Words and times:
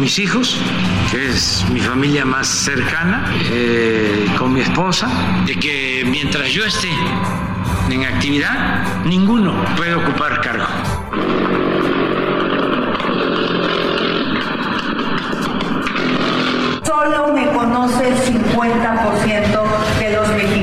Mis 0.00 0.18
hijos, 0.18 0.56
que 1.10 1.28
es 1.28 1.64
mi 1.72 1.80
familia 1.80 2.24
más 2.24 2.46
cercana, 2.46 3.32
eh, 3.50 4.26
con 4.38 4.52
mi 4.52 4.60
esposa, 4.60 5.08
de 5.46 5.56
que 5.56 6.04
mientras 6.06 6.48
yo 6.50 6.64
esté 6.64 6.90
en 7.90 8.04
actividad, 8.04 9.04
ninguno 9.04 9.54
puede 9.76 9.94
ocupar 9.94 10.40
cargo. 10.40 10.66
Solo 16.84 17.32
me 17.32 17.46
conoce 17.48 18.08
el 18.08 18.16
50% 18.16 19.64
de 19.98 20.12
los 20.12 20.28
mexicanos. 20.28 20.57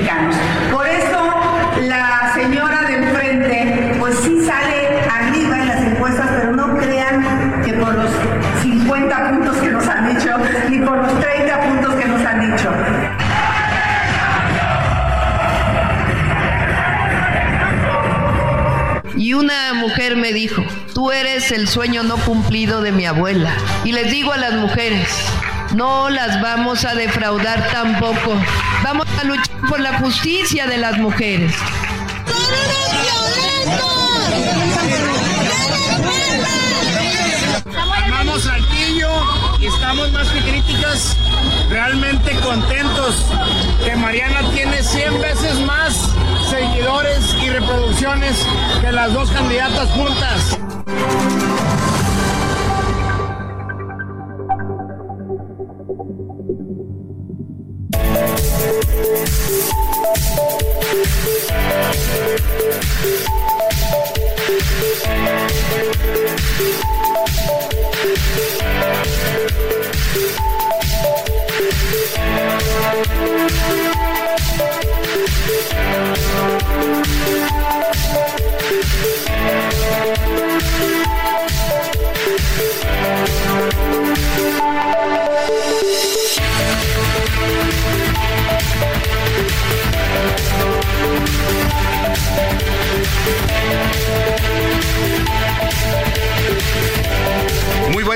Y 19.25 19.33
una 19.33 19.73
mujer 19.73 20.17
me 20.17 20.33
dijo, 20.33 20.63
tú 20.93 21.11
eres 21.11 21.49
el 21.49 21.67
sueño 21.67 22.03
no 22.03 22.15
cumplido 22.17 22.81
de 22.81 22.91
mi 22.91 23.07
abuela. 23.07 23.57
Y 23.83 23.91
les 23.91 24.11
digo 24.11 24.31
a 24.31 24.37
las 24.37 24.53
mujeres, 24.53 25.09
no 25.73 26.11
las 26.11 26.39
vamos 26.43 26.85
a 26.85 26.93
defraudar 26.93 27.67
tampoco. 27.71 28.39
Vamos 28.83 29.07
a 29.19 29.23
luchar 29.23 29.57
por 29.67 29.79
la 29.79 29.97
justicia 29.97 30.67
de 30.67 30.77
las 30.77 30.99
mujeres. 30.99 31.55
Amamos 38.05 38.43
Saltillo 38.43 39.09
y 39.59 39.65
estamos 39.65 40.11
más 40.11 40.27
que 40.27 40.39
críticas, 40.41 41.17
realmente 41.71 42.31
contentos 42.41 43.25
que 43.83 43.95
Mariana 43.95 44.51
tiene 44.53 44.83
100 44.83 45.19
veces 45.19 45.59
más 45.61 46.14
seguidores 46.55 47.35
y 47.43 47.49
reproducciones 47.49 48.47
que 48.79 48.91
las 48.91 49.13
dos 49.13 49.29
candidatas 49.31 49.89
juntas. 49.91 50.57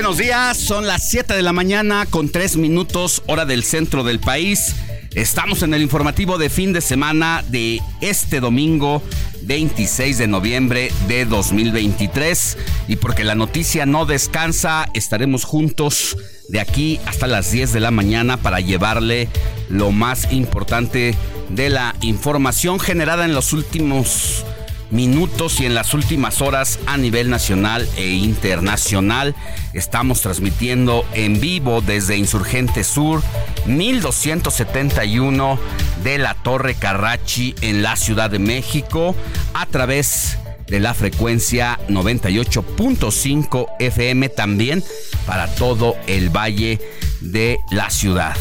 Buenos 0.00 0.16
días, 0.16 0.56
son 0.56 0.86
las 0.86 1.10
7 1.10 1.34
de 1.34 1.42
la 1.42 1.52
mañana 1.52 2.06
con 2.08 2.30
3 2.30 2.56
minutos 2.56 3.22
hora 3.26 3.44
del 3.44 3.62
centro 3.62 4.02
del 4.02 4.18
país. 4.18 4.74
Estamos 5.14 5.62
en 5.62 5.74
el 5.74 5.82
informativo 5.82 6.38
de 6.38 6.48
fin 6.48 6.72
de 6.72 6.80
semana 6.80 7.44
de 7.48 7.82
este 8.00 8.40
domingo 8.40 9.02
26 9.42 10.16
de 10.16 10.26
noviembre 10.26 10.90
de 11.06 11.26
2023 11.26 12.56
y 12.88 12.96
porque 12.96 13.24
la 13.24 13.34
noticia 13.34 13.84
no 13.84 14.06
descansa, 14.06 14.88
estaremos 14.94 15.44
juntos 15.44 16.16
de 16.48 16.60
aquí 16.60 16.98
hasta 17.04 17.26
las 17.26 17.52
10 17.52 17.74
de 17.74 17.80
la 17.80 17.90
mañana 17.90 18.38
para 18.38 18.60
llevarle 18.60 19.28
lo 19.68 19.92
más 19.92 20.32
importante 20.32 21.14
de 21.50 21.68
la 21.68 21.94
información 22.00 22.80
generada 22.80 23.26
en 23.26 23.34
los 23.34 23.52
últimos 23.52 24.46
minutos 24.90 25.60
y 25.60 25.66
en 25.66 25.74
las 25.74 25.94
últimas 25.94 26.40
horas 26.40 26.78
a 26.86 26.96
nivel 26.96 27.30
nacional 27.30 27.88
e 27.96 28.08
internacional. 28.08 29.34
Estamos 29.72 30.20
transmitiendo 30.20 31.04
en 31.14 31.40
vivo 31.40 31.80
desde 31.80 32.16
Insurgente 32.16 32.84
Sur 32.84 33.22
1271 33.66 35.58
de 36.02 36.18
la 36.18 36.34
Torre 36.34 36.74
Carrachi 36.74 37.54
en 37.60 37.82
la 37.82 37.96
Ciudad 37.96 38.30
de 38.30 38.38
México 38.38 39.14
a 39.54 39.66
través 39.66 40.38
de 40.66 40.80
la 40.80 40.94
frecuencia 40.94 41.78
98.5 41.88 43.66
FM 43.80 44.28
también 44.28 44.82
para 45.26 45.52
todo 45.54 45.96
el 46.06 46.30
valle 46.30 46.80
de 47.20 47.58
la 47.70 47.90
ciudad. 47.90 48.36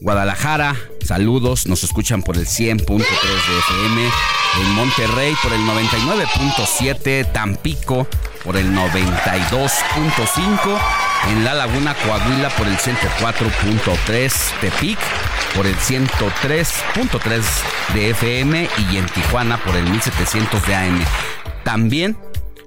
Guadalajara, 0.00 0.76
saludos, 1.04 1.66
nos 1.66 1.82
escuchan 1.82 2.22
por 2.22 2.36
el 2.36 2.46
100.3 2.46 2.98
de 2.98 3.04
FM, 3.04 4.08
en 4.60 4.70
Monterrey 4.74 5.34
por 5.42 5.52
el 5.52 5.60
99.7, 5.60 7.32
Tampico 7.32 8.06
por 8.44 8.56
el 8.56 8.72
92.5, 8.72 10.78
en 11.30 11.44
La 11.44 11.54
Laguna 11.54 11.94
Coahuila 11.94 12.50
por 12.50 12.68
el 12.68 12.76
104.3, 12.76 14.32
Tepic 14.60 14.98
por 15.56 15.66
el 15.66 15.74
103.3 15.74 17.44
de 17.94 18.10
FM 18.10 18.68
y 18.92 18.98
en 18.98 19.06
Tijuana 19.06 19.58
por 19.64 19.74
el 19.74 19.90
1700 19.90 20.64
de 20.64 20.76
AM. 20.76 21.04
También 21.64 22.16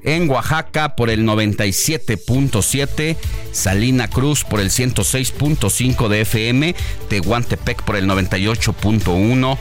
en 0.03 0.29
Oaxaca 0.29 0.95
por 0.95 1.09
el 1.09 1.23
97.7, 1.25 3.17
Salina 3.51 4.07
Cruz 4.07 4.43
por 4.43 4.59
el 4.59 4.69
106.5 4.69 6.07
de 6.07 6.21
FM, 6.21 6.75
Tehuantepec 7.09 7.83
por 7.83 7.95
el 7.95 8.07
98.1, 8.07 9.57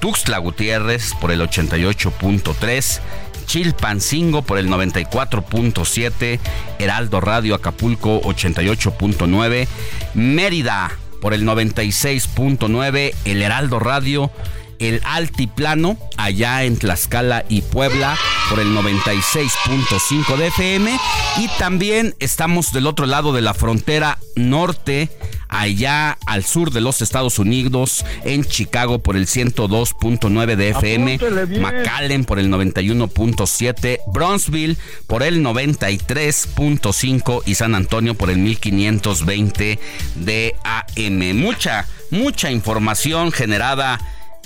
Tuxtla 0.00 0.38
Gutiérrez 0.38 1.14
por 1.20 1.30
el 1.30 1.40
88.3, 1.40 3.00
Chilpancingo 3.46 4.42
por 4.42 4.58
el 4.58 4.68
94.7, 4.68 6.38
Heraldo 6.78 7.20
Radio 7.20 7.54
Acapulco 7.54 8.20
88.9, 8.22 9.66
Mérida 10.14 10.92
por 11.20 11.34
el 11.34 11.44
96.9, 11.44 13.14
el 13.24 13.42
Heraldo 13.42 13.78
Radio 13.78 14.30
el 14.80 15.00
Altiplano, 15.04 15.96
allá 16.16 16.64
en 16.64 16.76
Tlaxcala 16.76 17.44
y 17.48 17.62
Puebla, 17.62 18.18
por 18.48 18.58
el 18.58 18.74
96.5 18.74 20.36
de 20.36 20.48
FM. 20.48 20.98
Y 21.38 21.48
también 21.58 22.16
estamos 22.18 22.72
del 22.72 22.88
otro 22.88 23.06
lado 23.06 23.32
de 23.32 23.42
la 23.42 23.54
frontera 23.54 24.18
norte, 24.34 25.08
allá 25.48 26.18
al 26.26 26.44
sur 26.44 26.72
de 26.72 26.80
los 26.80 27.02
Estados 27.02 27.38
Unidos, 27.38 28.04
en 28.24 28.44
Chicago 28.44 28.98
por 29.00 29.16
el 29.16 29.26
102.9 29.26 30.56
de 30.56 30.70
FM, 30.70 31.18
McAllen 31.60 32.24
por 32.24 32.38
el 32.38 32.48
91.7, 32.50 33.98
Bronzeville 34.12 34.76
por 35.06 35.22
el 35.22 35.44
93.5 35.44 37.42
y 37.44 37.54
San 37.54 37.74
Antonio 37.74 38.14
por 38.14 38.30
el 38.30 38.38
1520 38.38 39.78
de 40.16 40.56
AM. 40.64 41.36
Mucha, 41.36 41.86
mucha 42.10 42.50
información 42.50 43.30
generada 43.32 44.00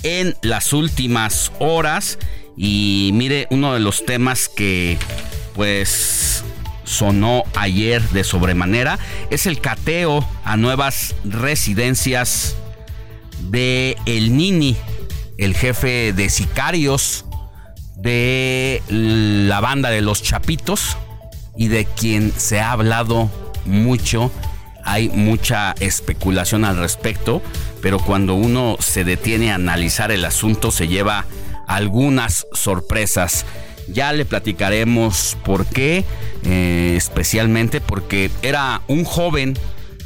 en 0.05 0.37
las 0.41 0.71
últimas 0.71 1.51
horas. 1.59 2.17
Y 2.55 3.09
mire, 3.13 3.47
uno 3.49 3.73
de 3.73 3.81
los 3.81 4.05
temas 4.05 4.47
que 4.47 4.97
pues 5.53 6.43
sonó 6.85 7.43
ayer 7.55 8.01
de 8.09 8.23
sobremanera 8.23 8.99
es 9.31 9.47
el 9.47 9.59
cateo 9.59 10.25
a 10.45 10.55
nuevas 10.55 11.15
residencias 11.25 12.55
de 13.39 13.97
El 14.05 14.37
Nini, 14.37 14.77
el 15.37 15.55
jefe 15.55 16.13
de 16.13 16.29
sicarios 16.29 17.25
de 17.97 18.83
la 18.87 19.59
banda 19.59 19.89
de 19.89 20.01
los 20.01 20.21
Chapitos 20.21 20.97
y 21.57 21.69
de 21.69 21.85
quien 21.85 22.31
se 22.37 22.59
ha 22.59 22.71
hablado 22.71 23.31
mucho. 23.65 24.31
Hay 24.83 25.09
mucha 25.09 25.73
especulación 25.79 26.63
al 26.63 26.77
respecto 26.77 27.41
pero 27.85 27.99
cuando 27.99 28.33
uno 28.33 28.77
se 28.79 29.03
detiene 29.03 29.51
a 29.51 29.55
analizar 29.55 30.11
el 30.11 30.25
asunto 30.25 30.71
se 30.71 30.87
lleva 30.87 31.27
algunas 31.67 32.47
sorpresas. 32.51 33.45
Ya 33.87 34.11
le 34.11 34.25
platicaremos 34.25 35.37
por 35.45 35.67
qué, 35.67 36.03
eh, 36.45 36.95
especialmente 36.97 37.81
porque 37.81 38.31
era 38.41 38.81
un 38.87 39.03
joven 39.03 39.55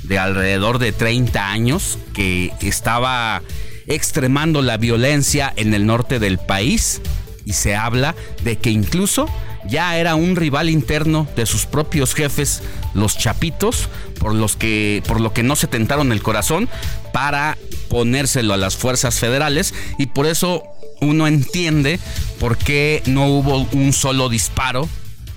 de 0.04 0.20
alrededor 0.20 0.78
de 0.78 0.92
30 0.92 1.52
años 1.52 1.98
que 2.14 2.52
estaba 2.60 3.44
extremando 3.88 4.62
la 4.62 4.76
violencia 4.76 5.54
en 5.56 5.74
el 5.74 5.86
norte 5.86 6.20
del 6.20 6.38
país 6.38 7.02
y 7.46 7.54
se 7.54 7.78
habla 7.78 8.14
de 8.44 8.58
que 8.58 8.72
incluso 8.72 9.30
ya 9.70 9.98
era 9.98 10.16
un 10.16 10.36
rival 10.36 10.70
interno 10.70 11.28
de 11.36 11.46
sus 11.46 11.66
propios 11.66 12.14
jefes, 12.14 12.62
los 12.94 13.18
chapitos, 13.18 13.90
por 14.20 14.34
los 14.34 14.56
que 14.56 15.04
por 15.08 15.22
lo 15.22 15.34
que 15.34 15.44
no 15.44 15.56
se 15.56 15.68
tentaron 15.68 16.12
el 16.12 16.22
corazón 16.22 16.70
para 17.14 17.58
ponérselo 17.90 18.54
a 18.54 18.58
las 18.58 18.76
fuerzas 18.76 19.20
federales. 19.20 19.74
Y 19.98 20.08
por 20.08 20.26
eso 20.26 20.64
uno 21.02 21.28
entiende 21.28 22.00
por 22.40 22.58
qué 22.58 23.02
no 23.06 23.28
hubo 23.28 23.68
un 23.72 23.94
solo 23.94 24.30
disparo, 24.30 24.88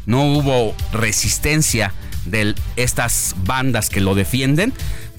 no 0.06 0.24
hubo 0.24 0.74
resistencia 0.92 1.94
de 2.24 2.54
estas 2.76 3.34
bandas 3.44 3.88
que 3.88 4.00
lo 4.00 4.14
defienden, 4.14 4.72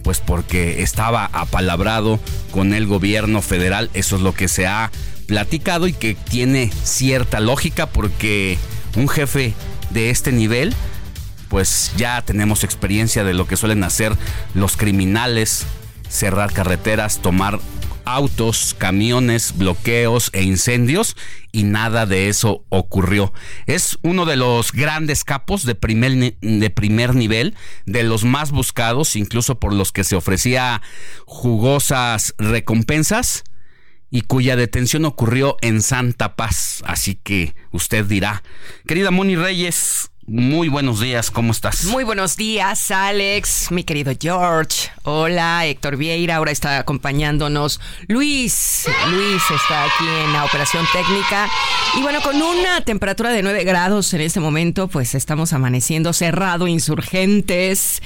pues 0.03 0.19
porque 0.19 0.81
estaba 0.83 1.29
apalabrado 1.31 2.19
con 2.51 2.73
el 2.73 2.85
gobierno 2.85 3.41
federal, 3.41 3.89
eso 3.93 4.17
es 4.17 4.21
lo 4.21 4.33
que 4.33 4.47
se 4.47 4.67
ha 4.67 4.91
platicado 5.27 5.87
y 5.87 5.93
que 5.93 6.15
tiene 6.15 6.71
cierta 6.83 7.39
lógica 7.39 7.87
porque 7.87 8.57
un 8.95 9.07
jefe 9.09 9.53
de 9.89 10.09
este 10.09 10.31
nivel 10.31 10.73
pues 11.49 11.91
ya 11.97 12.21
tenemos 12.23 12.63
experiencia 12.63 13.23
de 13.23 13.33
lo 13.33 13.45
que 13.45 13.57
suelen 13.57 13.83
hacer 13.83 14.15
los 14.55 14.75
criminales 14.75 15.67
cerrar 16.13 16.53
carreteras, 16.53 17.19
tomar 17.19 17.59
autos, 18.05 18.75
camiones, 18.77 19.57
bloqueos 19.57 20.29
e 20.33 20.43
incendios 20.43 21.15
y 21.51 21.63
nada 21.63 22.05
de 22.05 22.27
eso 22.27 22.65
ocurrió. 22.69 23.33
Es 23.65 23.97
uno 24.01 24.25
de 24.25 24.35
los 24.35 24.71
grandes 24.71 25.23
capos 25.23 25.65
de 25.65 25.75
primer, 25.75 26.37
de 26.39 26.69
primer 26.69 27.15
nivel, 27.15 27.55
de 27.85 28.03
los 28.03 28.23
más 28.23 28.51
buscados, 28.51 29.15
incluso 29.15 29.59
por 29.59 29.73
los 29.73 29.91
que 29.91 30.03
se 30.03 30.15
ofrecía 30.15 30.81
jugosas 31.25 32.35
recompensas 32.37 33.43
y 34.13 34.21
cuya 34.21 34.55
detención 34.55 35.05
ocurrió 35.05 35.57
en 35.61 35.81
Santa 35.81 36.35
Paz. 36.35 36.83
Así 36.85 37.15
que 37.15 37.55
usted 37.71 38.05
dirá, 38.05 38.43
querida 38.85 39.09
Moni 39.09 39.35
Reyes, 39.35 40.11
muy 40.25 40.69
buenos 40.69 40.99
días, 40.99 41.29
¿cómo 41.31 41.51
estás? 41.51 41.85
Muy 41.85 42.03
buenos 42.03 42.37
días, 42.37 42.91
Alex, 42.91 43.71
mi 43.71 43.83
querido 43.83 44.13
George. 44.19 44.89
Hola, 45.03 45.65
Héctor 45.65 45.97
Vieira, 45.97 46.37
ahora 46.37 46.51
está 46.51 46.79
acompañándonos 46.79 47.79
Luis. 48.07 48.85
Luis 49.09 49.41
está 49.53 49.83
aquí 49.83 50.07
en 50.23 50.33
la 50.33 50.45
operación 50.45 50.85
técnica. 50.93 51.49
Y 51.97 52.01
bueno, 52.01 52.21
con 52.21 52.41
una 52.41 52.81
temperatura 52.81 53.31
de 53.31 53.43
9 53.43 53.63
grados 53.65 54.13
en 54.13 54.21
este 54.21 54.39
momento, 54.39 54.87
pues 54.87 55.13
estamos 55.13 55.53
amaneciendo 55.53 56.13
cerrado, 56.13 56.67
insurgentes. 56.67 58.01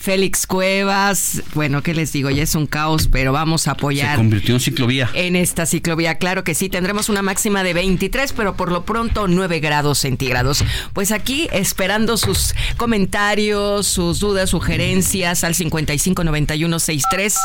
Félix 0.00 0.46
Cuevas, 0.46 1.42
bueno, 1.52 1.82
¿qué 1.82 1.92
les 1.92 2.10
digo? 2.10 2.30
Ya 2.30 2.42
es 2.42 2.54
un 2.54 2.66
caos, 2.66 3.06
pero 3.12 3.32
vamos 3.32 3.68
a 3.68 3.72
apoyar. 3.72 4.12
Se 4.12 4.16
convirtió 4.16 4.54
en 4.54 4.60
ciclovía. 4.60 5.10
En 5.12 5.36
esta 5.36 5.66
ciclovía, 5.66 6.14
claro 6.14 6.42
que 6.42 6.54
sí, 6.54 6.70
tendremos 6.70 7.10
una 7.10 7.20
máxima 7.20 7.62
de 7.62 7.74
23, 7.74 8.32
pero 8.32 8.56
por 8.56 8.72
lo 8.72 8.86
pronto 8.86 9.28
9 9.28 9.60
grados 9.60 9.98
centígrados. 9.98 10.64
Pues 10.94 11.12
aquí 11.12 11.50
esperando 11.60 12.16
sus 12.16 12.54
comentarios, 12.76 13.86
sus 13.86 14.20
dudas, 14.20 14.50
sugerencias 14.50 15.44
al 15.44 15.54
559163. 15.54 17.36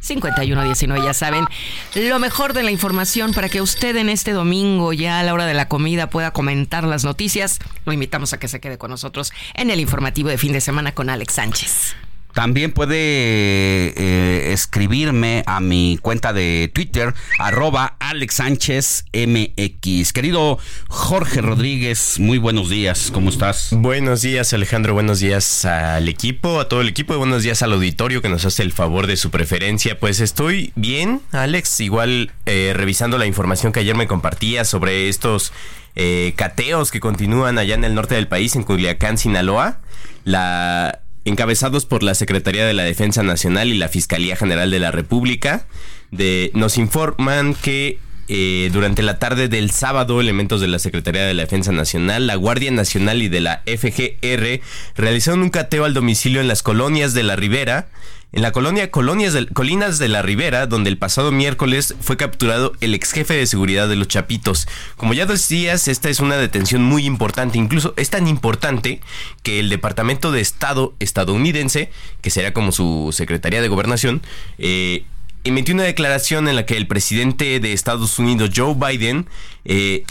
5119, 0.00 1.02
ya 1.02 1.14
saben, 1.14 1.46
lo 1.94 2.18
mejor 2.18 2.52
de 2.52 2.62
la 2.62 2.70
información 2.70 3.32
para 3.32 3.48
que 3.48 3.62
usted 3.62 3.96
en 3.96 4.10
este 4.10 4.32
domingo, 4.32 4.92
ya 4.92 5.18
a 5.18 5.22
la 5.22 5.32
hora 5.32 5.46
de 5.46 5.54
la 5.54 5.68
comida, 5.68 6.10
pueda 6.10 6.32
comentar 6.32 6.84
las 6.84 7.04
noticias. 7.04 7.58
Lo 7.86 7.92
invitamos 7.92 8.34
a 8.34 8.38
que 8.38 8.48
se 8.48 8.60
quede 8.60 8.76
con 8.76 8.90
nosotros 8.90 9.32
en 9.54 9.70
el 9.70 9.80
informativo 9.80 10.28
de 10.28 10.36
fin 10.36 10.52
de 10.52 10.60
semana 10.60 10.92
con 10.92 11.08
Alex 11.08 11.34
Sánchez. 11.34 11.96
También 12.34 12.72
puede 12.72 12.96
eh, 12.96 14.52
escribirme 14.52 15.44
a 15.46 15.60
mi 15.60 15.98
cuenta 16.02 16.32
de 16.32 16.68
Twitter, 16.74 17.14
arroba 17.38 17.96
Alex 18.00 18.34
Sánchez 18.34 19.04
MX. 19.12 20.12
Querido 20.12 20.58
Jorge 20.88 21.40
Rodríguez, 21.40 22.18
muy 22.18 22.38
buenos 22.38 22.68
días, 22.70 23.10
¿cómo 23.14 23.30
estás? 23.30 23.68
Buenos 23.70 24.22
días, 24.22 24.52
Alejandro, 24.52 24.94
buenos 24.94 25.20
días 25.20 25.64
al 25.64 26.08
equipo, 26.08 26.58
a 26.58 26.68
todo 26.68 26.80
el 26.80 26.88
equipo, 26.88 27.14
y 27.14 27.18
buenos 27.18 27.44
días 27.44 27.62
al 27.62 27.72
auditorio 27.72 28.20
que 28.20 28.28
nos 28.28 28.44
hace 28.44 28.64
el 28.64 28.72
favor 28.72 29.06
de 29.06 29.16
su 29.16 29.30
preferencia. 29.30 30.00
Pues 30.00 30.18
estoy 30.18 30.72
bien, 30.74 31.20
Alex, 31.30 31.78
igual 31.80 32.32
eh, 32.46 32.72
revisando 32.74 33.16
la 33.16 33.26
información 33.26 33.72
que 33.72 33.78
ayer 33.78 33.94
me 33.94 34.08
compartía 34.08 34.64
sobre 34.64 35.08
estos 35.08 35.52
eh, 35.94 36.32
cateos 36.34 36.90
que 36.90 36.98
continúan 36.98 37.58
allá 37.58 37.76
en 37.76 37.84
el 37.84 37.94
norte 37.94 38.16
del 38.16 38.26
país, 38.26 38.56
en 38.56 38.64
Culiacán, 38.64 39.18
Sinaloa. 39.18 39.78
La 40.24 41.03
encabezados 41.24 41.86
por 41.86 42.02
la 42.02 42.14
Secretaría 42.14 42.66
de 42.66 42.74
la 42.74 42.82
Defensa 42.82 43.22
Nacional 43.22 43.68
y 43.68 43.78
la 43.78 43.88
Fiscalía 43.88 44.36
General 44.36 44.70
de 44.70 44.78
la 44.78 44.90
República, 44.90 45.66
de, 46.10 46.50
nos 46.54 46.78
informan 46.78 47.54
que 47.54 47.98
eh, 48.28 48.70
durante 48.72 49.02
la 49.02 49.18
tarde 49.18 49.48
del 49.48 49.70
sábado, 49.70 50.20
elementos 50.20 50.60
de 50.60 50.68
la 50.68 50.78
Secretaría 50.78 51.26
de 51.26 51.34
la 51.34 51.42
Defensa 51.42 51.72
Nacional, 51.72 52.26
la 52.26 52.36
Guardia 52.36 52.70
Nacional 52.70 53.22
y 53.22 53.28
de 53.28 53.40
la 53.40 53.62
FGR 53.66 54.60
realizaron 54.96 55.42
un 55.42 55.50
cateo 55.50 55.84
al 55.84 55.92
domicilio 55.92 56.40
en 56.40 56.48
las 56.48 56.62
colonias 56.62 57.12
de 57.12 57.22
la 57.22 57.36
Ribera, 57.36 57.88
en 58.34 58.42
la 58.42 58.50
colonia 58.50 58.90
Colinas 58.90 59.98
de 60.00 60.08
la 60.08 60.20
Ribera, 60.20 60.66
donde 60.66 60.90
el 60.90 60.98
pasado 60.98 61.30
miércoles 61.30 61.94
fue 62.00 62.16
capturado 62.16 62.72
el 62.80 62.92
ex 62.92 63.12
jefe 63.12 63.34
de 63.34 63.46
seguridad 63.46 63.88
de 63.88 63.94
los 63.94 64.08
Chapitos. 64.08 64.66
Como 64.96 65.14
ya 65.14 65.24
decías, 65.24 65.86
esta 65.86 66.10
es 66.10 66.18
una 66.18 66.36
detención 66.36 66.82
muy 66.82 67.06
importante, 67.06 67.58
incluso 67.58 67.94
es 67.96 68.10
tan 68.10 68.26
importante 68.26 69.00
que 69.44 69.60
el 69.60 69.68
Departamento 69.68 70.32
de 70.32 70.40
Estado 70.40 70.94
estadounidense, 70.98 71.90
que 72.22 72.30
será 72.30 72.52
como 72.52 72.72
su 72.72 73.10
Secretaría 73.12 73.62
de 73.62 73.68
Gobernación, 73.68 74.20
eh, 74.58 75.04
emitió 75.44 75.72
una 75.72 75.84
declaración 75.84 76.48
en 76.48 76.56
la 76.56 76.66
que 76.66 76.76
el 76.76 76.88
presidente 76.88 77.60
de 77.60 77.72
Estados 77.72 78.18
Unidos, 78.18 78.50
Joe 78.52 78.74
Biden, 78.74 79.26
eh, 79.64 80.02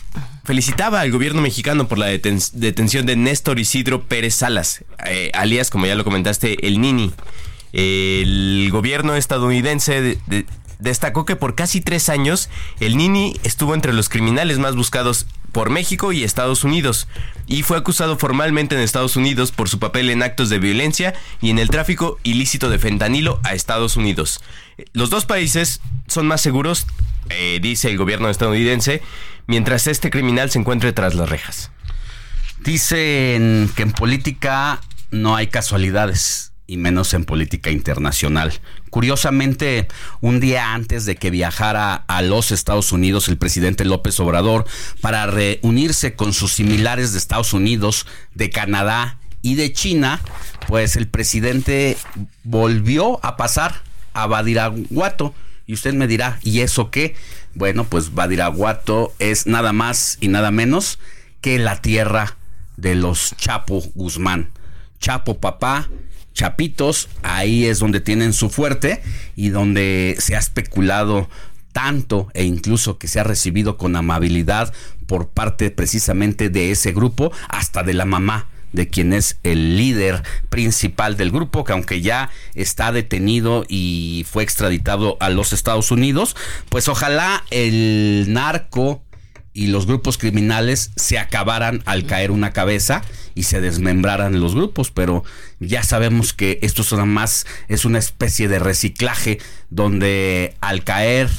felicitaba 0.46 1.02
al 1.02 1.12
gobierno 1.12 1.42
mexicano 1.42 1.90
por 1.90 1.98
la 1.98 2.06
detención 2.06 3.06
de 3.06 3.18
Néstor 3.18 3.60
Isidro 3.60 4.04
Pérez 4.04 4.36
Salas, 4.36 4.86
eh, 5.08 5.30
alias, 5.34 5.70
como 5.70 5.88
ya 5.88 5.96
lo 5.96 6.06
comentaste, 6.06 6.66
el 6.66 6.80
Nini. 6.80 7.12
El 7.74 8.70
gobierno 8.72 9.16
estadounidense 9.16 10.20
destacó 10.80 11.26
que 11.26 11.36
por 11.36 11.56
casi 11.56 11.82
tres 11.82 12.10
años 12.10 12.50
el 12.80 12.98
Nini 12.98 13.40
estuvo 13.44 13.74
entre 13.74 13.94
los 13.94 14.10
criminales 14.10 14.60
más 14.60 14.76
buscados 14.76 15.26
por 15.52 15.70
México 15.70 16.12
y 16.12 16.24
Estados 16.24 16.64
Unidos 16.64 17.08
y 17.48 17.64
fue 17.64 17.78
acusado 17.78 18.18
formalmente 18.18 18.76
en 18.76 18.82
Estados 18.82 19.16
Unidos 19.16 19.52
por 19.52 19.70
su 19.70 19.80
papel 19.80 20.10
en 20.10 20.24
actos 20.24 20.50
de 20.50 20.60
violencia 20.60 21.14
y 21.42 21.50
en 21.50 21.60
el 21.60 21.70
tráfico 21.70 22.20
ilícito 22.24 22.70
de 22.70 22.80
fentanilo 22.80 23.40
a 23.44 23.54
Estados 23.54 23.96
Unidos. 23.96 24.42
Los 24.94 25.10
dos 25.10 25.26
países 25.26 25.80
son 26.08 26.28
más 26.28 26.42
seguros, 26.42 26.86
eh, 27.30 27.60
dice 27.62 27.90
el 27.90 27.98
gobierno 27.98 28.30
estadounidense, 28.30 29.02
mientras 29.48 29.88
este 29.88 30.10
criminal 30.10 30.52
se 30.52 30.60
encuentre 30.60 30.94
tras 30.94 31.16
las 31.16 31.30
rejas. 31.30 31.72
Dicen 32.60 33.70
que 33.76 33.84
en 33.84 33.92
política 33.92 34.80
no 35.12 35.36
hay 35.36 35.48
casualidades 35.48 36.53
y 36.66 36.78
menos 36.78 37.14
en 37.14 37.26
política 37.26 37.72
internacional. 37.72 38.54
Curiosamente, 38.90 39.88
un 40.22 40.40
día 40.40 40.74
antes 40.74 41.06
de 41.06 41.16
que 41.16 41.30
viajara 41.30 41.96
a 42.08 42.22
los 42.22 42.52
Estados 42.52 42.92
Unidos 42.92 43.28
el 43.28 43.38
presidente 43.38 43.86
López 43.86 44.20
Obrador 44.20 44.66
para 45.02 45.26
reunirse 45.28 46.16
con 46.16 46.34
sus 46.34 46.54
similares 46.54 47.12
de 47.12 47.18
Estados 47.18 47.54
Unidos, 47.54 48.08
de 48.34 48.50
Canadá 48.50 49.18
y 49.42 49.56
de 49.56 49.74
China, 49.74 50.22
pues 50.68 50.96
el 50.96 51.08
presidente 51.08 51.98
volvió 52.44 53.24
a 53.26 53.36
pasar 53.36 53.82
a 54.14 54.28
Badiraguato. 54.28 55.34
Y 55.68 55.74
usted 55.74 55.94
me 55.94 56.08
dirá, 56.08 56.40
¿y 56.44 56.62
eso 56.62 56.92
qué? 56.92 57.16
Bueno, 57.56 57.84
pues 57.84 58.14
Badiraguato 58.14 59.14
es 59.20 59.48
nada 59.48 59.74
más 59.74 60.18
y 60.22 60.28
nada 60.28 60.52
menos 60.52 61.00
que 61.42 61.60
la 61.60 61.82
tierra 61.82 62.38
de 62.78 62.96
los 62.96 63.36
Chapo 63.38 63.82
Guzmán. 63.96 64.50
Chapo 65.00 65.40
papá 65.40 65.90
Chapitos, 66.34 67.10
ahí 67.22 67.66
es 67.66 67.80
donde 67.80 68.02
tienen 68.02 68.34
su 68.34 68.50
fuerte 68.50 69.02
y 69.36 69.50
donde 69.50 70.16
se 70.20 70.36
ha 70.36 70.40
especulado 70.40 71.30
tanto 71.72 72.30
e 72.34 72.44
incluso 72.44 72.98
que 72.98 73.08
se 73.08 73.20
ha 73.20 73.24
recibido 73.24 73.78
con 73.78 73.96
amabilidad 73.96 74.74
por 75.08 75.28
parte 75.28 75.72
precisamente 75.72 76.50
de 76.50 76.72
ese 76.72 76.92
grupo, 76.92 77.32
hasta 77.50 77.84
de 77.84 77.94
la 77.94 78.06
mamá 78.06 78.48
de 78.72 78.90
quien 78.90 79.14
es 79.14 79.38
el 79.44 79.78
líder 79.78 80.24
principal 80.50 81.16
del 81.16 81.32
grupo, 81.32 81.64
que 81.64 81.74
aunque 81.74 82.02
ya 82.02 82.32
está 82.56 82.92
detenido 82.92 83.66
y 83.70 84.26
fue 84.30 84.44
extraditado 84.44 85.16
a 85.20 85.30
los 85.30 85.54
Estados 85.54 85.92
Unidos, 85.92 86.36
pues 86.70 86.88
ojalá 86.88 87.46
el 87.52 88.26
narco 88.30 89.03
y 89.54 89.68
los 89.68 89.86
grupos 89.86 90.18
criminales 90.18 90.92
se 90.96 91.20
acabaran 91.20 91.84
al 91.86 92.06
caer 92.06 92.32
una 92.32 92.52
cabeza 92.52 93.04
y 93.36 93.44
se 93.44 93.62
desmembraran 93.62 94.40
los 94.40 94.56
grupos, 94.56 94.92
pero 94.92 95.24
ya 95.60 95.84
sabemos 95.84 96.34
que 96.34 96.60
esto 96.62 96.82
es 96.82 96.92
más 97.06 97.46
es 97.68 97.86
una 97.86 98.00
especie 98.00 98.48
de 98.48 98.60
reciclaje 98.60 99.40
donde 99.70 100.56
al 100.62 100.84
caer 100.84 101.30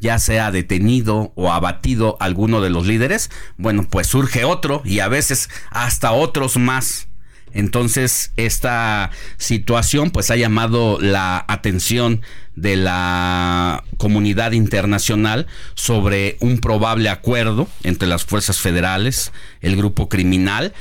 ya 0.00 0.18
sea 0.18 0.50
detenido 0.50 1.32
o 1.34 1.52
abatido 1.52 2.16
alguno 2.20 2.60
de 2.60 2.70
los 2.70 2.86
líderes, 2.86 3.30
bueno, 3.56 3.86
pues 3.88 4.06
surge 4.06 4.44
otro 4.44 4.82
y 4.84 5.00
a 5.00 5.08
veces 5.08 5.48
hasta 5.70 6.12
otros 6.12 6.58
más. 6.58 7.05
Entonces, 7.56 8.32
esta 8.36 9.10
situación 9.38 10.10
pues 10.10 10.30
ha 10.30 10.36
llamado 10.36 10.98
la 11.00 11.42
atención 11.48 12.20
de 12.54 12.76
la 12.76 13.82
comunidad 13.96 14.52
internacional 14.52 15.46
sobre 15.74 16.36
un 16.40 16.58
probable 16.58 17.08
acuerdo 17.08 17.66
entre 17.82 18.08
las 18.08 18.26
fuerzas 18.26 18.58
federales, 18.58 19.32
el 19.62 19.74
grupo 19.74 20.10
criminal, 20.10 20.74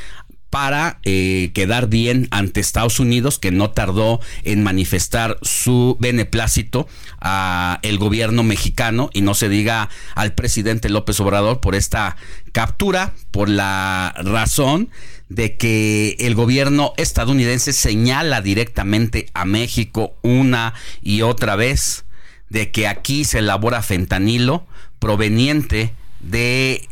para 0.50 1.00
eh, 1.04 1.52
quedar 1.54 1.88
bien 1.88 2.28
ante 2.32 2.60
Estados 2.60 3.00
Unidos, 3.00 3.40
que 3.40 3.52
no 3.52 3.72
tardó 3.72 4.20
en 4.44 4.64
manifestar 4.64 5.38
su 5.42 5.96
beneplácito 6.00 6.88
a 7.22 7.80
el 7.84 7.98
gobierno 7.98 8.44
mexicano 8.44 9.10
y 9.14 9.22
no 9.22 9.34
se 9.34 9.48
diga 9.48 9.90
al 10.14 10.34
presidente 10.34 10.90
López 10.90 11.20
Obrador 11.22 11.62
por 11.62 11.76
esta 11.76 12.18
captura, 12.52 13.14
por 13.32 13.50
la 13.50 14.14
razón 14.24 14.90
de 15.30 15.58
que 15.58 16.16
el 16.20 16.36
gobierno 16.36 16.94
estadounidense 16.98 17.74
señala 17.74 18.42
directamente 18.42 19.30
a 19.34 19.46
México 19.46 20.16
una 20.22 20.74
y 21.02 21.22
otra 21.22 21.56
vez 21.56 22.06
de 22.50 22.72
que 22.72 22.88
aquí 22.88 23.24
se 23.24 23.40
elabora 23.40 23.82
fentanilo 23.82 24.68
proveniente 25.00 25.94
de 26.20 26.88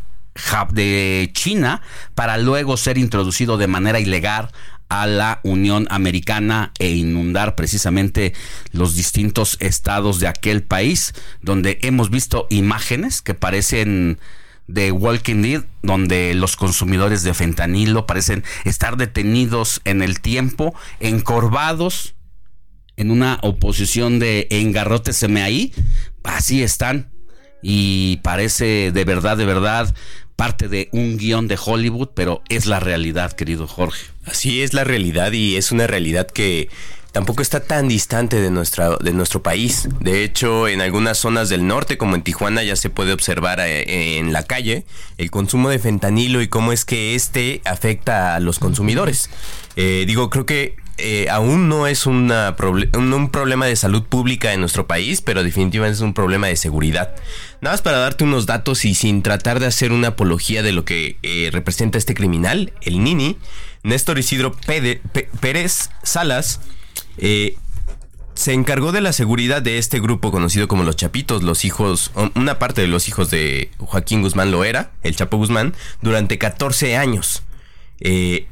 de 0.71 1.29
China 1.33 1.83
para 2.15 2.37
luego 2.39 2.75
ser 2.75 2.97
introducido 2.97 3.57
de 3.57 3.67
manera 3.67 3.99
ilegal 3.99 4.49
a 4.89 5.07
la 5.07 5.39
Unión 5.43 5.87
Americana 5.89 6.71
e 6.79 6.91
inundar 6.91 7.55
precisamente 7.55 8.33
los 8.71 8.95
distintos 8.95 9.57
estados 9.59 10.19
de 10.19 10.27
aquel 10.27 10.63
país, 10.63 11.13
donde 11.41 11.79
hemos 11.81 12.09
visto 12.09 12.47
imágenes 12.49 13.21
que 13.21 13.33
parecen 13.33 14.19
de 14.67 14.91
Walking 14.91 15.41
Dead, 15.41 15.63
donde 15.81 16.33
los 16.33 16.55
consumidores 16.55 17.23
de 17.23 17.33
fentanilo 17.33 18.05
parecen 18.05 18.43
estar 18.65 18.97
detenidos 18.97 19.81
en 19.83 20.01
el 20.01 20.21
tiempo, 20.21 20.73
encorvados 20.99 22.15
en 22.95 23.11
una 23.11 23.39
oposición 23.41 24.19
de 24.19 24.47
engarróteseme 24.49 25.41
ahí, 25.41 25.73
así 26.23 26.63
están 26.63 27.11
y 27.61 28.17
parece 28.17 28.91
de 28.91 29.05
verdad, 29.05 29.37
de 29.37 29.45
verdad 29.45 29.93
parte 30.35 30.67
de 30.67 30.89
un 30.91 31.17
guion 31.17 31.47
de 31.47 31.59
Hollywood, 31.63 32.09
pero 32.15 32.41
es 32.49 32.65
la 32.65 32.79
realidad, 32.79 33.33
querido 33.33 33.67
Jorge. 33.67 34.07
Así 34.25 34.61
es 34.61 34.73
la 34.73 34.83
realidad 34.83 35.31
y 35.31 35.55
es 35.55 35.71
una 35.71 35.87
realidad 35.87 36.27
que 36.27 36.69
tampoco 37.13 37.43
está 37.43 37.61
tan 37.61 37.87
distante 37.87 38.41
de, 38.41 38.49
nuestra, 38.49 38.97
de 38.97 39.13
nuestro 39.13 39.41
país. 39.41 39.87
De 40.01 40.23
hecho, 40.23 40.67
en 40.67 40.81
algunas 40.81 41.19
zonas 41.19 41.47
del 41.47 41.65
norte, 41.65 41.97
como 41.97 42.15
en 42.15 42.23
Tijuana, 42.23 42.63
ya 42.63 42.75
se 42.75 42.89
puede 42.89 43.13
observar 43.13 43.59
eh, 43.61 44.17
en 44.17 44.33
la 44.33 44.43
calle 44.43 44.83
el 45.17 45.29
consumo 45.31 45.69
de 45.69 45.77
fentanilo 45.79 46.41
y 46.41 46.47
cómo 46.47 46.73
es 46.73 46.85
que 46.85 47.13
este 47.13 47.61
afecta 47.65 48.35
a 48.35 48.39
los 48.39 48.57
consumidores. 48.57 49.29
Eh, 49.75 50.05
digo, 50.07 50.31
creo 50.31 50.47
que 50.47 50.75
eh, 50.97 51.27
aún 51.29 51.69
no 51.69 51.85
es 51.85 52.07
una 52.07 52.55
un, 52.93 53.29
problema 53.29 53.67
de 53.67 53.75
salud 53.75 54.03
pública 54.03 54.51
en 54.53 54.59
nuestro 54.59 54.87
país, 54.87 55.21
pero 55.21 55.43
definitivamente 55.43 55.97
es 55.97 56.01
un 56.01 56.15
problema 56.15 56.47
de 56.47 56.55
seguridad. 56.55 57.15
Nada 57.61 57.75
más 57.75 57.83
para 57.83 57.99
darte 57.99 58.23
unos 58.23 58.47
datos 58.47 58.85
y 58.85 58.95
sin 58.95 59.21
tratar 59.21 59.59
de 59.59 59.67
hacer 59.67 59.91
una 59.91 60.09
apología 60.09 60.63
de 60.63 60.71
lo 60.71 60.83
que 60.83 61.17
representa 61.51 61.99
este 61.99 62.15
criminal, 62.15 62.73
el 62.81 63.03
Nini, 63.03 63.37
Néstor 63.83 64.17
Isidro 64.17 64.55
Pérez 65.39 65.89
Salas, 66.01 66.59
eh, 67.17 67.55
se 68.35 68.53
encargó 68.53 68.91
de 68.91 69.01
la 69.01 69.13
seguridad 69.13 69.61
de 69.61 69.77
este 69.77 69.99
grupo 69.99 70.31
conocido 70.31 70.67
como 70.67 70.83
los 70.83 70.95
Chapitos, 70.95 71.43
los 71.43 71.65
hijos, 71.65 72.11
una 72.35 72.57
parte 72.59 72.81
de 72.81 72.87
los 72.87 73.07
hijos 73.07 73.29
de 73.29 73.69
Joaquín 73.77 74.21
Guzmán 74.21 74.51
Loera, 74.51 74.91
el 75.03 75.15
Chapo 75.15 75.37
Guzmán, 75.37 75.73
durante 76.01 76.37
14 76.37 76.97
años. 76.97 77.43
Eh, 77.99 78.47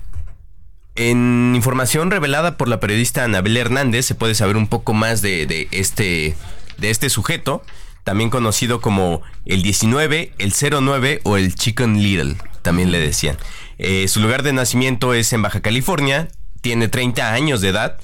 en 0.96 1.53
información 1.56 2.12
revelada 2.12 2.58
por 2.58 2.68
la 2.68 2.80
periodista 2.80 3.24
Anabel 3.24 3.58
Hernández 3.58 4.06
se 4.06 4.15
puede 4.15 4.36
saber 4.36 4.58
un 4.58 4.68
poco 4.68 4.94
más 4.94 5.22
de, 5.22 5.68
este, 5.72 6.36
de 6.77 6.89
este 6.89 7.10
sujeto, 7.10 7.63
también 8.03 8.30
conocido 8.30 8.82
como 8.82 9.22
el 9.46 9.63
19, 9.63 10.34
el 10.38 10.53
09 10.53 11.22
o 11.24 11.38
el 11.38 11.56
Chicken 11.56 12.03
Little, 12.03 12.36
también 12.62 12.91
le 12.91 13.00
decían. 13.00 13.38
Eh, 13.77 14.08
su 14.08 14.20
lugar 14.20 14.44
de 14.44 14.53
nacimiento 14.53 15.13
es 15.13 15.34
en 15.34 15.41
Baja 15.41 15.62
California, 15.62 16.27
tiene 16.62 16.88
30 16.88 17.34
años 17.34 17.62
de 17.62 17.70
edad 17.70 17.98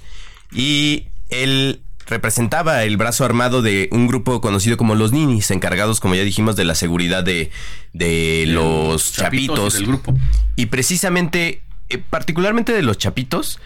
y 0.51 1.07
él 1.29 1.81
representaba 2.05 2.83
el 2.83 2.95
brazo 2.95 3.25
armado 3.25 3.61
de 3.61 3.89
un 3.91 4.07
grupo 4.07 4.39
conocido 4.39 4.77
como 4.77 4.95
los 4.95 5.11
Ninis, 5.11 5.51
encargados, 5.51 5.99
como 5.99 6.15
ya 6.15 6.23
dijimos, 6.23 6.55
de 6.55 6.63
la 6.63 6.75
seguridad 6.75 7.23
de, 7.23 7.51
de 7.93 8.45
los 8.47 9.11
chapitos. 9.11 9.73
del 9.73 9.87
grupo. 9.87 10.15
Y 10.55 10.67
precisamente 10.67 11.61
eh, 11.89 11.99
particularmente 12.09 12.73
de 12.73 12.81
los 12.81 12.97
chapitos, 12.97 13.59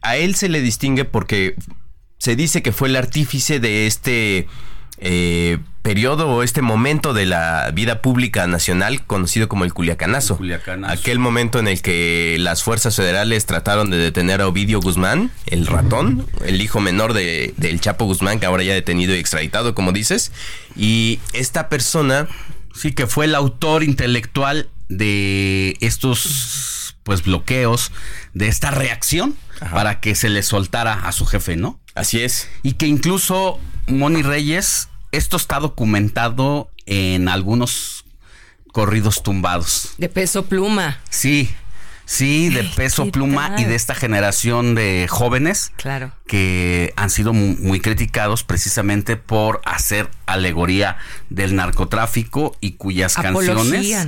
a 0.00 0.16
él 0.16 0.36
se 0.36 0.48
le 0.48 0.60
distingue 0.60 1.04
porque 1.04 1.56
se 2.18 2.36
dice 2.36 2.62
que 2.62 2.72
fue 2.72 2.88
el 2.88 2.96
artífice 2.96 3.58
de 3.58 3.86
este 3.86 4.46
eh, 4.98 5.58
periodo 5.88 6.28
o 6.28 6.42
este 6.42 6.60
momento 6.60 7.14
de 7.14 7.24
la 7.24 7.70
vida 7.72 8.02
pública 8.02 8.46
nacional 8.46 9.06
conocido 9.06 9.48
como 9.48 9.64
el 9.64 9.72
Culiacanazo. 9.72 10.38
Aquel 10.86 11.18
momento 11.18 11.58
en 11.58 11.66
el 11.66 11.80
que 11.80 12.36
las 12.38 12.62
fuerzas 12.62 12.94
federales 12.94 13.46
trataron 13.46 13.88
de 13.88 13.96
detener 13.96 14.42
a 14.42 14.48
Ovidio 14.48 14.82
Guzmán, 14.82 15.30
el 15.46 15.66
ratón, 15.66 16.26
el 16.44 16.60
hijo 16.60 16.80
menor 16.80 17.14
de, 17.14 17.54
del 17.56 17.80
Chapo 17.80 18.04
Guzmán, 18.04 18.38
que 18.38 18.44
ahora 18.44 18.64
ya 18.64 18.74
detenido 18.74 19.16
y 19.16 19.18
extraditado, 19.18 19.74
como 19.74 19.92
dices. 19.92 20.30
Y 20.76 21.20
esta 21.32 21.70
persona... 21.70 22.28
Sí, 22.74 22.92
que 22.92 23.06
fue 23.06 23.24
el 23.24 23.34
autor 23.34 23.82
intelectual 23.82 24.68
de 24.90 25.78
estos 25.80 26.96
pues 27.02 27.22
bloqueos 27.22 27.92
de 28.34 28.48
esta 28.48 28.70
reacción 28.70 29.36
para 29.72 30.00
que 30.00 30.14
se 30.14 30.28
le 30.28 30.42
soltara 30.42 30.92
a 30.92 31.12
su 31.12 31.24
jefe, 31.24 31.56
¿no? 31.56 31.80
Así 31.94 32.20
es. 32.20 32.46
Y 32.62 32.72
que 32.74 32.86
incluso 32.86 33.58
Moni 33.86 34.20
Reyes, 34.20 34.90
esto 35.12 35.36
está 35.36 35.60
documentado 35.60 36.70
en 36.86 37.28
algunos 37.28 38.04
corridos 38.72 39.22
tumbados. 39.22 39.94
De 39.98 40.08
peso 40.08 40.46
pluma. 40.46 40.98
Sí. 41.10 41.54
Sí, 42.04 42.48
de 42.48 42.64
peso 42.64 43.10
pluma 43.10 43.56
y 43.58 43.64
de 43.64 43.74
esta 43.74 43.94
generación 43.94 44.74
de 44.74 45.06
jóvenes 45.10 45.72
claro. 45.76 46.10
que 46.26 46.94
han 46.96 47.10
sido 47.10 47.34
muy, 47.34 47.80
criticados 47.80 48.44
precisamente 48.44 49.18
por 49.18 49.60
hacer 49.66 50.08
alegoría 50.24 50.96
del 51.28 51.54
narcotráfico 51.54 52.56
y 52.62 52.72
cuyas 52.72 53.14
canciones 53.14 54.06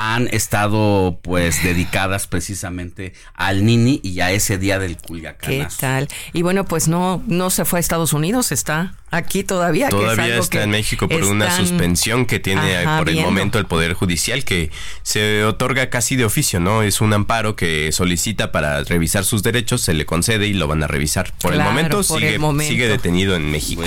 han 0.00 0.28
estado 0.32 1.18
pues 1.20 1.62
dedicadas 1.62 2.26
precisamente 2.26 3.12
al 3.34 3.66
Nini 3.66 4.00
y 4.02 4.20
a 4.20 4.30
ese 4.32 4.56
día 4.56 4.78
del 4.78 4.96
Culiacán. 4.96 5.50
¿Qué 5.50 5.66
tal? 5.78 6.08
Y 6.32 6.40
bueno, 6.40 6.64
pues 6.64 6.88
no 6.88 7.22
no 7.26 7.50
se 7.50 7.66
fue 7.66 7.78
a 7.78 7.80
Estados 7.80 8.14
Unidos, 8.14 8.50
está 8.50 8.94
aquí 9.10 9.44
todavía. 9.44 9.90
Todavía 9.90 10.38
está 10.38 10.62
en 10.62 10.70
México 10.70 11.06
por 11.06 11.22
una 11.24 11.54
suspensión 11.54 12.24
que 12.24 12.40
tiene 12.40 12.82
por 12.96 13.10
el 13.10 13.20
momento 13.20 13.58
el 13.58 13.66
Poder 13.66 13.92
Judicial 13.92 14.42
que 14.44 14.70
se 15.02 15.44
otorga 15.44 15.90
casi 15.90 16.16
de 16.16 16.24
oficio, 16.24 16.60
¿no? 16.60 16.82
Es 16.82 17.02
un 17.02 17.12
amparo 17.12 17.54
que 17.54 17.92
solicita 17.92 18.52
para 18.52 18.82
revisar 18.84 19.26
sus 19.26 19.42
derechos, 19.42 19.82
se 19.82 19.92
le 19.92 20.06
concede 20.06 20.46
y 20.46 20.54
lo 20.54 20.66
van 20.66 20.82
a 20.82 20.86
revisar. 20.86 21.30
Por, 21.42 21.52
el, 21.52 21.60
momento, 21.60 22.02
sigue, 22.02 22.38
sigue 22.60 22.88
detenido 22.88 23.36
en 23.36 23.50
México. 23.50 23.82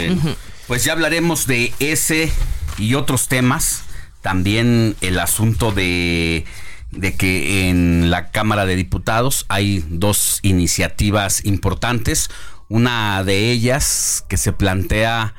pues 0.67 0.83
ya 0.83 0.93
hablaremos 0.93 1.47
de 1.47 1.73
ese 1.79 2.31
y 2.77 2.93
otros 2.93 3.27
temas 3.27 3.83
también 4.23 4.95
el 5.01 5.19
asunto 5.19 5.71
de, 5.71 6.45
de 6.91 7.15
que 7.15 7.69
en 7.69 8.09
la 8.09 8.31
Cámara 8.31 8.65
de 8.65 8.75
Diputados 8.75 9.45
hay 9.49 9.85
dos 9.89 10.39
iniciativas 10.41 11.45
importantes. 11.45 12.29
Una 12.69 13.23
de 13.23 13.51
ellas 13.51 14.25
que 14.29 14.37
se 14.37 14.53
plantea 14.53 15.35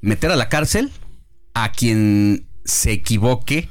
meter 0.00 0.30
a 0.30 0.36
la 0.36 0.48
cárcel 0.48 0.92
a 1.52 1.72
quien 1.72 2.46
se 2.64 2.92
equivoque 2.92 3.68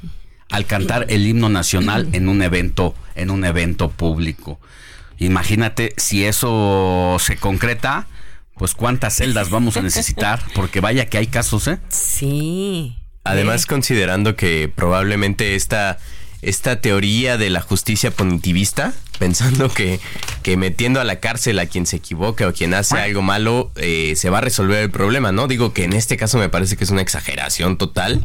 al 0.50 0.66
cantar 0.66 1.06
el 1.08 1.26
himno 1.26 1.48
nacional 1.48 2.08
en 2.12 2.28
un 2.28 2.42
evento, 2.42 2.94
en 3.14 3.30
un 3.30 3.44
evento 3.44 3.90
público. 3.90 4.60
Imagínate 5.18 5.94
si 5.96 6.24
eso 6.24 7.16
se 7.20 7.36
concreta, 7.36 8.06
pues 8.54 8.74
cuántas 8.74 9.16
celdas 9.16 9.48
vamos 9.48 9.78
a 9.78 9.82
necesitar, 9.82 10.42
porque 10.54 10.80
vaya 10.80 11.06
que 11.06 11.16
hay 11.16 11.26
casos, 11.26 11.68
¿eh? 11.68 11.78
Sí. 11.88 12.98
Además, 13.28 13.66
considerando 13.66 14.36
que 14.36 14.70
probablemente 14.74 15.54
esta, 15.54 15.98
esta 16.42 16.80
teoría 16.80 17.36
de 17.36 17.50
la 17.50 17.60
justicia 17.60 18.10
punitivista, 18.10 18.92
pensando 19.18 19.68
que, 19.68 19.98
que 20.44 20.56
metiendo 20.56 21.00
a 21.00 21.04
la 21.04 21.16
cárcel 21.16 21.58
a 21.58 21.66
quien 21.66 21.86
se 21.86 21.96
equivoque 21.96 22.44
o 22.44 22.52
quien 22.52 22.72
hace 22.72 22.96
algo 22.98 23.20
malo, 23.20 23.72
eh, 23.74 24.14
se 24.16 24.30
va 24.30 24.38
a 24.38 24.40
resolver 24.40 24.80
el 24.80 24.90
problema, 24.90 25.32
¿no? 25.32 25.48
Digo 25.48 25.72
que 25.72 25.82
en 25.82 25.92
este 25.92 26.16
caso 26.16 26.38
me 26.38 26.48
parece 26.48 26.76
que 26.76 26.84
es 26.84 26.90
una 26.90 27.02
exageración 27.02 27.78
total. 27.78 28.22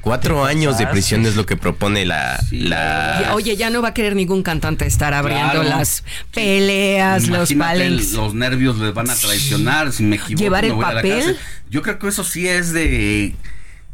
Cuatro 0.00 0.44
años 0.44 0.78
de 0.78 0.88
prisión 0.88 1.24
es 1.26 1.36
lo 1.36 1.46
que 1.46 1.56
propone 1.56 2.04
la... 2.04 2.42
la... 2.50 3.30
Oye, 3.34 3.56
ya 3.56 3.70
no 3.70 3.82
va 3.82 3.90
a 3.90 3.94
querer 3.94 4.16
ningún 4.16 4.42
cantante 4.42 4.84
estar 4.84 5.14
abriendo 5.14 5.62
las 5.62 6.02
peleas, 6.34 7.28
los 7.28 7.52
pales. 7.54 8.12
Los 8.12 8.34
nervios 8.34 8.78
les 8.78 8.92
van 8.92 9.10
a 9.10 9.14
traicionar, 9.14 9.92
si 9.92 10.02
me 10.02 10.16
equivoco. 10.16 10.42
Llevar 10.42 10.64
el 10.64 10.76
papel. 10.76 11.38
Yo 11.70 11.82
creo 11.82 12.00
que 12.00 12.08
eso 12.08 12.24
sí 12.24 12.48
es 12.48 12.72
de 12.72 13.36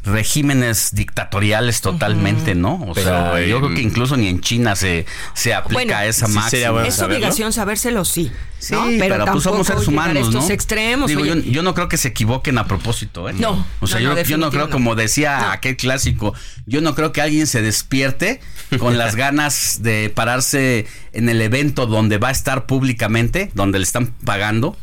regímenes 0.05 0.95
dictatoriales 0.95 1.81
totalmente, 1.81 2.55
¿no? 2.55 2.85
O 2.89 2.95
sea, 2.95 3.41
yo 3.45 3.61
creo 3.61 3.75
que 3.75 3.83
incluso 3.83 4.17
ni 4.17 4.29
en 4.29 4.41
China 4.41 4.77
se, 4.77 5.07
se 5.35 5.55
aplica 5.55 6.07
esa 6.07 6.27
sí 6.27 6.33
máxima. 6.33 6.87
es 6.87 7.01
obligación 7.01 7.53
sabérselo, 7.53 8.05
sí. 8.05 8.31
Sí, 8.59 8.75
pero, 8.99 9.25
pues 9.27 9.45
somos 9.45 9.67
seres 9.67 9.87
humanos, 9.87 10.29
estos 10.29 10.51
extremos. 10.51 11.09
Digo, 11.09 11.25
yo, 11.25 11.63
no 11.63 11.75
creo 11.75 11.89
que 11.89 11.97
se 11.97 12.09
equivoquen 12.09 12.59
a 12.59 12.67
propósito, 12.67 13.29
¿eh? 13.29 13.35
No. 13.35 13.65
O 13.81 13.87
sea, 13.87 14.01
yo, 14.01 14.21
yo, 14.21 14.37
no 14.39 14.51
creo, 14.51 14.71
como 14.71 14.95
decía 14.95 15.53
aquel 15.53 15.77
clásico, 15.77 16.35
yo 16.67 16.81
no 16.81 16.95
creo 16.95 17.13
que 17.13 17.21
alguien 17.21 17.47
se 17.47 17.63
despierte 17.63 18.41
con 18.79 18.99
las 18.99 19.15
ganas 19.17 19.83
de 19.83 20.11
pararse 20.13 20.87
en 21.13 21.29
el 21.29 21.41
evento 21.41 21.87
donde 21.87 22.19
va 22.19 22.29
a 22.29 22.33
estar 22.33 22.67
públicamente, 22.67 23.51
donde 23.55 23.79
le 23.79 23.85
están 23.85 24.07
pagando 24.25 24.77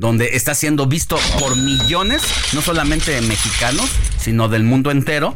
donde 0.00 0.34
está 0.34 0.54
siendo 0.54 0.86
visto 0.86 1.18
por 1.38 1.56
millones, 1.56 2.22
no 2.54 2.62
solamente 2.62 3.10
de 3.10 3.20
mexicanos, 3.20 3.90
sino 4.16 4.48
del 4.48 4.64
mundo 4.64 4.90
entero, 4.90 5.34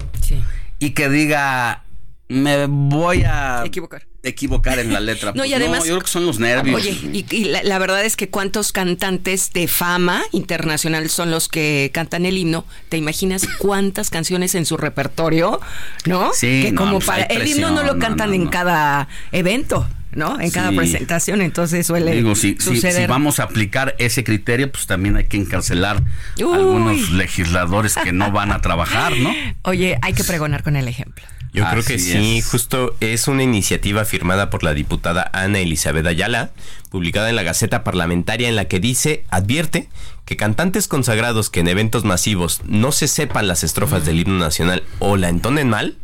y 0.79 0.91
que 0.91 1.11
diga, 1.11 1.85
me 2.29 2.67
voy 2.67 3.25
a 3.25 3.63
equivocar. 3.67 4.07
Equivocar 4.25 4.79
en 4.79 4.93
la 4.93 5.01
letra. 5.01 5.33
no, 5.35 5.45
y 5.45 5.51
pues 5.51 5.61
además. 5.61 5.79
yo 5.81 5.95
creo 5.95 6.01
que 6.01 6.11
son 6.11 6.27
los 6.27 6.39
nervios. 6.39 6.77
Oye, 6.77 6.99
y, 7.31 7.45
la, 7.45 7.79
verdad 7.79 8.05
es 8.05 8.17
que 8.17 8.29
cuántos 8.31 8.73
cantantes 8.73 9.53
de 9.53 9.69
fama 9.69 10.23
internacional 10.33 11.09
son 11.11 11.31
los 11.31 11.49
que 11.49 11.91
cantan 11.93 12.27
el 12.27 12.39
himno. 12.39 12.65
¿Te 12.89 12.97
imaginas 12.97 13.47
cuántas 13.59 14.11
canciones 14.11 14.55
en 14.55 14.67
su 14.67 14.77
reportorio? 14.77 15.61
¿No? 16.07 16.33
Sí, 16.33 16.63
que 16.65 16.75
como 16.75 16.93
pues 16.95 17.07
para. 17.07 17.25
el 17.25 17.47
himno 17.47 17.71
no 17.71 17.83
lo 17.83 17.99
cantan 17.99 18.35
en 18.35 18.47
cada 18.49 19.09
evento. 19.31 19.87
¿no? 20.15 20.41
En 20.41 20.51
cada 20.51 20.73
presentación, 20.73 21.43
entonces 21.43 21.87
suele 21.87 22.13
Digo, 22.13 22.35
si, 22.35 22.57
suceder. 22.59 23.03
Si, 23.03 23.07
vamos 23.07 23.41
a 23.41 23.45
aplicar 23.45 23.95
ese 23.99 24.25
criterio, 24.25 24.71
pues 24.71 24.87
también 24.87 25.17
hay 25.17 25.25
que 25.25 25.37
encarcelar 25.37 26.03
algunos 26.39 27.11
legisladores 27.11 27.97
que 27.97 28.13
no 28.13 28.31
van 28.31 28.53
a 28.53 28.61
trabajar, 28.61 29.17
¿no? 29.17 29.35
Oye, 29.63 29.99
hay 30.03 30.13
que 30.13 30.25
pregonar 30.25 30.63
con 30.63 30.77
el 30.77 30.89
ejemplo. 30.89 31.25
Yo 31.55 31.65
creo 31.71 31.85
que 31.85 32.01
sí, 32.01 32.43
justo 32.43 32.97
es 32.99 33.29
una 33.29 33.45
iniciativa 33.45 34.05
firmada 34.05 34.51
por 34.51 34.65
la 34.65 34.75
diputada 34.75 35.31
Ana 35.33 35.61
Elizabeth 35.61 36.05
Ayala, 36.05 36.51
publicada 36.91 37.31
en 37.31 37.37
la 37.37 37.45
Gaceta 37.45 37.85
Parlamentaria, 37.85 38.49
en 38.49 38.57
la 38.57 38.65
que 38.65 38.81
dice, 38.81 39.25
advierte 39.31 39.89
que 40.25 40.37
cantantes 40.37 40.89
consagrados 40.89 41.51
que 41.51 41.61
en 41.61 41.69
eventos 41.69 42.05
masivos 42.05 42.63
no 42.65 42.91
se 42.91 43.07
sepan 43.07 43.47
las 43.47 43.63
estrofas 43.63 44.05
del 44.05 44.19
himno 44.19 44.37
nacional 44.37 44.83
o 44.99 45.17
la 45.17 45.29
entonen 45.29 45.69
mal, 45.69 45.97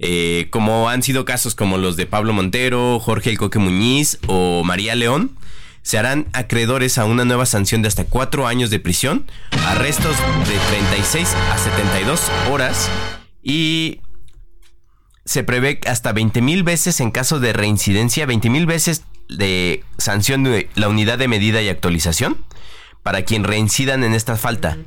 eh, 0.00 0.48
como 0.50 0.88
han 0.88 1.04
sido 1.04 1.24
casos 1.24 1.54
como 1.54 1.78
los 1.78 1.96
de 1.96 2.06
Pablo 2.06 2.32
Montero, 2.32 2.98
Jorge 2.98 3.30
El 3.30 3.38
Coque 3.38 3.60
Muñiz 3.60 4.18
o 4.26 4.64
María 4.64 4.96
León, 4.96 5.30
se 5.82 5.98
harán 5.98 6.26
acreedores 6.32 6.98
a 6.98 7.04
una 7.04 7.24
nueva 7.24 7.46
sanción 7.46 7.80
de 7.82 7.88
hasta 7.88 8.06
cuatro 8.06 8.48
años 8.48 8.70
de 8.70 8.80
prisión, 8.80 9.24
arrestos 9.68 10.16
de 10.48 10.58
36 10.68 11.28
a 11.52 11.58
72 11.58 12.22
horas 12.50 12.90
y 13.40 14.00
se 15.24 15.42
prevé 15.42 15.80
hasta 15.86 16.12
20 16.12 16.42
mil 16.42 16.62
veces 16.62 17.00
en 17.00 17.10
caso 17.10 17.40
de 17.40 17.52
reincidencia, 17.52 18.26
20 18.26 18.50
mil 18.50 18.66
veces 18.66 19.04
de 19.28 19.82
sanción 19.98 20.44
de 20.44 20.68
la 20.74 20.88
unidad 20.88 21.18
de 21.18 21.28
medida 21.28 21.62
y 21.62 21.68
actualización 21.68 22.44
para 23.02 23.22
quien 23.22 23.44
reincidan 23.44 24.04
en 24.04 24.14
esta 24.14 24.36
falta. 24.36 24.78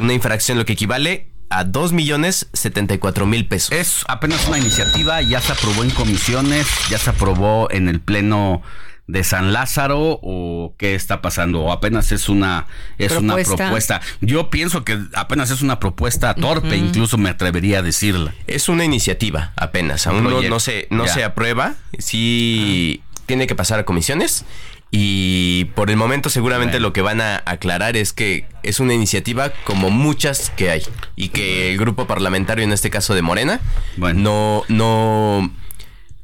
Una 0.00 0.12
infracción 0.12 0.58
lo 0.58 0.64
que 0.64 0.74
equivale 0.74 1.28
a 1.50 1.64
2 1.64 1.92
millones 1.92 2.48
74 2.52 3.26
mil 3.26 3.46
pesos. 3.46 3.72
Es 3.72 4.04
apenas 4.08 4.46
una 4.48 4.58
iniciativa, 4.58 5.22
ya 5.22 5.40
se 5.40 5.52
aprobó 5.52 5.82
en 5.82 5.90
comisiones, 5.90 6.66
ya 6.90 6.98
se 6.98 7.10
aprobó 7.10 7.70
en 7.70 7.88
el 7.88 8.00
pleno 8.00 8.62
de 9.08 9.24
San 9.24 9.52
Lázaro 9.54 10.20
o 10.22 10.74
qué 10.76 10.94
está 10.94 11.22
pasando 11.22 11.62
o 11.62 11.72
apenas 11.72 12.12
es 12.12 12.28
una 12.28 12.66
es 12.98 13.12
una 13.12 13.36
propuesta. 13.36 14.00
Yo 14.20 14.50
pienso 14.50 14.84
que 14.84 14.98
apenas 15.14 15.50
es 15.50 15.62
una 15.62 15.80
propuesta 15.80 16.34
torpe, 16.34 16.76
incluso 16.76 17.18
me 17.18 17.30
atrevería 17.30 17.80
a 17.80 17.82
decirla. 17.82 18.34
Es 18.46 18.68
una 18.68 18.84
iniciativa 18.84 19.52
apenas, 19.56 20.06
aún 20.06 20.24
no, 20.24 20.60
se 20.60 20.86
no 20.90 21.08
se 21.08 21.24
aprueba, 21.24 21.74
sí 21.98 23.02
tiene 23.26 23.46
que 23.46 23.56
pasar 23.56 23.80
a 23.80 23.84
comisiones. 23.84 24.44
Y 24.90 25.66
por 25.74 25.90
el 25.90 25.96
momento 25.96 26.30
seguramente 26.30 26.80
lo 26.80 26.94
que 26.94 27.02
van 27.02 27.20
a 27.20 27.42
aclarar 27.44 27.96
es 27.96 28.14
que 28.14 28.46
es 28.62 28.80
una 28.80 28.94
iniciativa 28.94 29.52
como 29.64 29.90
muchas 29.90 30.50
que 30.50 30.70
hay. 30.70 30.82
Y 31.14 31.28
que 31.28 31.72
el 31.72 31.78
grupo 31.78 32.06
parlamentario, 32.06 32.64
en 32.64 32.72
este 32.72 32.88
caso 32.88 33.14
de 33.14 33.20
Morena, 33.20 33.60
no, 33.98 34.64
no 34.68 35.50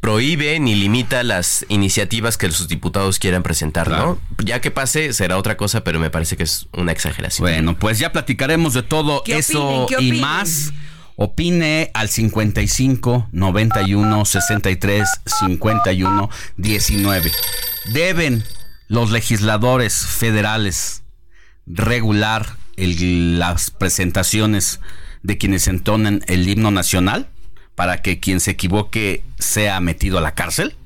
prohíbe 0.04 0.60
ni 0.60 0.74
limita 0.74 1.22
las 1.22 1.64
iniciativas 1.70 2.36
que 2.36 2.50
sus 2.50 2.68
diputados 2.68 3.18
quieran 3.18 3.42
presentar, 3.42 3.88
¿no? 3.88 4.20
Ya 4.44 4.60
que 4.60 4.70
pase 4.70 5.14
será 5.14 5.38
otra 5.38 5.56
cosa, 5.56 5.82
pero 5.82 5.98
me 5.98 6.10
parece 6.10 6.36
que 6.36 6.42
es 6.42 6.68
una 6.74 6.92
exageración. 6.92 7.48
Bueno, 7.48 7.78
pues 7.78 7.98
ya 8.00 8.12
platicaremos 8.12 8.74
de 8.74 8.82
todo 8.82 9.22
eso 9.26 9.86
y 9.98 10.12
más. 10.12 10.74
Opine 11.16 11.90
al 11.94 12.10
55 12.10 13.28
91 13.32 14.24
63 14.26 15.08
51 15.24 16.30
19. 16.58 17.32
Deben 17.94 18.44
los 18.88 19.10
legisladores 19.10 19.94
federales 19.94 21.02
regular 21.66 22.58
las 22.76 23.70
presentaciones 23.70 24.80
de 25.22 25.38
quienes 25.38 25.66
entonen 25.66 26.22
el 26.26 26.46
himno 26.46 26.70
nacional 26.70 27.30
para 27.74 28.02
que 28.02 28.20
quien 28.20 28.40
se 28.40 28.52
equivoque 28.52 29.24
sea 29.38 29.80
metido 29.80 30.18
a 30.18 30.20
la 30.20 30.34
cárcel? 30.34 30.76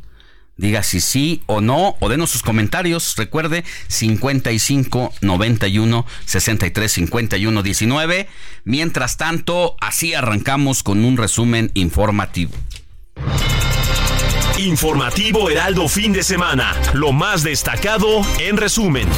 Diga 0.59 0.83
si 0.83 1.01
sí 1.01 1.43
o 1.47 1.61
no, 1.61 1.97
o 2.01 2.09
denos 2.09 2.31
sus 2.31 2.43
comentarios. 2.43 3.15
Recuerde 3.17 3.65
55 3.87 5.13
91 5.21 6.07
63 6.25 6.93
51 6.93 7.63
19. 7.63 8.29
Mientras 8.65 9.17
tanto, 9.17 9.77
así 9.81 10.15
arrancamos 10.15 10.83
con 10.83 11.05
un 11.05 11.17
resumen 11.17 11.71
informativo. 11.75 12.53
Informativo 14.59 15.49
Heraldo 15.49 15.89
fin 15.89 16.13
de 16.13 16.25
semana. 16.25 16.75
Lo 16.93 17.13
más 17.13 17.45
destacado 17.45 18.23
en 18.41 18.57
resumen. 18.57 19.09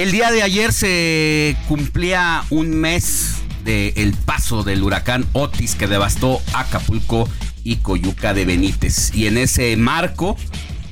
El 0.00 0.12
día 0.12 0.32
de 0.32 0.42
ayer 0.42 0.72
se 0.72 1.58
cumplía 1.68 2.42
un 2.48 2.70
mes 2.70 3.34
del 3.66 4.14
paso 4.14 4.62
del 4.62 4.82
huracán 4.82 5.26
Otis 5.34 5.74
que 5.74 5.86
devastó 5.86 6.40
Acapulco 6.54 7.28
y 7.64 7.76
Coyuca 7.76 8.32
de 8.32 8.46
Benítez. 8.46 9.14
Y 9.14 9.26
en 9.26 9.36
ese 9.36 9.76
marco, 9.76 10.38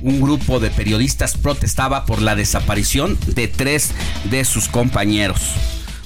un 0.01 0.21
grupo 0.21 0.59
de 0.59 0.69
periodistas 0.69 1.35
protestaba 1.35 2.05
por 2.05 2.21
la 2.21 2.35
desaparición 2.35 3.17
de 3.25 3.47
tres 3.47 3.93
de 4.25 4.45
sus 4.45 4.67
compañeros. 4.67 5.41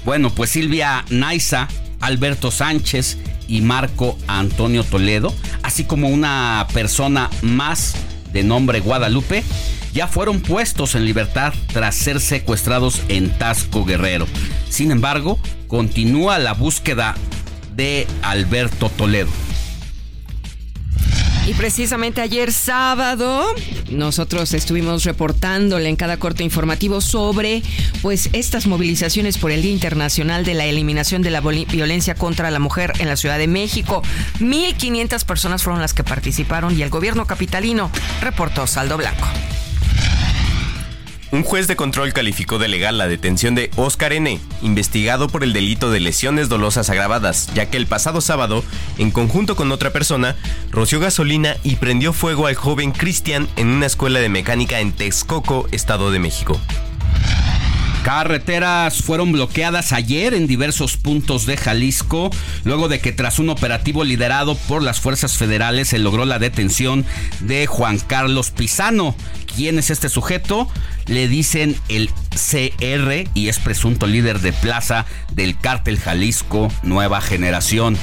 Bueno, 0.06 0.30
pues 0.30 0.52
Silvia 0.52 1.04
Naiza, 1.10 1.68
Alberto 2.00 2.52
Sánchez 2.52 3.18
y 3.50 3.60
Marco 3.60 4.18
Antonio 4.28 4.86
Toledo, 4.86 5.36
así 5.62 5.84
como 5.84 6.08
una 6.08 6.68
persona 6.72 7.30
más 7.42 7.96
de 8.34 8.44
nombre 8.44 8.80
Guadalupe, 8.80 9.44
ya 9.94 10.08
fueron 10.08 10.42
puestos 10.42 10.96
en 10.96 11.06
libertad 11.06 11.54
tras 11.72 11.96
ser 11.96 12.20
secuestrados 12.20 13.02
en 13.08 13.30
Tasco 13.38 13.86
Guerrero. 13.86 14.28
Sin 14.70 14.92
embargo, 14.92 15.40
continúa 15.68 16.40
la 16.40 16.54
búsqueda 16.54 17.16
de 17.76 18.08
Alberto 18.24 18.90
Toledo. 18.90 19.30
Y 21.46 21.54
precisamente 21.56 22.22
ayer 22.22 22.54
sábado 22.54 23.46
nosotros 23.92 24.54
estuvimos 24.54 25.04
reportándole 25.04 25.90
en 25.90 25.98
cada 25.98 26.18
corte 26.18 26.44
informativo 26.44 27.02
sobre 27.02 27.62
pues 28.02 28.30
estas 28.32 28.66
movilizaciones 28.66 29.38
por 29.38 29.52
el 29.52 29.62
Día 29.62 29.74
Internacional 29.74 30.46
de 30.46 30.54
la 30.54 30.66
Eliminación 30.66 31.22
de 31.22 31.32
la 31.32 31.42
Violencia 31.42 32.16
contra 32.16 32.50
la 32.50 32.60
Mujer 32.60 32.94
en 33.00 33.10
la 33.10 33.18
Ciudad 33.18 33.38
de 33.38 33.48
México. 33.48 34.04
1500 34.40 35.26
personas 35.26 35.64
fueron 35.64 35.82
las 35.82 35.94
que 35.94 36.04
participaron 36.04 36.78
y 36.78 36.82
el 36.82 36.90
gobierno 36.90 37.28
capitalino 37.28 37.92
reportó 38.22 38.66
saldo 38.66 38.98
blanco. 38.98 39.28
Un 41.34 41.42
juez 41.42 41.66
de 41.66 41.76
control 41.76 42.14
calificó 42.14 42.60
de 42.60 42.68
legal 42.68 43.00
la 43.00 43.08
detención 43.08 43.56
de 43.56 43.72
Oscar 43.76 44.14
N., 44.14 44.40
investigado 44.62 45.28
por 45.28 45.44
el 45.44 45.52
delito 45.52 45.90
de 45.90 46.00
lesiones 46.00 46.48
dolosas 46.48 46.92
agravadas, 46.92 47.50
ya 47.56 47.72
que 47.72 47.78
el 47.78 47.88
pasado 47.88 48.22
sábado, 48.22 48.64
en 49.00 49.10
conjunto 49.10 49.56
con 49.56 49.72
otra 49.72 49.90
persona, 49.90 50.36
roció 50.70 51.00
gasolina 51.00 51.58
y 51.64 51.78
prendió 51.78 52.14
fuego 52.14 52.46
al 52.46 52.54
joven 52.54 52.92
Cristian 52.92 53.48
en 53.56 53.70
una 53.70 53.88
escuela 53.88 54.20
de 54.20 54.30
mecánica 54.30 54.80
en 54.80 54.92
Texcoco, 54.92 55.68
Estado 55.72 56.12
de 56.12 56.20
México. 56.20 56.60
Carreteras 58.04 59.02
fueron 59.02 59.32
bloqueadas 59.32 59.94
ayer 59.94 60.34
en 60.34 60.46
diversos 60.46 60.98
puntos 60.98 61.46
de 61.46 61.56
Jalisco, 61.56 62.32
luego 62.66 62.90
de 62.90 63.00
que 63.00 63.14
tras 63.14 63.40
un 63.40 63.50
operativo 63.50 64.04
liderado 64.04 64.56
por 64.56 64.84
las 64.84 65.00
fuerzas 65.00 65.38
federales 65.38 65.88
se 65.88 66.00
logró 66.00 66.26
la 66.26 66.38
detención 66.38 67.06
de 67.40 67.66
Juan 67.66 68.00
Carlos 68.00 68.52
Pizano. 68.52 69.16
¿Quién 69.56 69.80
es 69.80 69.90
este 69.90 70.10
sujeto? 70.10 70.68
Le 71.06 71.30
dicen 71.30 71.78
el 71.88 72.10
CR 72.32 73.30
y 73.34 73.48
es 73.48 73.60
presunto 73.60 74.06
líder 74.06 74.42
de 74.42 74.52
plaza 74.52 75.06
del 75.32 75.58
cártel 75.58 75.98
Jalisco 75.98 76.70
Nueva 76.84 77.22
Generación. 77.22 77.98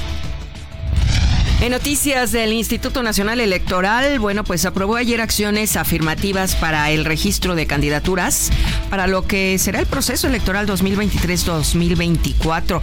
En 1.61 1.73
noticias 1.73 2.31
del 2.31 2.53
Instituto 2.53 3.03
Nacional 3.03 3.39
Electoral, 3.39 4.17
bueno, 4.17 4.43
pues 4.43 4.65
aprobó 4.65 4.95
ayer 4.95 5.21
acciones 5.21 5.75
afirmativas 5.75 6.55
para 6.55 6.89
el 6.89 7.05
registro 7.05 7.53
de 7.53 7.67
candidaturas 7.67 8.49
para 8.89 9.05
lo 9.05 9.27
que 9.27 9.59
será 9.59 9.79
el 9.79 9.85
proceso 9.85 10.25
electoral 10.25 10.65
2023-2024. 10.65 12.81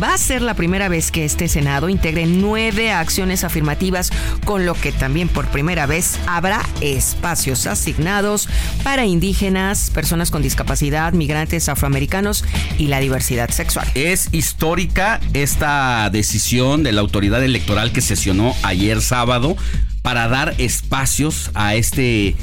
Va 0.00 0.14
a 0.14 0.18
ser 0.18 0.42
la 0.42 0.54
primera 0.54 0.88
vez 0.88 1.10
que 1.10 1.24
este 1.24 1.48
Senado 1.48 1.88
integre 1.88 2.26
nueve 2.26 2.92
acciones 2.92 3.42
afirmativas, 3.42 4.12
con 4.44 4.64
lo 4.64 4.74
que 4.74 4.92
también 4.92 5.28
por 5.28 5.48
primera 5.48 5.86
vez 5.86 6.16
habrá 6.28 6.64
espacios 6.80 7.66
asignados 7.66 8.48
para 8.84 9.06
indígenas, 9.06 9.90
personas 9.90 10.30
con 10.30 10.40
discapacidad, 10.40 11.14
migrantes 11.14 11.68
afroamericanos 11.68 12.44
y 12.78 12.86
la 12.86 13.00
diversidad 13.00 13.50
sexual. 13.50 13.88
Es 13.96 14.28
histórica 14.30 15.18
esta 15.34 16.08
decisión 16.10 16.84
de 16.84 16.92
la 16.92 17.00
autoridad 17.00 17.42
electoral 17.42 17.90
que 17.90 18.00
se 18.00 18.19
ayer 18.62 19.00
sábado 19.00 19.56
para 20.02 20.28
dar 20.28 20.54
espacios 20.58 21.50
a 21.54 21.74
este 21.74 22.36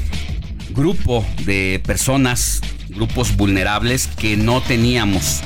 grupo 0.70 1.24
de 1.44 1.80
personas, 1.86 2.60
grupos 2.88 3.36
vulnerables 3.36 4.08
que 4.08 4.36
no 4.36 4.60
teníamos. 4.60 5.40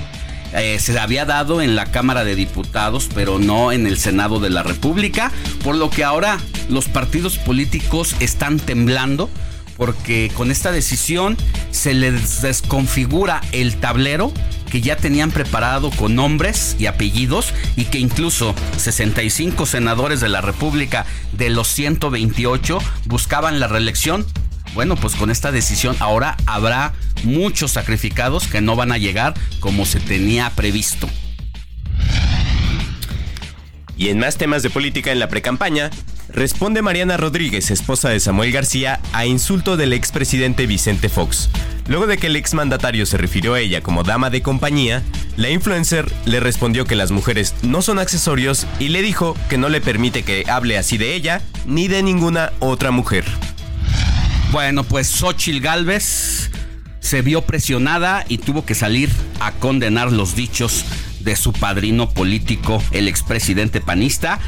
Eh, 0.55 0.79
se 0.79 0.99
había 0.99 1.25
dado 1.25 1.63
en 1.63 1.77
la 1.77 1.87
Cámara 1.87 2.25
de 2.25 2.35
Diputados, 2.35 3.09
pero 3.15 3.39
no 3.39 3.73
en 3.73 3.87
el 3.87 3.99
Senado 3.99 4.41
de 4.41 4.51
la 4.51 4.63
República, 4.63 5.33
por 5.63 5.77
lo 5.77 5.91
que 5.91 6.05
ahora 6.05 6.39
los 6.69 6.89
partidos 6.89 7.39
políticos 7.39 8.17
están 8.21 8.59
temblando 8.59 9.31
porque 9.77 10.31
con 10.35 10.51
esta 10.51 10.73
decisión 10.73 11.37
se 11.71 11.95
les 11.95 12.43
desconfigura 12.43 13.41
el 13.53 13.77
tablero 13.77 14.33
que 14.71 14.81
ya 14.81 14.97
tenían 14.97 15.31
preparado 15.31 15.91
con 15.91 16.15
nombres 16.15 16.77
y 16.79 16.87
apellidos 16.87 17.53
y 17.77 17.85
que 17.85 17.99
incluso 17.99 18.55
65 18.79 19.67
senadores 19.67 20.21
de 20.21 20.31
la 20.31 20.41
República 20.41 21.05
de 21.33 21.51
los 21.51 21.69
128 21.69 22.79
buscaban 23.05 23.61
la 23.61 23.69
reelección. 23.69 24.27
Bueno, 24.75 24.97
pues 24.97 25.15
con 25.15 25.31
esta 25.31 25.53
decisión 25.53 25.95
ahora 26.01 26.39
habrá 26.47 26.95
muchos 27.25 27.73
sacrificados 27.73 28.47
que 28.47 28.63
no 28.63 28.75
van 28.75 28.93
a 28.93 28.99
llegar 28.99 29.35
como 29.61 29.85
se 29.85 30.01
tenía 30.01 30.49
previsto. 30.51 31.07
Y 34.03 34.09
en 34.09 34.19
más 34.19 34.37
temas 34.37 34.65
de 34.65 34.71
política 34.71 35.13
en 35.13 35.21
la 35.21 35.29
precampaña, 35.29 35.89
Responde 36.29 36.83
Mariana 36.83 37.17
Rodríguez, 37.17 37.71
esposa 37.71 38.09
de 38.09 38.19
Samuel 38.19 38.51
García, 38.51 38.99
a 39.13 39.27
insulto 39.27 39.77
del 39.77 39.93
expresidente 39.93 40.67
Vicente 40.67 41.09
Fox. 41.09 41.49
Luego 41.87 42.09
de 42.09 42.19
que 42.19 42.27
el 42.27 42.35
exmandatario 42.35 43.07
se 43.07 43.17
refirió 43.17 43.55
a 43.55 43.61
ella 43.61 43.81
como 43.81 44.03
dama 44.03 44.29
de 44.29 44.43
compañía, 44.43 45.05
la 45.37 45.51
influencer 45.51 46.11
le 46.25 46.41
respondió 46.41 46.85
que 46.85 46.97
las 46.97 47.13
mujeres 47.13 47.55
no 47.63 47.81
son 47.81 48.01
accesorios 48.01 48.67
y 48.81 48.89
le 48.89 49.03
dijo 49.03 49.37
que 49.49 49.57
no 49.57 49.69
le 49.69 49.81
permite 49.81 50.25
que 50.25 50.47
hable 50.51 50.79
así 50.79 50.99
de 50.99 51.15
ella 51.15 51.41
ni 51.65 51.87
de 51.87 52.03
ninguna 52.03 52.53
otra 52.59 52.91
mujer. 52.91 53.25
Bueno, 54.51 54.83
pues 54.83 55.07
Xochil 55.07 55.61
Gálvez 55.61 56.51
se 56.99 57.23
vio 57.23 57.43
presionada 57.43 58.25
y 58.27 58.39
tuvo 58.39 58.65
que 58.65 58.75
salir 58.75 59.11
a 59.39 59.53
condenar 59.53 60.11
los 60.11 60.35
dichos 60.35 60.85
de 61.25 61.37
su 61.37 61.53
padrino 61.53 62.11
político, 62.11 62.83
el 62.93 63.09
expresidente 63.09 63.81
panista 63.81 64.41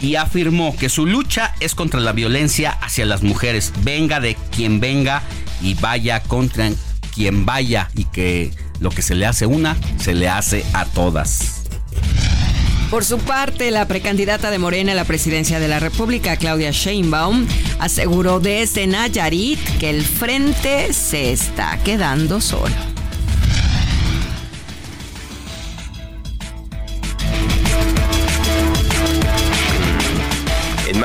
y 0.00 0.14
afirmó 0.14 0.76
que 0.76 0.88
su 0.88 1.06
lucha 1.06 1.54
es 1.60 1.74
contra 1.74 2.00
la 2.00 2.12
violencia 2.12 2.70
hacia 2.70 3.04
las 3.04 3.22
mujeres, 3.22 3.72
venga 3.82 4.20
de 4.20 4.36
quien 4.54 4.80
venga 4.80 5.22
y 5.60 5.74
vaya 5.74 6.20
contra 6.22 6.70
quien 7.14 7.44
vaya 7.44 7.90
y 7.94 8.04
que 8.04 8.52
lo 8.80 8.90
que 8.90 9.02
se 9.02 9.14
le 9.14 9.26
hace 9.26 9.46
una, 9.46 9.76
se 9.98 10.14
le 10.14 10.28
hace 10.28 10.64
a 10.72 10.84
todas. 10.84 11.64
Por 12.90 13.04
su 13.04 13.18
parte, 13.18 13.70
la 13.70 13.86
precandidata 13.86 14.50
de 14.50 14.58
Morena 14.58 14.92
a 14.92 14.94
la 14.94 15.04
presidencia 15.04 15.60
de 15.60 15.68
la 15.68 15.78
República, 15.78 16.36
Claudia 16.36 16.70
Sheinbaum, 16.70 17.46
aseguró 17.80 18.40
desde 18.40 18.86
Nayarit 18.86 19.58
que 19.78 19.90
el 19.90 20.02
frente 20.02 20.92
se 20.94 21.32
está 21.32 21.78
quedando 21.84 22.40
solo. 22.40 22.74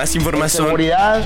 Más 0.03 0.15
información. 0.15 0.65
seguridad. 0.65 1.23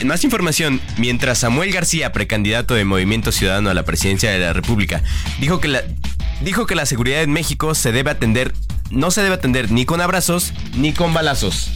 En 0.00 0.08
más 0.08 0.24
información, 0.24 0.80
mientras 0.96 1.38
Samuel 1.38 1.70
García, 1.70 2.10
precandidato 2.10 2.72
de 2.74 2.86
Movimiento 2.86 3.32
Ciudadano 3.32 3.68
a 3.68 3.74
la 3.74 3.82
presidencia 3.82 4.30
de 4.30 4.38
la 4.38 4.54
República, 4.54 5.02
dijo 5.38 5.60
que 5.60 5.68
la, 5.68 5.82
dijo 6.42 6.64
que 6.64 6.74
la 6.74 6.86
seguridad 6.86 7.22
en 7.22 7.30
México 7.30 7.74
se 7.74 7.92
debe 7.92 8.10
atender, 8.10 8.54
no 8.90 9.10
se 9.10 9.22
debe 9.22 9.34
atender 9.34 9.70
ni 9.70 9.84
con 9.84 10.00
abrazos 10.00 10.54
ni 10.74 10.94
con 10.94 11.12
balazos. 11.12 11.70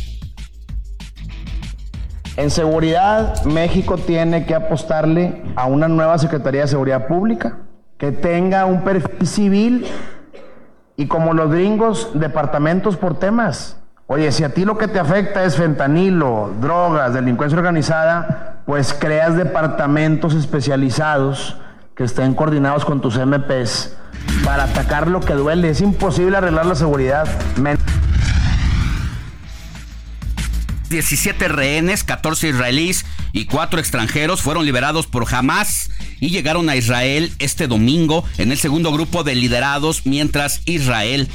En 2.39 2.51
seguridad, 2.51 3.45
México 3.45 3.99
tiene 3.99 4.47
que 4.47 4.55
apostarle 4.55 5.43
a 5.55 5.67
una 5.67 5.87
nueva 5.87 6.19
Secretaría 6.19 6.63
de 6.63 6.69
Seguridad 6.69 7.07
Pública 7.07 7.59
que 7.99 8.11
tenga 8.11 8.65
un 8.65 8.85
perfil 8.85 9.27
civil 9.27 9.87
y 10.97 11.07
como 11.07 11.35
los 11.35 11.51
gringos, 11.51 12.11
departamentos 12.15 12.97
por 12.97 13.19
temas. 13.19 13.77
Oye, 14.09 14.31
si 14.31 14.45
a 14.45 14.51
ti 14.51 14.65
lo 14.65 14.79
que 14.79 14.87
te 14.87 15.01
afecta 15.01 15.43
es 15.43 15.57
fentanilo, 15.57 16.55
drogas, 16.61 17.13
delincuencia 17.13 17.59
organizada, 17.59 18.63
pues 18.65 18.95
creas 18.95 19.37
departamentos 19.37 20.33
especializados 20.35 21.57
que 21.97 22.05
estén 22.05 22.35
coordinados 22.35 22.85
con 22.85 23.01
tus 23.01 23.19
MPs 23.19 23.97
para 24.45 24.65
atacar 24.65 25.09
lo 25.09 25.19
que 25.19 25.33
duele. 25.33 25.71
Es 25.71 25.81
imposible 25.81 26.37
arreglar 26.37 26.67
la 26.67 26.77
seguridad. 26.77 27.27
17 30.89 31.49
rehenes, 31.49 32.05
14 32.05 32.51
israelíes 32.51 33.07
y 33.33 33.47
4 33.47 33.81
extranjeros 33.81 34.41
fueron 34.41 34.65
liberados 34.65 35.09
por 35.09 35.27
Hamas 35.35 35.91
y 36.21 36.31
llegaron 36.31 36.69
a 36.69 36.77
Israel 36.77 37.33
este 37.41 37.67
domingo 37.67 38.25
en 38.39 38.53
el 38.53 38.59
segundo 38.59 38.93
grupo 38.93 39.25
de 39.25 39.35
liderados 39.35 40.07
mientras 40.07 40.61
Israel 40.65 41.29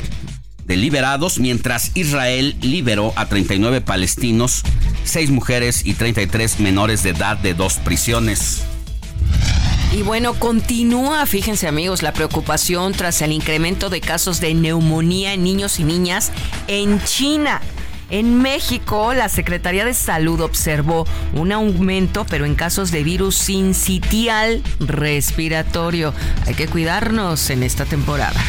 liberados, 0.67 1.39
mientras 1.39 1.91
Israel 1.95 2.55
liberó 2.61 3.13
a 3.15 3.27
39 3.27 3.81
palestinos, 3.81 4.63
6 5.03 5.31
mujeres 5.31 5.85
y 5.85 5.93
33 5.93 6.59
menores 6.59 7.03
de 7.03 7.11
edad 7.11 7.37
de 7.37 7.53
dos 7.53 7.75
prisiones. 7.75 8.63
Y 9.93 10.03
bueno, 10.03 10.33
continúa, 10.35 11.25
fíjense 11.25 11.67
amigos, 11.67 12.01
la 12.01 12.13
preocupación 12.13 12.93
tras 12.93 13.21
el 13.21 13.33
incremento 13.33 13.89
de 13.89 13.99
casos 13.99 14.39
de 14.39 14.53
neumonía 14.53 15.33
en 15.33 15.43
niños 15.43 15.79
y 15.79 15.83
niñas 15.83 16.31
en 16.67 17.03
China. 17.03 17.61
En 18.09 18.41
México, 18.41 19.13
la 19.13 19.27
Secretaría 19.27 19.83
de 19.83 19.93
Salud 19.93 20.41
observó 20.41 21.05
un 21.33 21.51
aumento, 21.51 22.25
pero 22.29 22.45
en 22.45 22.55
casos 22.55 22.91
de 22.91 23.03
virus 23.03 23.35
sincitial 23.35 24.61
respiratorio. 24.79 26.13
Hay 26.45 26.55
que 26.55 26.67
cuidarnos 26.67 27.49
en 27.49 27.63
esta 27.63 27.85
temporada. 27.85 28.41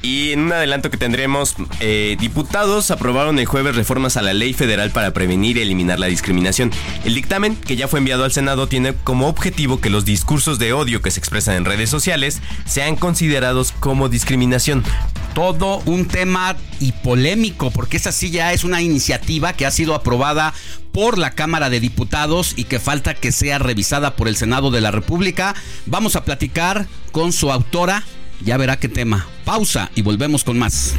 Y 0.00 0.32
en 0.32 0.40
un 0.40 0.52
adelanto 0.52 0.90
que 0.90 0.96
tendremos, 0.96 1.56
eh, 1.80 2.16
diputados 2.20 2.90
aprobaron 2.90 3.38
el 3.38 3.46
jueves 3.46 3.74
reformas 3.74 4.16
a 4.16 4.22
la 4.22 4.32
ley 4.32 4.52
federal 4.52 4.90
para 4.90 5.12
prevenir 5.12 5.56
y 5.56 5.62
eliminar 5.62 5.98
la 5.98 6.06
discriminación. 6.06 6.70
El 7.04 7.14
dictamen, 7.14 7.56
que 7.56 7.76
ya 7.76 7.88
fue 7.88 7.98
enviado 7.98 8.24
al 8.24 8.32
Senado, 8.32 8.68
tiene 8.68 8.94
como 9.04 9.28
objetivo 9.28 9.80
que 9.80 9.90
los 9.90 10.04
discursos 10.04 10.58
de 10.58 10.72
odio 10.72 11.02
que 11.02 11.10
se 11.10 11.18
expresan 11.18 11.56
en 11.56 11.64
redes 11.64 11.90
sociales 11.90 12.40
sean 12.64 12.96
considerados 12.96 13.72
como 13.72 14.08
discriminación. 14.08 14.84
Todo 15.34 15.82
un 15.84 16.06
tema 16.06 16.56
y 16.80 16.92
polémico, 16.92 17.70
porque 17.70 17.96
esa 17.96 18.12
sí 18.12 18.30
ya 18.30 18.52
es 18.52 18.64
una 18.64 18.82
iniciativa 18.82 19.52
que 19.52 19.66
ha 19.66 19.70
sido 19.70 19.94
aprobada 19.94 20.54
por 20.92 21.18
la 21.18 21.32
Cámara 21.32 21.70
de 21.70 21.80
Diputados 21.80 22.54
y 22.56 22.64
que 22.64 22.80
falta 22.80 23.14
que 23.14 23.30
sea 23.30 23.58
revisada 23.58 24.16
por 24.16 24.26
el 24.26 24.36
Senado 24.36 24.70
de 24.70 24.80
la 24.80 24.90
República. 24.90 25.54
Vamos 25.86 26.16
a 26.16 26.24
platicar 26.24 26.86
con 27.12 27.32
su 27.32 27.52
autora, 27.52 28.02
ya 28.40 28.56
verá 28.56 28.78
qué 28.78 28.88
tema. 28.88 29.26
Pausa 29.44 29.90
y 29.94 30.02
volvemos 30.02 30.44
con 30.44 30.58
más. 30.58 30.94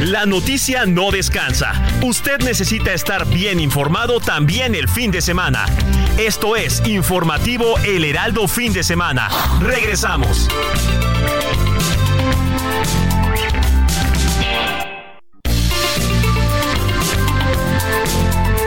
La 0.00 0.24
noticia 0.24 0.86
no 0.86 1.10
descansa. 1.10 1.74
Usted 2.02 2.38
necesita 2.40 2.94
estar 2.94 3.26
bien 3.26 3.60
informado 3.60 4.18
también 4.18 4.74
el 4.74 4.88
fin 4.88 5.10
de 5.10 5.20
semana. 5.20 5.66
Esto 6.16 6.56
es 6.56 6.82
Informativo 6.86 7.78
El 7.80 8.04
Heraldo 8.04 8.48
Fin 8.48 8.72
de 8.72 8.82
Semana. 8.82 9.28
Regresamos. 9.60 10.48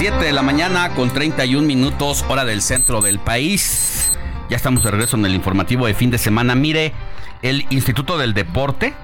7 0.00 0.16
de 0.24 0.32
la 0.32 0.40
mañana 0.40 0.94
con 0.94 1.10
31 1.10 1.66
minutos 1.66 2.24
hora 2.26 2.46
del 2.46 2.62
centro 2.62 3.02
del 3.02 3.18
país. 3.18 4.10
Ya 4.48 4.56
estamos 4.56 4.82
de 4.82 4.90
regreso 4.90 5.18
en 5.18 5.26
el 5.26 5.34
informativo 5.34 5.86
de 5.86 5.92
fin 5.92 6.10
de 6.10 6.16
semana. 6.16 6.54
Mire, 6.54 6.94
el 7.42 7.66
Instituto 7.68 8.16
del 8.16 8.32
Deporte 8.32 8.94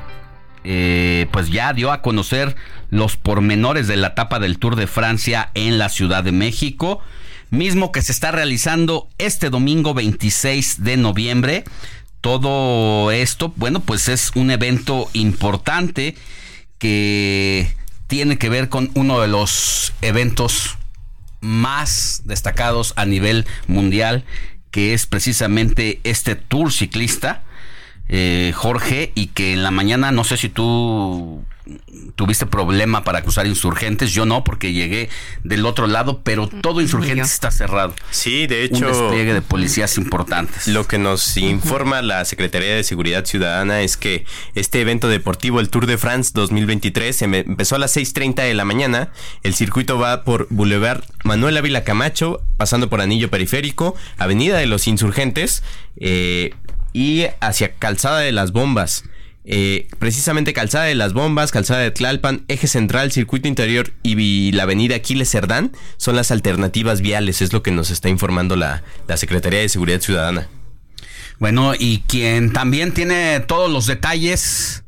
eh, 0.65 1.27
pues 1.33 1.51
ya 1.51 1.75
dio 1.75 1.93
a 1.93 2.01
conocer 2.01 2.57
los 2.89 3.19
pormenores 3.19 3.89
de 3.89 3.97
la 3.99 4.07
etapa 4.07 4.39
del 4.39 4.59
Tour 4.59 4.75
de 4.75 4.87
Francia 4.87 5.51
en 5.53 5.77
la 5.77 5.91
Ciudad 5.91 6.25
de 6.25 6.33
México, 6.33 7.01
mismo 7.51 7.93
que 7.93 8.01
se 8.01 8.13
está 8.13 8.33
realizando 8.33 9.11
este 9.19 9.51
domingo 9.51 9.93
26 9.93 10.83
de 10.83 10.97
noviembre. 10.97 11.65
Todo 12.23 13.11
esto, 13.11 13.53
bueno, 13.57 13.81
pues 13.81 14.09
es 14.09 14.31
un 14.35 14.51
evento 14.51 15.11
importante 15.13 16.17
que 16.79 17.77
tiene 18.07 18.39
que 18.39 18.49
ver 18.49 18.71
con 18.71 18.91
uno 18.95 19.21
de 19.21 19.29
los 19.29 19.93
eventos 20.01 20.79
más 21.47 22.23
destacados 22.25 22.93
a 22.97 23.07
nivel 23.07 23.47
mundial, 23.67 24.25
que 24.71 24.93
es 24.93 25.07
precisamente 25.07 26.01
este 26.05 26.35
tour 26.35 26.73
ciclista, 26.73 27.45
eh, 28.09 28.53
Jorge, 28.55 29.13
y 29.15 29.29
que 29.29 29.53
en 29.53 29.63
la 29.63 29.71
mañana, 29.71 30.13
no 30.13 30.25
sé 30.25 30.37
si 30.37 30.49
tú 30.49 31.45
tuviste 32.15 32.47
problema 32.47 33.05
para 33.05 33.23
cruzar 33.23 33.47
insurgentes, 33.47 34.13
yo 34.13 34.25
no, 34.25 34.45
porque 34.45 34.73
llegué 34.73 35.09
del 35.43 35.67
otro 35.67 35.87
lado, 35.87 36.21
pero 36.23 36.49
todo 36.49 36.81
insurgentes 36.81 37.33
está 37.33 37.51
cerrado. 37.51 37.95
Sí, 38.11 38.47
de 38.47 38.65
hecho. 38.65 38.87
Un 38.87 38.93
despliegue 38.93 39.35
de 39.35 39.43
policías 39.43 39.99
importantes. 39.99 40.69
Lo 40.69 40.87
que 40.87 40.99
nos 40.99 41.37
informa 41.37 42.03
la 42.03 42.25
Secretaría 42.25 42.75
de 42.75 42.85
Seguridad 42.85 43.25
Ciudadana 43.25 43.81
es 43.83 43.97
que 43.97 44.25
este 44.55 44.81
evento 44.81 45.09
deportivo, 45.09 45.61
el 45.61 45.69
Tour 45.69 45.87
de 45.87 45.99
France 45.99 46.31
2023, 46.35 47.23
empezó 47.23 47.77
a 47.77 47.79
las 47.79 47.97
6.30 47.97 48.43
de 48.43 48.55
la 48.55 48.65
mañana. 48.65 49.11
El 49.43 49.55
circuito 49.55 49.99
va 49.99 50.25
por 50.25 50.47
Boulevard 50.51 51.03
Manuel 51.25 51.57
Ávila 51.57 51.85
Camacho, 51.85 52.43
pasando 52.57 52.89
por 52.89 53.01
Anillo 53.01 53.31
Periférico, 53.31 53.97
Avenida 54.19 54.59
de 54.59 54.67
los 54.67 54.87
Insurgentes 54.87 55.63
eh, 55.99 56.55
y 56.93 57.27
hacia 57.41 57.75
Calzada 57.75 58.21
de 58.21 58.33
las 58.33 58.53
Bombas. 58.53 59.05
Eh, 59.49 59.87
precisamente 60.01 60.53
Calzada 60.53 60.87
de 60.87 60.97
las 60.97 61.13
Bombas, 61.13 61.53
Calzada 61.53 61.81
de 61.81 61.93
Tlalpan, 61.93 62.45
Eje 62.49 62.67
Central, 62.67 63.13
Circuito 63.13 63.47
Interior 63.47 63.93
y 64.03 64.51
la 64.51 64.65
Avenida 64.65 64.97
Aquiles 64.97 65.31
Cerdán 65.31 65.71
son 65.99 66.17
las 66.17 66.33
alternativas 66.33 67.01
viales, 67.01 67.41
es 67.41 67.53
lo 67.53 67.63
que 67.63 67.71
nos 67.71 67.91
está 67.91 68.09
informando 68.09 68.57
la, 68.57 68.83
la 69.07 69.17
Secretaría 69.17 69.61
de 69.61 69.69
Seguridad 69.69 70.01
Ciudadana. 70.01 70.49
Bueno, 71.39 71.75
y 71.79 72.03
quien 72.09 72.53
también 72.53 72.93
tiene 72.93 73.39
todos 73.39 73.71
los 73.71 73.87
detalles 73.87 74.83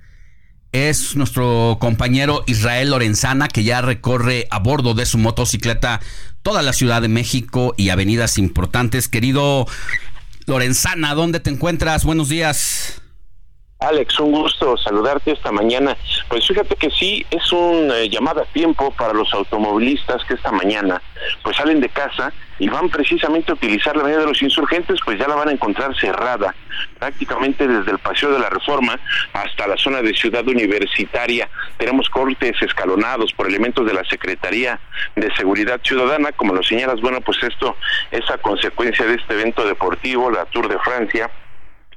es 0.73 1.15
nuestro 1.15 1.79
compañero 1.81 2.43
Israel 2.49 2.91
Lorenzana, 2.91 3.47
que 3.47 3.63
ya 3.63 3.81
recorre 3.81 4.49
a 4.51 4.59
bordo 4.59 4.95
de 4.95 5.07
su 5.07 5.19
motocicleta 5.19 6.01
toda 6.43 6.63
la 6.63 6.73
Ciudad 6.73 7.01
de 7.01 7.09
México 7.09 7.75
y 7.77 7.91
avenidas 7.91 8.39
importantes. 8.39 9.07
Querido 9.07 9.69
Lorenzana, 10.47 11.15
¿dónde 11.15 11.39
te 11.39 11.51
encuentras? 11.51 12.05
Buenos 12.05 12.29
días. 12.29 13.01
Alex, 13.81 14.19
un 14.19 14.33
gusto 14.33 14.77
saludarte 14.77 15.31
esta 15.31 15.53
mañana. 15.53 15.97
Pues 16.29 16.49
fíjate 16.49 16.75
que 16.75 16.91
sí, 16.91 17.25
es 17.31 17.53
un 17.53 17.93
eh, 17.93 18.09
llamado 18.11 18.43
a 18.43 18.45
tiempo 18.47 18.91
para 18.91 19.13
los 19.13 19.33
automovilistas 19.33 20.25
que 20.25 20.35
esta 20.35 20.51
mañana 20.51 21.01
pues 21.45 21.57
salen 21.57 21.81
de 21.81 21.89
casa 21.89 22.33
y 22.59 22.69
van 22.69 22.89
precisamente 22.89 23.53
a 23.53 23.55
utilizar 23.55 23.95
la 23.95 24.03
avenida 24.03 24.23
de 24.23 24.27
los 24.27 24.43
insurgentes, 24.43 24.99
pues 25.05 25.17
ya 25.17 25.29
la 25.29 25.37
van 25.37 25.51
a 25.51 25.53
encontrar 25.53 25.97
cerrada, 25.97 26.57
prácticamente 26.99 27.69
desde 27.69 27.93
el 27.93 28.01
Paseo 28.01 28.33
de 28.33 28.41
la 28.41 28.51
Reforma 28.51 28.99
hasta 29.33 29.69
la 29.69 29.77
zona 29.77 30.03
de 30.03 30.13
Ciudad 30.13 30.47
Universitaria. 30.49 31.49
Tenemos 31.77 32.11
cortes 32.11 32.61
escalonados 32.61 33.33
por 33.33 33.47
elementos 33.47 33.87
de 33.87 33.95
la 33.95 34.03
Secretaría 34.07 34.81
de 35.15 35.33
Seguridad 35.37 35.81
Ciudadana, 35.85 36.33
como 36.33 36.53
lo 36.53 36.65
señalas, 36.65 37.01
bueno, 37.01 37.21
pues 37.21 37.41
esto 37.45 37.77
es 38.11 38.29
a 38.29 38.39
consecuencia 38.39 39.07
de 39.07 39.15
este 39.15 39.35
evento 39.35 39.65
deportivo, 39.65 40.33
la 40.33 40.47
Tour 40.47 40.67
de 40.69 40.81
Francia 40.81 41.31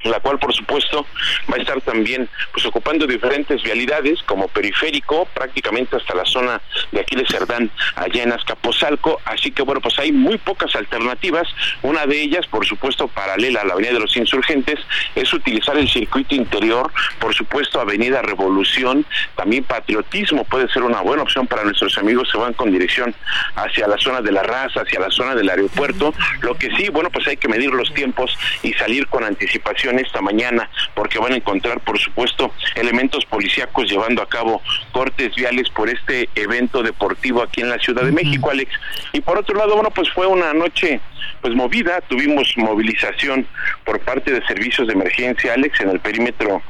la 0.04 0.20
cual 0.20 0.40
por 0.40 0.54
supuesto 0.54 1.06
va 1.52 1.58
a 1.58 1.60
estar 1.60 1.82
también 1.82 2.30
pues 2.52 2.66
ocupando 2.66 3.06
diferentes 3.06 3.62
vialidades 3.62 4.22
como 4.24 4.48
periférico 4.48 5.26
prácticamente 5.34 5.96
hasta 5.96 6.16
la 6.16 6.26
zona 6.26 6.62
de 6.92 7.00
Aquiles 7.00 7.28
Cerdán 7.30 7.70
allá 7.96 8.24
en 8.24 8.32
Azcapotzalco. 8.32 9.20
Así 9.26 9.52
que 9.52 9.64
bueno 9.64 9.82
pues 9.82 9.98
hay 10.00 10.12
muy 10.12 10.38
pocas 10.38 10.76
alternativas. 10.76 11.48
Una 11.82 12.06
de 12.06 12.22
ellas 12.22 12.48
por 12.48 12.66
supuesto 12.66 13.08
paralela 13.08 13.62
a 13.62 13.66
la 13.66 13.74
avenida 13.74 13.94
de 13.94 14.00
los 14.00 14.16
insurgentes 14.18 14.80
es 15.16 15.32
utilizar 15.34 15.78
el 15.78 15.90
circuito 15.90 16.36
interior 16.36 16.92
por 17.20 17.34
supuesto 17.34 17.80
avenida 17.80 18.22
Revolución. 18.22 19.06
También 19.36 19.64
patriotismo 19.64 20.44
puede 20.46 20.68
ser 20.70 20.84
una 20.84 21.02
buena 21.02 21.24
opción 21.24 21.48
para 21.48 21.64
nuestros 21.64 21.98
amigos 21.98 22.30
que 22.32 22.38
van 22.38 22.54
con 22.54 22.72
dirección 22.72 23.14
hacia 23.56 23.88
la 23.88 23.98
zona 23.98 24.22
de 24.22 24.32
la 24.32 24.44
raza 24.44 24.82
hacia 24.82 25.00
la 25.00 25.12
zona 25.12 25.36
del 25.36 25.50
aeropuerto. 25.50 26.14
Lo 26.42 26.56
que 26.56 26.70
sí 26.76 26.90
bueno 26.90 27.10
pues 27.10 27.28
hay 27.28 27.38
que 27.38 27.48
medir 27.48 27.72
los 27.72 27.94
tiempos 27.94 28.38
y 28.64 28.74
salir 28.74 29.08
con 29.08 29.24
anticipación 29.24 29.91
esta 30.00 30.22
mañana 30.22 30.70
porque 30.94 31.20
van 31.20 31.34
a 31.34 31.38
encontrar 31.38 31.80
por 31.82 31.98
supuesto 32.00 32.52
elementos 32.76 33.26
policíacos 33.26 33.90
llevando 33.90 34.22
a 34.22 34.30
cabo 34.30 34.62
cortes 34.92 35.36
viales 35.36 35.70
por 35.70 35.90
este 35.90 36.30
evento 36.36 36.84
deportivo 36.84 37.42
aquí 37.42 37.62
en 37.62 37.70
la 37.70 37.80
Ciudad 37.80 38.04
de 38.04 38.12
México, 38.12 38.50
Alex. 38.50 38.72
Y 39.14 39.22
por 39.22 39.38
otro 39.38 39.58
lado, 39.58 39.76
bueno, 39.76 39.90
pues 39.92 40.10
fue 40.12 40.28
una 40.28 40.54
noche 40.54 41.00
pues 41.42 41.56
movida, 41.56 42.02
tuvimos 42.02 42.54
movilización 42.58 43.48
por 43.84 44.00
parte 44.00 44.32
de 44.32 44.46
servicios 44.46 44.88
de 44.88 44.94
emergencia, 44.94 45.54
Alex, 45.54 45.80
en 45.82 45.90
el 45.90 46.00
perímetro 46.00 46.62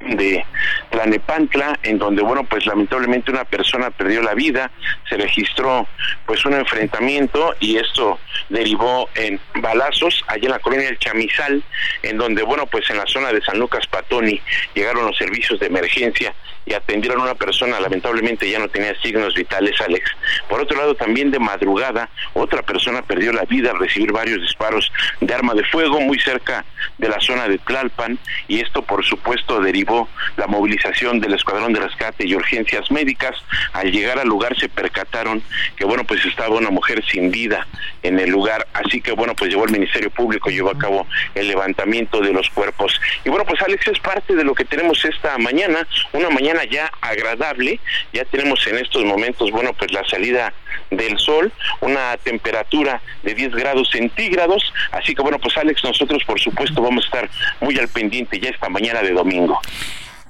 de 0.00 0.44
Tlanepantla, 0.90 1.78
en 1.82 1.98
donde, 1.98 2.22
bueno, 2.22 2.44
pues 2.44 2.66
lamentablemente 2.66 3.30
una 3.30 3.44
persona 3.44 3.90
perdió 3.90 4.22
la 4.22 4.34
vida, 4.34 4.70
se 5.08 5.16
registró 5.16 5.86
pues 6.26 6.44
un 6.44 6.54
enfrentamiento 6.54 7.54
y 7.60 7.76
esto 7.76 8.18
derivó 8.48 9.08
en 9.14 9.40
balazos 9.56 10.22
allá 10.28 10.44
en 10.44 10.50
la 10.50 10.58
colonia 10.58 10.86
del 10.86 10.98
Chamizal, 10.98 11.62
en 12.02 12.18
donde, 12.18 12.42
bueno, 12.42 12.66
pues 12.66 12.88
en 12.90 12.98
la 12.98 13.06
zona 13.06 13.32
de 13.32 13.42
San 13.42 13.58
Lucas 13.58 13.86
Patoni 13.86 14.40
llegaron 14.74 15.06
los 15.06 15.16
servicios 15.16 15.58
de 15.60 15.66
emergencia 15.66 16.34
y 16.66 16.74
atendieron 16.74 17.20
a 17.20 17.24
una 17.24 17.34
persona, 17.34 17.78
lamentablemente 17.78 18.50
ya 18.50 18.58
no 18.58 18.68
tenía 18.68 18.94
signos 19.00 19.34
vitales, 19.34 19.80
Alex. 19.80 20.10
Por 20.48 20.60
otro 20.60 20.76
lado, 20.76 20.96
también 20.96 21.30
de 21.30 21.38
madrugada, 21.38 22.10
otra 22.34 22.62
persona 22.62 23.02
perdió 23.02 23.32
la 23.32 23.44
vida 23.44 23.70
al 23.70 23.78
recibir 23.78 24.12
varios 24.12 24.40
disparos 24.40 24.92
de 25.20 25.32
arma 25.32 25.54
de 25.54 25.64
fuego 25.64 26.00
muy 26.00 26.18
cerca 26.18 26.64
de 26.98 27.08
la 27.08 27.20
zona 27.20 27.48
de 27.48 27.58
Tlalpan 27.58 28.18
y 28.48 28.60
esto, 28.60 28.82
por 28.82 29.04
supuesto, 29.04 29.60
derivó 29.60 30.08
la 30.36 30.48
movilización 30.48 31.20
del 31.20 31.34
Escuadrón 31.34 31.72
de 31.72 31.80
Rescate 31.80 32.26
y 32.26 32.34
Urgencias 32.34 32.90
Médicas. 32.90 33.36
Al 33.72 33.92
llegar 33.92 34.18
al 34.18 34.28
lugar 34.28 34.58
se 34.58 34.68
percataron 34.68 35.42
que, 35.76 35.84
bueno, 35.84 36.04
pues 36.04 36.24
estaba 36.26 36.56
una 36.56 36.70
mujer 36.70 37.04
sin 37.04 37.30
vida 37.30 37.66
en 38.02 38.18
el 38.18 38.30
lugar, 38.30 38.66
así 38.72 39.00
que, 39.00 39.12
bueno, 39.12 39.34
pues 39.34 39.50
llevó 39.50 39.64
el 39.64 39.72
Ministerio 39.72 40.10
Público, 40.10 40.50
llevó 40.50 40.70
a 40.70 40.78
cabo 40.78 41.06
el 41.34 41.46
levantamiento 41.46 42.20
de 42.20 42.32
los 42.32 42.50
cuerpos. 42.50 43.00
Y 43.24 43.28
bueno, 43.28 43.44
pues 43.44 43.60
Alex 43.62 43.86
es 43.86 44.00
parte 44.00 44.34
de 44.34 44.44
lo 44.44 44.54
que 44.54 44.64
tenemos 44.64 45.04
esta 45.04 45.38
mañana, 45.38 45.86
una 46.12 46.30
mañana 46.30 46.55
ya 46.64 46.90
agradable, 47.00 47.80
ya 48.12 48.24
tenemos 48.24 48.66
en 48.66 48.78
estos 48.78 49.04
momentos, 49.04 49.50
bueno, 49.50 49.72
pues 49.72 49.92
la 49.92 50.04
salida 50.04 50.52
del 50.90 51.18
sol, 51.18 51.52
una 51.80 52.16
temperatura 52.18 53.00
de 53.22 53.34
10 53.34 53.54
grados 53.54 53.90
centígrados, 53.90 54.72
así 54.92 55.14
que 55.14 55.22
bueno, 55.22 55.38
pues 55.38 55.56
Alex, 55.56 55.82
nosotros 55.84 56.22
por 56.24 56.40
supuesto 56.40 56.82
vamos 56.82 57.04
a 57.04 57.06
estar 57.06 57.30
muy 57.60 57.78
al 57.78 57.88
pendiente 57.88 58.38
ya 58.38 58.50
esta 58.50 58.68
mañana 58.68 59.02
de 59.02 59.12
domingo. 59.12 59.60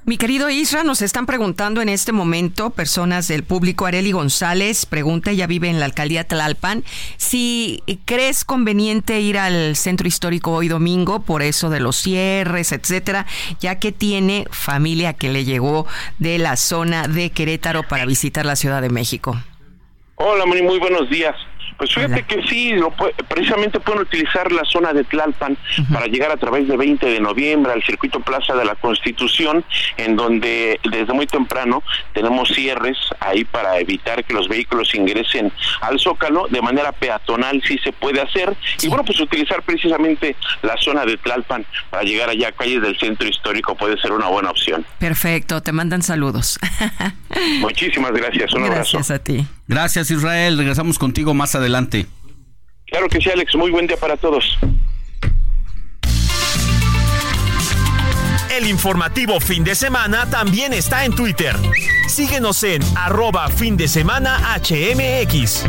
Mi 0.09 0.19
querido 0.19 0.49
Isra, 0.49 0.85
nos 0.85 1.03
están 1.03 1.27
preguntando 1.27 1.83
en 1.83 1.89
este 1.89 2.13
momento, 2.13 2.71
personas 2.71 3.27
del 3.27 3.43
público, 3.43 3.87
Areli 3.87 4.13
González 4.13 4.87
pregunta, 4.87 5.33
ella 5.33 5.49
vive 5.49 5.69
en 5.69 5.81
la 5.81 5.87
alcaldía 5.87 6.23
Tlalpan, 6.23 6.85
si 7.17 7.83
crees 8.05 8.45
conveniente 8.45 9.21
ir 9.21 9.37
al 9.37 9.75
centro 9.75 10.07
histórico 10.07 10.53
hoy 10.53 10.69
domingo 10.69 11.23
por 11.23 11.43
eso 11.43 11.71
de 11.71 11.81
los 11.81 11.97
cierres, 11.97 12.71
etcétera, 12.71 13.27
ya 13.59 13.81
que 13.81 13.91
tiene 13.91 14.47
familia 14.53 15.15
que 15.15 15.29
le 15.29 15.45
llegó 15.45 15.89
de 16.21 16.39
la 16.39 16.55
zona 16.57 17.09
de 17.09 17.31
Querétaro 17.31 17.83
para 17.83 18.07
visitar 18.07 18.47
la 18.47 18.55
Ciudad 18.55 18.83
de 18.83 18.91
México. 18.91 19.37
Hola, 20.17 20.47
muy 20.47 20.79
buenos 20.79 21.09
días. 21.11 21.35
Pues 21.77 21.93
fíjate 21.93 22.23
que 22.23 22.43
sí, 22.49 22.75
precisamente 23.29 23.81
pueden 23.81 24.01
utilizar 24.01 24.51
la 24.51 24.65
zona 24.65 24.95
de 24.95 25.05
Tlalpan 25.05 25.59
para 25.93 26.07
llegar 26.07 26.31
a 26.31 26.39
través 26.39 26.67
de 26.69 26.75
20 26.75 27.05
de 27.05 27.21
noviembre 27.21 27.71
al 27.71 27.83
circuito 27.83 28.21
Plaza 28.21 28.55
de 28.55 28.65
la 28.65 28.77
Constitución, 28.77 29.63
en 29.99 30.17
donde 30.17 30.81
desde 30.91 31.13
muy 31.13 31.27
temprano 31.27 31.83
tenemos 32.15 32.49
cierres 32.49 32.97
ahí 33.21 33.45
para 33.45 33.79
evitar 33.79 34.25
que 34.25 34.33
los 34.33 34.49
vehículos 34.49 34.95
ingresen 34.95 35.53
al 35.83 36.01
Zócalo. 36.01 36.47
De 36.49 36.63
manera 36.63 36.93
peatonal 36.93 37.63
sí 37.67 37.79
se 37.85 37.93
puede 37.93 38.23
hacer. 38.23 38.57
Y 38.81 38.89
bueno, 38.89 39.05
pues 39.05 39.21
utilizar 39.21 39.63
precisamente 39.63 40.35
la 40.63 40.79
zona 40.79 41.05
de 41.05 41.19
Tlalpan 41.19 41.67
para 41.91 42.05
llegar 42.05 42.31
allá 42.31 42.49
a 42.49 42.53
calles 42.53 42.81
del 42.81 42.99
centro 42.99 43.29
histórico 43.29 43.75
puede 43.75 44.01
ser 44.01 44.13
una 44.13 44.29
buena 44.29 44.51
opción. 44.51 44.87
Perfecto, 44.99 45.63
te 45.63 45.73
mandan 45.73 46.01
saludos. 46.01 46.59
Muchísimas 47.61 48.13
gracias, 48.13 48.55
un 48.55 48.63
abrazo. 48.63 48.97
Gracias 48.97 49.11
a 49.11 49.19
ti. 49.23 49.47
Gracias 49.69 50.11
Israel, 50.11 50.59
regresamos 50.59 50.99
contigo 50.99 51.35
más 51.35 51.55
adelante. 51.55 52.07
Claro 52.87 53.09
que 53.09 53.21
sí, 53.21 53.31
Alex, 53.31 53.55
muy 53.57 53.71
buen 53.71 53.87
día 53.87 53.97
para 53.97 54.17
todos. 54.17 54.59
El 58.57 58.67
informativo 58.69 59.41
fin 59.41 59.65
de 59.65 59.75
semana 59.75 60.31
también 60.31 60.73
está 60.73 61.05
en 61.05 61.15
Twitter. 61.15 61.55
Síguenos 62.09 62.63
en 62.63 62.81
arroba 62.97 63.49
fin 63.49 63.77
de 63.77 63.89
semana 63.89 64.39
HMX. 64.57 65.65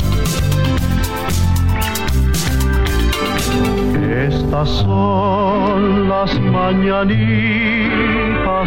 Estas 4.29 4.69
son 4.69 6.07
las 6.07 6.39
mañanitas 6.39 7.17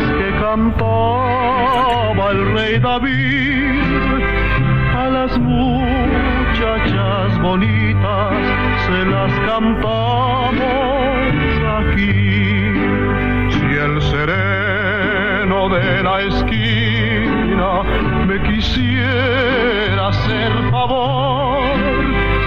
que 0.03 0.31
cantaba 0.41 2.31
el 2.33 2.53
rey 2.53 2.79
David 2.79 3.70
las 5.13 5.39
muchachas 5.39 7.39
bonitas 7.41 8.35
se 8.87 9.05
las 9.05 9.33
cantamos 9.41 10.55
aquí. 11.79 12.73
Si 13.51 13.67
el 13.87 14.01
sereno 14.03 15.69
de 15.69 16.03
la 16.03 16.23
esquina 16.23 17.83
me 18.27 18.43
quisiera 18.43 20.09
hacer 20.09 20.53
favor 20.71 21.61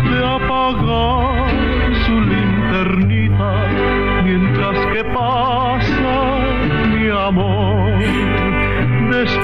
de 0.09 0.17
apagar 0.37 1.95
su 2.05 2.15
linternita 2.21 3.51
mientras 4.23 4.77
que 4.93 5.03
pasa 5.05 6.15
mi 6.93 7.09
amor 7.09 8.52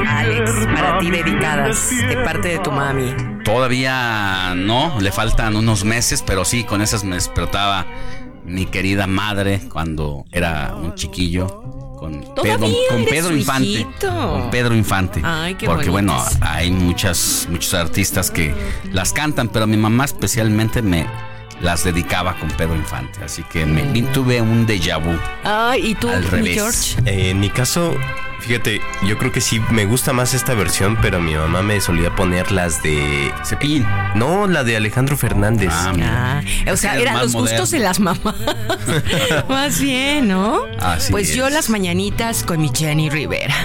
Alex, 0.08 0.52
para 0.74 1.00
ti 1.00 1.12
dedicadas 1.12 1.90
de 2.08 2.18
parte 2.18 2.50
de 2.50 2.60
tu 2.60 2.72
mami. 2.72 3.16
Todavía 3.44 4.54
no, 4.56 5.00
le 5.00 5.12
faltan 5.12 5.56
unos 5.56 5.84
meses, 5.84 6.24
pero 6.26 6.46
sí, 6.46 6.64
con 6.64 6.82
esas 6.82 7.04
me 7.04 7.16
despertaba 7.16 7.86
mi 8.46 8.66
querida 8.66 9.08
madre 9.08 9.62
cuando 9.72 10.26
era 10.32 10.74
un 10.76 10.96
chiquillo 10.96 11.48
con 12.00 12.22
Pedro, 12.42 12.68
con 12.90 13.06
Pedro 13.06 13.36
Infante. 13.36 13.88
Con 14.00 14.50
Pedro 14.50 14.76
Infante. 14.76 15.22
Ay, 15.24 15.56
qué 15.56 15.66
Porque 15.66 15.90
bueno, 15.90 16.18
hay 16.42 16.72
muchas, 16.72 17.48
muchos 17.50 17.74
artistas 17.74 18.32
que 18.32 18.56
las 18.94 19.12
cantan, 19.12 19.50
pero 19.50 19.68
mi 19.68 19.76
mamá 19.76 20.06
especialmente 20.06 20.82
me 20.82 21.06
las 21.62 21.84
dedicaba 21.84 22.36
con 22.36 22.50
Pedro 22.52 22.76
Infante. 22.76 23.24
Así 23.24 23.44
que 23.44 23.66
me, 23.66 23.84
tuve 24.14 24.42
un 24.42 24.66
déjà 24.66 25.00
vu. 25.00 25.18
Ay, 25.44 25.92
¿y 25.92 25.96
tú, 25.96 26.10
al 26.10 26.24
revés. 26.24 26.56
George? 26.56 26.96
Eh, 27.06 27.30
en 27.30 27.40
mi 27.40 27.50
caso, 27.50 27.96
Fíjate, 28.40 28.82
yo 29.06 29.18
creo 29.18 29.32
que 29.32 29.42
sí 29.42 29.60
me 29.70 29.86
gusta 29.86 30.14
más 30.14 30.34
esta 30.34 30.54
versión, 30.54 30.98
pero 31.02 31.20
mi 31.20 31.36
mamá 31.36 31.62
me 31.62 31.82
solía 31.82 32.16
poner 32.16 32.52
las 32.52 32.82
de 32.82 33.34
Cepillín. 33.44 33.86
No, 34.16 34.48
la 34.48 34.64
de 34.64 34.78
Alejandro 34.78 35.18
Fernández. 35.18 35.70
Ah, 35.72 35.94
ah 36.02 36.42
o 36.72 36.78
sea, 36.78 36.98
eran 36.98 37.20
los 37.20 37.34
gustos 37.34 37.72
de 37.72 37.80
las 37.80 38.00
mamás. 38.00 38.36
más 39.50 39.82
bien, 39.82 40.30
¿no? 40.30 40.62
Así 40.80 41.12
pues 41.12 41.36
yo 41.36 41.50
las 41.50 41.70
mañanitas 41.70 42.44
con 42.44 42.62
mi 42.62 42.72
Jenny 42.74 43.10
Rivera. 43.10 43.56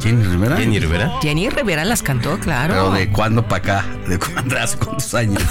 ¿Jenny 0.00 0.22
Rivera? 0.22 0.56
Jenny 0.56 0.78
Rivera. 0.78 1.12
Jenny 1.20 1.48
Rivera 1.48 1.84
las 1.84 2.02
cantó, 2.02 2.38
claro. 2.38 2.74
Pero 2.74 2.92
de 2.92 3.10
cuándo 3.10 3.46
para 3.46 3.56
acá, 3.56 3.86
de 4.06 4.18
cuándo 4.18 4.56
hace 4.56 4.78
cuántos 4.78 5.12
años. 5.14 5.42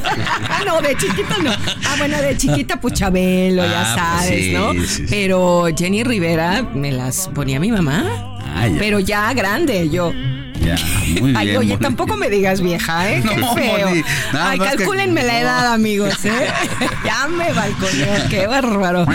ah, 0.48 0.60
no, 0.64 0.80
de 0.80 0.96
chiquita 0.96 1.36
no. 1.42 1.50
Ah, 1.50 1.94
bueno, 1.98 2.20
de 2.22 2.36
chiquita 2.36 2.80
Puchabelo, 2.80 3.64
ya 3.64 3.82
ah, 3.82 4.18
pues 4.18 4.28
sabes, 4.28 4.52
¿no? 4.52 5.06
Pero 5.10 5.66
Jenny 5.76 6.04
Rivera 6.04 6.62
me 6.62 6.92
las 6.92 7.28
ponía 7.28 7.58
mi 7.58 7.72
mamá. 7.72 8.04
Ah, 8.44 8.68
Pero 8.78 9.00
ya 9.00 9.32
grande, 9.34 9.90
yo. 9.90 10.12
Ya, 10.60 10.76
muy 11.20 11.32
bien, 11.32 11.36
Ay, 11.36 11.56
oye, 11.56 11.76
tampoco 11.76 12.16
me 12.16 12.30
digas 12.30 12.60
vieja, 12.60 13.10
¿eh? 13.10 13.22
Qué 13.28 13.36
feo. 13.36 13.88
Ay, 14.32 14.58
calcúlenme 14.58 15.22
la 15.22 15.40
edad, 15.40 15.72
amigos, 15.72 16.24
¿eh? 16.24 16.46
ya 17.04 17.28
me 17.28 17.52
balconeó, 17.52 18.28
qué 18.30 18.46
bárbaro. 18.46 19.06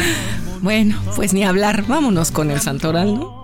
Bueno, 0.62 1.02
pues 1.16 1.34
ni 1.34 1.44
hablar, 1.44 1.86
vámonos 1.88 2.30
con 2.32 2.52
el 2.52 2.62
santoral, 2.62 3.16
¿no? 3.16 3.41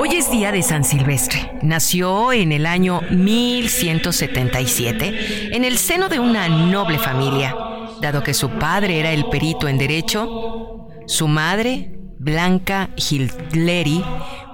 Hoy 0.00 0.16
es 0.16 0.30
día 0.30 0.52
de 0.52 0.62
San 0.62 0.84
Silvestre. 0.84 1.58
Nació 1.62 2.32
en 2.32 2.52
el 2.52 2.66
año 2.66 3.00
1177 3.10 5.56
en 5.56 5.64
el 5.64 5.78
seno 5.78 6.08
de 6.08 6.20
una 6.20 6.48
noble 6.48 6.98
familia. 6.98 7.56
Dado 8.00 8.22
que 8.22 8.34
su 8.34 8.50
padre 8.50 9.00
era 9.00 9.10
el 9.12 9.24
perito 9.26 9.66
en 9.68 9.78
derecho, 9.78 10.86
su 11.06 11.26
madre, 11.26 11.98
Blanca 12.18 12.90
Hilleri, 12.96 14.04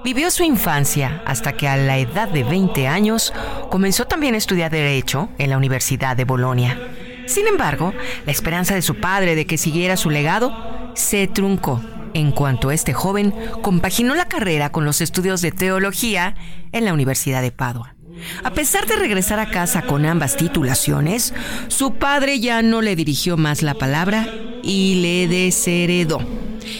vivió 0.03 0.31
su 0.31 0.43
infancia 0.43 1.21
hasta 1.25 1.53
que 1.53 1.67
a 1.67 1.77
la 1.77 1.97
edad 1.97 2.29
de 2.29 2.43
20 2.43 2.87
años 2.87 3.33
comenzó 3.69 4.05
también 4.05 4.35
a 4.35 4.37
estudiar 4.37 4.71
derecho 4.71 5.29
en 5.37 5.49
la 5.49 5.57
Universidad 5.57 6.17
de 6.17 6.25
Bolonia. 6.25 6.79
Sin 7.25 7.47
embargo, 7.47 7.93
la 8.25 8.31
esperanza 8.31 8.75
de 8.75 8.81
su 8.81 8.95
padre 8.95 9.35
de 9.35 9.45
que 9.45 9.57
siguiera 9.57 9.97
su 9.97 10.09
legado 10.09 10.91
se 10.95 11.27
truncó 11.27 11.81
en 12.15 12.31
cuanto 12.31 12.71
este 12.71 12.93
joven 12.93 13.33
compaginó 13.61 14.15
la 14.15 14.29
carrera 14.29 14.71
con 14.71 14.85
los 14.85 15.01
estudios 15.01 15.41
de 15.41 15.51
teología 15.51 16.35
en 16.71 16.85
la 16.85 16.93
Universidad 16.93 17.41
de 17.41 17.51
Padua. 17.51 17.95
A 18.43 18.51
pesar 18.51 18.87
de 18.87 18.95
regresar 18.95 19.39
a 19.39 19.49
casa 19.49 19.81
con 19.81 20.05
ambas 20.05 20.37
titulaciones, 20.37 21.33
su 21.67 21.95
padre 21.95 22.39
ya 22.39 22.61
no 22.61 22.81
le 22.81 22.95
dirigió 22.95 23.35
más 23.35 23.61
la 23.61 23.73
palabra 23.73 24.29
y 24.63 24.95
le 25.01 25.27
desheredó. 25.27 26.21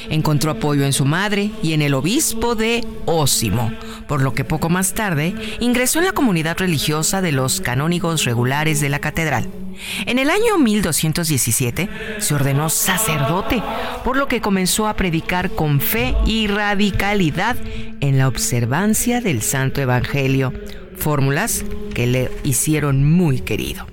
Encontró 0.09 0.51
apoyo 0.51 0.85
en 0.85 0.93
su 0.93 1.03
madre 1.03 1.51
y 1.61 1.73
en 1.73 1.81
el 1.81 1.93
obispo 1.93 2.55
de 2.55 2.85
Ósimo, 3.05 3.71
por 4.07 4.21
lo 4.21 4.33
que 4.33 4.43
poco 4.43 4.69
más 4.69 4.93
tarde 4.93 5.35
ingresó 5.59 5.99
en 5.99 6.05
la 6.05 6.11
comunidad 6.11 6.57
religiosa 6.57 7.21
de 7.21 7.31
los 7.31 7.61
canónigos 7.61 8.25
regulares 8.25 8.81
de 8.81 8.89
la 8.89 8.99
catedral. 8.99 9.49
En 10.05 10.19
el 10.19 10.29
año 10.29 10.57
1217 10.57 11.89
se 12.19 12.33
ordenó 12.33 12.69
sacerdote, 12.69 13.61
por 14.03 14.17
lo 14.17 14.27
que 14.27 14.41
comenzó 14.41 14.87
a 14.87 14.95
predicar 14.95 15.51
con 15.51 15.81
fe 15.81 16.15
y 16.25 16.47
radicalidad 16.47 17.57
en 17.99 18.17
la 18.17 18.27
observancia 18.27 19.21
del 19.21 19.41
Santo 19.41 19.81
Evangelio, 19.81 20.53
fórmulas 20.97 21.63
que 21.93 22.07
le 22.07 22.31
hicieron 22.43 23.09
muy 23.09 23.39
querido. 23.39 23.85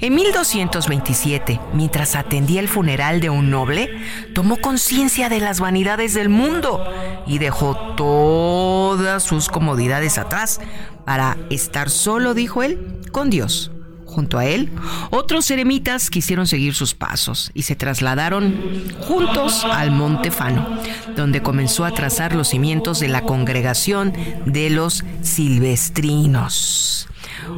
En 0.00 0.14
1227, 0.14 1.60
mientras 1.74 2.14
atendía 2.14 2.60
el 2.60 2.68
funeral 2.68 3.20
de 3.20 3.30
un 3.30 3.50
noble, 3.50 3.90
tomó 4.34 4.58
conciencia 4.58 5.28
de 5.28 5.40
las 5.40 5.60
vanidades 5.60 6.14
del 6.14 6.28
mundo 6.28 6.84
y 7.26 7.38
dejó 7.38 7.76
todas 7.96 9.22
sus 9.22 9.48
comodidades 9.48 10.18
atrás 10.18 10.60
para 11.04 11.36
estar 11.50 11.90
solo, 11.90 12.34
dijo 12.34 12.62
él, 12.62 13.00
con 13.10 13.30
Dios. 13.30 13.71
Junto 14.12 14.38
a 14.38 14.44
él, 14.44 14.70
otros 15.10 15.50
eremitas 15.50 16.10
quisieron 16.10 16.46
seguir 16.46 16.74
sus 16.74 16.94
pasos 16.94 17.50
y 17.54 17.62
se 17.62 17.76
trasladaron 17.76 18.54
juntos 19.00 19.64
al 19.64 19.90
Monte 19.90 20.30
Fano, 20.30 20.68
donde 21.16 21.40
comenzó 21.40 21.86
a 21.86 21.92
trazar 21.92 22.34
los 22.34 22.48
cimientos 22.48 23.00
de 23.00 23.08
la 23.08 23.22
congregación 23.22 24.12
de 24.44 24.68
los 24.68 25.02
silvestrinos. 25.22 27.08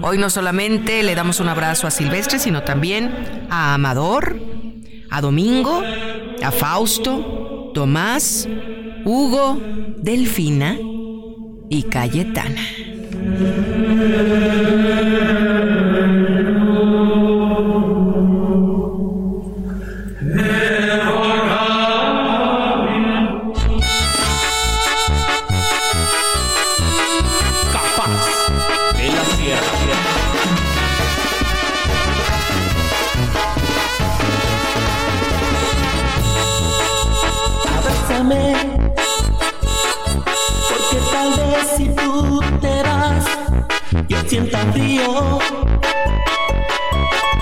Hoy 0.00 0.16
no 0.16 0.30
solamente 0.30 1.02
le 1.02 1.16
damos 1.16 1.40
un 1.40 1.48
abrazo 1.48 1.88
a 1.88 1.90
Silvestre, 1.90 2.38
sino 2.38 2.62
también 2.62 3.11
a 3.50 3.74
Amador, 3.74 4.38
a 5.11 5.20
Domingo, 5.20 5.82
a 6.40 6.52
Fausto, 6.52 7.72
Tomás, 7.74 8.48
Hugo, 9.05 9.61
Delfina 9.98 10.78
y 11.68 11.82
Cayetana. 11.82 12.62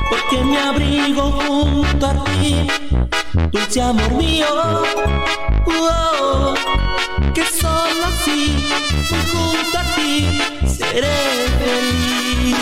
Porque 0.09 0.45
me 0.45 0.59
abrigo 0.59 1.31
junto 1.31 2.07
a 2.07 2.25
ti, 2.25 2.67
dulce 3.51 3.83
amor 3.83 4.13
mío, 4.13 4.47
oh, 5.67 6.55
que 7.35 7.45
solo 7.45 8.07
así, 8.07 8.57
junto 9.31 9.79
a 9.79 9.95
ti, 9.95 10.41
seré 10.67 11.49
feliz. 11.61 12.57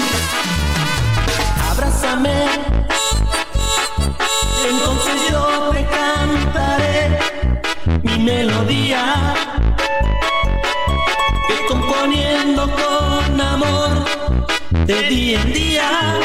Abrázame, 1.71 2.45
entonces 4.69 5.31
yo 5.31 5.71
te 5.73 5.87
cantaré 5.87 7.19
mi 8.03 8.19
melodía. 8.19 9.35
Componiendo 11.69 12.69
con 12.69 13.41
amor 13.41 14.01
de 14.71 15.03
día 15.09 15.43
en 15.43 15.53
día. 15.53 16.19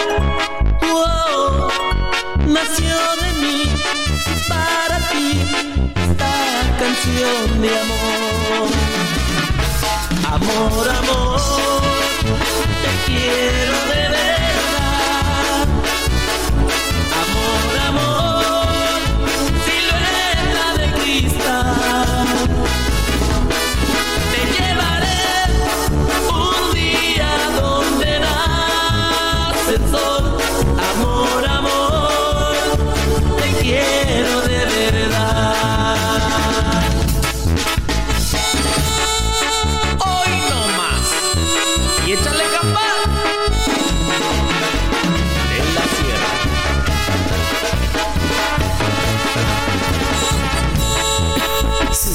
Oh, 0.81 1.67
nació 2.45 2.95
de 3.21 3.33
mí 3.41 3.63
para 4.47 4.97
ti 5.09 5.41
esta 5.95 6.33
canción 6.79 7.61
de 7.61 7.69
amor. 7.69 8.69
Amor, 10.25 10.89
amor, 10.89 11.81
te 12.81 13.11
quiero 13.11 13.77
de 13.93 14.09
verdad. 14.09 14.54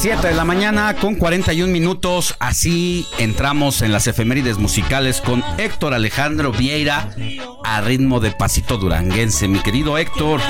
7 0.01 0.28
de 0.28 0.34
la 0.34 0.44
mañana 0.44 0.94
con 0.94 1.14
41 1.14 1.70
minutos. 1.70 2.34
Así 2.38 3.07
entramos 3.18 3.82
en 3.82 3.92
las 3.92 4.07
efemérides 4.07 4.57
musicales 4.57 5.20
con 5.20 5.44
Héctor 5.59 5.92
Alejandro 5.92 6.53
Vieira 6.53 7.11
a 7.64 7.80
ritmo 7.82 8.18
de 8.18 8.30
pasito 8.30 8.78
duranguense. 8.78 9.46
Mi 9.46 9.59
querido 9.61 9.98
Héctor. 9.98 10.40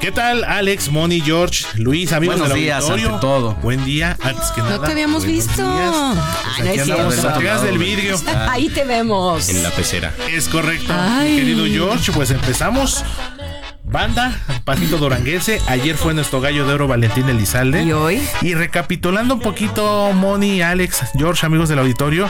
¿Qué 0.00 0.12
tal, 0.12 0.44
Alex, 0.44 0.90
Moni, 0.90 1.20
George, 1.20 1.64
Luis, 1.74 2.12
amigos 2.12 2.36
Buenos 2.38 2.54
del 2.54 2.62
días, 2.64 2.88
ante 2.88 3.08
todo. 3.20 3.54
Buen 3.56 3.84
día, 3.84 4.16
antes 4.22 4.50
que 4.52 4.60
nada. 4.60 4.76
No 4.76 4.82
te 4.82 4.92
habíamos 4.92 5.24
visto. 5.24 5.54
días. 5.56 5.92
Ah, 5.92 6.34
Pues 6.58 6.86
no 6.86 7.10
es 7.10 7.20
cierto. 7.20 7.62
del 7.66 7.78
vidrio. 7.78 8.20
Ahí 8.48 8.68
te 8.68 8.84
vemos. 8.84 9.48
En 9.48 9.62
la 9.62 9.70
pecera. 9.70 10.14
Es 10.30 10.46
correcto, 10.48 10.92
Ay. 10.96 11.30
mi 11.30 11.36
querido 11.38 11.64
George. 11.66 12.12
Pues 12.12 12.30
empezamos. 12.30 13.02
Banda, 13.90 14.38
Pasito 14.64 14.98
Duranguense. 14.98 15.62
Ayer 15.66 15.96
fue 15.96 16.12
nuestro 16.12 16.42
gallo 16.42 16.66
de 16.66 16.74
oro 16.74 16.86
Valentín 16.86 17.26
Elizalde. 17.28 17.84
¿Y 17.84 17.92
hoy? 17.92 18.22
Y 18.42 18.52
recapitulando 18.54 19.34
un 19.34 19.40
poquito, 19.40 20.12
Moni, 20.12 20.60
Alex, 20.60 21.04
George, 21.16 21.46
amigos 21.46 21.70
del 21.70 21.78
auditorio, 21.78 22.28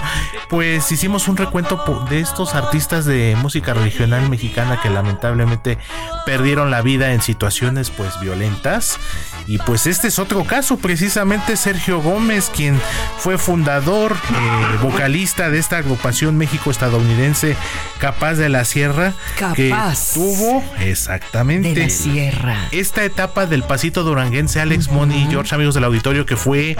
pues 0.48 0.90
hicimos 0.92 1.26
un 1.26 1.36
recuento 1.36 2.06
de 2.08 2.20
estos 2.20 2.54
artistas 2.54 3.06
de 3.06 3.36
música 3.42 3.74
regional 3.74 4.28
mexicana 4.30 4.80
que 4.80 4.88
lamentablemente 4.88 5.78
perdieron 6.24 6.70
la 6.70 6.80
vida 6.80 7.12
en 7.12 7.22
situaciones 7.22 7.90
pues 7.90 8.20
violentas. 8.20 8.98
Y 9.48 9.58
pues 9.58 9.86
este 9.86 10.08
es 10.08 10.18
otro 10.18 10.44
caso, 10.44 10.76
precisamente 10.76 11.56
Sergio 11.56 12.00
Gómez, 12.00 12.52
quien 12.54 12.78
fue 13.18 13.36
fundador, 13.36 14.12
eh, 14.12 14.78
vocalista 14.82 15.50
de 15.50 15.58
esta 15.58 15.78
agrupación 15.78 16.36
México-estadounidense 16.36 17.56
Capaz 17.98 18.34
de 18.34 18.48
la 18.48 18.64
Sierra, 18.64 19.14
que 19.56 19.70
Capaz. 19.70 20.12
tuvo 20.14 20.62
exactamente 20.80 21.47
De 21.48 21.74
la 21.74 21.88
sierra. 21.88 22.68
esta 22.72 23.04
etapa 23.04 23.46
del 23.46 23.62
pasito 23.62 24.02
duranguense, 24.04 24.60
Alex 24.60 24.90
Moni 24.90 25.22
y 25.22 25.26
George, 25.30 25.54
amigos 25.54 25.74
del 25.74 25.84
auditorio, 25.84 26.26
que 26.26 26.36
fue 26.36 26.76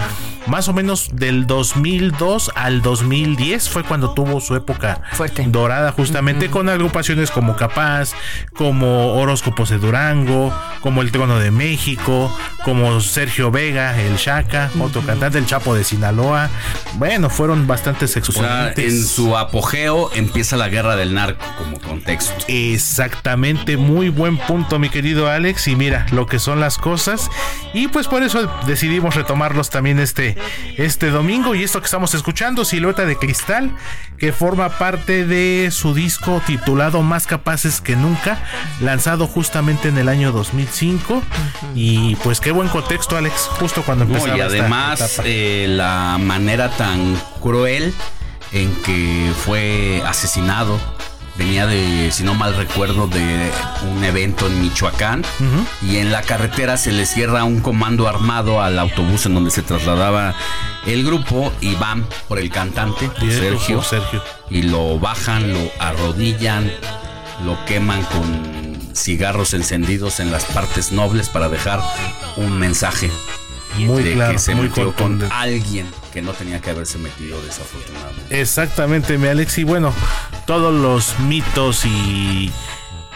más 0.46 0.68
o 0.68 0.74
menos 0.74 1.08
del 1.14 1.46
2002 1.46 2.52
al 2.54 2.82
2010, 2.82 3.68
fue 3.70 3.82
cuando 3.82 4.10
tuvo 4.12 4.40
su 4.40 4.54
época 4.56 5.00
Fuerte. 5.12 5.44
dorada, 5.48 5.92
justamente 5.92 6.50
con 6.50 6.68
agrupaciones 6.68 7.30
como 7.30 7.56
Capaz, 7.56 8.12
como 8.54 9.14
Horóscopos 9.14 9.70
de 9.70 9.78
Durango, 9.78 10.52
como 10.82 11.00
El 11.00 11.12
Trono 11.12 11.38
de 11.38 11.50
México, 11.50 12.30
como 12.64 13.00
Sergio 13.00 13.50
Vega, 13.50 13.98
el 13.98 14.16
Chaca, 14.16 14.70
otro 14.80 15.00
cantante, 15.02 15.38
el 15.38 15.46
Chapo 15.46 15.74
de 15.74 15.82
Sinaloa. 15.84 16.50
Bueno, 16.94 17.30
fueron 17.30 17.66
bastantes 17.66 18.10
O 18.10 18.12
sea, 18.12 18.20
exponentes. 18.68 18.92
en 18.92 19.06
su 19.06 19.36
apogeo 19.36 20.10
empieza 20.14 20.56
la 20.56 20.68
guerra 20.68 20.96
del 20.96 21.14
narco 21.14 21.44
como 21.56 21.80
contexto. 21.80 22.44
Exactamente, 22.48 23.76
muy 23.76 24.08
buen 24.08 24.36
punto, 24.36 24.57
mi 24.78 24.88
querido 24.88 25.28
Alex. 25.28 25.68
Y 25.68 25.76
mira 25.76 26.06
lo 26.10 26.26
que 26.26 26.38
son 26.38 26.60
las 26.60 26.78
cosas. 26.78 27.30
Y 27.74 27.88
pues 27.88 28.06
por 28.08 28.22
eso 28.22 28.50
decidimos 28.66 29.14
retomarlos 29.14 29.70
también 29.70 29.98
este, 29.98 30.36
este 30.76 31.10
domingo. 31.10 31.54
Y 31.54 31.62
esto 31.62 31.80
que 31.80 31.86
estamos 31.86 32.14
escuchando, 32.14 32.64
Silueta 32.64 33.04
de 33.04 33.16
Cristal, 33.16 33.70
que 34.18 34.32
forma 34.32 34.70
parte 34.78 35.24
de 35.24 35.70
su 35.70 35.94
disco 35.94 36.42
titulado 36.46 37.02
Más 37.02 37.26
Capaces 37.26 37.80
que 37.80 37.96
Nunca, 37.96 38.38
lanzado 38.80 39.26
justamente 39.26 39.88
en 39.88 39.98
el 39.98 40.08
año 40.08 40.32
2005. 40.32 41.22
Y 41.74 42.16
pues 42.16 42.40
qué 42.40 42.50
buen 42.50 42.68
contexto, 42.68 43.16
Alex, 43.16 43.48
justo 43.58 43.82
cuando 43.82 44.04
No, 44.04 44.16
empezaba 44.16 44.36
y 44.36 44.40
además 44.40 45.20
eh, 45.24 45.66
la 45.68 46.18
manera 46.20 46.70
tan 46.70 47.16
cruel 47.40 47.94
en 48.52 48.74
que 48.82 49.32
fue 49.44 50.02
asesinado 50.06 50.78
venía 51.38 51.66
de, 51.66 52.10
si 52.10 52.24
no 52.24 52.34
mal 52.34 52.54
recuerdo, 52.56 53.06
de 53.06 53.50
un 53.90 54.02
evento 54.04 54.48
en 54.48 54.60
Michoacán 54.60 55.24
y 55.80 55.96
en 55.96 56.10
la 56.10 56.22
carretera 56.22 56.76
se 56.76 56.90
le 56.90 57.06
cierra 57.06 57.44
un 57.44 57.60
comando 57.60 58.08
armado 58.08 58.60
al 58.60 58.78
autobús 58.78 59.24
en 59.26 59.34
donde 59.34 59.50
se 59.52 59.62
trasladaba 59.62 60.34
el 60.86 61.04
grupo 61.04 61.52
y 61.60 61.74
van 61.76 62.06
por 62.26 62.38
el 62.38 62.50
cantante, 62.50 63.10
Sergio, 63.30 63.82
Sergio. 63.82 64.22
y 64.50 64.62
lo 64.62 64.98
bajan, 64.98 65.52
lo 65.52 65.60
arrodillan, 65.78 66.70
lo 67.44 67.64
queman 67.66 68.02
con 68.04 68.78
cigarros 68.94 69.54
encendidos 69.54 70.18
en 70.18 70.32
las 70.32 70.44
partes 70.46 70.90
nobles 70.90 71.28
para 71.28 71.48
dejar 71.48 71.80
un 72.36 72.58
mensaje 72.58 73.10
Muy 73.76 74.02
de 74.02 74.14
claro, 74.14 74.32
que 74.32 74.38
se 74.40 74.54
muy 74.56 74.68
metió 74.68 74.92
con 74.92 75.22
alguien 75.30 75.86
no 76.22 76.32
tenía 76.32 76.60
que 76.60 76.70
haberse 76.70 76.98
metido 76.98 77.40
desafortunadamente. 77.42 78.40
Exactamente, 78.40 79.18
mi 79.18 79.28
Alex. 79.28 79.58
Y 79.58 79.64
bueno, 79.64 79.92
todos 80.46 80.74
los 80.74 81.18
mitos 81.20 81.84
y 81.84 82.52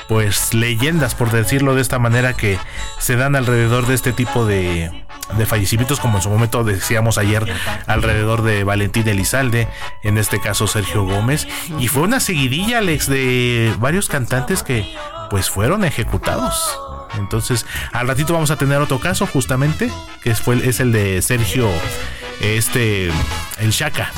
pues 0.09 0.53
leyendas, 0.53 1.15
por 1.15 1.31
decirlo 1.31 1.75
de 1.75 1.81
esta 1.81 1.99
manera, 1.99 2.35
que 2.35 2.59
se 2.99 3.17
dan 3.17 3.37
alrededor 3.37 3.87
de 3.87 3.95
este 3.95 4.13
tipo 4.13 4.45
de, 4.45 4.91
de 5.37 5.47
fallecimientos, 5.47 6.01
como 6.01 6.19
en 6.19 6.23
su 6.23 6.29
momento 6.29 6.65
decíamos 6.65 7.19
ayer, 7.19 7.51
alrededor 7.87 8.43
de 8.43 8.65
Valentín 8.65 9.09
Elizalde, 9.09 9.69
en 10.03 10.19
este 10.19 10.41
caso 10.41 10.67
Sergio 10.67 11.05
Gómez. 11.05 11.47
Y 11.79 11.89
fue 11.89 12.03
una 12.03 12.21
seguidilla, 12.21 12.79
Alex, 12.79 13.07
de 13.09 13.75
varios 13.79 14.09
cantantes 14.09 14.63
que 14.63 14.87
pues 15.31 15.49
fueron 15.49 15.85
ejecutados. 15.85 16.79
Entonces, 17.19 17.67
al 17.93 18.09
ratito 18.09 18.33
vamos 18.33 18.51
a 18.51 18.57
tener 18.57 18.79
otro 18.79 19.01
caso, 19.01 19.27
justamente, 19.27 19.91
que 20.23 20.35
fue, 20.35 20.67
es 20.69 20.81
el 20.81 20.93
de 20.93 21.23
Sergio, 21.23 21.69
este, 22.41 23.11
el 23.59 23.71
Shaka. 23.71 24.11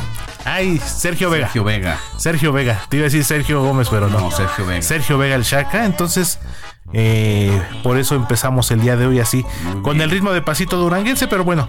Ay, 0.45 0.79
Sergio 0.79 1.31
Vega. 1.31 1.47
Sergio 1.47 1.65
Vega. 1.65 2.01
Sergio 2.19 2.53
Vega. 2.53 2.83
Te 2.89 2.97
iba 2.97 3.05
a 3.05 3.07
decir 3.07 3.25
Sergio 3.25 3.63
Gómez, 3.63 3.89
pero 3.91 4.09
no. 4.09 4.21
No, 4.21 4.31
Sergio 4.31 4.67
Vega. 4.67 4.83
Sergio 4.83 5.19
Vega 5.19 5.37
el 5.37 5.43
Shaka. 5.43 5.87
Entonces, 5.87 6.39
eh, 6.93 7.63
por 7.83 7.99
eso 7.99 8.15
empezamos 8.15 8.71
el 8.71 8.81
día 8.81 8.97
de 8.97 9.07
hoy 9.07 9.19
así, 9.19 9.45
con 9.83 10.01
el 10.01 10.11
ritmo 10.11 10.33
de 10.33 10.43
pasito 10.43 10.77
duranguense, 10.77 11.27
pero 11.27 11.43
bueno, 11.43 11.69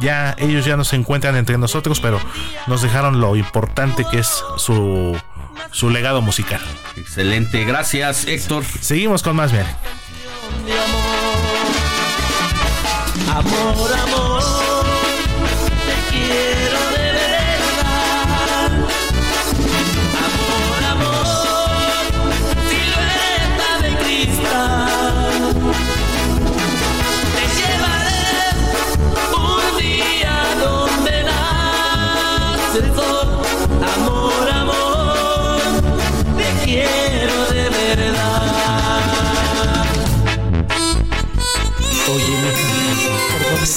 ya 0.00 0.34
ellos 0.38 0.64
ya 0.64 0.76
no 0.76 0.84
se 0.84 0.96
encuentran 0.96 1.36
entre 1.36 1.58
nosotros, 1.58 2.00
pero 2.00 2.18
nos 2.66 2.82
dejaron 2.82 3.20
lo 3.20 3.36
importante 3.36 4.04
que 4.10 4.18
es 4.18 4.42
su, 4.56 5.16
su 5.70 5.90
legado 5.90 6.22
musical. 6.22 6.60
Excelente, 6.96 7.64
gracias 7.64 8.26
Héctor. 8.26 8.64
Seguimos 8.64 9.22
con 9.22 9.36
más, 9.36 9.52
bien. 9.52 9.66
Amor, 13.28 13.92
amor, 13.92 14.33
te 14.33 14.33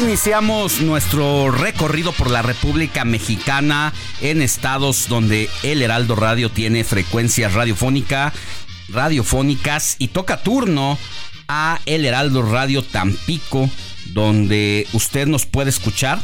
Iniciamos 0.00 0.80
nuestro 0.80 1.50
recorrido 1.50 2.12
por 2.12 2.30
la 2.30 2.40
República 2.40 3.04
Mexicana 3.04 3.92
en 4.22 4.40
estados 4.40 5.08
donde 5.08 5.50
el 5.62 5.82
Heraldo 5.82 6.16
Radio 6.16 6.50
tiene 6.50 6.84
frecuencias 6.84 7.52
radiofónica, 7.52 8.32
radiofónicas 8.88 9.96
y 9.98 10.08
toca 10.08 10.42
turno 10.42 10.98
a 11.48 11.80
el 11.84 12.06
Heraldo 12.06 12.42
Radio 12.42 12.82
Tampico, 12.82 13.68
donde 14.06 14.88
usted 14.94 15.26
nos 15.26 15.44
puede 15.44 15.68
escuchar 15.68 16.18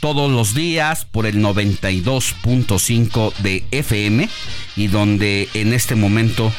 todos 0.00 0.30
los 0.30 0.54
días 0.54 1.04
por 1.04 1.26
el 1.26 1.36
92.5 1.36 3.34
de 3.36 3.64
FM 3.72 4.28
y 4.74 4.86
donde 4.86 5.50
en 5.52 5.74
este 5.74 5.96
momento 5.96 6.50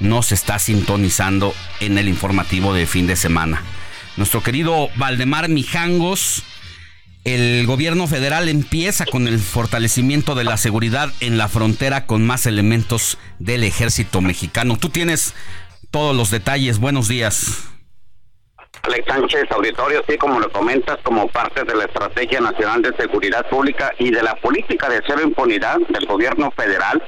nos 0.00 0.32
está 0.32 0.58
sintonizando 0.58 1.54
en 1.80 1.96
el 1.96 2.08
informativo 2.08 2.74
de 2.74 2.86
fin 2.86 3.06
de 3.06 3.16
semana. 3.16 3.62
Nuestro 4.18 4.42
querido 4.42 4.88
Valdemar 4.96 5.48
Mijangos, 5.48 6.42
el 7.22 7.64
gobierno 7.68 8.08
federal 8.08 8.48
empieza 8.48 9.06
con 9.06 9.28
el 9.28 9.38
fortalecimiento 9.38 10.34
de 10.34 10.42
la 10.42 10.56
seguridad 10.56 11.10
en 11.20 11.38
la 11.38 11.46
frontera 11.46 12.04
con 12.04 12.26
más 12.26 12.44
elementos 12.46 13.16
del 13.38 13.62
ejército 13.62 14.20
mexicano. 14.20 14.76
Tú 14.76 14.88
tienes 14.88 15.36
todos 15.92 16.16
los 16.16 16.32
detalles. 16.32 16.80
Buenos 16.80 17.06
días. 17.06 17.68
Alex 18.82 19.06
Sánchez, 19.06 19.44
auditorio, 19.50 20.02
sí, 20.08 20.16
como 20.18 20.40
lo 20.40 20.50
comentas, 20.50 20.98
como 21.04 21.28
parte 21.28 21.62
de 21.62 21.76
la 21.76 21.84
Estrategia 21.84 22.40
Nacional 22.40 22.82
de 22.82 22.96
Seguridad 22.96 23.48
Pública 23.48 23.92
y 24.00 24.10
de 24.10 24.24
la 24.24 24.34
política 24.34 24.88
de 24.88 25.00
cero 25.06 25.20
impunidad 25.22 25.78
del 25.90 26.06
gobierno 26.06 26.50
federal, 26.56 27.00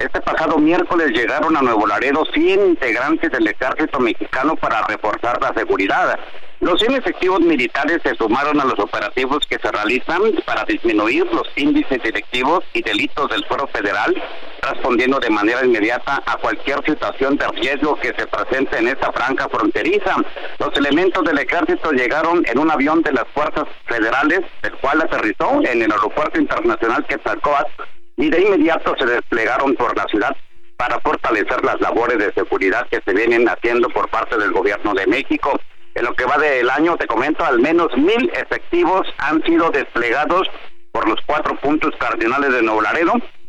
este 0.00 0.22
pasado 0.22 0.56
miércoles 0.56 1.10
llegaron 1.10 1.54
a 1.58 1.60
Nuevo 1.60 1.86
Laredo 1.86 2.24
100 2.32 2.68
integrantes 2.68 3.30
del 3.30 3.46
ejército 3.46 4.00
mexicano 4.00 4.56
para 4.56 4.80
reforzar 4.86 5.38
la 5.42 5.52
seguridad. 5.52 6.18
Los 6.60 6.80
100 6.80 6.94
efectivos 6.94 7.40
militares 7.40 7.98
se 8.02 8.14
sumaron 8.14 8.58
a 8.60 8.64
los 8.64 8.78
operativos 8.78 9.40
que 9.46 9.58
se 9.58 9.70
realizan 9.70 10.22
para 10.46 10.64
disminuir 10.64 11.26
los 11.26 11.46
índices 11.54 12.02
directivos 12.02 12.64
y 12.72 12.80
delitos 12.80 13.28
del 13.28 13.44
fuero 13.44 13.66
federal, 13.66 14.14
respondiendo 14.62 15.20
de 15.20 15.28
manera 15.28 15.64
inmediata 15.66 16.22
a 16.24 16.36
cualquier 16.38 16.82
situación 16.86 17.36
de 17.36 17.48
riesgo 17.48 17.96
que 17.96 18.14
se 18.16 18.26
presente 18.26 18.78
en 18.78 18.88
esta 18.88 19.12
franja 19.12 19.50
fronteriza. 19.50 20.16
Los 20.58 20.74
elementos 20.78 21.24
del 21.24 21.38
ejército 21.38 21.92
llegaron 21.92 22.42
en 22.46 22.58
un 22.58 22.70
avión 22.70 23.02
de 23.02 23.12
las 23.12 23.24
fuerzas 23.34 23.64
federales, 23.84 24.40
el 24.62 24.72
cual 24.78 25.02
aterrizó 25.02 25.60
en 25.62 25.82
el 25.82 25.92
aeropuerto 25.92 26.40
internacional 26.40 27.04
Quetzalcóatl 27.06 27.99
y 28.20 28.28
de 28.28 28.42
inmediato 28.42 28.94
se 28.98 29.06
desplegaron 29.06 29.74
por 29.74 29.96
la 29.96 30.04
ciudad 30.04 30.36
para 30.76 31.00
fortalecer 31.00 31.64
las 31.64 31.80
labores 31.80 32.18
de 32.18 32.32
seguridad 32.34 32.86
que 32.88 33.00
se 33.04 33.14
vienen 33.14 33.48
haciendo 33.48 33.88
por 33.88 34.08
parte 34.10 34.36
del 34.36 34.52
gobierno 34.52 34.92
de 34.94 35.06
México. 35.06 35.58
En 35.94 36.04
lo 36.04 36.14
que 36.14 36.24
va 36.24 36.36
del 36.36 36.68
año, 36.68 36.96
te 36.96 37.06
comento, 37.06 37.44
al 37.44 37.60
menos 37.60 37.88
mil 37.96 38.30
efectivos 38.34 39.06
han 39.18 39.42
sido 39.42 39.70
desplegados 39.70 40.48
por 40.92 41.08
los 41.08 41.18
cuatro 41.26 41.56
puntos 41.56 41.94
cardinales 41.98 42.52
de 42.52 42.62
Nuevo 42.62 42.82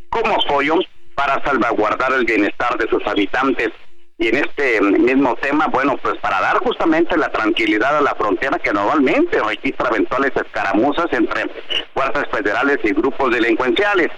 como 0.09 0.35
apoyo 0.35 0.75
para 1.15 1.43
salvaguardar 1.43 2.13
el 2.13 2.25
bienestar 2.25 2.77
de 2.77 2.87
sus 2.87 3.05
habitantes. 3.05 3.69
Y 4.17 4.27
en 4.27 4.37
este 4.37 4.79
mismo 4.81 5.35
tema, 5.37 5.67
bueno, 5.67 5.97
pues 5.97 6.15
para 6.19 6.39
dar 6.39 6.57
justamente 6.59 7.17
la 7.17 7.29
tranquilidad 7.29 7.97
a 7.97 8.01
la 8.01 8.15
frontera 8.15 8.59
que 8.59 8.71
normalmente 8.71 9.41
registra 9.41 9.89
eventuales 9.89 10.31
escaramuzas 10.35 11.07
entre 11.11 11.49
fuerzas 11.93 12.25
federales 12.31 12.77
y 12.83 12.91
grupos 12.91 13.31
delincuenciales. 13.31 14.11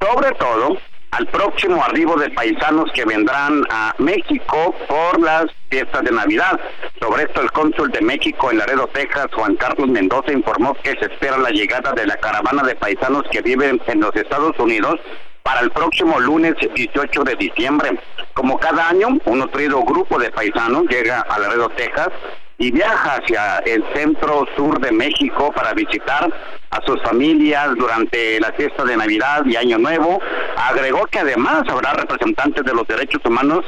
Sobre 0.00 0.30
todo, 0.32 0.78
al 1.12 1.26
próximo 1.28 1.82
arribo 1.82 2.16
de 2.16 2.30
paisanos 2.30 2.90
que 2.92 3.04
vendrán 3.04 3.64
a 3.70 3.94
México 3.98 4.74
por 4.86 5.20
las 5.20 5.46
fiestas 5.70 6.04
de 6.04 6.10
Navidad. 6.10 6.60
Sobre 7.00 7.24
esto, 7.24 7.40
el 7.40 7.50
cónsul 7.52 7.90
de 7.90 8.02
México 8.02 8.50
en 8.50 8.58
Laredo, 8.58 8.88
Texas, 8.88 9.28
Juan 9.32 9.56
Carlos 9.56 9.88
Mendoza, 9.88 10.32
informó 10.32 10.74
que 10.74 10.90
se 11.00 11.06
espera 11.06 11.38
la 11.38 11.50
llegada 11.50 11.92
de 11.92 12.06
la 12.06 12.16
caravana 12.16 12.62
de 12.64 12.74
paisanos 12.74 13.24
que 13.30 13.40
viven 13.40 13.80
en 13.86 14.00
los 14.00 14.14
Estados 14.14 14.58
Unidos 14.58 15.00
para 15.42 15.60
el 15.60 15.70
próximo 15.70 16.20
lunes 16.20 16.54
18 16.74 17.24
de 17.24 17.36
diciembre. 17.36 17.98
Como 18.34 18.58
cada 18.58 18.88
año, 18.90 19.08
un 19.24 19.38
nutrido 19.38 19.82
grupo 19.84 20.18
de 20.18 20.30
paisanos 20.30 20.84
llega 20.88 21.20
a 21.20 21.38
Laredo, 21.38 21.70
Texas, 21.70 22.10
y 22.58 22.70
viaja 22.70 23.16
hacia 23.16 23.58
el 23.66 23.84
centro 23.94 24.46
sur 24.56 24.80
de 24.80 24.90
México 24.90 25.52
para 25.54 25.74
visitar 25.74 26.28
a 26.70 26.80
sus 26.86 27.02
familias 27.02 27.74
durante 27.76 28.40
la 28.40 28.52
fiesta 28.52 28.84
de 28.84 28.96
Navidad 28.96 29.44
y 29.44 29.56
Año 29.56 29.78
Nuevo. 29.78 30.20
Agregó 30.56 31.06
que 31.06 31.18
además 31.18 31.64
habrá 31.68 31.92
representantes 31.92 32.64
de 32.64 32.72
los 32.72 32.86
derechos 32.86 33.20
humanos 33.24 33.64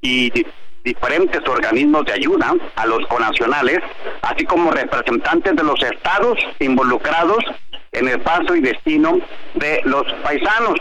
y 0.00 0.30
di- 0.30 0.46
diferentes 0.84 1.40
organismos 1.48 2.04
de 2.04 2.12
ayuda 2.12 2.54
a 2.76 2.86
los 2.86 3.04
conacionales, 3.08 3.80
así 4.22 4.44
como 4.44 4.70
representantes 4.70 5.56
de 5.56 5.62
los 5.64 5.82
estados 5.82 6.38
involucrados 6.60 7.44
en 7.92 8.06
el 8.06 8.20
paso 8.20 8.54
y 8.54 8.60
destino 8.60 9.18
de 9.54 9.80
los 9.84 10.04
paisanos. 10.22 10.78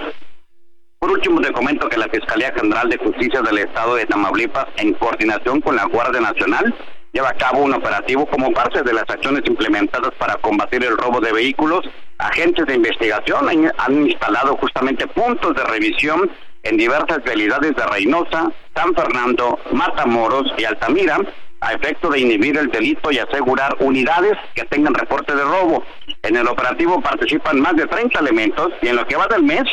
Por 1.00 1.12
último, 1.12 1.42
te 1.42 1.52
comento 1.52 1.90
que 1.90 1.98
la 1.98 2.08
Fiscalía 2.10 2.52
General 2.54 2.90
de 2.90 2.98
Justicia 2.98 3.42
del 3.42 3.60
Estado 3.60 3.96
de 3.96 4.06
Tamaulipas, 4.06 4.68
en 4.78 4.94
coordinación 4.94 5.62
con 5.62 5.76
la 5.76 5.86
Guardia 5.86 6.22
Nacional, 6.22 6.74
lleva 7.18 7.30
a 7.30 7.34
cabo 7.34 7.64
un 7.64 7.74
operativo 7.74 8.28
como 8.28 8.52
parte 8.52 8.84
de 8.84 8.94
las 8.94 9.10
acciones 9.10 9.42
implementadas 9.48 10.12
para 10.20 10.36
combatir 10.36 10.84
el 10.84 10.96
robo 10.96 11.20
de 11.20 11.34
vehículos. 11.34 11.84
Agentes 12.20 12.68
de 12.68 12.76
investigación 12.76 13.50
han, 13.76 14.08
instalado 14.08 14.56
justamente 14.58 15.08
puntos 15.08 15.56
de 15.56 15.64
revisión 15.64 16.30
en 16.62 16.78
diversas 16.78 17.24
realidades 17.26 17.76
de 17.76 17.84
Reynosa, 17.88 18.52
San 18.76 18.94
Fernando, 18.94 19.58
Matamoros 19.72 20.54
y 20.60 20.66
Altamira 20.66 21.18
a 21.60 21.74
efecto 21.74 22.12
de 22.12 22.20
inhibir 22.20 22.56
el 22.56 22.70
delito 22.70 23.12
y 23.12 23.18
asegurar 23.18 23.76
unidades 23.80 24.38
que 24.54 24.66
tengan 24.66 24.94
reporte 24.94 25.34
de 25.34 25.44
robo. 25.44 25.84
En 26.22 26.36
el 26.36 26.46
operativo 26.48 27.02
participan 27.02 27.60
más 27.60 27.76
de 27.76 27.88
30 27.88 28.20
elementos 28.20 28.74
y 28.84 28.90
en 28.90 28.96
lo 28.96 29.08
que 29.08 29.16
va 29.16 29.26
del 29.26 29.42
mes 29.42 29.64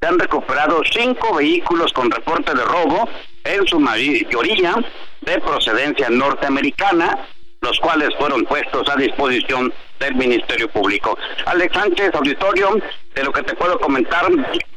se 0.00 0.06
han 0.06 0.18
recuperado 0.18 0.82
cinco 0.90 1.36
vehículos 1.36 1.92
con 1.92 2.10
reporte 2.10 2.54
de 2.54 2.64
robo, 2.64 3.08
en 3.44 3.66
su 3.66 3.80
mayoría 3.80 4.74
de 5.22 5.40
procedencia 5.40 6.08
norteamericana, 6.10 7.26
los 7.60 7.78
cuales 7.80 8.10
fueron 8.18 8.44
puestos 8.44 8.88
a 8.88 8.96
disposición 8.96 9.72
del 9.98 10.14
Ministerio 10.14 10.70
Público. 10.70 11.18
Alex 11.46 11.74
Sánchez, 11.74 12.14
auditorio, 12.14 12.78
de 13.14 13.24
lo 13.24 13.32
que 13.32 13.42
te 13.42 13.54
puedo 13.54 13.78
comentar 13.80 14.26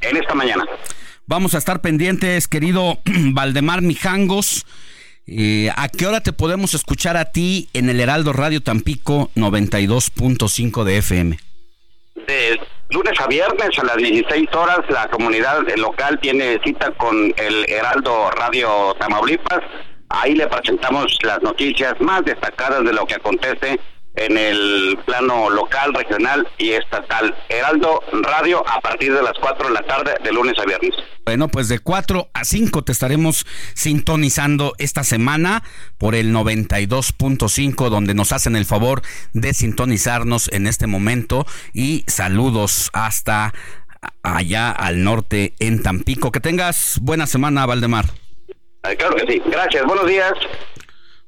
en 0.02 0.18
esta 0.18 0.34
mañana. 0.34 0.66
Vamos 1.28 1.54
a 1.54 1.60
estar 1.60 1.82
pendientes, 1.82 2.48
querido 2.48 3.00
Valdemar 3.06 3.82
Mijangos. 3.82 4.66
Eh, 5.28 5.70
¿A 5.76 5.88
qué 5.88 6.08
hora 6.08 6.22
te 6.22 6.34
podemos 6.34 6.74
escuchar 6.74 7.16
a 7.16 7.26
ti 7.26 7.70
en 7.74 7.90
el 7.90 8.00
Heraldo 8.00 8.34
Radio 8.34 8.62
Tampico 8.62 9.30
92.5 9.36 10.84
de 10.84 10.98
FM? 10.98 11.40
De 12.28 12.60
lunes 12.92 13.20
a 13.20 13.28
viernes 13.28 13.80
a 13.80 13.84
las 13.84 13.98
16 13.98 14.54
horas 14.54 14.80
la 14.90 15.08
comunidad 15.10 15.62
local 15.78 16.20
tiene 16.22 16.60
cita 16.64 16.92
con 16.92 17.34
el 17.38 17.66
Heraldo 17.70 18.30
Radio 18.32 18.94
Tamaulipas. 19.00 19.62
Ahí 20.10 20.36
le 20.36 20.48
presentamos 20.48 21.18
las 21.24 21.42
noticias 21.42 22.00
más 22.02 22.24
destacadas 22.26 22.84
de 22.84 22.92
lo 22.92 23.06
que 23.06 23.16
acontece 23.16 23.80
en 24.16 24.38
el 24.38 25.00
plano 25.06 25.50
local, 25.50 25.94
regional 25.94 26.48
y 26.58 26.72
estatal. 26.72 27.36
Heraldo 27.50 28.02
Radio 28.12 28.64
a 28.68 28.82
partir 28.82 29.14
de 29.14 29.22
las 29.22 29.34
4 29.40 29.68
de 29.68 29.74
la 29.74 29.82
tarde 29.84 30.14
de 30.24 30.32
lunes 30.32 30.58
a 30.60 30.66
viernes. 30.66 30.92
Bueno, 31.26 31.48
pues 31.48 31.70
de 31.70 31.80
4 31.80 32.30
a 32.34 32.44
5 32.44 32.84
te 32.84 32.92
estaremos 32.92 33.46
sintonizando 33.74 34.74
esta 34.78 35.04
semana 35.04 35.64
por 35.98 36.16
el 36.16 36.34
92.5 36.34 37.90
donde 37.90 38.14
nos 38.14 38.32
hacen 38.32 38.56
el 38.56 38.66
favor 38.66 39.02
de 39.34 39.54
sintonizarnos 39.54 40.52
en 40.52 40.68
este 40.68 40.88
momento 40.88 41.46
y 41.74 42.04
saludos 42.08 42.90
hasta 42.94 43.54
allá 44.24 44.72
al 44.72 45.04
norte 45.04 45.54
en 45.60 45.84
Tampico. 45.84 46.32
Que 46.32 46.40
tengas 46.40 47.00
buena 47.02 47.28
semana, 47.28 47.66
Valdemar. 47.66 48.06
Claro 48.82 49.16
que 49.16 49.32
sí. 49.32 49.42
Gracias. 49.46 49.86
Buenos 49.86 50.08
días. 50.08 50.34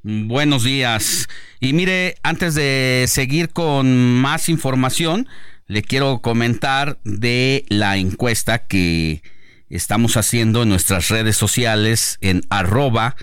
Buenos 0.06 0.66
días. 0.66 1.30
Y 1.62 1.72
mire, 1.72 2.16
antes 2.24 2.56
de 2.56 3.06
seguir 3.08 3.52
con 3.52 4.20
más 4.20 4.50
información, 4.50 5.30
le 5.66 5.82
quiero 5.82 6.20
comentar 6.20 7.00
de 7.06 7.64
la 7.70 7.96
encuesta 7.96 8.68
que 8.68 9.24
estamos 9.70 10.18
haciendo 10.18 10.64
en 10.64 10.70
nuestras 10.70 11.08
redes 11.08 11.38
sociales 11.38 12.18
en 12.20 12.42
arroba 12.50 13.16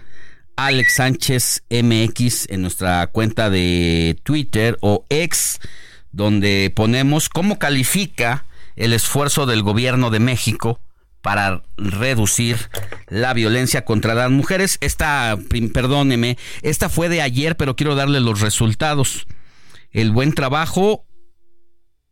Alex 0.56 0.94
Sánchez 0.94 1.64
MX 1.68 2.48
en 2.48 2.62
nuestra 2.62 3.06
cuenta 3.08 3.50
de 3.50 4.18
Twitter 4.22 4.78
o 4.80 5.04
ex, 5.10 5.60
donde 6.12 6.72
ponemos 6.74 7.28
cómo 7.28 7.58
califica 7.58 8.46
el 8.76 8.94
esfuerzo 8.94 9.44
del 9.44 9.62
gobierno 9.62 10.08
de 10.08 10.20
México 10.20 10.80
para 11.20 11.62
reducir 11.76 12.56
la 13.10 13.34
violencia 13.34 13.84
contra 13.84 14.14
las 14.14 14.30
mujeres. 14.30 14.78
Esta, 14.80 15.38
perdóneme, 15.74 16.38
esta 16.62 16.88
fue 16.88 17.10
de 17.10 17.20
ayer, 17.20 17.56
pero 17.56 17.76
quiero 17.76 17.94
darle 17.94 18.20
los 18.20 18.40
resultados. 18.40 19.26
El 19.90 20.12
buen 20.12 20.32
trabajo, 20.32 21.04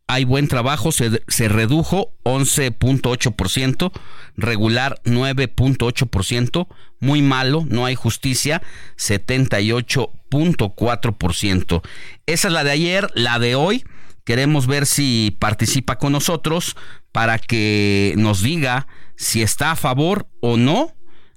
hay 0.07 0.25
buen 0.25 0.47
trabajo, 0.47 0.91
se, 0.91 1.23
se 1.27 1.47
redujo 1.47 2.13
11.8%, 2.23 3.91
regular 4.35 4.99
9.8%, 5.05 6.67
muy 6.99 7.21
malo, 7.21 7.63
no 7.67 7.85
hay 7.85 7.93
justicia 7.95 8.61
78.4%. 8.97 11.81
Esa 12.25 12.47
es 12.47 12.53
la 12.53 12.63
de 12.63 12.71
ayer, 12.71 13.11
la 13.15 13.37
de 13.39 13.55
hoy. 13.55 13.83
Queremos 14.25 14.67
ver 14.67 14.85
si 14.85 15.35
participa 15.39 15.97
con 15.97 16.11
nosotros 16.11 16.75
para 17.11 17.39
que 17.39 18.13
nos 18.17 18.43
diga 18.43 18.85
si 19.19 19.41
está 19.41 19.71
a 19.71 19.75
favor 19.75 20.27
o 20.39 20.55
no 20.55 20.93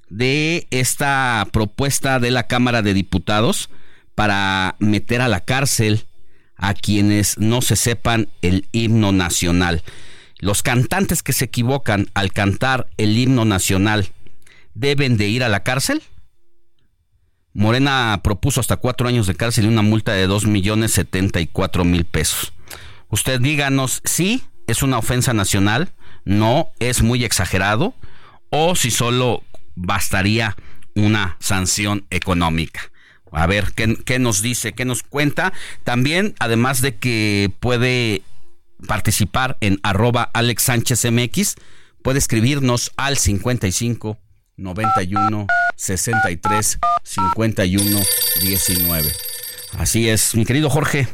de 0.08 0.68
esta 0.70 1.48
propuesta 1.52 2.20
de 2.20 2.30
la 2.30 2.46
Cámara 2.46 2.80
de 2.80 2.94
Diputados 2.94 3.70
para 4.14 4.76
meter 4.78 5.20
a 5.20 5.26
la 5.26 5.40
cárcel 5.40 6.06
a 6.56 6.74
quienes 6.74 7.38
no 7.38 7.60
se 7.60 7.74
sepan 7.74 8.28
el 8.40 8.68
himno 8.70 9.10
nacional. 9.10 9.82
Los 10.38 10.62
cantantes 10.62 11.24
que 11.24 11.32
se 11.32 11.46
equivocan 11.46 12.06
al 12.14 12.32
cantar 12.32 12.88
el 12.98 13.18
himno 13.18 13.44
nacional 13.44 14.10
deben 14.74 15.16
de 15.16 15.28
ir 15.28 15.42
a 15.42 15.48
la 15.48 15.64
cárcel. 15.64 16.02
Morena 17.52 18.20
propuso 18.22 18.60
hasta 18.60 18.76
cuatro 18.76 19.08
años 19.08 19.26
de 19.26 19.34
cárcel 19.34 19.64
y 19.64 19.68
una 19.68 19.82
multa 19.82 20.12
de 20.12 20.28
dos 20.28 20.46
millones 20.46 20.92
setenta 20.92 21.40
y 21.40 21.48
cuatro 21.48 21.84
mil 21.84 22.04
pesos. 22.04 22.52
Usted 23.08 23.40
díganos 23.40 24.02
si 24.04 24.44
es 24.68 24.84
una 24.84 24.98
ofensa 24.98 25.34
nacional, 25.34 25.92
no 26.24 26.70
es 26.78 27.02
muy 27.02 27.24
exagerado, 27.24 27.94
o 28.50 28.74
si 28.74 28.90
solo 28.90 29.42
bastaría 29.74 30.56
una 30.94 31.36
sanción 31.40 32.06
económica. 32.10 32.92
A 33.32 33.46
ver, 33.46 33.72
¿qué, 33.74 34.18
nos 34.18 34.42
dice? 34.42 34.74
¿Qué 34.74 34.84
nos 34.84 35.02
cuenta? 35.02 35.54
También, 35.84 36.34
además 36.38 36.82
de 36.82 36.96
que 36.96 37.50
puede 37.60 38.22
participar 38.86 39.56
en 39.60 39.80
arroba 39.82 40.30
Alex 40.34 40.64
Sánchez 40.64 41.10
MX, 41.10 41.56
puede 42.02 42.18
escribirnos 42.18 42.92
al 42.96 43.16
55 43.16 44.18
91 44.58 45.46
63 45.76 46.78
51 47.02 48.00
19. 48.42 49.12
Así 49.78 50.10
es, 50.10 50.34
mi 50.34 50.44
querido 50.44 50.68
Jorge. 50.68 51.08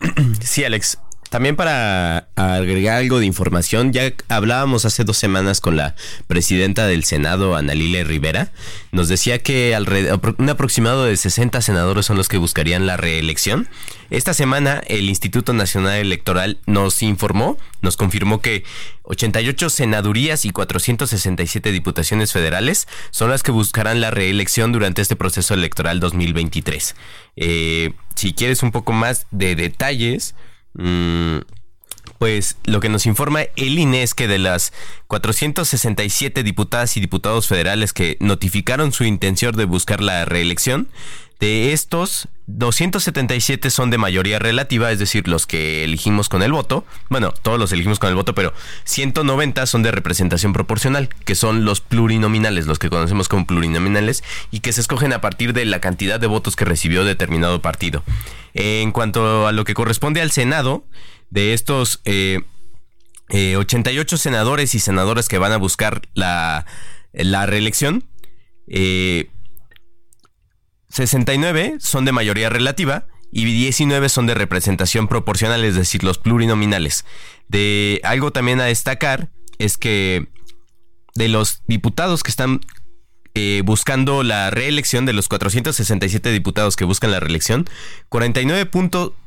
Sí, 0.40 0.62
Alex. 0.62 0.98
También 1.30 1.56
para 1.56 2.28
agregar 2.36 2.98
algo 2.98 3.18
de 3.18 3.26
información, 3.26 3.92
ya 3.92 4.12
hablábamos 4.28 4.84
hace 4.84 5.04
dos 5.04 5.16
semanas 5.16 5.60
con 5.60 5.76
la 5.76 5.94
presidenta 6.26 6.86
del 6.86 7.04
Senado, 7.04 7.56
Analile 7.56 8.04
Rivera. 8.04 8.52
Nos 8.92 9.08
decía 9.08 9.42
que 9.42 9.76
un 10.38 10.50
aproximado 10.50 11.04
de 11.04 11.16
60 11.16 11.60
senadores 11.60 12.06
son 12.06 12.16
los 12.16 12.28
que 12.28 12.38
buscarían 12.38 12.86
la 12.86 12.96
reelección. 12.96 13.68
Esta 14.10 14.34
semana 14.34 14.82
el 14.86 15.08
Instituto 15.08 15.52
Nacional 15.52 15.94
Electoral 15.94 16.58
nos 16.66 17.02
informó, 17.02 17.58
nos 17.82 17.96
confirmó 17.96 18.40
que 18.40 18.64
88 19.02 19.70
senadurías 19.70 20.44
y 20.44 20.50
467 20.50 21.72
diputaciones 21.72 22.32
federales 22.32 22.86
son 23.10 23.30
las 23.30 23.42
que 23.42 23.50
buscarán 23.50 24.00
la 24.00 24.10
reelección 24.10 24.72
durante 24.72 25.02
este 25.02 25.16
proceso 25.16 25.54
electoral 25.54 25.98
2023. 26.00 26.94
Eh, 27.36 27.92
si 28.14 28.32
quieres 28.32 28.62
un 28.62 28.70
poco 28.70 28.92
más 28.92 29.26
de 29.30 29.56
detalles, 29.56 30.34
Mm, 30.78 31.42
pues 32.18 32.56
lo 32.64 32.80
que 32.80 32.88
nos 32.88 33.06
informa 33.06 33.42
el 33.56 33.78
INE 33.78 34.02
es 34.02 34.14
que 34.14 34.28
de 34.28 34.38
las 34.38 34.72
467 35.08 36.42
diputadas 36.42 36.96
y 36.96 37.00
diputados 37.00 37.48
federales 37.48 37.92
que 37.92 38.16
notificaron 38.20 38.92
su 38.92 39.04
intención 39.04 39.56
de 39.56 39.64
buscar 39.64 40.00
la 40.00 40.24
reelección, 40.24 40.88
de 41.38 41.74
estos, 41.74 42.28
277 42.46 43.68
son 43.68 43.90
de 43.90 43.98
mayoría 43.98 44.38
relativa, 44.38 44.90
es 44.90 44.98
decir, 44.98 45.28
los 45.28 45.46
que 45.46 45.84
elegimos 45.84 46.30
con 46.30 46.42
el 46.42 46.50
voto. 46.50 46.86
Bueno, 47.10 47.34
todos 47.42 47.58
los 47.58 47.72
elegimos 47.72 47.98
con 47.98 48.08
el 48.08 48.14
voto, 48.14 48.34
pero 48.34 48.54
190 48.84 49.66
son 49.66 49.82
de 49.82 49.90
representación 49.90 50.54
proporcional, 50.54 51.10
que 51.26 51.34
son 51.34 51.66
los 51.66 51.82
plurinominales, 51.82 52.66
los 52.66 52.78
que 52.78 52.88
conocemos 52.88 53.28
como 53.28 53.46
plurinominales, 53.46 54.24
y 54.50 54.60
que 54.60 54.72
se 54.72 54.80
escogen 54.80 55.12
a 55.12 55.20
partir 55.20 55.52
de 55.52 55.66
la 55.66 55.80
cantidad 55.80 56.18
de 56.18 56.26
votos 56.26 56.56
que 56.56 56.64
recibió 56.64 57.04
determinado 57.04 57.60
partido. 57.60 58.02
En 58.54 58.92
cuanto 58.92 59.46
a 59.46 59.52
lo 59.52 59.64
que 59.64 59.74
corresponde 59.74 60.22
al 60.22 60.30
Senado, 60.30 60.84
de 61.30 61.52
estos 61.54 62.00
88 63.28 64.14
eh, 64.14 64.18
senadores 64.18 64.74
y 64.74 64.78
senadoras 64.78 65.28
que 65.28 65.38
van 65.38 65.52
a 65.52 65.56
buscar 65.56 66.02
la, 66.14 66.66
la 67.12 67.46
reelección, 67.46 68.04
eh, 68.68 69.30
69 70.88 71.76
son 71.78 72.04
de 72.04 72.12
mayoría 72.12 72.48
relativa 72.48 73.06
y 73.30 73.44
19 73.44 74.08
son 74.08 74.26
de 74.26 74.34
representación 74.34 75.08
proporcional, 75.08 75.64
es 75.64 75.74
decir, 75.74 76.04
los 76.04 76.18
plurinominales. 76.18 77.04
De 77.48 78.00
algo 78.04 78.32
también 78.32 78.60
a 78.60 78.64
destacar 78.64 79.30
es 79.58 79.76
que 79.76 80.28
de 81.14 81.28
los 81.28 81.62
diputados 81.66 82.22
que 82.22 82.30
están 82.30 82.60
eh, 83.34 83.62
buscando 83.64 84.22
la 84.22 84.50
reelección, 84.50 85.04
de 85.06 85.12
los 85.12 85.28
467 85.28 86.30
diputados 86.32 86.76
que 86.76 86.84
buscan 86.84 87.10
la 87.10 87.20
reelección, 87.20 87.66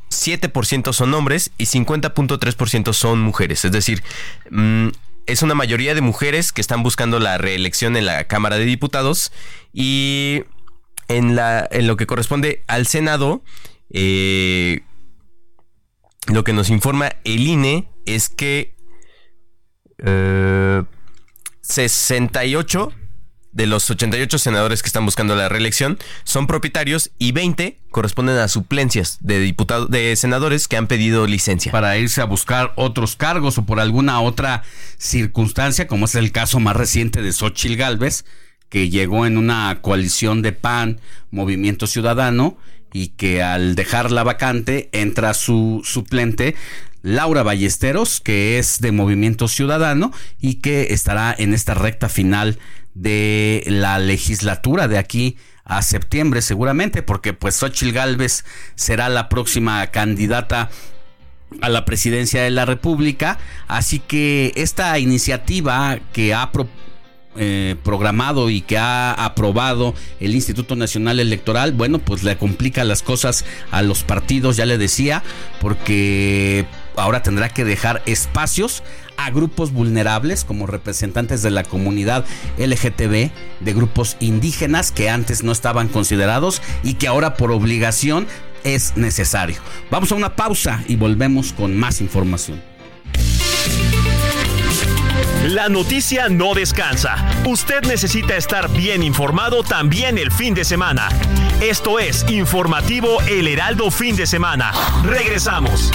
49.7% 0.09 0.93
son 0.93 1.13
hombres 1.13 1.51
y 1.57 1.65
50.3% 1.65 2.93
son 2.93 3.21
mujeres. 3.21 3.65
Es 3.65 3.71
decir, 3.71 4.03
mm, 4.49 4.89
es 5.25 5.41
una 5.43 5.55
mayoría 5.55 5.93
de 5.95 6.01
mujeres 6.01 6.51
que 6.51 6.61
están 6.61 6.83
buscando 6.83 7.19
la 7.19 7.37
reelección 7.37 7.95
en 7.95 8.05
la 8.05 8.23
Cámara 8.25 8.57
de 8.57 8.65
Diputados 8.65 9.31
y 9.73 10.43
en, 11.07 11.35
la, 11.35 11.67
en 11.71 11.87
lo 11.87 11.97
que 11.97 12.07
corresponde 12.07 12.63
al 12.67 12.87
Senado, 12.87 13.43
eh, 13.91 14.81
lo 16.27 16.43
que 16.43 16.53
nos 16.53 16.69
informa 16.69 17.13
el 17.23 17.47
INE 17.47 17.87
es 18.05 18.29
que 18.29 18.75
68 21.61 22.91
eh, 22.91 22.95
de 23.51 23.65
los 23.67 23.89
88 23.89 24.37
senadores 24.37 24.81
que 24.81 24.87
están 24.87 25.05
buscando 25.05 25.35
la 25.35 25.49
reelección 25.49 25.97
son 26.23 26.47
propietarios 26.47 27.11
y 27.17 27.31
20 27.31 27.78
corresponden 27.91 28.37
a 28.37 28.47
suplencias 28.47 29.17
de 29.21 29.55
de 29.89 30.15
senadores 30.15 30.67
que 30.67 30.77
han 30.77 30.87
pedido 30.87 31.27
licencia. 31.27 31.71
Para 31.71 31.97
irse 31.97 32.21
a 32.21 32.25
buscar 32.25 32.73
otros 32.75 33.15
cargos 33.15 33.57
o 33.57 33.65
por 33.65 33.79
alguna 33.79 34.21
otra 34.21 34.63
circunstancia, 34.97 35.87
como 35.87 36.05
es 36.05 36.15
el 36.15 36.31
caso 36.31 36.59
más 36.59 36.75
reciente 36.75 37.21
de 37.21 37.33
Xochil 37.33 37.77
Gálvez, 37.77 38.25
que 38.69 38.89
llegó 38.89 39.25
en 39.25 39.37
una 39.37 39.79
coalición 39.81 40.41
de 40.41 40.51
PAN, 40.51 41.01
Movimiento 41.31 41.87
Ciudadano 41.87 42.57
y 42.93 43.09
que 43.09 43.43
al 43.43 43.75
dejar 43.75 44.11
la 44.11 44.23
vacante 44.23 44.89
entra 44.91 45.33
su 45.33 45.81
suplente 45.83 46.55
Laura 47.01 47.43
Ballesteros, 47.43 48.19
que 48.19 48.59
es 48.59 48.79
de 48.79 48.91
Movimiento 48.91 49.47
Ciudadano 49.47 50.11
y 50.39 50.55
que 50.55 50.93
estará 50.93 51.33
en 51.37 51.53
esta 51.53 51.73
recta 51.73 52.09
final 52.09 52.59
de 52.93 53.63
la 53.67 53.99
legislatura 53.99 54.87
de 54.87 54.97
aquí 54.97 55.37
a 55.69 55.81
septiembre 55.83 56.41
seguramente, 56.41 57.03
porque 57.03 57.31
pues 57.33 57.55
Xochil 57.55 57.93
Gálvez 57.93 58.43
será 58.75 59.07
la 59.07 59.29
próxima 59.29 59.87
candidata 59.87 60.69
a 61.61 61.69
la 61.69 61.85
presidencia 61.85 62.43
de 62.43 62.49
la 62.49 62.65
República, 62.65 63.39
así 63.67 63.99
que 63.99 64.51
esta 64.55 64.97
iniciativa 64.99 65.99
que 66.11 66.33
ha 66.33 66.51
eh, 67.37 67.75
programado 67.83 68.49
y 68.49 68.61
que 68.61 68.77
ha 68.77 69.13
aprobado 69.13 69.93
el 70.19 70.33
Instituto 70.33 70.75
Nacional 70.75 71.19
Electoral, 71.19 71.71
bueno, 71.71 71.99
pues 71.99 72.23
le 72.23 72.35
complica 72.37 72.83
las 72.83 73.03
cosas 73.03 73.45
a 73.71 73.83
los 73.83 74.03
partidos, 74.03 74.57
ya 74.57 74.65
le 74.65 74.79
decía, 74.79 75.23
porque 75.61 76.65
ahora 76.95 77.21
tendrá 77.21 77.49
que 77.49 77.63
dejar 77.63 78.01
espacios 78.07 78.83
a 79.25 79.31
grupos 79.31 79.71
vulnerables 79.71 80.45
como 80.45 80.65
representantes 80.65 81.41
de 81.41 81.51
la 81.51 81.63
comunidad 81.63 82.25
LGTB, 82.57 83.31
de 83.59 83.73
grupos 83.73 84.15
indígenas 84.19 84.91
que 84.91 85.09
antes 85.09 85.43
no 85.43 85.51
estaban 85.51 85.89
considerados 85.89 86.61
y 86.83 86.93
que 86.93 87.07
ahora 87.07 87.35
por 87.35 87.51
obligación 87.51 88.27
es 88.63 88.95
necesario. 88.95 89.57
Vamos 89.91 90.11
a 90.11 90.15
una 90.15 90.35
pausa 90.35 90.83
y 90.87 90.95
volvemos 90.95 91.53
con 91.53 91.77
más 91.77 92.01
información. 92.01 92.61
La 95.43 95.69
noticia 95.69 96.29
no 96.29 96.53
descansa. 96.53 97.15
Usted 97.45 97.83
necesita 97.83 98.35
estar 98.35 98.69
bien 98.69 99.03
informado 99.03 99.63
también 99.63 100.17
el 100.17 100.31
fin 100.31 100.53
de 100.53 100.63
semana. 100.63 101.09
Esto 101.61 101.99
es 101.99 102.25
Informativo 102.29 103.21
El 103.21 103.47
Heraldo 103.47 103.89
Fin 103.89 104.15
de 104.15 104.27
Semana. 104.27 104.71
Regresamos. 105.03 105.91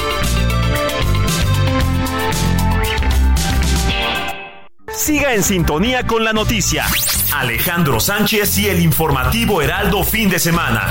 Siga 4.96 5.34
en 5.34 5.42
sintonía 5.42 6.06
con 6.06 6.24
la 6.24 6.32
noticia. 6.32 6.86
Alejandro 7.34 7.98
Sánchez 7.98 8.58
y 8.58 8.68
el 8.68 8.80
informativo 8.80 9.60
Heraldo 9.60 10.04
fin 10.04 10.30
de 10.30 10.38
semana. 10.38 10.86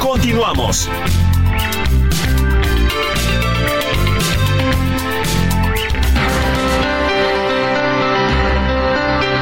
Continuamos. 0.00 0.88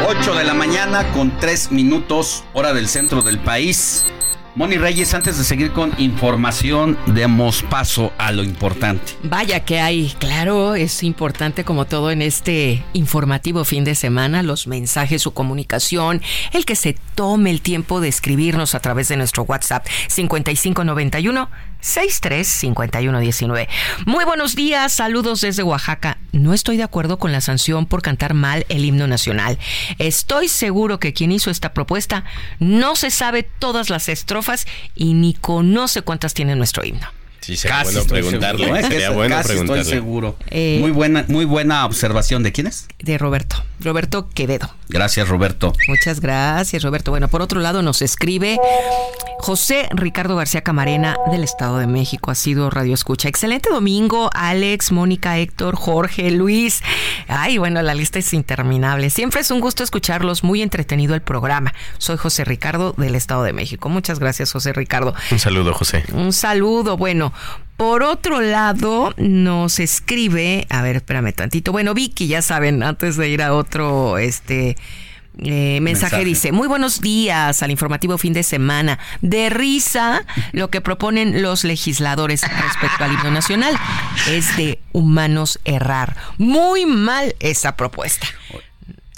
8 0.09 0.35
de 0.35 0.45
la 0.45 0.55
mañana 0.55 1.13
con 1.13 1.39
3 1.39 1.73
minutos, 1.73 2.45
hora 2.53 2.75
del 2.75 2.89
centro 2.89 3.23
del 3.23 3.39
país. 3.39 4.05
Moni 4.57 4.79
Reyes, 4.79 5.13
antes 5.13 5.37
de 5.37 5.45
seguir 5.45 5.73
con 5.73 5.93
información, 5.99 6.97
demos 7.09 7.63
paso 7.65 8.15
a 8.17 8.33
lo 8.33 8.43
importante. 8.43 9.13
Vaya 9.23 9.67
que 9.67 9.81
hay, 9.81 10.15
claro, 10.19 10.75
es 10.75 11.03
importante 11.03 11.63
como 11.63 11.85
todo 11.85 12.11
en 12.11 12.23
este 12.23 12.83
informativo 12.95 13.67
fin 13.67 13.85
de 13.85 13.95
semana, 13.95 14.43
los 14.43 14.67
mensajes, 14.67 15.21
su 15.21 15.33
comunicación, 15.33 16.23
el 16.55 16.65
que 16.65 16.75
se 16.75 16.97
tome 17.15 17.51
el 17.51 17.61
tiempo 17.61 18.01
de 18.01 18.09
escribirnos 18.09 18.75
a 18.75 18.81
través 18.81 19.09
de 19.09 19.19
nuestro 19.19 19.43
WhatsApp 19.43 19.87
5591 20.09 21.51
635119. 21.83 23.69
Muy 24.07 24.25
buenos 24.25 24.55
días, 24.57 24.93
saludos 24.93 25.41
desde 25.41 25.63
Oaxaca. 25.63 26.19
No 26.33 26.53
estoy 26.55 26.77
de 26.77 26.83
acuerdo 26.83 27.19
con 27.19 27.33
la 27.33 27.41
sanción 27.41 27.87
por 27.87 28.03
cantar 28.03 28.35
mal 28.35 28.67
el 28.69 28.85
himno 28.85 29.07
nacional. 29.07 29.59
Estoy 29.99 30.49
seguro 30.49 31.01
que 31.01 31.13
quien 31.13 31.33
hizo 31.33 31.51
esta 31.51 31.73
propuesta 31.73 32.25
no 32.59 32.97
se 32.97 33.11
sabe 33.11 33.43
todas 33.43 33.91
las 33.91 34.09
estrofas 34.09 34.67
y 34.95 35.15
ni 35.15 35.35
conoce 35.35 36.03
cuántas 36.03 36.35
tiene 36.35 36.57
nuestro 36.57 36.85
himno. 36.85 37.07
Sí, 37.47 37.57
sería 37.57 37.85
bueno 37.85 38.03
preguntarle. 38.03 38.81
¿eh? 38.81 38.83
Sería 38.83 39.11
bueno 39.11 39.37
casi 39.37 39.53
Estoy 39.53 39.85
seguro. 39.85 40.37
Eh, 40.51 40.79
muy 40.81 40.91
buena, 40.91 41.25
muy 41.29 41.45
buena 41.45 41.87
observación. 41.87 42.43
¿De 42.43 42.51
quién 42.51 42.67
es? 42.67 42.89
De 42.99 43.19
Roberto. 43.19 43.63
Roberto 43.79 44.29
Quevedo. 44.31 44.75
Gracias, 44.89 45.29
Roberto. 45.29 45.73
Muchas 45.87 46.19
gracias, 46.21 46.83
Roberto. 46.83 47.13
Bueno, 47.13 47.29
por 47.29 47.43
otro 47.43 47.61
lado 47.61 47.83
nos 47.83 48.03
escribe 48.03 48.59
José 49.39 49.89
Ricardo 49.93 50.35
García 50.35 50.63
Camarena 50.63 51.17
del 51.31 51.45
Estado 51.45 51.79
de 51.79 51.87
México. 51.87 52.33
Ha 52.33 52.35
sido 52.35 52.71
Radio 52.71 52.95
Escucha. 52.95 53.29
Excelente 53.29 53.69
domingo, 53.71 54.31
Alex, 54.35 54.91
Mónica, 54.91 55.39
Héctor, 55.39 55.77
Jorge, 55.77 56.31
Luis. 56.33 56.83
Ay, 57.29 57.59
bueno, 57.59 57.81
la 57.83 57.95
lista 57.95 58.19
es 58.19 58.33
interminable. 58.33 59.11
Siempre 59.11 59.41
es 59.41 59.51
un 59.53 59.61
gusto 59.61 59.85
escucharlos. 59.85 60.43
Muy 60.43 60.63
entretenido 60.63 61.15
el 61.15 61.23
programa. 61.23 61.75
Soy 61.99 62.17
José 62.17 62.45
Ricardo 62.45 62.95
del 62.97 63.15
Estado 63.15 63.45
de 63.45 63.53
México. 63.53 63.89
Muchas 63.89 64.19
gracias, 64.19 64.51
José 64.51 64.73
Ricardo. 64.73 65.15
Un 65.31 65.39
saludo, 65.39 65.75
José. 65.75 66.05
Un 66.13 66.33
saludo. 66.33 66.97
Bueno, 66.97 67.33
por 67.77 68.03
otro 68.03 68.41
lado, 68.41 69.13
nos 69.19 69.81
escribe, 69.81 70.67
a 70.71 70.83
ver, 70.83 70.97
espérame 70.97 71.33
tantito. 71.33 71.73
Bueno, 71.73 71.93
Vicky, 71.93 72.27
ya 72.27 72.41
saben, 72.41 72.83
antes 72.83 73.17
de 73.17 73.29
ir 73.29 73.43
a 73.43 73.53
otro, 73.53 74.17
este, 74.17 74.77
eh, 75.39 75.81
mensaje, 75.83 76.25
dice, 76.25 76.53
muy 76.53 76.69
buenos 76.69 77.03
días 77.03 77.63
al 77.63 77.71
informativo 77.71 78.17
fin 78.17 78.33
de 78.33 78.43
semana. 78.43 78.99
De 79.21 79.51
risa 79.51 80.25
lo 80.53 80.71
que 80.71 80.81
proponen 80.81 81.43
los 81.43 81.65
legisladores 81.65 82.41
respecto 82.41 83.05
al 83.05 83.13
himno 83.13 83.31
nacional. 83.31 83.79
Es 84.31 84.57
de 84.57 84.81
humanos 84.93 85.61
errar. 85.65 86.17
Muy 86.39 86.87
mal 86.87 87.37
esa 87.41 87.77
propuesta. 87.77 88.27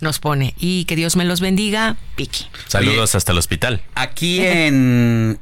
Nos 0.01 0.19
pone, 0.19 0.55
y 0.59 0.85
que 0.85 0.97
Dios 0.97 1.15
me 1.17 1.25
los 1.25 1.41
bendiga, 1.41 1.97
Vicky. 2.17 2.47
Saludos 2.67 3.15
hasta 3.15 3.33
el 3.33 3.39
hospital. 3.39 3.83
Aquí 3.95 4.41
en 4.41 5.39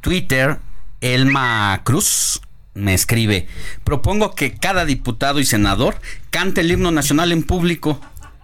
Twitter, 0.00 0.58
Elma 1.00 1.80
Cruz 1.84 2.40
me 2.74 2.94
escribe, 2.94 3.48
propongo 3.84 4.34
que 4.34 4.54
cada 4.54 4.84
diputado 4.84 5.40
y 5.40 5.44
senador 5.44 6.00
cante 6.30 6.60
el 6.60 6.70
himno 6.70 6.90
nacional 6.92 7.32
en 7.32 7.42
público 7.42 8.00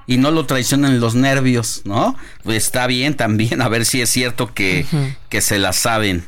y 0.06 0.18
no 0.18 0.30
lo 0.30 0.46
traicionen 0.46 1.00
los 1.00 1.14
nervios, 1.14 1.82
¿no? 1.84 2.16
Pues 2.42 2.64
está 2.64 2.86
bien 2.86 3.14
también, 3.14 3.60
a 3.60 3.68
ver 3.68 3.84
si 3.84 4.00
es 4.00 4.10
cierto 4.10 4.54
que, 4.54 4.86
que 5.28 5.40
se 5.40 5.58
la 5.58 5.72
saben. 5.72 6.24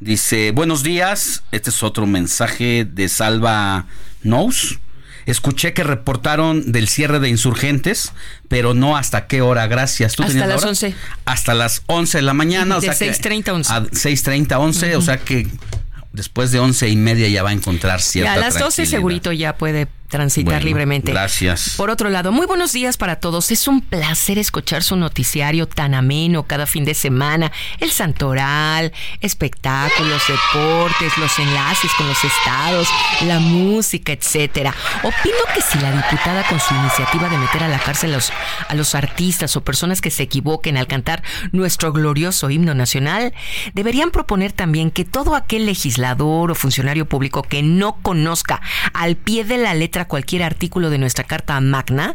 Dice, 0.00 0.50
buenos 0.50 0.82
días, 0.82 1.44
este 1.52 1.70
es 1.70 1.82
otro 1.82 2.06
mensaje 2.06 2.84
de 2.84 3.08
Salva 3.08 3.86
Nous. 4.22 4.80
Escuché 5.26 5.72
que 5.72 5.84
reportaron 5.84 6.72
del 6.72 6.88
cierre 6.88 7.20
de 7.20 7.28
insurgentes, 7.28 8.12
pero 8.48 8.74
no 8.74 8.96
hasta 8.96 9.26
qué 9.26 9.40
hora, 9.42 9.66
gracias. 9.66 10.14
hasta 10.18 10.46
las 10.46 10.64
11. 10.64 10.94
Hasta 11.24 11.54
las 11.54 11.82
11 11.86 12.18
de 12.18 12.22
la 12.22 12.34
mañana. 12.34 12.80
De 12.80 12.90
o 12.90 12.92
sea 12.92 13.08
6.30 13.08 13.48
a 13.48 13.54
11. 13.54 13.72
6.30 13.72 14.58
11, 14.58 14.96
o 14.96 15.00
sea 15.02 15.18
que 15.18 15.48
después 16.12 16.52
de 16.52 16.60
once 16.60 16.88
y 16.88 16.96
media 16.96 17.28
ya 17.28 17.42
va 17.42 17.50
a 17.50 17.52
encontrar 17.52 18.00
cierta 18.00 18.34
A 18.34 18.36
las 18.36 18.58
12 18.58 18.86
segurito 18.86 19.32
ya 19.32 19.56
puede 19.56 19.88
transitar 20.12 20.62
libremente. 20.62 21.10
Gracias. 21.10 21.74
Por 21.78 21.88
otro 21.88 22.10
lado, 22.10 22.32
muy 22.32 22.46
buenos 22.46 22.72
días 22.72 22.98
para 22.98 23.16
todos. 23.16 23.50
Es 23.50 23.66
un 23.66 23.80
placer 23.80 24.38
escuchar 24.38 24.82
su 24.82 24.94
noticiario 24.94 25.66
tan 25.66 25.94
ameno 25.94 26.42
cada 26.42 26.66
fin 26.66 26.84
de 26.84 26.92
semana. 26.92 27.50
El 27.80 27.90
santoral, 27.90 28.92
espectáculos, 29.22 30.22
deportes, 30.28 31.16
los 31.16 31.38
enlaces 31.38 31.90
con 31.96 32.06
los 32.06 32.22
estados, 32.22 32.88
la 33.26 33.40
música, 33.40 34.12
etcétera. 34.12 34.74
Opino 35.02 35.38
que 35.54 35.62
si 35.62 35.78
la 35.78 35.90
diputada 35.90 36.46
con 36.46 36.60
su 36.60 36.74
iniciativa 36.74 37.30
de 37.30 37.38
meter 37.38 37.64
a 37.64 37.68
la 37.68 37.78
cárcel 37.78 38.12
a 38.12 38.16
los, 38.16 38.32
a 38.68 38.74
los 38.74 38.94
artistas 38.94 39.56
o 39.56 39.64
personas 39.64 40.02
que 40.02 40.10
se 40.10 40.24
equivoquen 40.24 40.76
al 40.76 40.86
cantar 40.86 41.22
nuestro 41.52 41.90
glorioso 41.90 42.50
himno 42.50 42.74
nacional, 42.74 43.32
deberían 43.72 44.10
proponer 44.10 44.52
también 44.52 44.90
que 44.90 45.06
todo 45.06 45.34
aquel 45.34 45.64
legislador 45.64 46.50
o 46.50 46.54
funcionario 46.54 47.06
público 47.06 47.42
que 47.42 47.62
no 47.62 47.96
conozca 48.02 48.60
al 48.92 49.16
pie 49.16 49.44
de 49.44 49.56
la 49.56 49.72
letra 49.72 50.01
contra 50.02 50.22
cualquier 50.22 50.42
artículo 50.42 50.90
de 50.90 50.98
nuestra 50.98 51.24
Carta 51.24 51.60
Magna, 51.60 52.14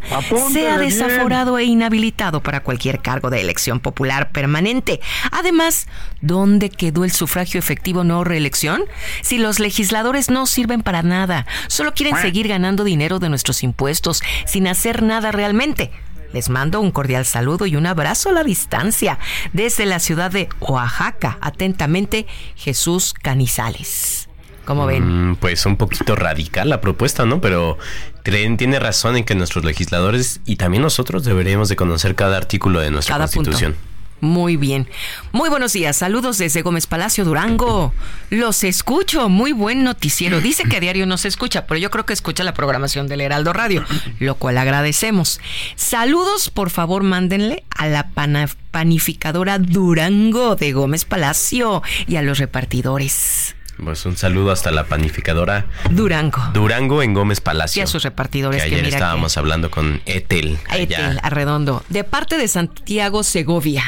sea 0.52 0.78
desaforado 0.78 1.58
e 1.58 1.66
inhabilitado 1.66 2.42
para 2.42 2.62
cualquier 2.62 3.02
cargo 3.02 3.30
de 3.30 3.42
elección 3.42 3.80
popular 3.80 4.32
permanente. 4.32 5.00
Además, 5.32 5.88
¿dónde 6.22 6.70
quedó 6.70 7.04
el 7.04 7.12
sufragio 7.12 7.60
efectivo 7.60 8.04
no 8.04 8.24
reelección? 8.24 8.84
Si 9.22 9.38
los 9.38 9.60
legisladores 9.60 10.30
no 10.30 10.46
sirven 10.46 10.82
para 10.82 11.04
nada, 11.04 11.46
solo 11.68 11.94
quieren 11.94 12.16
seguir 12.18 12.48
ganando 12.48 12.84
dinero 12.84 13.20
de 13.20 13.30
nuestros 13.30 13.64
impuestos 13.64 14.22
sin 14.46 14.68
hacer 14.68 15.04
nada 15.04 15.32
realmente. 15.32 15.92
Les 16.34 16.50
mando 16.50 16.82
un 16.82 16.92
cordial 16.92 17.26
saludo 17.26 17.66
y 17.68 17.76
un 17.76 17.86
abrazo 17.86 18.30
a 18.30 18.34
la 18.34 18.44
distancia 18.44 19.18
desde 19.54 19.86
la 19.86 20.00
ciudad 20.00 20.32
de 20.32 20.50
Oaxaca. 20.60 21.38
Atentamente, 21.42 22.26
Jesús 22.56 23.14
Canizales. 23.14 24.27
¿Cómo 24.68 24.86
ven? 24.86 25.30
Mm, 25.30 25.36
pues 25.38 25.66
un 25.66 25.78
poquito 25.78 26.18
radical 26.18 26.70
la 26.70 26.82
propuesta, 26.82 27.26
¿no? 27.26 27.40
Pero 27.40 27.78
tiene 28.22 28.80
razón 28.80 29.16
en 29.16 29.24
que 29.24 29.34
nuestros 29.34 29.64
legisladores 29.64 30.42
y 30.46 30.58
también 30.58 30.84
nosotros 30.84 31.24
deberíamos 31.24 31.70
de 31.70 31.78
conocer 31.78 32.16
cada 32.16 32.36
artículo 32.36 32.82
de 32.82 32.92
nuestra 32.92 33.18
Constitución. 33.18 33.78
Muy 34.20 34.58
bien. 34.58 34.90
Muy 35.32 35.50
buenos 35.50 35.72
días. 35.72 35.96
Saludos 35.96 36.38
desde 36.38 36.64
Gómez 36.64 36.86
Palacio, 36.86 37.24
Durango. 37.24 37.94
Los 38.30 38.66
escucho. 38.66 39.30
Muy 39.30 39.54
buen 39.54 39.86
noticiero. 39.86 40.42
Dice 40.42 40.64
que 40.64 40.78
a 40.78 40.80
diario 40.82 41.06
no 41.06 41.18
se 41.18 41.30
escucha, 41.30 41.66
pero 41.66 41.78
yo 41.78 41.90
creo 41.90 42.06
que 42.06 42.14
escucha 42.14 42.44
la 42.44 42.54
programación 42.54 43.08
del 43.08 43.22
Heraldo 43.22 43.54
Radio, 43.54 43.86
lo 44.20 44.36
cual 44.36 44.58
agradecemos. 44.58 45.40
Saludos, 45.76 46.50
por 46.50 46.72
favor, 46.72 47.04
mándenle 47.04 47.64
a 47.70 47.88
la 47.88 48.10
panificadora 48.72 49.60
Durango 49.60 50.58
de 50.58 50.74
Gómez 50.74 51.06
Palacio 51.06 51.84
y 52.08 52.18
a 52.18 52.22
los 52.22 52.40
repartidores. 52.40 53.57
Pues 53.84 54.06
un 54.06 54.18
saludo 54.18 54.52
hasta 54.52 54.72
la 54.72 54.86
panificadora 54.86 55.68
Durango. 55.92 56.42
Durango 56.54 57.04
en 57.04 57.14
Gómez 57.14 57.42
Palacio. 57.42 57.80
Y 57.80 57.84
a 57.84 57.88
sus 57.88 58.04
repartidores. 58.04 58.64
Que 58.64 58.76
ayer 58.76 58.86
estábamos 58.86 59.38
hablando 59.38 59.70
con 59.70 60.02
Etel. 60.06 60.58
Etel, 60.74 61.20
Arredondo. 61.22 61.84
De 61.90 62.04
parte 62.04 62.38
de 62.38 62.48
Santiago 62.48 63.24
Segovia. 63.24 63.84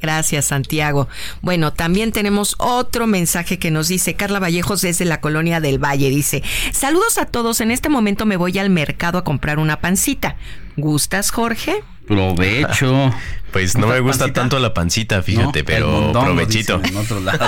Gracias, 0.00 0.44
Santiago. 0.46 1.08
Bueno, 1.40 1.72
también 1.72 2.12
tenemos 2.12 2.54
otro 2.58 3.06
mensaje 3.06 3.58
que 3.58 3.70
nos 3.70 3.88
dice 3.88 4.14
Carla 4.14 4.38
Vallejos 4.38 4.82
desde 4.82 5.04
la 5.04 5.20
colonia 5.20 5.60
del 5.60 5.82
Valle. 5.82 6.10
Dice, 6.10 6.42
saludos 6.72 7.18
a 7.18 7.26
todos. 7.26 7.60
En 7.60 7.70
este 7.70 7.88
momento 7.88 8.26
me 8.26 8.36
voy 8.36 8.58
al 8.58 8.70
mercado 8.70 9.18
a 9.18 9.24
comprar 9.24 9.58
una 9.58 9.80
pancita. 9.80 10.36
¿Gustas, 10.76 11.30
Jorge? 11.30 11.82
Provecho. 12.06 13.12
Pues 13.52 13.74
no 13.78 13.86
me 13.86 14.00
gusta 14.00 14.34
tanto 14.34 14.58
la 14.58 14.74
pancita, 14.74 15.22
fíjate, 15.22 15.64
pero 15.64 16.12
provechito. 16.12 16.78
En 16.84 16.94
otro 16.94 17.20
lado. 17.20 17.46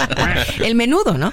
el 0.62 0.74
menudo, 0.74 1.16
¿no? 1.16 1.32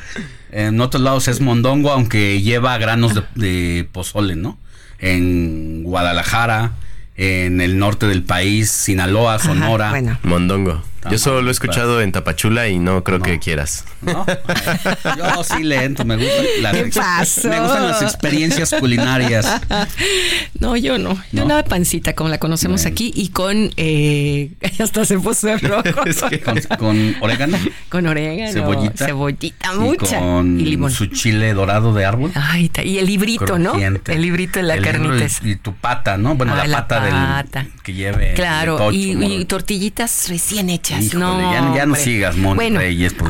En 0.54 0.80
otros 0.80 1.04
lados 1.04 1.28
es 1.28 1.42
mondongo, 1.42 1.92
aunque 1.92 2.42
lleva 2.42 2.78
granos 2.78 3.22
de 3.34 3.90
pozole, 3.92 4.38
¿no? 4.38 4.58
En 5.00 5.84
Guadalajara, 5.84 6.72
en 7.18 7.60
el 7.60 7.78
norte 7.78 8.06
del 8.08 8.24
país, 8.24 8.72
Sinaloa, 8.72 9.38
Sonora. 9.38 10.20
Mondongo. 10.24 10.82
Yo 11.10 11.18
solo 11.18 11.42
lo 11.42 11.50
he 11.50 11.52
escuchado 11.52 12.02
en 12.02 12.12
Tapachula 12.12 12.68
y 12.68 12.80
no 12.80 13.04
creo 13.04 13.20
que 13.20 13.40
quieras. 13.40 13.86
¿No? 14.02 14.26
Yo 15.18 15.44
sí 15.44 15.64
le 15.64 15.84
entro, 15.84 16.06
me 16.06 16.18
gustan 16.18 16.46
las, 16.62 17.46
Me 17.46 17.60
gustan 17.60 17.88
las 17.88 18.02
experiencias 18.02 18.74
culinarias. 18.80 19.46
No, 20.60 20.78
yo 20.78 20.98
no. 20.98 21.22
Yo 21.32 21.46
una 21.46 21.64
pancita 21.64 22.14
como 22.14 22.30
la 22.30 22.38
conocemos 22.38 22.86
aquí 22.86 23.12
y 23.14 23.30
con 23.30 23.72
eh, 23.76 24.52
hasta 24.80 25.06
se 25.06 25.20
puso 25.20 25.56
rojo. 25.58 25.84
con, 26.80 27.16
orégano. 27.20 27.58
Con 27.90 28.08
orégano. 28.08 28.52
Cebollita. 28.52 29.06
Cebollita 29.06 29.74
mucha. 29.74 30.18
Y 30.18 30.20
con 30.20 30.58
limón. 30.58 30.92
su 30.92 31.08
chile 31.08 31.54
dorado 31.54 31.94
de 31.94 32.06
árbol. 32.06 32.32
Ay, 32.36 32.72
y 32.84 32.98
el 32.98 33.06
librito, 33.06 33.60
¿no? 33.60 33.76
El 33.76 34.22
librito 34.22 34.60
de 34.60 34.64
la 34.64 34.78
carnita. 34.80 35.28
Y, 35.44 35.58
tu 35.58 35.76
pata, 35.76 36.18
¿no? 36.18 36.36
Bueno, 36.36 36.56
la, 36.56 36.88
pata, 36.88 37.44
del 37.52 37.72
que 37.84 37.94
lleve. 37.94 38.34
Claro, 38.34 38.92
y 38.92 39.46
tortillitas 39.46 40.30
recién 40.30 40.70
hechas 40.70 40.95
no, 41.14 41.76
ya, 41.76 41.86
no 41.86 41.96
sigas, 41.96 42.38
Mon 42.38 42.56
bueno, 42.56 42.80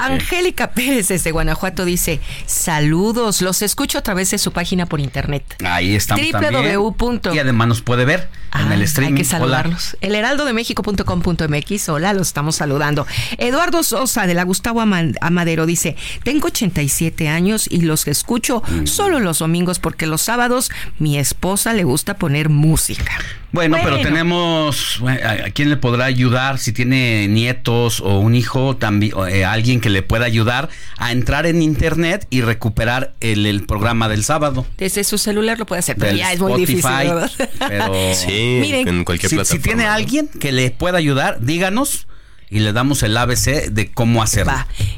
Angélica 0.01 0.71
Pérez 0.71 1.07
desde 1.07 1.31
Guanajuato 1.31 1.85
dice: 1.85 2.19
Saludos, 2.45 3.41
los 3.41 3.61
escucho 3.61 3.97
a 3.97 4.01
través 4.01 4.31
de 4.31 4.37
su 4.37 4.51
página 4.51 4.85
por 4.85 4.99
internet. 4.99 5.43
Ahí 5.65 5.95
estamos 5.95 6.25
www. 6.31 7.33
Y 7.33 7.39
además 7.39 7.67
nos 7.67 7.81
puede 7.81 8.05
ver 8.05 8.29
en 8.59 8.71
el 8.71 8.81
streaming. 8.83 9.13
Hay 9.13 9.17
que 9.17 9.25
saludarlos. 9.25 9.97
El 10.01 10.15
heraldodemexico.com.mx. 10.15 11.89
Hola, 11.89 12.13
los 12.13 12.27
estamos 12.27 12.55
saludando. 12.55 13.05
Eduardo 13.37 13.83
Sosa 13.83 14.27
de 14.27 14.33
la 14.33 14.43
Gustavo 14.43 14.81
Amadero 14.81 15.65
dice: 15.65 15.95
Tengo 16.23 16.47
87 16.47 17.27
años 17.27 17.67
y 17.69 17.81
los 17.81 18.07
escucho 18.07 18.63
mm. 18.67 18.85
solo 18.87 19.19
los 19.19 19.39
domingos 19.39 19.79
porque 19.79 20.07
los 20.07 20.21
sábados 20.21 20.71
mi 20.99 21.17
esposa 21.17 21.73
le 21.73 21.83
gusta 21.83 22.15
poner 22.15 22.49
música. 22.49 23.11
Bueno, 23.51 23.77
pero 23.81 24.01
tenemos 24.01 25.01
a 25.01 25.49
quién 25.51 25.69
le 25.69 25.77
podrá 25.77 26.05
ayudar 26.05 26.59
si 26.59 26.73
tiene 26.73 27.27
nietos 27.29 27.54
o 27.65 28.19
un 28.19 28.35
hijo, 28.35 28.75
también 28.75 29.13
eh, 29.29 29.45
alguien 29.45 29.81
que 29.81 29.89
le 29.89 30.01
pueda 30.01 30.25
ayudar 30.25 30.69
a 30.97 31.11
entrar 31.11 31.45
en 31.45 31.61
internet 31.61 32.27
y 32.29 32.41
recuperar 32.41 33.13
el, 33.19 33.65
programa 33.65 34.09
del 34.09 34.23
sábado. 34.23 34.65
Desde 34.77 35.03
su 35.03 35.17
celular 35.17 35.57
lo 35.57 35.65
puede 35.65 35.79
hacer, 35.79 35.95
pero 35.97 36.15
ya 36.15 36.33
es 36.33 36.39
muy 36.39 36.59
difícil. 36.59 37.11
Pero 37.59 37.93
sí, 38.13 38.71
en 38.73 39.03
cualquier 39.03 39.29
si, 39.29 39.35
plataforma. 39.35 39.63
Si 39.63 39.69
tiene 39.69 39.85
alguien 39.85 40.27
que 40.27 40.51
le 40.51 40.71
pueda 40.71 40.97
ayudar, 40.97 41.39
díganos 41.41 42.07
y 42.49 42.59
le 42.59 42.73
damos 42.73 43.03
el 43.03 43.17
ABC 43.17 43.69
de 43.71 43.91
cómo 43.91 44.21
hacerlo. 44.21 44.53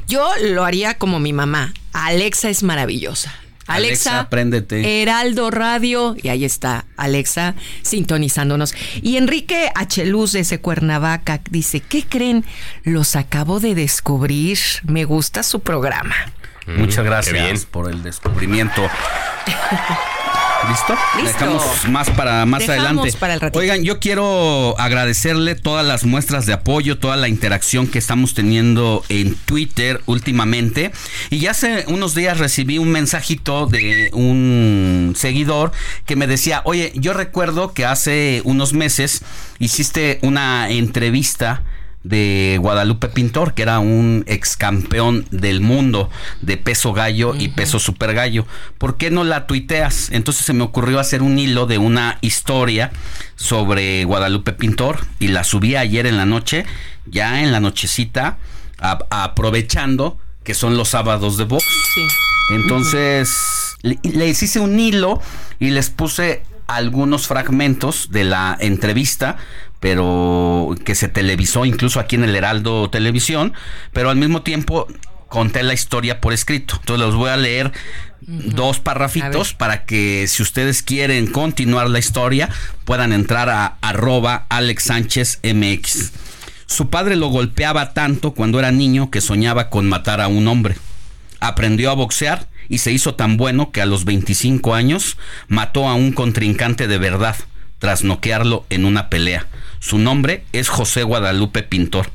Yo 0.06 0.28
lo 0.50 0.64
haría 0.64 0.94
como 0.94 1.18
mi 1.20 1.32
mamá. 1.32 1.72
Alexa 1.92 2.50
es 2.50 2.62
maravillosa. 2.62 3.34
Alexa, 3.68 4.28
préndete. 4.28 5.02
Heraldo 5.02 5.50
Radio, 5.50 6.16
y 6.20 6.28
ahí 6.28 6.44
está 6.44 6.86
Alexa 6.96 7.54
sintonizándonos. 7.82 8.74
Y 9.02 9.16
Enrique 9.16 9.70
H. 9.74 10.04
Luz 10.06 10.32
de 10.32 10.60
Cuernavaca 10.60 11.40
dice, 11.50 11.80
¿qué 11.80 12.04
creen? 12.04 12.44
Los 12.82 13.16
acabo 13.16 13.60
de 13.60 13.74
descubrir. 13.74 14.58
Me 14.84 15.04
gusta 15.04 15.42
su 15.42 15.60
programa. 15.60 16.14
Muchas 16.66 17.04
mm, 17.04 17.08
gracias 17.08 17.64
por 17.64 17.90
el 17.90 18.02
descubrimiento. 18.02 18.88
¿Listo? 20.66 20.94
Dejamos 21.24 21.88
más 21.88 22.10
para 22.10 22.44
más 22.44 22.68
adelante. 22.68 23.12
Oigan, 23.54 23.84
yo 23.84 24.00
quiero 24.00 24.74
agradecerle 24.78 25.54
todas 25.54 25.86
las 25.86 26.04
muestras 26.04 26.46
de 26.46 26.52
apoyo, 26.52 26.98
toda 26.98 27.16
la 27.16 27.28
interacción 27.28 27.86
que 27.86 27.98
estamos 27.98 28.34
teniendo 28.34 29.04
en 29.08 29.34
Twitter 29.36 30.02
últimamente. 30.06 30.90
Y 31.30 31.38
ya 31.38 31.52
hace 31.52 31.84
unos 31.88 32.14
días 32.14 32.38
recibí 32.38 32.78
un 32.78 32.90
mensajito 32.90 33.66
de 33.66 34.10
un 34.12 35.14
seguidor 35.16 35.72
que 36.06 36.16
me 36.16 36.26
decía, 36.26 36.62
oye, 36.64 36.92
yo 36.96 37.12
recuerdo 37.12 37.72
que 37.72 37.84
hace 37.84 38.42
unos 38.44 38.72
meses 38.72 39.22
hiciste 39.58 40.18
una 40.22 40.70
entrevista 40.70 41.62
de 42.08 42.56
Guadalupe 42.60 43.08
Pintor, 43.08 43.52
que 43.52 43.62
era 43.62 43.78
un 43.80 44.24
ex 44.26 44.56
campeón 44.56 45.26
del 45.30 45.60
mundo 45.60 46.08
de 46.40 46.56
peso 46.56 46.94
gallo 46.94 47.34
y 47.34 47.48
peso 47.48 47.78
super 47.78 48.14
gallo. 48.14 48.46
¿Por 48.78 48.96
qué 48.96 49.10
no 49.10 49.24
la 49.24 49.46
tuiteas? 49.46 50.08
Entonces 50.10 50.46
se 50.46 50.54
me 50.54 50.64
ocurrió 50.64 51.00
hacer 51.00 51.22
un 51.22 51.38
hilo 51.38 51.66
de 51.66 51.76
una 51.76 52.18
historia 52.22 52.90
sobre 53.36 54.04
Guadalupe 54.04 54.54
Pintor 54.54 55.06
y 55.18 55.28
la 55.28 55.44
subí 55.44 55.76
ayer 55.76 56.06
en 56.06 56.16
la 56.16 56.24
noche, 56.24 56.64
ya 57.06 57.42
en 57.42 57.52
la 57.52 57.60
nochecita, 57.60 58.38
aprovechando 58.78 60.18
que 60.44 60.54
son 60.54 60.78
los 60.78 60.88
sábados 60.88 61.36
de 61.36 61.44
box. 61.44 61.64
Entonces 62.50 63.76
les 63.82 64.42
hice 64.42 64.60
un 64.60 64.80
hilo 64.80 65.20
y 65.60 65.70
les 65.70 65.90
puse 65.90 66.42
algunos 66.66 67.26
fragmentos 67.26 68.10
de 68.10 68.24
la 68.24 68.56
entrevista 68.60 69.36
pero 69.80 70.74
que 70.84 70.94
se 70.94 71.08
televisó 71.08 71.64
incluso 71.64 72.00
aquí 72.00 72.16
en 72.16 72.24
el 72.24 72.34
Heraldo 72.34 72.90
Televisión, 72.90 73.52
pero 73.92 74.10
al 74.10 74.16
mismo 74.16 74.42
tiempo 74.42 74.86
conté 75.28 75.62
la 75.62 75.74
historia 75.74 76.20
por 76.20 76.32
escrito. 76.32 76.76
Entonces 76.80 77.06
los 77.06 77.14
voy 77.14 77.30
a 77.30 77.36
leer 77.36 77.72
dos 78.20 78.80
parrafitos 78.80 79.54
para 79.54 79.84
que 79.84 80.26
si 80.26 80.42
ustedes 80.42 80.82
quieren 80.82 81.28
continuar 81.28 81.88
la 81.88 81.98
historia 81.98 82.48
puedan 82.84 83.12
entrar 83.12 83.48
a 83.48 83.78
arroba 83.80 84.46
Alex 84.48 84.84
Sánchez 84.84 85.40
MX. 85.42 86.12
Su 86.66 86.90
padre 86.90 87.16
lo 87.16 87.28
golpeaba 87.28 87.94
tanto 87.94 88.32
cuando 88.32 88.58
era 88.58 88.72
niño 88.72 89.10
que 89.10 89.20
soñaba 89.20 89.70
con 89.70 89.88
matar 89.88 90.20
a 90.20 90.28
un 90.28 90.48
hombre. 90.48 90.76
Aprendió 91.40 91.90
a 91.90 91.94
boxear 91.94 92.48
y 92.68 92.78
se 92.78 92.92
hizo 92.92 93.14
tan 93.14 93.36
bueno 93.36 93.70
que 93.70 93.80
a 93.80 93.86
los 93.86 94.04
25 94.04 94.74
años 94.74 95.16
mató 95.46 95.88
a 95.88 95.94
un 95.94 96.12
contrincante 96.12 96.86
de 96.86 96.98
verdad 96.98 97.36
tras 97.78 98.04
noquearlo 98.04 98.66
en 98.68 98.84
una 98.84 99.08
pelea. 99.08 99.46
Su 99.80 99.98
nombre 99.98 100.44
es 100.52 100.68
José 100.68 101.02
Guadalupe 101.02 101.62
Pintor. 101.62 102.10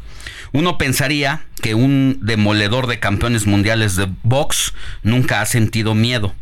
Uno 0.51 0.77
pensaría 0.77 1.45
que 1.61 1.75
un 1.75 2.19
demoledor 2.21 2.87
de 2.87 2.99
campeones 2.99 3.47
mundiales 3.47 3.95
de 3.95 4.07
box 4.23 4.73
nunca 5.01 5.41
ha 5.41 5.45
sentido 5.45 5.95
miedo. 5.95 6.33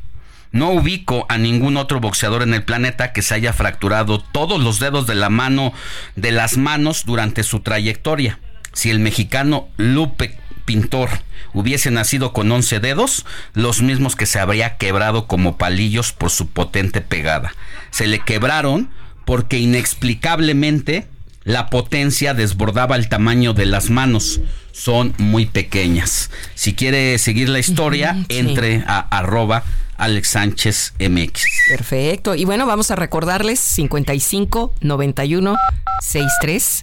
No 0.51 0.71
ubico 0.71 1.25
a 1.29 1.37
ningún 1.37 1.77
otro 1.77 2.01
boxeador 2.01 2.41
en 2.43 2.53
el 2.53 2.63
planeta 2.63 3.13
que 3.13 3.21
se 3.21 3.35
haya 3.35 3.53
fracturado 3.53 4.19
todos 4.19 4.61
los 4.61 4.79
dedos 4.79 5.07
de 5.07 5.15
la 5.15 5.29
mano 5.29 5.71
de 6.17 6.31
las 6.31 6.57
manos 6.57 7.05
durante 7.05 7.43
su 7.43 7.61
trayectoria. 7.61 8.39
Si 8.73 8.89
el 8.89 8.99
mexicano 8.99 9.69
Lupe 9.77 10.37
pintor 10.65 11.09
hubiese 11.53 11.91
nacido 11.91 12.33
con 12.33 12.51
11 12.51 12.79
dedos, 12.79 13.25
los 13.53 13.81
mismos 13.81 14.15
que 14.15 14.25
se 14.25 14.39
habría 14.39 14.77
quebrado 14.77 15.27
como 15.27 15.57
palillos 15.57 16.11
por 16.11 16.31
su 16.31 16.47
potente 16.47 17.01
pegada. 17.01 17.53
Se 17.89 18.07
le 18.07 18.19
quebraron 18.19 18.89
porque 19.25 19.59
inexplicablemente 19.59 21.07
la 21.43 21.69
potencia 21.69 22.33
desbordaba 22.33 22.95
el 22.95 23.09
tamaño 23.09 23.53
de 23.53 23.65
las 23.65 23.89
manos. 23.89 24.41
Son 24.71 25.13
muy 25.17 25.45
pequeñas. 25.45 26.29
Si 26.55 26.73
quiere 26.73 27.17
seguir 27.17 27.49
la 27.49 27.59
historia, 27.59 28.25
entre 28.29 28.83
a 28.87 28.99
arroba 28.99 29.63
Alex 29.97 30.29
Sánchez 30.29 30.93
MX. 30.99 31.43
Perfecto. 31.69 32.35
Y 32.35 32.45
bueno, 32.45 32.65
vamos 32.65 32.89
a 32.91 32.95
recordarles 32.95 33.59
55 33.59 34.73
91 34.81 35.57
63 36.01 36.81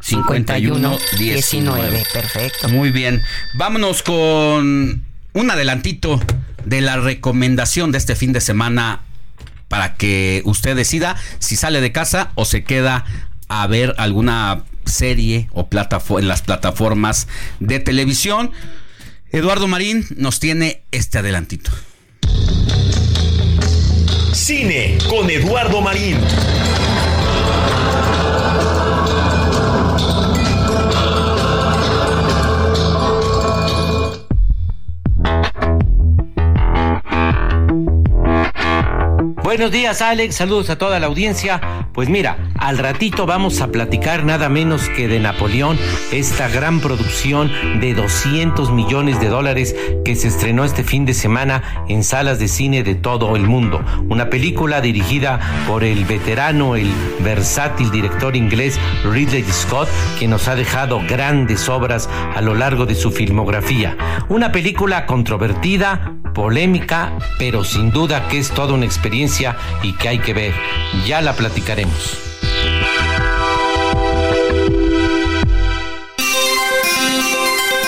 51 0.00 0.98
19. 1.18 2.04
Perfecto. 2.12 2.68
Muy 2.68 2.90
bien. 2.90 3.22
Vámonos 3.54 4.02
con 4.02 5.04
un 5.32 5.50
adelantito 5.50 6.20
de 6.64 6.80
la 6.80 6.96
recomendación 6.96 7.92
de 7.92 7.98
este 7.98 8.16
fin 8.16 8.32
de 8.32 8.40
semana 8.40 9.02
para 9.68 9.94
que 9.94 10.42
usted 10.44 10.76
decida 10.76 11.16
si 11.38 11.56
sale 11.56 11.80
de 11.80 11.92
casa 11.92 12.30
o 12.34 12.44
se 12.44 12.64
queda 12.64 13.04
a 13.48 13.66
ver 13.66 13.94
alguna 13.98 14.64
serie 14.84 15.48
o 15.52 15.68
en 16.18 16.28
las 16.28 16.42
plataformas 16.42 17.28
de 17.60 17.80
televisión. 17.80 18.52
Eduardo 19.30 19.68
Marín 19.68 20.06
nos 20.16 20.40
tiene 20.40 20.82
este 20.92 21.18
adelantito. 21.18 21.70
Cine 24.32 24.98
con 25.08 25.28
Eduardo 25.30 25.80
Marín. 25.80 26.18
Buenos 39.46 39.70
días 39.70 40.02
Alex, 40.02 40.34
saludos 40.34 40.70
a 40.70 40.76
toda 40.76 40.98
la 40.98 41.06
audiencia. 41.06 41.60
Pues 41.92 42.08
mira, 42.08 42.36
al 42.58 42.78
ratito 42.78 43.26
vamos 43.26 43.60
a 43.60 43.68
platicar 43.68 44.24
nada 44.24 44.48
menos 44.48 44.88
que 44.88 45.06
de 45.06 45.20
Napoleón, 45.20 45.78
esta 46.10 46.48
gran 46.48 46.80
producción 46.80 47.52
de 47.80 47.94
200 47.94 48.72
millones 48.72 49.20
de 49.20 49.28
dólares 49.28 49.76
que 50.04 50.16
se 50.16 50.26
estrenó 50.26 50.64
este 50.64 50.82
fin 50.82 51.06
de 51.06 51.14
semana 51.14 51.62
en 51.88 52.02
salas 52.02 52.40
de 52.40 52.48
cine 52.48 52.82
de 52.82 52.96
todo 52.96 53.36
el 53.36 53.44
mundo. 53.44 53.84
Una 54.08 54.30
película 54.30 54.80
dirigida 54.80 55.38
por 55.68 55.84
el 55.84 56.04
veterano, 56.06 56.74
el 56.74 56.92
versátil 57.20 57.92
director 57.92 58.34
inglés 58.34 58.80
Ridley 59.04 59.44
Scott, 59.44 59.88
que 60.18 60.26
nos 60.26 60.48
ha 60.48 60.56
dejado 60.56 61.00
grandes 61.08 61.68
obras 61.68 62.10
a 62.34 62.40
lo 62.40 62.56
largo 62.56 62.84
de 62.84 62.96
su 62.96 63.12
filmografía. 63.12 63.96
Una 64.28 64.50
película 64.50 65.06
controvertida, 65.06 66.15
polémica, 66.36 67.14
pero 67.38 67.64
sin 67.64 67.90
duda 67.90 68.28
que 68.28 68.38
es 68.38 68.50
toda 68.50 68.74
una 68.74 68.84
experiencia 68.84 69.56
y 69.82 69.94
que 69.94 70.10
hay 70.10 70.18
que 70.18 70.34
ver. 70.34 70.54
Ya 71.06 71.22
la 71.22 71.32
platicaremos. 71.32 72.18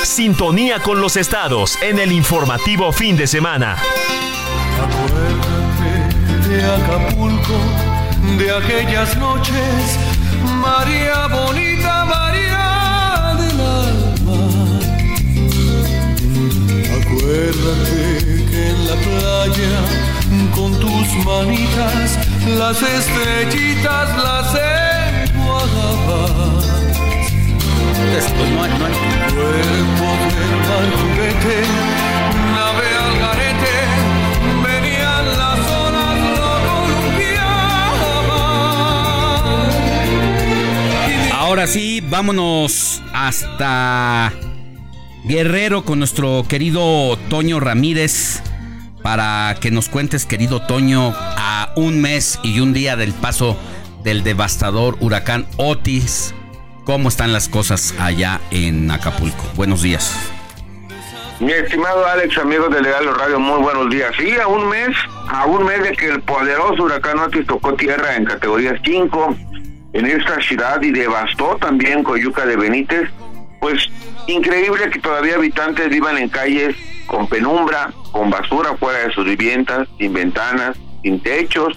Sintonía 0.03 0.81
con 0.81 1.03
los 1.03 1.19
estados 1.19 1.77
en 1.83 1.99
el 1.99 2.11
informativo 2.11 2.91
fin 2.91 3.19
de 3.19 3.27
semana. 3.27 3.77
Acuérdate 4.83 6.49
de 6.49 6.65
Acapulco, 6.65 7.59
de 8.39 8.51
aquellas 8.51 9.15
noches, 9.19 9.99
María 10.63 11.27
bonita, 11.27 11.78
Acuérdate 17.39 18.03
en 18.69 18.79
la 18.89 18.97
playa 18.97 19.75
con 20.57 20.71
tus 20.81 21.07
manitas 21.25 22.19
las 22.59 22.83
estrellitas 22.83 24.09
las 24.25 24.57
enjuagabas. 25.23 26.67
Después 28.13 28.51
no 28.51 28.63
hay, 28.65 28.71
no 28.77 28.87
hay. 28.87 28.93
Cuerpo 29.29 30.09
del 30.35 30.53
mar 30.67 30.87
juguete, 30.99 31.57
nave 32.57 32.89
al 33.05 33.15
garete, 33.21 33.77
venían 34.65 35.25
las 35.39 35.61
olas, 35.71 36.19
lo 36.39 36.53
columpiaban. 36.67 37.39
Ahora 41.35 41.65
sí, 41.69 42.01
vámonos 42.01 43.01
hasta 43.13 44.33
Guerrero 45.25 45.85
con 45.85 45.99
nuestro 45.99 46.45
querido 46.49 47.19
Toño 47.29 47.61
Ramírez 47.61 48.43
para 49.03 49.57
que 49.61 49.71
nos 49.71 49.89
cuentes, 49.89 50.27
querido 50.27 50.63
Toño, 50.67 51.13
a 51.17 51.73
un 51.77 52.01
mes 52.01 52.39
y 52.43 52.61
un 52.61 52.73
día 52.73 52.97
del 52.97 53.13
paso 53.13 53.57
del 54.03 54.23
devastador 54.23 54.97
huracán 55.01 55.47
Otis, 55.57 56.35
cómo 56.85 57.09
están 57.09 57.33
las 57.33 57.49
cosas 57.49 57.95
allá 57.99 58.41
en 58.51 58.91
Acapulco. 58.91 59.45
Buenos 59.55 59.83
días. 59.83 60.17
Mi 61.41 61.53
estimado 61.53 62.05
Alex, 62.07 62.37
amigos 62.39 62.71
de 62.71 62.83
Legal 62.83 63.15
Radio, 63.15 63.39
muy 63.39 63.61
buenos 63.61 63.91
días. 63.91 64.13
Sí, 64.19 64.33
a 64.43 64.49
un 64.49 64.69
mes, 64.69 64.97
a 65.29 65.47
un 65.47 65.65
mes 65.65 65.83
de 65.83 65.93
que 65.93 66.09
el 66.09 66.21
poderoso 66.23 66.83
huracán 66.83 67.19
Otis 67.19 67.47
tocó 67.47 67.75
tierra 67.75 68.17
en 68.17 68.25
categoría 68.25 68.81
5 68.85 69.37
en 69.93 70.07
esta 70.07 70.41
ciudad 70.41 70.83
y 70.83 70.91
devastó 70.91 71.57
también 71.61 72.03
Coyuca 72.03 72.45
de 72.45 72.57
Benítez, 72.57 73.09
pues 73.61 73.89
increíble 74.29 74.91
que 74.91 75.01
todavía 75.01 75.37
habitantes 75.37 75.89
vivan 75.89 76.19
en 76.19 76.29
calles 76.29 76.77
con 77.07 77.27
penumbra, 77.29 77.93
con 78.13 78.31
basura 78.31 78.77
fuera 78.77 79.01
de 79.01 79.13
sus 79.13 79.25
viviendas, 79.25 79.89
sin 79.99 80.13
ventanas, 80.13 80.77
sin 81.03 81.21
techos, 81.21 81.77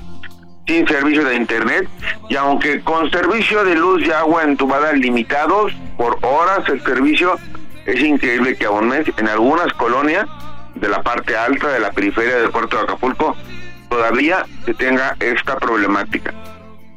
sin 0.67 0.87
servicio 0.87 1.23
de 1.23 1.35
internet 1.35 1.87
y 2.29 2.35
aunque 2.35 2.81
con 2.81 3.09
servicio 3.09 3.63
de 3.63 3.75
luz 3.75 4.05
y 4.05 4.11
agua 4.11 4.43
entubada 4.43 4.93
limitados 4.93 5.73
por 5.97 6.19
horas 6.21 6.67
el 6.67 6.83
servicio, 6.83 7.37
es 7.85 7.99
increíble 7.99 8.55
que 8.55 8.65
a 8.65 8.71
un 8.71 8.89
mes 8.89 9.05
en 9.17 9.27
algunas 9.27 9.73
colonias 9.73 10.27
de 10.75 10.89
la 10.89 11.01
parte 11.01 11.35
alta 11.35 11.69
de 11.69 11.79
la 11.79 11.91
periferia 11.91 12.35
del 12.37 12.51
puerto 12.51 12.77
de 12.77 12.83
Acapulco 12.83 13.35
todavía 13.89 14.45
se 14.65 14.73
tenga 14.73 15.15
esta 15.19 15.57
problemática. 15.57 16.33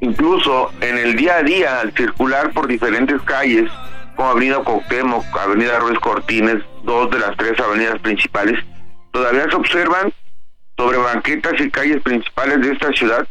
Incluso 0.01 0.71
en 0.81 0.99
el 0.99 1.17
día 1.17 1.37
a 1.37 1.43
día 1.43 1.81
al 1.81 1.93
circular 1.93 2.53
por 2.53 2.67
diferentes 2.67 3.21
calles 3.23 3.71
como 4.17 4.31
Avenida 4.31 4.59
Cuauhtémoc, 4.59 5.25
Avenida 5.37 5.79
Ruiz 5.79 5.99
Cortines, 5.99 6.62
dos 6.83 7.11
de 7.11 7.19
las 7.19 7.37
tres 7.37 7.59
avenidas 7.59 8.01
principales, 8.01 8.59
todavía 9.12 9.49
se 9.49 9.57
observan 9.57 10.12
sobre 10.77 10.99
banquetas 10.99 11.61
y 11.61 11.71
calles 11.71 12.03
principales 12.03 12.61
de 12.61 12.73
esta 12.73 12.93
ciudad 12.93 13.27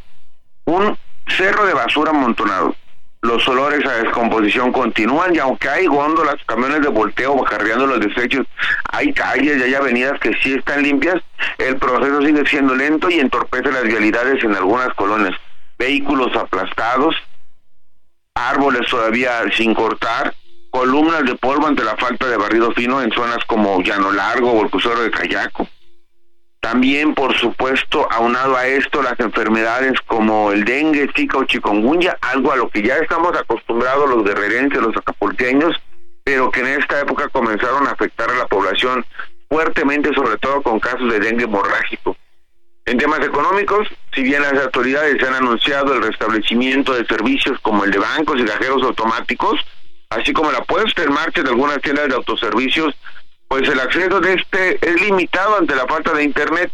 un 0.66 0.98
cerro 1.28 1.66
de 1.66 1.74
basura 1.74 2.12
amontonado. 2.12 2.76
Los 3.22 3.48
olores 3.48 3.86
a 3.86 4.04
descomposición 4.04 4.74
continúan 4.74 5.34
y 5.34 5.40
aunque 5.40 5.70
hay 5.70 5.86
góndolas, 5.86 6.36
camiones 6.46 6.82
de 6.82 6.90
volteo 6.90 7.42
cargando 7.46 7.88
los 7.88 8.02
desechos, 8.02 8.46
hay 8.92 9.14
calles 9.14 9.58
y 9.58 9.64
hay 9.64 9.76
avenidas 9.76 10.20
que 10.20 10.34
sí 10.42 10.54
están 10.54 10.84
limpias, 10.84 11.22
el 11.58 11.78
proceso 11.78 12.22
sigue 12.22 12.46
siendo 12.48 12.76
lento 12.76 13.10
y 13.10 13.20
entorpece 13.20 13.72
las 13.72 13.84
vialidades 13.84 14.44
en 14.44 14.56
algunas 14.56 14.94
colonias. 14.96 15.34
Vehículos 15.80 16.36
aplastados, 16.36 17.16
árboles 18.36 18.90
todavía 18.90 19.42
sin 19.56 19.74
cortar, 19.74 20.34
columnas 20.74 21.24
de 21.24 21.36
polvo 21.36 21.68
ante 21.68 21.84
la 21.84 21.96
falta 21.98 22.28
de 22.28 22.36
barrido 22.36 22.72
fino 22.72 23.00
en 23.00 23.12
zonas 23.12 23.38
como 23.46 23.80
Llano 23.84 24.12
Largo 24.12 24.52
o 24.52 24.64
el 24.64 24.72
crucero 24.72 25.04
de 25.04 25.12
Cayaco. 25.12 25.68
También, 26.60 27.14
por 27.14 27.38
supuesto, 27.38 28.08
aunado 28.12 28.58
a 28.58 28.66
esto, 28.66 29.04
las 29.04 29.20
enfermedades 29.20 29.94
como 30.08 30.52
el 30.52 30.66
dengue, 30.66 31.12
zika 31.16 31.38
o 31.38 31.44
chikungunya, 31.44 32.18
algo 32.22 32.52
a 32.52 32.56
lo 32.56 32.70
que 32.70 32.82
ya 32.82 32.98
estamos 32.98 33.38
acostumbrados 33.38 34.10
los 34.10 34.24
guerrerenses, 34.24 34.82
los 34.82 34.98
acapulqueños, 34.98 35.80
pero 36.24 36.50
que 36.50 36.62
en 36.62 36.80
esta 36.80 37.00
época 37.02 37.30
comenzaron 37.30 37.86
a 37.86 37.92
afectar 37.92 38.32
a 38.32 38.36
la 38.36 38.48
población 38.48 39.06
fuertemente, 39.50 40.12
sobre 40.16 40.38
todo 40.40 40.64
con 40.64 40.80
casos 40.80 41.08
de 41.12 41.20
dengue 41.20 41.44
hemorrágico. 41.44 42.18
En 42.86 42.98
temas 42.98 43.20
económicos, 43.20 43.88
si 44.12 44.24
bien 44.24 44.42
las 44.42 44.54
autoridades 44.54 45.22
han 45.22 45.36
anunciado 45.36 45.94
el 45.94 46.02
restablecimiento 46.02 46.94
de 46.94 47.06
servicios 47.06 47.60
como 47.62 47.84
el 47.84 47.92
de 47.92 48.00
bancos 48.00 48.40
y 48.40 48.46
cajeros 48.46 48.82
automáticos, 48.82 49.60
así 50.16 50.34
como 50.34 50.51
la 50.51 50.64
puesta 50.64 51.03
en 51.03 51.14
marcha 51.14 51.41
de 51.41 51.49
algunas 51.49 51.82
tiendas 51.82 52.07
de 52.07 52.16
autoservicios, 52.16 52.95
pues 53.47 53.68
el 53.70 53.80
acceso 53.80 54.20
de 54.20 54.34
este 54.34 54.80
es 54.82 55.01
limitado 55.01 55.57
ante 55.57 55.76
la 55.76 55.86
falta 55.86 56.14
de 56.14 56.24
internet. 56.24 56.72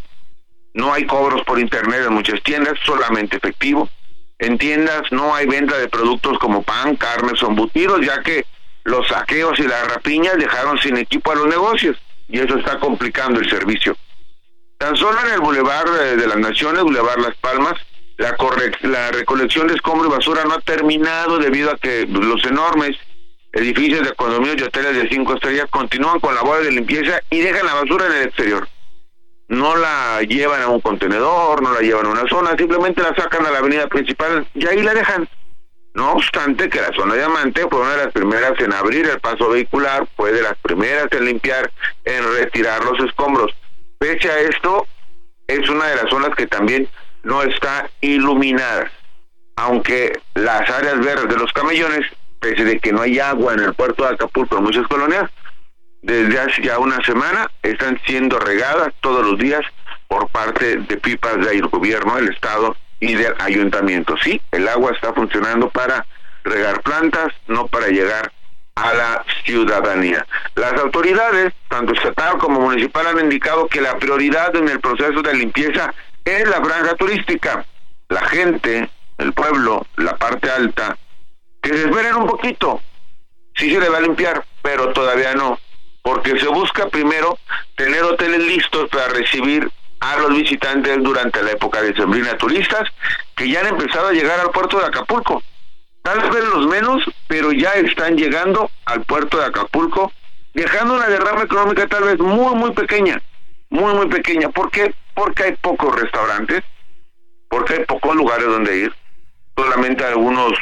No 0.73 0.93
hay 0.93 1.05
cobros 1.05 1.43
por 1.43 1.59
internet 1.59 2.03
en 2.07 2.13
muchas 2.13 2.41
tiendas, 2.43 2.75
solamente 2.85 3.37
efectivo. 3.37 3.89
En 4.37 4.57
tiendas 4.57 5.03
no 5.11 5.35
hay 5.35 5.45
venta 5.47 5.77
de 5.77 5.89
productos 5.89 6.39
como 6.39 6.63
pan, 6.63 6.95
carnes 6.95 7.43
o 7.43 7.47
embutidos, 7.47 8.05
ya 8.05 8.21
que 8.21 8.45
los 8.83 9.07
saqueos 9.07 9.59
y 9.59 9.63
las 9.63 9.87
rapiñas 9.87 10.37
dejaron 10.37 10.77
sin 10.79 10.97
equipo 10.97 11.31
a 11.31 11.35
los 11.35 11.47
negocios 11.47 11.97
y 12.29 12.39
eso 12.39 12.57
está 12.57 12.79
complicando 12.79 13.39
el 13.39 13.49
servicio. 13.49 13.97
Tan 14.77 14.95
solo 14.95 15.19
en 15.25 15.33
el 15.33 15.41
Boulevard 15.41 15.91
de 15.91 16.27
las 16.27 16.37
Naciones, 16.37 16.83
Boulevard 16.83 17.19
Las 17.19 17.35
Palmas, 17.35 17.73
la, 18.17 18.35
la 18.83 19.11
recolección 19.11 19.67
de 19.67 19.75
escombro 19.75 20.07
y 20.07 20.11
basura 20.11 20.45
no 20.45 20.53
ha 20.53 20.61
terminado 20.61 21.37
debido 21.37 21.71
a 21.71 21.77
que 21.77 22.05
los 22.07 22.45
enormes 22.45 22.95
edificios 23.53 24.07
de 24.07 24.15
condominios 24.15 24.57
y 24.59 24.63
hoteles 24.63 24.95
de 24.95 25.09
cinco 25.09 25.33
estrellas 25.33 25.67
continúan 25.69 26.19
con 26.19 26.35
labores 26.35 26.65
de 26.65 26.71
limpieza 26.71 27.21
y 27.29 27.39
dejan 27.39 27.65
la 27.65 27.75
basura 27.75 28.05
en 28.07 28.13
el 28.13 28.23
exterior. 28.23 28.67
No 29.47 29.75
la 29.75 30.21
llevan 30.21 30.61
a 30.61 30.67
un 30.67 30.79
contenedor, 30.81 31.61
no 31.63 31.73
la 31.73 31.79
llevan 31.79 32.05
a 32.05 32.09
una 32.09 32.27
zona, 32.27 32.55
simplemente 32.55 33.01
la 33.01 33.15
sacan 33.15 33.45
a 33.45 33.51
la 33.51 33.59
avenida 33.59 33.87
principal 33.87 34.47
y 34.53 34.67
ahí 34.67 34.83
la 34.83 34.93
dejan. 34.93 35.27
No 35.95 36.13
obstante 36.13 36.69
que 36.69 36.79
la 36.79 36.93
zona 36.93 37.15
Diamante 37.15 37.65
fue 37.67 37.81
una 37.81 37.95
de 37.95 38.05
las 38.05 38.13
primeras 38.13 38.59
en 38.59 38.73
abrir 38.73 39.07
el 39.07 39.19
paso 39.19 39.49
vehicular, 39.49 40.07
fue 40.15 40.31
de 40.31 40.43
las 40.43 40.55
primeras 40.59 41.07
en 41.11 41.25
limpiar, 41.25 41.71
en 42.05 42.23
retirar 42.35 42.85
los 42.85 42.99
escombros. 42.99 43.53
Pese 43.97 44.29
a 44.29 44.39
esto, 44.39 44.85
es 45.47 45.67
una 45.67 45.87
de 45.87 45.95
las 45.95 46.09
zonas 46.09 46.35
que 46.35 46.45
también 46.45 46.87
no 47.23 47.41
está 47.41 47.89
iluminada. 48.01 48.91
Aunque 49.55 50.17
las 50.35 50.69
áreas 50.69 50.99
verdes 50.99 51.27
de 51.27 51.37
los 51.37 51.51
camellones, 51.51 52.05
pese 52.39 52.63
de 52.63 52.79
que 52.79 52.91
no 52.91 53.01
hay 53.01 53.19
agua 53.19 53.53
en 53.53 53.59
el 53.59 53.73
puerto 53.73 54.03
de 54.03 54.13
Acapulco 54.13 54.57
en 54.57 54.63
muchas 54.63 54.87
colonias, 54.87 55.29
desde 56.01 56.39
hace 56.39 56.61
ya 56.61 56.79
una 56.79 57.03
semana 57.03 57.51
están 57.61 57.99
siendo 58.05 58.39
regadas 58.39 58.93
todos 59.01 59.25
los 59.25 59.37
días 59.37 59.61
por 60.07 60.27
parte 60.29 60.77
de 60.77 60.97
pipas 60.97 61.37
del 61.45 61.67
gobierno, 61.67 62.15
del 62.15 62.29
Estado 62.29 62.75
y 62.99 63.15
del 63.15 63.33
ayuntamiento. 63.39 64.15
Sí, 64.23 64.41
el 64.51 64.67
agua 64.67 64.91
está 64.91 65.13
funcionando 65.13 65.69
para 65.69 66.05
regar 66.43 66.81
plantas, 66.81 67.33
no 67.47 67.67
para 67.67 67.87
llegar 67.87 68.31
a 68.75 68.93
la 68.93 69.25
ciudadanía. 69.43 70.25
Las 70.55 70.73
autoridades, 70.73 71.53
tanto 71.67 71.93
estatal 71.93 72.37
como 72.37 72.61
municipal, 72.61 73.07
han 73.07 73.19
indicado 73.19 73.67
que 73.67 73.81
la 73.81 73.97
prioridad 73.97 74.55
en 74.55 74.69
el 74.69 74.79
proceso 74.79 75.21
de 75.21 75.33
limpieza 75.33 75.93
es 76.23 76.47
la 76.47 76.63
franja 76.63 76.95
turística. 76.95 77.65
La 78.07 78.21
gente, 78.21 78.89
el 79.17 79.33
pueblo, 79.33 79.85
la 79.97 80.15
parte 80.15 80.49
alta, 80.49 80.97
que 81.61 81.69
se 81.69 81.85
esperen 81.85 82.15
un 82.15 82.27
poquito. 82.27 82.81
Sí 83.55 83.71
se 83.71 83.79
le 83.79 83.89
va 83.89 83.97
a 83.97 84.01
limpiar, 84.01 84.45
pero 84.61 84.93
todavía 84.93 85.33
no, 85.33 85.59
porque 86.01 86.39
se 86.39 86.47
busca 86.47 86.87
primero 86.89 87.37
tener 87.75 88.03
hoteles 88.03 88.39
listos 88.39 88.89
para 88.89 89.09
recibir 89.09 89.69
a 89.99 90.17
los 90.17 90.29
visitantes 90.29 90.97
durante 91.03 91.43
la 91.43 91.51
época 91.51 91.81
de 91.81 91.93
sembrina 91.93 92.37
turistas 92.37 92.89
que 93.35 93.49
ya 93.49 93.61
han 93.61 93.67
empezado 93.67 94.07
a 94.07 94.13
llegar 94.13 94.39
al 94.39 94.51
puerto 94.51 94.79
de 94.79 94.85
Acapulco. 94.85 95.43
Tal 96.03 96.19
vez 96.29 96.43
los 96.45 96.67
menos, 96.67 97.03
pero 97.27 97.51
ya 97.51 97.73
están 97.73 98.17
llegando 98.17 98.71
al 98.85 99.03
puerto 99.03 99.37
de 99.37 99.45
Acapulco, 99.45 100.11
dejando 100.53 100.95
una 100.95 101.07
derrama 101.07 101.43
económica 101.43 101.87
tal 101.87 102.05
vez 102.05 102.19
muy, 102.19 102.55
muy 102.55 102.71
pequeña, 102.71 103.21
muy, 103.69 103.93
muy 103.93 104.07
pequeña. 104.07 104.49
¿Por 104.49 104.71
qué? 104.71 104.93
Porque 105.13 105.43
hay 105.43 105.55
pocos 105.57 105.93
restaurantes, 105.99 106.63
porque 107.49 107.73
hay 107.73 107.85
pocos 107.85 108.15
lugares 108.15 108.45
donde 108.45 108.77
ir, 108.77 108.93
solamente 109.55 110.05
algunos, 110.05 110.53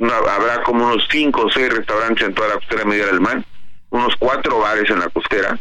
habrá 0.00 0.62
como 0.64 0.86
unos 0.86 1.06
cinco 1.10 1.46
o 1.46 1.50
seis 1.50 1.72
restaurantes 1.72 2.26
en 2.26 2.34
toda 2.34 2.48
la 2.48 2.54
costera 2.54 2.84
media 2.84 3.06
del 3.06 3.20
mar, 3.20 3.44
unos 3.90 4.14
cuatro 4.18 4.58
bares 4.58 4.88
en 4.90 4.98
la 4.98 5.08
costera, 5.08 5.58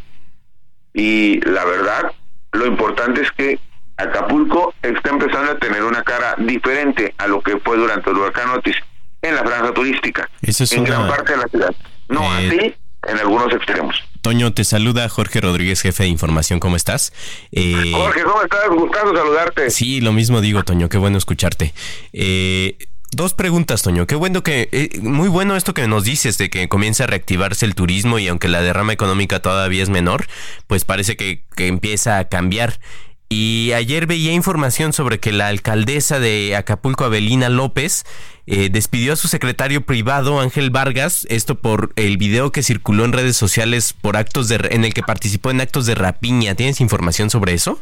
y 0.93 1.39
la 1.41 1.65
verdad, 1.65 2.11
lo 2.51 2.65
importante 2.65 3.21
es 3.21 3.31
que 3.31 3.59
Acapulco 3.97 4.73
está 4.81 5.09
empezando 5.11 5.51
a 5.51 5.57
tener 5.57 5.83
una 5.83 6.03
cara 6.03 6.35
diferente 6.37 7.13
a 7.17 7.27
lo 7.27 7.41
que 7.41 7.57
fue 7.57 7.77
durante 7.77 8.09
el 8.09 8.17
huracán 8.17 8.49
Otis 8.49 8.75
en 9.21 9.35
la 9.35 9.43
franja 9.43 9.73
turística, 9.73 10.29
en 10.41 10.83
gran 10.83 11.07
parte 11.07 11.33
de 11.33 11.37
la 11.37 11.47
ciudad. 11.47 11.75
No 12.09 12.21
Eh, 12.39 12.47
así 12.47 12.75
en 13.07 13.19
algunos 13.19 13.53
extremos. 13.53 13.95
Toño, 14.21 14.53
te 14.53 14.63
saluda 14.63 15.09
Jorge 15.09 15.41
Rodríguez, 15.41 15.81
jefe 15.81 16.03
de 16.03 16.09
información. 16.09 16.59
¿Cómo 16.59 16.75
estás? 16.75 17.11
Eh, 17.51 17.91
Jorge, 17.93 18.23
¿cómo 18.23 18.41
estás? 18.41 18.69
Gustando 18.69 19.15
saludarte. 19.15 19.69
Sí, 19.69 19.99
lo 19.99 20.13
mismo 20.13 20.39
digo, 20.39 20.63
Toño. 20.63 20.87
Qué 20.87 20.97
bueno 20.97 21.17
escucharte. 21.17 21.73
Eh, 22.13 22.77
dos 23.15 23.33
preguntas, 23.33 23.81
Toño. 23.81 24.07
Qué 24.07 24.15
bueno 24.15 24.43
que. 24.43 24.69
eh, 24.71 24.99
muy 25.01 25.29
bueno 25.29 25.55
esto 25.55 25.73
que 25.73 25.87
nos 25.87 26.03
dices 26.03 26.37
de 26.37 26.49
que 26.49 26.67
comienza 26.69 27.05
a 27.05 27.07
reactivarse 27.07 27.65
el 27.65 27.75
turismo 27.75 28.19
y 28.19 28.27
aunque 28.27 28.47
la 28.47 28.61
derrama 28.61 28.93
económica 28.93 29.41
todavía 29.41 29.83
es 29.83 29.89
menor, 29.89 30.25
pues 30.67 30.85
parece 30.85 31.15
que, 31.15 31.43
que 31.55 31.67
empieza 31.67 32.19
a 32.19 32.27
cambiar. 32.29 32.79
Y 33.29 33.71
ayer 33.73 34.05
veía 34.05 34.31
información 34.31 34.93
sobre 34.93 35.19
que 35.19 35.31
la 35.31 35.47
alcaldesa 35.47 36.19
de 36.19 36.55
Acapulco, 36.55 37.03
Abelina 37.03 37.49
López, 37.49 38.03
eh, 38.45 38.69
despidió 38.71 39.13
a 39.13 39.15
su 39.15 39.27
secretario 39.27 39.81
privado, 39.85 40.39
Ángel 40.39 40.69
Vargas, 40.69 41.25
esto 41.31 41.55
por 41.55 41.93
el 41.95 42.17
video 42.17 42.51
que 42.51 42.61
circuló 42.61 43.05
en 43.05 43.13
redes 43.13 43.35
sociales 43.35 43.93
por 43.93 44.17
actos 44.17 44.49
de, 44.49 44.59
en 44.69 44.85
el 44.85 44.93
que 44.93 45.01
participó 45.01 45.49
en 45.49 45.61
actos 45.61 45.87
de 45.87 45.95
rapiña. 45.95 46.53
¿Tienes 46.53 46.79
información 46.79 47.31
sobre 47.31 47.53
eso? 47.53 47.79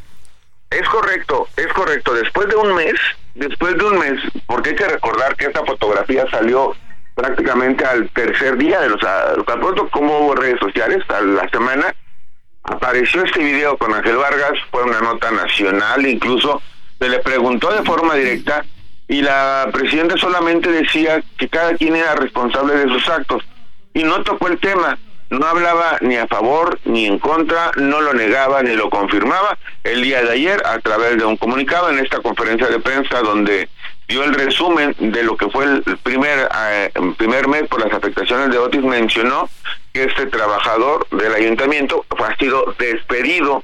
Es 0.72 0.88
correcto, 0.88 1.48
es 1.58 1.68
correcto. 1.74 2.14
Después 2.14 2.48
de 2.48 2.56
un 2.56 2.74
mes, 2.74 2.96
después 3.36 3.78
de 3.78 3.86
un 3.86 4.00
mes, 4.00 4.20
porque 4.48 4.70
hay 4.70 4.76
que 4.76 4.88
recordar 4.88 5.36
que 5.36 5.46
esta 5.46 5.66
fotografía 5.66 6.26
salió 6.32 6.76
prácticamente 7.14 7.86
al 7.86 8.10
tercer 8.10 8.58
día 8.58 8.80
de 8.80 8.90
los 8.90 9.02
pronto 9.46 9.90
como 9.90 10.20
hubo 10.20 10.36
redes 10.36 10.60
sociales, 10.60 11.04
a 11.10 11.22
la 11.22 11.48
semana, 11.50 11.94
apareció 12.64 13.24
este 13.24 13.44
video 13.44 13.78
con 13.78 13.94
Ángel 13.94 14.16
Vargas, 14.16 14.54
fue 14.72 14.84
una 14.84 15.02
nota 15.02 15.30
nacional, 15.32 16.06
incluso 16.06 16.62
se 17.00 17.10
le 17.10 17.20
preguntó 17.20 17.72
de 17.74 17.84
forma 17.84 18.16
directa 18.16 18.64
y 19.08 19.22
la 19.22 19.68
presidenta 19.74 20.16
solamente 20.16 20.72
decía 20.72 21.22
que 21.38 21.50
cada 21.50 21.76
quien 21.76 21.98
era 21.98 22.16
responsable 22.16 22.76
de 22.76 22.88
sus 22.88 23.10
actos 23.10 23.44
y 23.94 24.04
no 24.04 24.24
tocó 24.24 24.48
el 24.48 24.58
tema, 24.58 24.98
no 25.32 25.48
hablaba 25.48 25.98
ni 26.02 26.18
a 26.18 26.28
favor 26.28 26.78
ni 26.84 27.06
en 27.06 27.18
contra, 27.18 27.72
no 27.78 28.02
lo 28.02 28.14
negaba 28.14 28.62
ni 28.62 28.76
lo 28.76 28.90
confirmaba. 28.90 29.58
El 29.84 30.04
día 30.04 30.22
de 30.22 30.32
ayer 30.32 30.62
a 30.66 30.78
través 30.80 31.18
de 31.18 31.24
un 31.24 31.38
comunicado 31.38 31.90
en 31.90 32.00
esta 32.00 32.20
conferencia 32.20 32.68
de 32.68 32.80
prensa 32.80 33.22
donde 33.22 33.70
dio 34.10 34.24
el 34.24 34.34
resumen 34.34 34.94
de 35.00 35.24
lo 35.24 35.38
que 35.38 35.50
fue 35.50 35.64
el 35.64 35.84
primer 36.04 36.50
eh, 36.54 36.92
primer 37.18 37.48
mes 37.48 37.66
por 37.70 37.80
las 37.80 37.94
afectaciones 37.94 38.52
de 38.52 38.58
Otis 38.58 38.84
mencionó 38.84 39.50
que 39.94 40.04
este 40.04 40.26
trabajador 40.26 41.08
del 41.12 41.34
ayuntamiento 41.34 42.06
ha 42.10 42.36
sido 42.36 42.76
despedido 42.78 43.64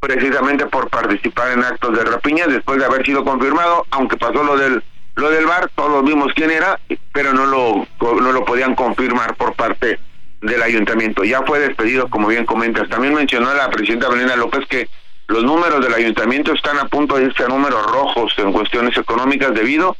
precisamente 0.00 0.64
por 0.66 0.88
participar 0.88 1.52
en 1.52 1.64
actos 1.64 1.98
de 1.98 2.04
rapiña 2.04 2.46
después 2.46 2.78
de 2.78 2.86
haber 2.86 3.04
sido 3.04 3.24
confirmado, 3.24 3.86
aunque 3.90 4.16
pasó 4.16 4.42
lo 4.42 4.56
del 4.56 4.82
lo 5.16 5.30
del 5.30 5.46
bar, 5.46 5.70
todos 5.76 6.02
vimos 6.02 6.32
quién 6.34 6.50
era, 6.50 6.80
pero 7.12 7.34
no 7.34 7.44
lo 7.44 7.86
no 8.00 8.32
lo 8.32 8.44
podían 8.46 8.74
confirmar 8.74 9.36
por 9.36 9.52
parte 9.52 9.98
del 10.44 10.62
ayuntamiento. 10.62 11.24
Ya 11.24 11.42
fue 11.42 11.58
despedido, 11.58 12.08
como 12.08 12.28
bien 12.28 12.44
comentas. 12.44 12.88
También 12.88 13.14
mencionó 13.14 13.52
la 13.54 13.70
presidenta 13.70 14.08
Belena 14.08 14.36
López 14.36 14.66
que 14.68 14.88
los 15.26 15.42
números 15.42 15.82
del 15.82 15.94
ayuntamiento 15.94 16.52
están 16.52 16.78
a 16.78 16.86
punto 16.86 17.16
de 17.16 17.24
irse 17.24 17.44
a 17.44 17.48
números 17.48 17.84
rojos 17.90 18.34
en 18.38 18.52
cuestiones 18.52 18.96
económicas 18.96 19.54
debido 19.54 19.96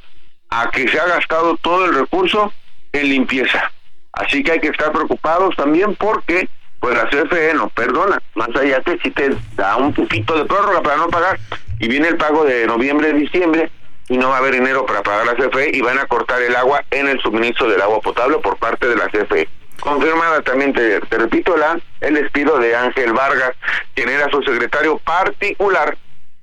a 0.51 0.71
que 0.71 0.87
se 0.89 1.01
ha 1.01 1.07
gastado 1.07 1.57
todo 1.57 1.87
el 1.87 1.95
recurso 1.95 2.53
en 2.93 3.09
limpieza. 3.09 3.73
Así 4.13 4.43
que 4.43 4.53
hay 4.53 4.61
que 4.61 4.69
estar 4.69 4.93
preocupados 4.93 5.57
también 5.57 5.97
porque 5.97 6.49
pues 6.79 6.95
la 6.95 7.09
CFE 7.09 7.55
no 7.55 7.71
perdona, 7.71 8.21
más 8.35 8.51
allá 8.55 8.83
que 8.83 8.99
si 9.03 9.11
te 9.11 9.35
da 9.57 9.77
un 9.77 9.95
poquito 9.95 10.37
de 10.37 10.45
prórroga 10.45 10.83
para 10.83 10.99
no 10.99 11.09
pagar 11.09 11.41
y 11.81 11.89
viene 11.89 12.09
el 12.09 12.19
pago 12.19 12.45
de 12.45 12.67
noviembre, 12.67 13.15
diciembre 13.15 13.71
y 14.09 14.19
no 14.19 14.29
va 14.29 14.37
a 14.37 14.39
haber 14.39 14.55
dinero 14.55 14.85
para 14.85 15.03
pagar 15.03 15.25
la 15.25 15.35
CFE 15.35 15.71
y 15.73 15.81
van 15.81 15.99
a 15.99 16.07
cortar 16.07 16.43
el 16.43 16.55
agua 16.55 16.85
en 16.91 17.09
el 17.09 17.19
suministro 17.21 17.69
del 17.71 17.81
agua 17.81 18.01
potable 18.01 18.37
por 18.39 18.59
parte 18.59 18.87
de 18.87 18.97
la 18.97 19.09
CFE. 19.09 19.49
Confirmada 19.81 20.43
también, 20.43 20.73
te, 20.73 21.01
te 21.01 21.19
repito, 21.19 21.57
la, 21.57 21.79
el 22.01 22.15
despido 22.15 22.59
de 22.59 22.75
Ángel 22.75 23.13
Vargas, 23.13 23.53
quien 23.95 24.09
era 24.09 24.31
su 24.31 24.43
secretario 24.43 24.99
particular, 24.99 25.97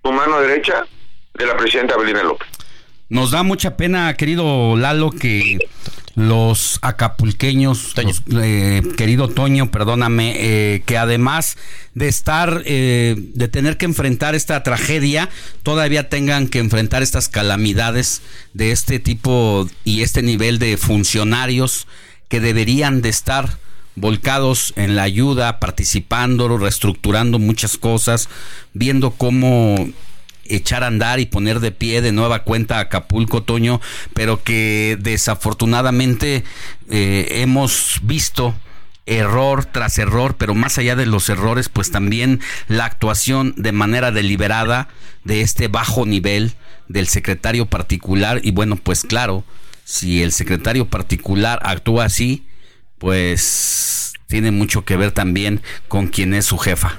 su 0.03 0.11
mano 0.11 0.39
derecha 0.41 0.85
de 1.33 1.45
la 1.45 1.57
presidenta 1.57 1.97
Belina 1.97 2.23
López. 2.23 2.47
Nos 3.09 3.31
da 3.31 3.43
mucha 3.43 3.75
pena, 3.75 4.13
querido 4.13 4.77
Lalo, 4.77 5.11
que 5.11 5.59
los 6.15 6.79
acapulqueños, 6.81 7.93
los, 7.97 8.23
eh, 8.41 8.81
querido 8.97 9.27
Toño, 9.27 9.71
perdóname, 9.71 10.33
eh, 10.37 10.83
que 10.85 10.97
además 10.97 11.57
de 11.93 12.07
estar, 12.07 12.61
eh, 12.65 13.15
de 13.17 13.47
tener 13.47 13.77
que 13.77 13.85
enfrentar 13.85 14.35
esta 14.35 14.63
tragedia, 14.63 15.29
todavía 15.63 16.09
tengan 16.09 16.47
que 16.47 16.59
enfrentar 16.59 17.01
estas 17.03 17.29
calamidades 17.29 18.21
de 18.53 18.71
este 18.71 18.99
tipo 18.99 19.67
y 19.83 20.03
este 20.03 20.21
nivel 20.21 20.59
de 20.59 20.77
funcionarios 20.77 21.87
que 22.31 22.39
deberían 22.39 23.01
de 23.01 23.09
estar 23.09 23.57
volcados 23.97 24.71
en 24.77 24.95
la 24.95 25.03
ayuda, 25.03 25.59
participando, 25.59 26.57
reestructurando 26.57 27.39
muchas 27.39 27.75
cosas, 27.75 28.29
viendo 28.73 29.11
cómo 29.11 29.89
echar 30.45 30.85
a 30.85 30.87
andar 30.87 31.19
y 31.19 31.25
poner 31.25 31.59
de 31.59 31.73
pie 31.73 32.01
de 32.01 32.13
nueva 32.13 32.43
cuenta 32.43 32.79
Acapulco, 32.79 33.43
Toño, 33.43 33.81
pero 34.13 34.41
que 34.43 34.97
desafortunadamente 35.01 36.45
eh, 36.89 37.27
hemos 37.41 37.99
visto 38.01 38.55
error 39.05 39.65
tras 39.65 39.97
error, 39.99 40.37
pero 40.37 40.55
más 40.55 40.77
allá 40.77 40.95
de 40.95 41.07
los 41.07 41.27
errores, 41.27 41.67
pues 41.67 41.91
también 41.91 42.39
la 42.69 42.85
actuación 42.85 43.55
de 43.57 43.73
manera 43.73 44.11
deliberada 44.11 44.87
de 45.25 45.41
este 45.41 45.67
bajo 45.67 46.05
nivel 46.05 46.53
del 46.87 47.09
secretario 47.09 47.65
particular. 47.65 48.39
Y 48.41 48.51
bueno, 48.51 48.77
pues 48.77 49.03
claro, 49.03 49.43
si 49.91 50.23
el 50.23 50.31
secretario 50.31 50.85
particular 50.85 51.59
actúa 51.63 52.05
así, 52.05 52.47
pues 52.97 54.13
tiene 54.27 54.49
mucho 54.49 54.85
que 54.85 54.95
ver 54.95 55.11
también 55.11 55.61
con 55.89 56.07
quien 56.07 56.33
es 56.33 56.45
su 56.45 56.57
jefa. 56.57 56.97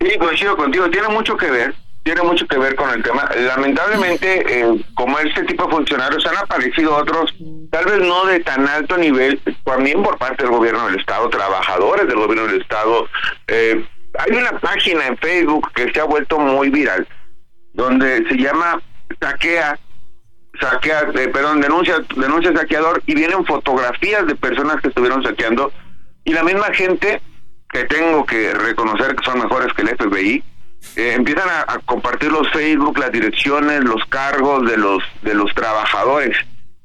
Sí, 0.00 0.16
coincido 0.18 0.56
contigo, 0.56 0.88
tiene 0.88 1.08
mucho 1.08 1.36
que 1.36 1.50
ver, 1.50 1.74
tiene 2.04 2.22
mucho 2.22 2.46
que 2.46 2.56
ver 2.56 2.74
con 2.74 2.88
el 2.88 3.02
tema. 3.02 3.28
Lamentablemente, 3.36 4.60
eh, 4.60 4.82
como 4.94 5.18
este 5.18 5.44
tipo 5.44 5.66
de 5.66 5.70
funcionarios 5.70 6.24
han 6.24 6.38
aparecido 6.38 6.96
otros, 6.96 7.34
tal 7.70 7.84
vez 7.84 7.98
no 7.98 8.24
de 8.24 8.40
tan 8.40 8.66
alto 8.66 8.96
nivel, 8.96 9.38
también 9.64 10.02
por 10.02 10.16
parte 10.16 10.44
del 10.44 10.52
gobierno 10.52 10.86
del 10.86 11.00
Estado, 11.00 11.28
trabajadores 11.28 12.08
del 12.08 12.16
gobierno 12.16 12.46
del 12.46 12.62
Estado. 12.62 13.06
Eh, 13.46 13.84
hay 14.18 14.36
una 14.38 14.58
página 14.58 15.06
en 15.06 15.18
Facebook 15.18 15.70
que 15.74 15.92
se 15.92 16.00
ha 16.00 16.04
vuelto 16.04 16.38
muy 16.38 16.70
viral, 16.70 17.06
donde 17.74 18.26
se 18.26 18.38
llama 18.38 18.80
Saquea, 19.20 19.78
saquea, 20.60 21.08
eh, 21.14 21.28
perdón, 21.28 21.60
denuncia, 21.60 21.96
denuncia 22.16 22.52
saqueador 22.52 23.02
y 23.06 23.14
vienen 23.14 23.44
fotografías 23.44 24.26
de 24.26 24.34
personas 24.34 24.80
que 24.80 24.88
estuvieron 24.88 25.22
saqueando 25.22 25.72
y 26.24 26.32
la 26.32 26.42
misma 26.42 26.66
gente 26.72 27.20
que 27.68 27.84
tengo 27.84 28.26
que 28.26 28.52
reconocer 28.52 29.14
que 29.14 29.24
son 29.24 29.38
mejores 29.38 29.72
que 29.74 29.82
el 29.82 29.96
FBI, 29.96 30.44
eh, 30.96 31.14
empiezan 31.14 31.48
a, 31.48 31.78
compartir 31.84 32.32
los 32.32 32.50
Facebook, 32.50 32.98
las 32.98 33.12
direcciones, 33.12 33.84
los 33.84 34.04
cargos 34.06 34.68
de 34.68 34.76
los 34.76 35.02
de 35.22 35.34
los 35.34 35.54
trabajadores. 35.54 36.36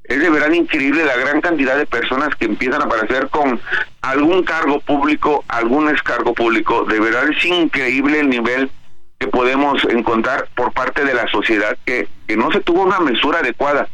Es 0.04 0.20
de 0.20 0.30
verdad 0.30 0.52
increíble 0.52 1.04
la 1.04 1.16
gran 1.16 1.42
cantidad 1.42 1.76
de 1.78 1.88
personas 1.88 2.36
que 2.36 2.46
empiezan 2.46 2.82
a 2.82 2.86
aparecer 2.86 3.30
con 3.30 3.60
algún 4.02 4.44
cargo 4.44 4.80
público, 4.82 5.44
algún 5.48 5.88
descargo 5.88 6.34
público. 6.36 6.86
De 6.86 7.00
verdad 7.00 7.28
es 7.30 7.44
increíble 7.46 8.20
el 8.20 8.30
nivel 8.30 8.70
que 9.20 9.28
podemos 9.28 9.84
encontrar 9.86 10.48
por 10.56 10.74
parte 10.74 11.04
de 11.06 11.14
la 11.14 11.28
sociedad 11.28 11.78
que, 11.86 12.08
que 12.28 12.38
no 12.38 12.52
se 12.52 12.62
tuvo 12.62 12.84
una 12.84 13.00
mesura 13.00 13.40
adecuada. 13.40 13.88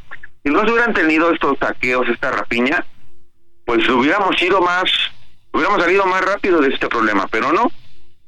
Si 0.43 0.51
no 0.51 0.63
se 0.65 0.71
hubieran 0.71 0.93
tenido 0.93 1.31
estos 1.31 1.57
saqueos, 1.59 2.07
esta 2.09 2.31
rapiña, 2.31 2.85
pues 3.65 3.87
hubiéramos 3.89 4.41
ido 4.41 4.61
más, 4.61 4.85
hubiéramos 5.51 5.81
salido 5.81 6.05
más 6.05 6.25
rápido 6.25 6.59
de 6.61 6.69
este 6.69 6.87
problema, 6.87 7.27
pero 7.29 7.51
no. 7.53 7.71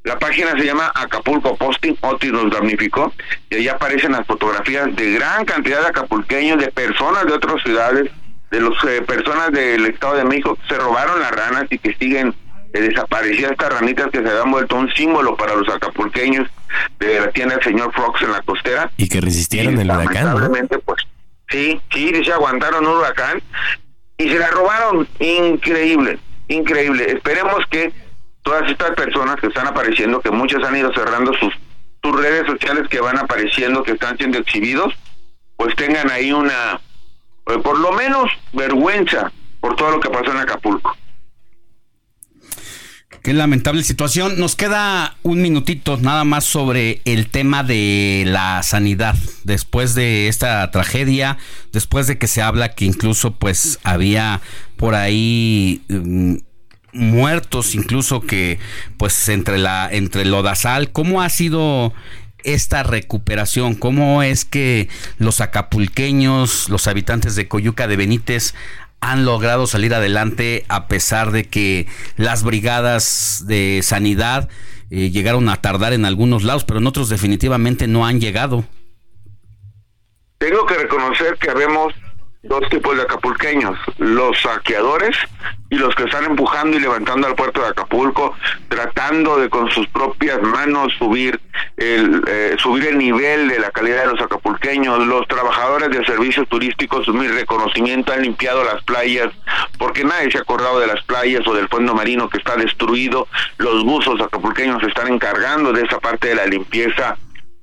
La 0.03 0.20
página 0.20 0.52
se 0.52 0.65
llama 0.65 0.91
Acapulco 0.95 1.56
Posting, 1.56 1.95
Otis 2.02 2.32
nos 2.32 2.52
damnificó, 2.52 3.14
y 3.49 3.56
ahí 3.56 3.68
aparecen 3.70 4.11
las 4.11 4.28
fotografías 4.28 4.94
de 4.95 5.14
gran 5.14 5.45
cantidad 5.45 5.80
de 5.80 5.88
acapulqueños, 5.88 6.60
de 6.60 6.72
personas 6.72 7.26
de 7.26 7.34
otras 7.34 7.64
ciudades, 7.64 8.11
de 8.52 8.60
las 8.60 8.84
eh, 8.84 9.02
personas 9.02 9.52
del 9.52 9.86
Estado 9.86 10.18
de 10.18 10.26
México 10.26 10.56
que 10.56 10.76
se 10.76 10.80
robaron 10.80 11.20
las 11.20 11.32
ranas 11.32 11.65
y 11.70 11.80
que 11.80 11.95
siguen 11.95 12.36
eh, 12.74 12.82
desaparecidas 12.82 13.52
estas 13.52 13.74
ranitas 13.74 14.10
que 14.12 14.22
se 14.22 14.30
habían 14.30 14.52
vuelto 14.52 14.76
un 14.76 14.91
símbolo 14.94 15.38
para 15.38 15.56
los 15.56 15.70
acapulqueños 15.70 16.50
de 17.00 17.20
la 17.20 17.32
tienda 17.32 17.56
del 17.56 17.64
señor 17.64 17.94
Fox 17.94 18.22
en 18.24 18.32
la 18.32 18.41
costera. 18.41 18.91
Y 18.98 19.08
que 19.08 19.22
resistieron 19.22 19.80
el 19.80 19.90
huracán, 19.90 20.26
¿no? 20.26 20.80
pues, 20.86 21.04
sí, 21.50 21.80
sí, 21.91 22.24
se 22.24 22.34
aguantaron 22.34 22.86
un 22.86 22.98
huracán 22.98 23.41
y 24.18 24.30
se 24.30 24.40
la 24.40 24.48
robaron. 24.50 25.08
Increíble, 25.20 26.20
increíble. 26.48 27.12
Esperemos 27.12 27.66
que 27.70 27.94
todas 28.41 28.70
estas 28.70 28.91
personas 28.91 29.36
que 29.38 29.48
están 29.48 29.68
apareciendo, 29.68 30.20
que 30.22 30.32
muchas 30.32 30.64
han 30.64 30.76
ido 30.76 30.91
cerrando 30.94 31.32
sus, 31.34 31.54
sus 32.02 32.22
redes 32.22 32.48
sociales 32.48 32.88
que 32.90 33.00
van 33.00 33.18
apareciendo, 33.18 33.84
que 33.84 33.91
están 33.91 34.18
siendo 34.18 34.40
exhibidos, 34.40 34.94
pues 35.58 35.76
tengan 35.76 36.10
ahí 36.10 36.32
una, 36.32 36.82
eh, 37.48 37.60
por 37.64 37.78
lo 37.80 37.91
menos, 37.91 38.30
vergüenza 38.52 39.32
por 39.62 39.76
todo 39.76 39.91
lo 39.91 40.00
que 40.00 40.10
pasó 40.10 40.32
en 40.32 40.38
Acapulco. 40.38 40.98
Qué 43.24 43.32
lamentable 43.32 43.86
situación. 43.86 44.38
Nos 44.38 44.58
queda 44.58 45.16
un 45.24 45.41
minutito 45.41 45.95
nada 45.95 46.26
más 46.26 46.44
sobre 46.44 47.02
el 47.06 47.30
tema 47.30 47.64
de 47.64 48.26
la 48.28 48.62
sanidad. 48.64 49.16
Después 49.45 49.95
de 49.95 50.28
esta 50.28 50.70
tragedia, 50.72 51.38
después 51.72 52.06
de 52.08 52.18
que 52.18 52.28
se 52.28 52.41
habla 52.41 52.76
que 52.76 52.84
incluso 52.84 53.32
pues 53.32 53.80
había 53.86 54.41
por 54.76 54.94
ahí 54.94 55.84
um, 55.88 56.40
muertos, 56.91 57.76
incluso 57.76 58.20
que 58.20 58.60
pues 58.98 59.30
entre 59.30 59.58
la 59.58 59.88
entre 59.90 60.26
lodazal, 60.26 60.91
¿cómo 60.91 61.22
ha 61.22 61.30
sido 61.30 61.94
esta 62.44 62.84
recuperación? 62.84 63.76
¿Cómo 63.76 64.22
es 64.22 64.44
que 64.44 64.90
los 65.18 65.40
acapulqueños, 65.40 66.68
los 66.68 66.88
habitantes 66.88 67.38
de 67.38 67.48
Coyuca 67.48 67.88
de 67.88 67.95
Benítez 67.95 68.54
han 69.04 69.26
logrado 69.26 69.68
salir 69.68 69.94
adelante 69.94 70.66
a 70.70 70.88
pesar 70.88 71.32
de 71.32 71.44
que 71.44 71.88
las 72.16 72.44
brigadas 72.44 73.44
de 73.46 73.82
sanidad 73.84 74.50
eh, 74.90 75.12
llegaron 75.12 75.50
a 75.50 75.58
tardar 75.58 75.92
en 75.92 76.06
algunos 76.06 76.44
lados, 76.44 76.64
pero 76.64 76.80
en 76.80 76.88
otros 76.88 77.10
definitivamente 77.10 77.88
no 77.88 78.06
han 78.06 78.22
llegado. 78.22 78.64
Tengo 80.38 80.66
que 80.66 80.76
reconocer 80.76 81.38
que 81.38 81.50
habemos 81.50 81.94
dos 82.44 82.68
tipos 82.70 82.95
de 82.98 83.03
acapulqueños, 83.03 83.80
los 83.98 84.40
saqueadores 84.41 85.15
y 85.70 85.76
los 85.76 85.95
que 85.95 86.03
están 86.03 86.26
empujando 86.26 86.76
y 86.76 86.82
levantando 86.82 87.26
al 87.26 87.36
puerto 87.36 87.61
de 87.61 87.70
Acapulco, 87.70 88.36
tratando 88.68 89.38
de 89.38 89.49
con 89.49 89.72
sus 89.72 89.88
propias 89.88 90.41
manos 90.41 90.94
subir 90.99 91.40
el 91.78 92.22
eh, 92.28 92.56
subir 92.60 92.88
el 92.88 92.98
nivel 92.98 93.48
de 93.48 93.60
la 93.60 93.72
calidad 93.72 94.02
de 94.02 94.11
los 94.11 94.22
acapulqueños, 94.22 95.07
los 95.07 95.26
trabajadores 95.28 95.90
de 95.90 96.06
servicios 96.06 96.48
turísticos, 96.49 97.07
mi 97.07 97.28
reconocimiento 97.28 98.11
han 98.11 98.24
limpiado 98.24 98.64
las 98.65 98.84
playas, 98.84 99.32
porque 99.80 100.03
nadie 100.03 100.30
se 100.30 100.38
ha 100.38 100.41
acordado 100.41 100.82
de 100.82 100.88
las 100.88 101.02
playas 101.03 101.48
o 101.48 101.53
del 101.53 101.70
fondo 101.70 101.95
marino 101.95 102.30
que 102.30 102.40
está 102.40 102.57
destruido, 102.57 103.28
los 103.57 103.86
buzos 103.86 104.20
acapulqueños 104.20 104.82
se 104.82 104.90
están 104.90 105.07
encargando 105.07 105.72
de 105.72 105.84
esa 105.84 105.99
parte 105.99 106.28
de 106.28 106.36
la 106.36 106.45
limpieza. 106.45 107.18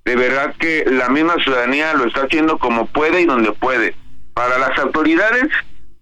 De 0.07 0.17
verdad 0.17 0.55
que 0.59 0.85
la 0.87 1.11
misma 1.11 1.35
ciudadanía 1.45 1.93
lo 1.93 2.07
está 2.07 2.23
haciendo 2.23 2.59
como 2.59 2.87
puede 2.87 3.21
y 3.21 3.27
donde 3.27 3.53
puede 3.53 3.95
para 4.41 4.57
las 4.57 4.79
autoridades, 4.79 5.49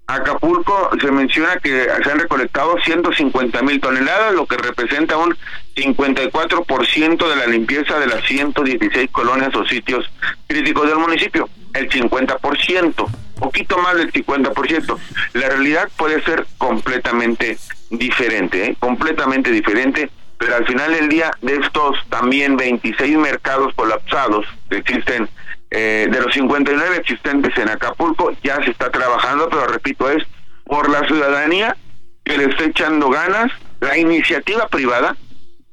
Acapulco 0.07 0.91
se 1.01 1.11
menciona 1.11 1.57
que 1.57 1.89
se 2.05 2.11
han 2.13 2.21
recolectado 2.21 2.79
150 2.85 3.63
mil 3.63 3.81
toneladas, 3.81 4.33
lo 4.33 4.47
que 4.47 4.57
representa 4.57 5.17
un 5.17 5.37
54% 5.75 7.29
de 7.29 7.37
la 7.37 7.47
limpieza 7.49 7.99
de 7.99 8.07
las 8.07 8.25
116 8.27 9.11
colonias 9.11 9.53
o 9.57 9.67
sitios 9.67 10.09
críticos 10.47 10.87
del 10.87 10.99
municipio. 10.99 11.49
El 11.75 11.91
50%, 11.91 13.11
poquito 13.41 13.77
más 13.79 13.97
del 13.97 14.13
50%. 14.13 14.99
La 15.33 15.49
realidad 15.49 15.89
puede 15.97 16.23
ser 16.23 16.47
completamente 16.59 17.59
diferente, 17.91 18.67
¿eh? 18.67 18.77
completamente 18.79 19.51
diferente, 19.51 20.11
pero 20.39 20.55
al 20.55 20.65
final 20.65 20.93
del 20.93 21.09
día 21.09 21.33
de 21.43 21.57
estos 21.57 21.97
también 22.09 22.57
26 22.57 23.19
mercados 23.19 23.75
colapsados 23.75 24.47
que 24.71 24.77
existen 24.77 25.29
eh, 25.71 26.09
de 26.11 26.21
los 26.21 26.33
59 26.33 26.97
existentes 26.97 27.57
en 27.59 27.69
Acapulco 27.69 28.33
ya 28.43 28.63
se 28.65 28.71
está 28.71 28.91
trabajando, 28.91 29.49
pero 29.51 29.67
repito, 29.67 30.11
es 30.11 30.25
por 30.65 30.89
la 30.89 31.07
ciudadanía 31.07 31.77
que 32.25 32.39
le 32.39 32.45
está 32.45 32.65
echando 32.65 33.11
ganas, 33.11 33.51
la 33.81 33.97
iniciativa 33.97 34.69
privada, 34.69 35.17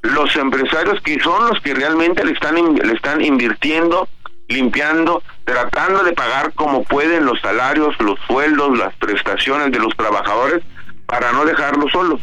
los 0.02 0.36
empresarios 0.36 1.02
que 1.02 1.20
son 1.20 1.50
los 1.50 1.60
que 1.62 1.74
realmente 1.74 2.24
le 2.24 2.34
están, 2.34 2.56
le 2.56 2.94
están 2.94 3.22
invirtiendo, 3.22 4.08
limpiando, 4.48 5.24
tratando 5.44 6.04
de 6.04 6.14
pagar 6.14 6.54
como 6.54 6.84
pueden 6.84 7.26
los 7.26 7.40
salarios, 7.42 7.96
los 8.00 8.20
sueldos, 8.28 8.78
las 8.78 8.94
prestaciones 8.96 9.72
de 9.72 9.80
los 9.80 9.96
trabajadores 9.96 10.64
para 11.06 11.32
no 11.32 11.46
dejarlos 11.46 11.92
solos. 11.92 12.22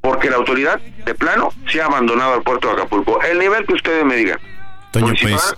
Porque 0.00 0.30
la 0.30 0.36
autoridad, 0.36 0.80
de 0.80 1.14
plano, 1.14 1.50
se 1.68 1.80
ha 1.80 1.86
abandonado 1.86 2.34
al 2.34 2.42
puerto 2.42 2.68
de 2.68 2.74
Acapulco. 2.74 3.22
El 3.22 3.38
nivel 3.38 3.64
que 3.66 3.74
ustedes 3.74 4.04
me 4.04 4.16
digan. 4.16 4.38
Toño, 4.92 5.14
pues 5.20 5.54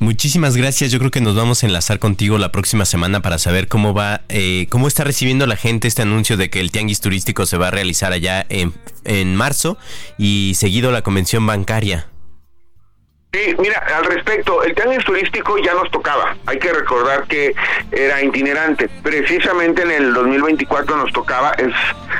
muchísimas 0.00 0.56
gracias. 0.56 0.90
Yo 0.90 0.98
creo 0.98 1.12
que 1.12 1.20
nos 1.20 1.36
vamos 1.36 1.62
a 1.62 1.66
enlazar 1.66 2.00
contigo 2.00 2.36
la 2.36 2.50
próxima 2.50 2.84
semana 2.84 3.22
para 3.22 3.38
saber 3.38 3.68
cómo 3.68 3.94
va, 3.94 4.22
eh, 4.28 4.66
cómo 4.70 4.88
está 4.88 5.04
recibiendo 5.04 5.46
la 5.46 5.56
gente 5.56 5.86
este 5.86 6.02
anuncio 6.02 6.36
de 6.36 6.50
que 6.50 6.58
el 6.58 6.72
tianguis 6.72 7.00
turístico 7.00 7.46
se 7.46 7.56
va 7.56 7.68
a 7.68 7.70
realizar 7.70 8.12
allá 8.12 8.44
en, 8.48 8.74
en 9.04 9.36
marzo 9.36 9.78
y 10.18 10.54
seguido 10.56 10.90
la 10.90 11.02
convención 11.02 11.46
bancaria. 11.46 12.08
Sí, 13.34 13.56
mira, 13.58 13.82
al 13.96 14.04
respecto, 14.04 14.62
el 14.62 14.76
tianguis 14.76 15.04
turístico 15.04 15.58
ya 15.58 15.74
nos 15.74 15.90
tocaba. 15.90 16.36
Hay 16.46 16.56
que 16.56 16.72
recordar 16.72 17.24
que 17.24 17.52
era 17.90 18.22
itinerante. 18.22 18.88
Precisamente 19.02 19.82
en 19.82 19.90
el 19.90 20.14
2024 20.14 20.96
nos 20.96 21.12
tocaba, 21.12 21.50
es, 21.58 21.74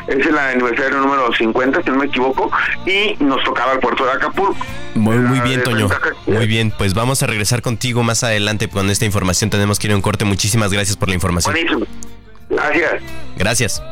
es 0.09 0.27
el 0.27 0.37
aniversario 0.37 0.99
número 0.99 1.33
50, 1.33 1.85
si 1.85 1.91
no 1.91 1.99
me 1.99 2.07
equivoco, 2.07 2.51
y 2.85 3.15
nos 3.23 3.45
tocaba 3.45 3.75
el 3.75 3.79
puerto 3.79 4.05
de 4.05 4.11
Acapulco. 4.11 4.57
Muy, 4.97 5.19
muy 5.19 5.39
bien, 5.39 5.63
Toño. 5.63 5.89
Muy 6.27 6.49
bien, 6.49 6.73
pues 6.77 6.95
vamos 6.95 7.23
a 7.23 7.29
regresar 7.29 7.63
contigo 7.63 8.03
más 8.03 8.25
adelante 8.25 8.69
con 8.69 8.91
esta 8.91 9.05
información. 9.05 9.51
Tenemos 9.51 9.79
que 9.79 9.87
ir 9.87 9.93
a 9.93 9.97
un 9.97 10.03
corte. 10.03 10.25
Muchísimas 10.25 10.73
gracias 10.73 10.97
por 10.97 11.09
la 11.09 11.15
información. 11.15 11.55
Buenísimo. 11.55 11.87
Gracias. 12.51 13.03
Gracias. 13.37 13.83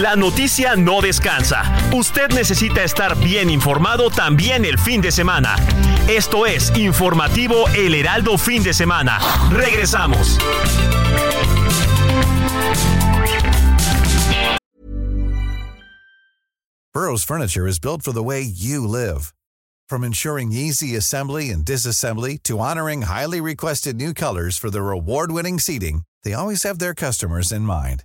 La 0.00 0.16
noticia 0.16 0.76
no 0.76 1.02
descansa. 1.02 1.62
Usted 1.92 2.30
necesita 2.30 2.82
estar 2.82 3.14
bien 3.18 3.50
informado 3.50 4.08
también 4.08 4.64
el 4.64 4.78
fin 4.78 5.02
de 5.02 5.12
semana. 5.12 5.56
Esto 6.08 6.46
es 6.46 6.72
Informativo 6.74 7.68
El 7.76 7.94
Heraldo 7.94 8.38
Fin 8.38 8.62
de 8.62 8.72
Semana. 8.72 9.18
Regresamos. 9.50 10.38
Burroughs 16.94 17.22
Furniture 17.22 17.66
is 17.66 17.78
built 17.78 18.00
for 18.00 18.12
the 18.12 18.22
way 18.22 18.40
you 18.40 18.86
live. 18.86 19.34
From 19.86 20.02
ensuring 20.02 20.50
easy 20.50 20.96
assembly 20.96 21.50
and 21.50 21.62
disassembly 21.62 22.42
to 22.44 22.58
honoring 22.58 23.02
highly 23.02 23.42
requested 23.42 23.96
new 23.96 24.14
colors 24.14 24.56
for 24.56 24.70
their 24.70 24.92
award-winning 24.92 25.58
seating, 25.58 26.04
they 26.24 26.32
always 26.32 26.62
have 26.62 26.78
their 26.78 26.94
customers 26.94 27.52
in 27.52 27.62
mind. 27.62 28.04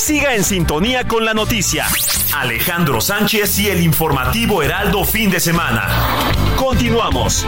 Siga 0.00 0.34
en 0.34 0.44
sintonía 0.44 1.06
con 1.06 1.26
la 1.26 1.34
noticia. 1.34 1.86
Alejandro 2.34 3.02
Sánchez 3.02 3.58
y 3.58 3.68
el 3.68 3.82
informativo 3.82 4.62
Heraldo 4.62 5.04
fin 5.04 5.30
de 5.30 5.38
semana. 5.38 5.86
Continuamos. 6.56 7.46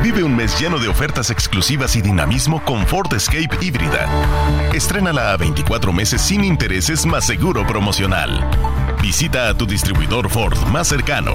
Vive 0.00 0.22
un 0.22 0.36
mes 0.36 0.58
lleno 0.60 0.78
de 0.78 0.86
ofertas 0.86 1.30
exclusivas 1.30 1.96
y 1.96 2.00
dinamismo 2.00 2.64
con 2.64 2.86
Ford 2.86 3.12
Escape 3.12 3.50
híbrida. 3.60 4.08
Estrénala 4.72 5.32
a 5.32 5.36
24 5.36 5.92
meses 5.92 6.22
sin 6.22 6.44
intereses 6.44 7.04
más 7.06 7.26
seguro 7.26 7.66
promocional. 7.66 8.87
Visita 9.02 9.48
a 9.48 9.54
tu 9.54 9.66
distribuidor 9.66 10.28
Ford 10.28 10.58
más 10.68 10.88
cercano. 10.88 11.32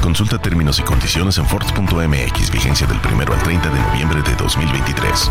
Consulta 0.00 0.38
términos 0.38 0.78
y 0.78 0.82
condiciones 0.82 1.38
en 1.38 1.46
Ford.mx, 1.46 2.50
vigencia 2.50 2.86
del 2.86 2.98
1 2.98 3.32
al 3.32 3.42
30 3.42 3.68
de 3.68 3.80
noviembre 3.80 4.22
de 4.22 4.34
2023. 4.36 5.30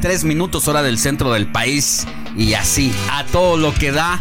33 0.00 0.24
minutos 0.24 0.68
hora 0.68 0.82
del 0.82 0.96
centro 0.98 1.32
del 1.32 1.46
país. 1.46 2.06
Y 2.36 2.54
así, 2.54 2.92
a 3.10 3.24
todo 3.24 3.56
lo 3.56 3.74
que 3.74 3.90
da, 3.90 4.20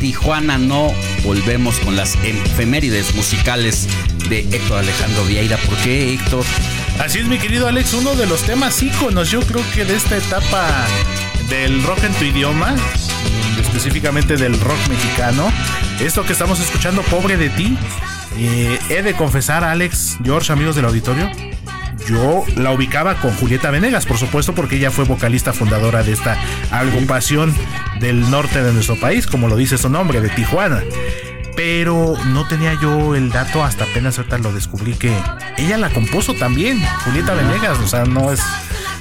Tijuana 0.00 0.58
no 0.58 0.92
volvemos 1.24 1.78
con 1.80 1.94
las 1.94 2.16
efemérides 2.24 3.14
musicales 3.14 3.88
de 4.28 4.40
Héctor 4.40 4.78
Alejandro 4.78 5.24
Vieira. 5.24 5.56
¿Por 5.58 5.76
qué, 5.78 6.14
Héctor? 6.14 6.44
Así 6.98 7.20
es, 7.20 7.26
mi 7.26 7.38
querido 7.38 7.68
Alex, 7.68 7.94
uno 7.94 8.14
de 8.16 8.26
los 8.26 8.42
temas 8.42 8.82
íconos, 8.82 9.30
yo 9.30 9.40
creo 9.42 9.62
que 9.72 9.84
de 9.84 9.94
esta 9.94 10.16
etapa 10.16 10.68
del 11.48 11.82
rock 11.84 12.02
en 12.04 12.12
tu 12.14 12.24
idioma, 12.24 12.74
específicamente 13.60 14.36
del 14.36 14.58
rock 14.60 14.78
mexicano. 14.88 15.52
Esto 16.00 16.24
que 16.24 16.32
estamos 16.32 16.58
escuchando, 16.58 17.02
Pobre 17.02 17.36
de 17.36 17.50
ti, 17.50 17.76
eh, 18.36 18.78
he 18.88 19.02
de 19.02 19.14
confesar, 19.14 19.62
Alex, 19.62 20.18
George, 20.24 20.52
amigos 20.52 20.74
del 20.74 20.86
auditorio, 20.86 21.30
yo 22.08 22.44
la 22.56 22.70
ubicaba 22.72 23.14
con 23.16 23.34
Julieta 23.34 23.70
Venegas, 23.70 24.06
por 24.06 24.18
supuesto, 24.18 24.54
porque 24.54 24.76
ella 24.76 24.90
fue 24.90 25.04
vocalista 25.04 25.52
fundadora 25.52 26.02
de 26.02 26.12
esta 26.12 26.38
agrupación 26.70 27.54
del 28.00 28.30
norte 28.30 28.62
de 28.62 28.72
nuestro 28.72 28.96
país, 28.96 29.26
como 29.26 29.48
lo 29.48 29.56
dice 29.56 29.78
su 29.78 29.88
nombre, 29.88 30.20
de 30.20 30.28
Tijuana. 30.28 30.82
Pero 31.56 32.14
no 32.26 32.46
tenía 32.48 32.74
yo 32.80 33.14
el 33.14 33.30
dato 33.30 33.62
hasta 33.62 33.84
apenas 33.84 34.18
ahorita 34.18 34.38
lo 34.38 34.52
descubrí 34.52 34.94
que 34.94 35.16
ella 35.56 35.78
la 35.78 35.90
compuso 35.90 36.34
también, 36.34 36.82
Julieta 37.04 37.34
Venegas, 37.34 37.78
o 37.78 37.86
sea, 37.86 38.04
no 38.04 38.32
es 38.32 38.40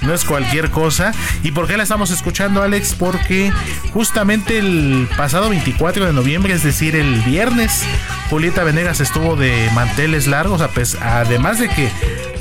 no 0.04 0.14
es 0.14 0.24
cualquier 0.24 0.70
cosa. 0.70 1.14
¿Y 1.44 1.52
por 1.52 1.68
qué 1.68 1.78
la 1.78 1.84
estamos 1.84 2.12
escuchando, 2.12 2.62
Alex? 2.62 2.96
Porque 2.96 3.52
justamente 3.92 4.60
el 4.60 5.08
pasado 5.18 5.50
24 5.50 6.06
de 6.06 6.14
noviembre, 6.14 6.54
es 6.54 6.64
decir, 6.64 6.96
el 6.96 7.22
viernes, 7.22 7.84
Julieta 8.30 8.64
Venegas 8.64 9.00
estuvo 9.00 9.36
de 9.36 9.70
manteles 9.74 10.28
largos, 10.28 10.62
además 11.02 11.60
de 11.60 11.70
que 11.70 11.90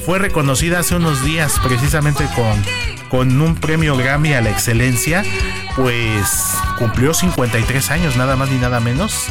fue 0.04 0.18
reconocida 0.18 0.80
hace 0.80 0.96
unos 0.96 1.24
días 1.24 1.60
precisamente 1.62 2.26
con, 2.34 2.62
con 3.08 3.40
un 3.40 3.54
premio 3.54 3.96
Grammy 3.96 4.32
a 4.34 4.40
la 4.40 4.50
excelencia, 4.50 5.22
pues 5.76 6.26
cumplió 6.78 7.14
53 7.14 7.90
años, 7.90 8.16
nada 8.16 8.36
más 8.36 8.50
ni 8.50 8.58
nada 8.58 8.80
menos. 8.80 9.28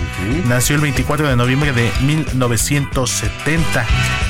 Nació 0.48 0.76
el 0.76 0.82
24 0.82 1.28
de 1.28 1.36
noviembre 1.36 1.74
de 1.74 1.92
1970 2.02 3.86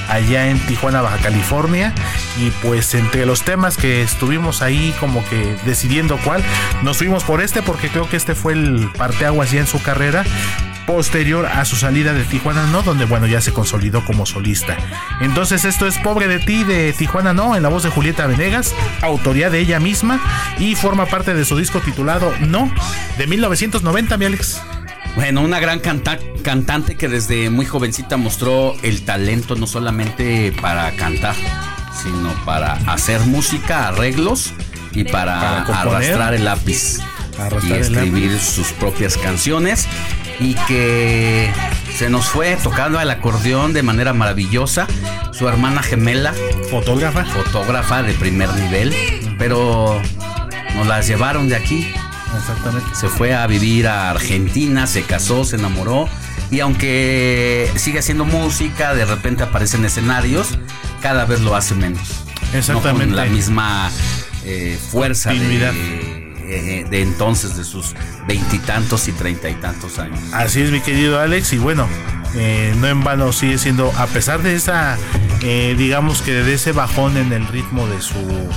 allá 0.10 0.50
en 0.50 0.60
Tijuana, 0.66 1.02
Baja 1.02 1.18
California. 1.18 1.94
Y 2.40 2.50
pues 2.66 2.96
entre 2.96 3.26
los 3.26 3.44
temas 3.44 3.78
que 3.78 4.02
estuvimos 4.02 4.62
ahí 4.62 4.96
como 5.00 5.24
que 5.30 5.56
decidiendo 5.66 6.18
cuál, 6.18 6.44
nos 6.82 6.98
fuimos 6.98 7.24
por 7.24 7.42
este 7.42 7.62
porque 7.62 7.90
creo 7.90 8.10
que 8.10 8.18
este 8.18 8.36
fue 8.36 8.54
el 8.54 8.90
parteaguas 8.98 9.52
ya 9.52 9.60
en 9.60 9.68
su 9.68 9.82
carrera 9.82 10.26
posterior 10.96 11.46
a 11.46 11.66
su 11.66 11.76
salida 11.76 12.14
de 12.14 12.24
Tijuana 12.24 12.66
No, 12.68 12.82
donde 12.84 13.06
bueno 13.06 13.26
ya 13.28 13.42
se 13.42 13.54
consolidó 13.54 14.04
como 14.06 14.26
solista. 14.26 14.78
Entonces 15.22 15.66
esto 15.66 15.88
es 15.88 15.98
Pobre 15.98 16.28
de 16.28 16.40
ti 16.40 16.64
de 16.64 16.94
Tijuana 16.94 17.34
No, 17.34 17.56
en 17.56 17.64
la 17.64 17.70
voz 17.70 17.84
de 17.84 17.90
Julieta 17.90 18.28
Venegas, 18.28 18.74
autoría 19.02 19.50
de 19.50 19.60
ella 19.60 19.80
misma 19.80 20.20
y 20.60 20.76
forma 20.76 21.06
parte 21.06 21.34
de 21.34 21.46
su 21.46 21.58
disco 21.58 21.80
titulado 21.80 22.34
No, 22.42 22.72
de 23.18 23.28
1990, 23.28 24.18
mi 24.18 24.26
Alex. 24.26 24.62
Bueno, 25.16 25.42
una 25.42 25.60
gran 25.60 25.80
canta- 25.80 26.20
cantante 26.44 26.96
que 26.96 27.08
desde 27.10 27.50
muy 27.50 27.66
jovencita 27.66 28.18
mostró 28.18 28.76
el 28.84 29.04
talento 29.04 29.56
no 29.56 29.68
solamente 29.68 30.54
para 30.62 30.90
cantar, 30.92 31.36
sino 32.02 32.30
para 32.46 32.74
hacer 32.88 33.20
música, 33.22 33.90
arreglos 33.90 34.54
y 34.94 35.04
para, 35.04 35.40
Para 35.40 35.64
componer. 35.66 35.96
arrastrar 35.96 36.34
el 36.34 36.46
lápiz 36.46 37.00
y 37.64 37.72
escribir 37.74 38.40
sus 38.40 38.68
propias 38.74 39.18
canciones 39.18 39.88
y 40.42 40.56
que 40.68 41.54
se 41.96 42.10
nos 42.10 42.28
fue 42.28 42.58
tocando 42.62 43.00
el 43.00 43.10
acordeón 43.10 43.74
de 43.74 43.84
manera 43.84 44.12
maravillosa. 44.12 44.88
Su 45.32 45.48
hermana 45.48 45.84
gemela, 45.84 46.34
fotógrafa, 46.70 47.24
fotógrafa 47.26 48.02
de 48.02 48.14
primer 48.14 48.50
nivel, 48.56 48.94
pero 49.38 50.02
nos 50.76 50.88
las 50.88 51.08
llevaron 51.08 51.48
de 51.48 51.56
aquí. 51.56 51.94
Exactamente. 52.36 52.96
Se 52.96 53.08
fue 53.08 53.36
a 53.36 53.46
vivir 53.46 53.88
a 53.88 54.10
Argentina, 54.10 54.88
se 54.88 55.04
casó, 55.04 55.46
se 55.46 55.58
enamoró. 55.58 56.10
Y 56.50 56.60
aunque 56.60 57.72
sigue 57.76 58.00
haciendo 58.00 58.26
música, 58.26 58.96
de 58.96 59.06
repente 59.06 59.44
aparece 59.44 59.78
en 59.78 59.86
escenarios, 59.86 60.58
cada 61.02 61.26
vez 61.26 61.40
lo 61.42 61.56
hace 61.56 61.76
menos. 61.76 62.02
Exactamente. 62.54 63.06
No 63.06 63.12
con 63.12 63.16
la 63.16 63.26
misma 63.26 63.92
eh, 64.44 64.78
fuerza 64.92 65.30
de, 65.32 66.11
eh, 66.52 66.86
de 66.90 67.02
entonces, 67.02 67.56
de 67.56 67.64
sus 67.64 67.96
veintitantos 68.28 69.08
y 69.08 69.12
treinta 69.14 69.50
y 69.50 69.56
tantos 69.56 69.98
años. 70.00 70.20
Así 70.34 70.62
es, 70.62 70.72
mi 70.72 70.82
querido 70.82 71.20
Alex, 71.20 71.54
y 71.54 71.58
bueno, 71.58 71.88
eh, 72.36 72.74
no 72.78 72.88
en 72.88 73.04
vano 73.04 73.32
sigue 73.34 73.58
siendo, 73.58 73.92
a 73.98 74.08
pesar 74.08 74.42
de 74.42 74.56
esa, 74.56 74.98
eh, 75.42 75.76
digamos 75.78 76.22
que 76.22 76.34
de 76.34 76.54
ese 76.54 76.72
bajón 76.72 77.18
en 77.18 77.34
el 77.34 77.48
ritmo 77.48 77.88
de 77.88 78.02
su 78.02 78.50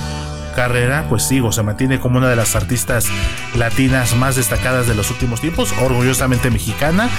carrera, 0.55 1.05
pues 1.09 1.27
sigo, 1.27 1.51
se 1.51 1.63
mantiene 1.63 1.99
como 1.99 2.17
una 2.17 2.29
de 2.29 2.35
las 2.35 2.55
artistas 2.55 3.07
latinas 3.55 4.15
más 4.15 4.35
destacadas 4.35 4.87
de 4.87 4.95
los 4.95 5.11
últimos 5.11 5.41
tiempos, 5.41 5.73
orgullosamente 5.81 6.49
mexicana, 6.49 7.09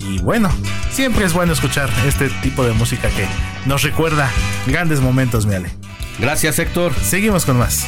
y 0.00 0.18
bueno, 0.18 0.50
siempre 0.90 1.24
es 1.24 1.32
bueno 1.32 1.52
escuchar 1.52 1.88
este 2.06 2.28
tipo 2.42 2.64
de 2.64 2.72
música 2.72 3.08
que 3.08 3.26
nos 3.66 3.82
recuerda 3.82 4.28
grandes 4.66 5.00
momentos, 5.00 5.46
mi 5.46 5.54
Ale. 5.54 5.70
Gracias, 6.18 6.58
Héctor. 6.58 6.92
Seguimos 7.02 7.46
con 7.46 7.56
más. 7.58 7.86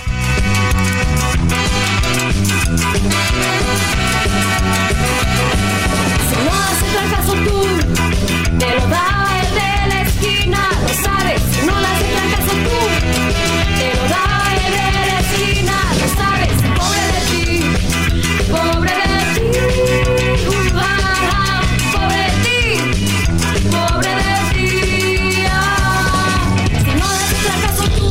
Si 2.73 2.79
no 6.45 6.53
haces 6.53 6.93
caso 7.11 7.35
tú, 7.35 7.59
te 8.59 8.69
lo 8.75 8.85
da 8.89 9.07
el 9.41 9.49
de 9.55 9.73
la 9.89 9.99
esquina, 10.03 10.61
lo 10.83 10.95
sabes. 11.03 11.43
No 11.67 11.75
le 11.81 11.87
haces 11.87 12.13
caso 12.33 12.55
tú, 12.65 12.79
te 13.79 13.89
lo 13.95 14.05
da 14.09 14.27
el 14.55 14.65
de 14.73 14.87
la 15.11 15.17
esquina, 15.21 15.77
lo 16.01 16.07
sabes. 16.17 16.57
Pobre 16.79 17.05
de 17.13 17.21
ti, 17.31 17.49
pobre 18.51 18.93
de 18.95 19.09
ti, 19.35 19.45
ah, 20.75 20.81
ah, 21.31 21.61
pobre 21.93 22.21
de 22.25 22.31
ti, 22.43 22.61
pobre 23.71 24.13
de 24.17 24.33
ti. 24.55 24.71
Si 26.85 26.93
no 26.95 27.07
le 27.13 27.21
haces 27.23 27.45
caso 27.67 27.85
tú. 27.91 28.09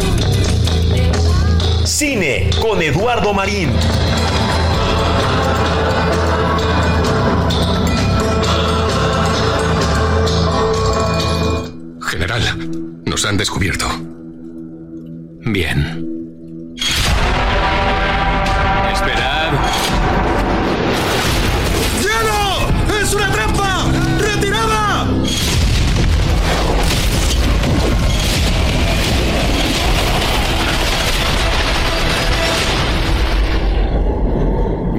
Cine 1.87 2.33
con 2.61 2.75
Eduardo 2.81 3.33
Marín. 3.33 3.69
General, 12.11 12.43
nos 13.05 13.25
han 13.25 13.37
descubierto. 13.37 13.87
Bien. 15.45 16.75
Esperad. 18.91 19.53
¡Cielo! 22.01 22.99
¡Es 23.01 23.13
una 23.13 23.31
trampa! 23.31 23.85
¡Retirada! 24.19 25.07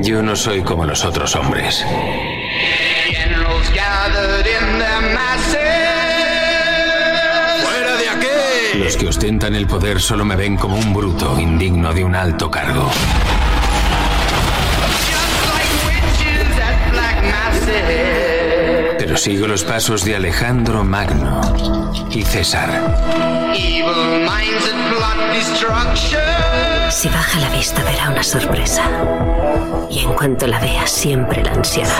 Yo 0.02 0.22
no 0.22 0.34
soy 0.34 0.62
como 0.62 0.86
los 0.86 1.04
otros 1.04 1.36
hombres. 1.36 1.84
Que 8.98 9.08
ostentan 9.08 9.54
el 9.54 9.66
poder 9.66 10.00
solo 10.00 10.24
me 10.24 10.36
ven 10.36 10.56
como 10.56 10.76
un 10.76 10.92
bruto 10.94 11.38
indigno 11.38 11.92
de 11.92 12.04
un 12.04 12.14
alto 12.14 12.50
cargo. 12.50 12.88
Pero 18.98 19.16
sigo 19.16 19.48
los 19.48 19.64
pasos 19.64 20.04
de 20.04 20.14
Alejandro 20.14 20.84
Magno 20.84 21.40
y 22.10 22.22
César. 22.22 22.70
Si 26.90 27.08
baja 27.08 27.40
la 27.40 27.50
vista 27.50 27.82
verá 27.82 28.10
una 28.10 28.22
sorpresa. 28.22 28.84
Y 29.90 30.00
en 30.00 30.12
cuanto 30.12 30.46
la 30.46 30.60
vea 30.60 30.86
siempre 30.86 31.42
la 31.42 31.52
ansiará. 31.52 31.96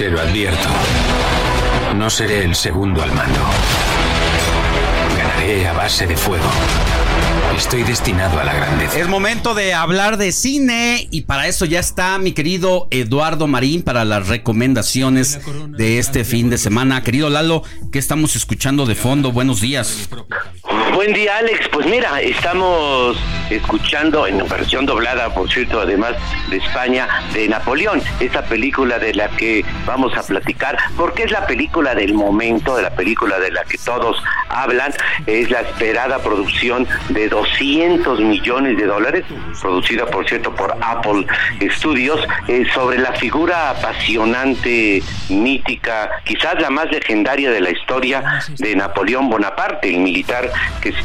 Se 0.00 0.08
lo 0.08 0.18
advierto. 0.18 0.70
No 1.94 2.08
seré 2.08 2.44
el 2.44 2.54
segundo 2.54 3.02
al 3.02 3.12
mando. 3.12 3.40
Ganaré 5.14 5.68
a 5.68 5.74
base 5.74 6.06
de 6.06 6.16
fuego. 6.16 6.48
Estoy 7.56 7.82
destinado 7.82 8.40
a 8.40 8.44
la 8.44 8.54
grandeza. 8.54 8.98
Es 8.98 9.08
momento 9.08 9.54
de 9.54 9.74
hablar 9.74 10.16
de 10.16 10.32
cine 10.32 11.06
y 11.10 11.22
para 11.22 11.46
eso 11.46 11.64
ya 11.66 11.78
está 11.78 12.18
mi 12.18 12.32
querido 12.32 12.88
Eduardo 12.90 13.46
Marín 13.46 13.82
para 13.82 14.04
las 14.04 14.28
recomendaciones 14.28 15.40
de 15.68 15.98
este 15.98 16.24
fin 16.24 16.48
de 16.48 16.58
semana. 16.58 17.02
Querido 17.02 17.28
Lalo, 17.28 17.62
¿qué 17.92 17.98
estamos 17.98 18.34
escuchando 18.34 18.86
de 18.86 18.94
fondo? 18.94 19.30
Buenos 19.30 19.60
días. 19.60 20.08
Buen 20.94 21.12
día, 21.14 21.38
Alex. 21.38 21.68
Pues 21.72 21.86
mira, 21.86 22.20
estamos 22.20 23.16
escuchando 23.48 24.26
en 24.26 24.46
versión 24.48 24.86
doblada, 24.86 25.32
por 25.32 25.50
cierto, 25.50 25.80
además 25.80 26.14
de 26.50 26.58
España, 26.58 27.08
de 27.32 27.48
Napoleón, 27.48 28.02
esa 28.20 28.42
película 28.42 28.98
de 28.98 29.14
la 29.14 29.28
que 29.28 29.64
vamos 29.86 30.16
a 30.16 30.22
platicar, 30.22 30.76
porque 30.96 31.22
es 31.22 31.30
la 31.30 31.46
película 31.46 31.94
del 31.94 32.12
momento, 32.14 32.76
de 32.76 32.82
la 32.82 32.90
película 32.90 33.38
de 33.38 33.50
la 33.50 33.64
que 33.64 33.78
todos 33.78 34.22
hablan, 34.48 34.92
es 35.26 35.50
la 35.50 35.60
esperada 35.60 36.18
producción 36.18 36.86
de 37.10 37.28
200 37.28 38.20
millones 38.20 38.76
de 38.76 38.86
dólares, 38.86 39.24
producida, 39.60 40.06
por 40.06 40.28
cierto, 40.28 40.54
por 40.54 40.74
Apple 40.80 41.26
Studios, 41.70 42.20
eh, 42.48 42.64
sobre 42.74 42.98
la 42.98 43.12
figura 43.12 43.70
apasionante, 43.70 45.02
mítica, 45.28 46.10
quizás 46.24 46.60
la 46.60 46.70
más 46.70 46.90
legendaria 46.90 47.50
de 47.50 47.60
la 47.60 47.70
historia 47.70 48.40
de 48.58 48.76
Napoleón 48.76 49.28
Bonaparte, 49.28 49.88
el 49.90 49.98
militar 49.98 50.50
que 50.80 50.90
es 50.90 50.96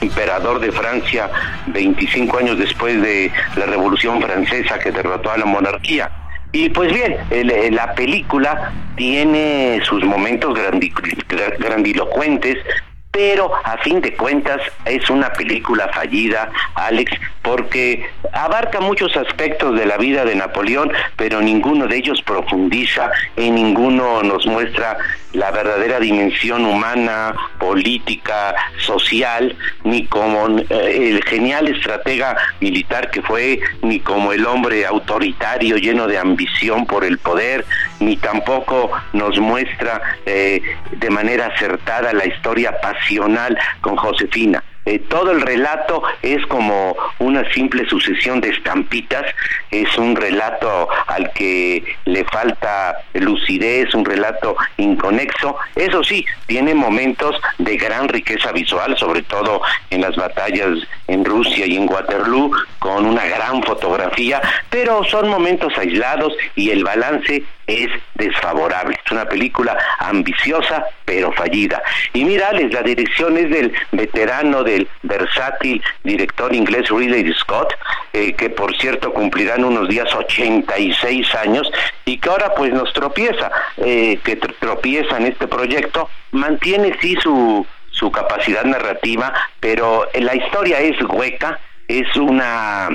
emperador 0.00 0.60
de 0.60 0.70
Francia 0.70 1.28
25 1.66 2.38
años 2.38 2.58
después 2.58 3.00
de 3.02 3.32
la 3.56 3.66
Revolución 3.66 4.22
Francesa 4.22 4.78
que 4.78 4.92
derrotó 4.92 5.30
a 5.30 5.38
la 5.38 5.44
monarquía. 5.44 6.10
Y 6.52 6.70
pues 6.70 6.92
bien, 6.92 7.16
el- 7.30 7.50
el- 7.50 7.74
la 7.74 7.94
película 7.94 8.72
tiene 8.96 9.80
sus 9.84 10.02
momentos 10.04 10.54
grandi- 10.56 10.92
gra- 11.28 11.58
grandilocuentes, 11.58 12.56
pero 13.18 13.50
a 13.64 13.76
fin 13.78 14.00
de 14.00 14.14
cuentas 14.14 14.60
es 14.84 15.10
una 15.10 15.32
película 15.32 15.88
fallida, 15.88 16.52
Alex, 16.76 17.10
porque 17.42 18.08
abarca 18.32 18.78
muchos 18.78 19.16
aspectos 19.16 19.76
de 19.76 19.86
la 19.86 19.96
vida 19.96 20.24
de 20.24 20.36
Napoleón, 20.36 20.92
pero 21.16 21.40
ninguno 21.40 21.88
de 21.88 21.96
ellos 21.96 22.22
profundiza, 22.22 23.10
en 23.34 23.56
ninguno 23.56 24.22
nos 24.22 24.46
muestra 24.46 24.98
la 25.32 25.50
verdadera 25.50 25.98
dimensión 25.98 26.64
humana, 26.64 27.34
política, 27.58 28.54
social, 28.78 29.56
ni 29.82 30.06
como 30.06 30.60
eh, 30.60 31.08
el 31.10 31.24
genial 31.24 31.66
estratega 31.66 32.36
militar 32.60 33.10
que 33.10 33.22
fue, 33.22 33.60
ni 33.82 33.98
como 33.98 34.32
el 34.32 34.46
hombre 34.46 34.86
autoritario 34.86 35.76
lleno 35.76 36.06
de 36.06 36.18
ambición 36.18 36.86
por 36.86 37.04
el 37.04 37.18
poder, 37.18 37.64
ni 38.00 38.16
tampoco 38.16 38.90
nos 39.12 39.38
muestra 39.38 40.00
eh, 40.26 40.60
de 40.92 41.10
manera 41.10 41.46
acertada 41.46 42.12
la 42.12 42.26
historia 42.26 42.80
pasional 42.80 43.58
con 43.80 43.96
Josefina. 43.96 44.62
eh, 44.88 44.98
todo 45.00 45.32
el 45.32 45.42
relato 45.42 46.02
es 46.22 46.44
como 46.46 46.96
una 47.18 47.44
simple 47.52 47.86
sucesión 47.88 48.40
de 48.40 48.48
estampitas, 48.48 49.24
es 49.70 49.98
un 49.98 50.16
relato 50.16 50.88
al 51.06 51.30
que 51.32 51.84
le 52.06 52.24
falta 52.24 52.96
lucidez, 53.12 53.92
un 53.94 54.06
relato 54.06 54.56
inconexo. 54.78 55.56
Eso 55.76 56.02
sí, 56.02 56.24
tiene 56.46 56.74
momentos 56.74 57.36
de 57.58 57.76
gran 57.76 58.08
riqueza 58.08 58.50
visual, 58.52 58.96
sobre 58.96 59.22
todo 59.22 59.60
en 59.90 60.00
las 60.00 60.16
batallas 60.16 60.70
en 61.06 61.22
Rusia 61.22 61.66
y 61.66 61.76
en 61.76 61.86
Waterloo, 61.86 62.50
con 62.78 63.04
una 63.04 63.26
gran 63.26 63.62
fotografía, 63.62 64.40
pero 64.70 65.04
son 65.04 65.28
momentos 65.28 65.76
aislados 65.76 66.32
y 66.54 66.70
el 66.70 66.82
balance 66.82 67.44
es 67.68 67.88
desfavorable. 68.14 68.98
Es 69.04 69.12
una 69.12 69.26
película 69.26 69.78
ambiciosa 70.00 70.84
pero 71.04 71.32
fallida. 71.32 71.82
Y 72.12 72.24
mira, 72.24 72.52
la 72.52 72.82
dirección 72.82 73.38
es 73.38 73.48
del 73.50 73.72
veterano, 73.92 74.62
del 74.62 74.86
versátil 75.02 75.82
director 76.04 76.54
inglés 76.54 76.90
Ridley 76.90 77.32
Scott, 77.32 77.72
eh, 78.12 78.34
que 78.34 78.50
por 78.50 78.76
cierto 78.76 79.12
cumplirán 79.12 79.64
unos 79.64 79.88
días 79.88 80.12
86 80.14 81.34
años 81.36 81.70
y 82.04 82.18
que 82.18 82.28
ahora 82.28 82.52
pues 82.54 82.72
nos 82.72 82.92
tropieza, 82.92 83.50
eh, 83.78 84.18
que 84.22 84.36
tropieza 84.36 85.16
en 85.16 85.26
este 85.26 85.46
proyecto, 85.46 86.10
mantiene 86.32 86.94
sí 87.00 87.16
su, 87.22 87.66
su 87.90 88.10
capacidad 88.10 88.64
narrativa, 88.64 89.32
pero 89.60 90.08
la 90.14 90.34
historia 90.34 90.80
es 90.80 91.00
hueca, 91.02 91.58
es 91.86 92.14
una 92.16 92.90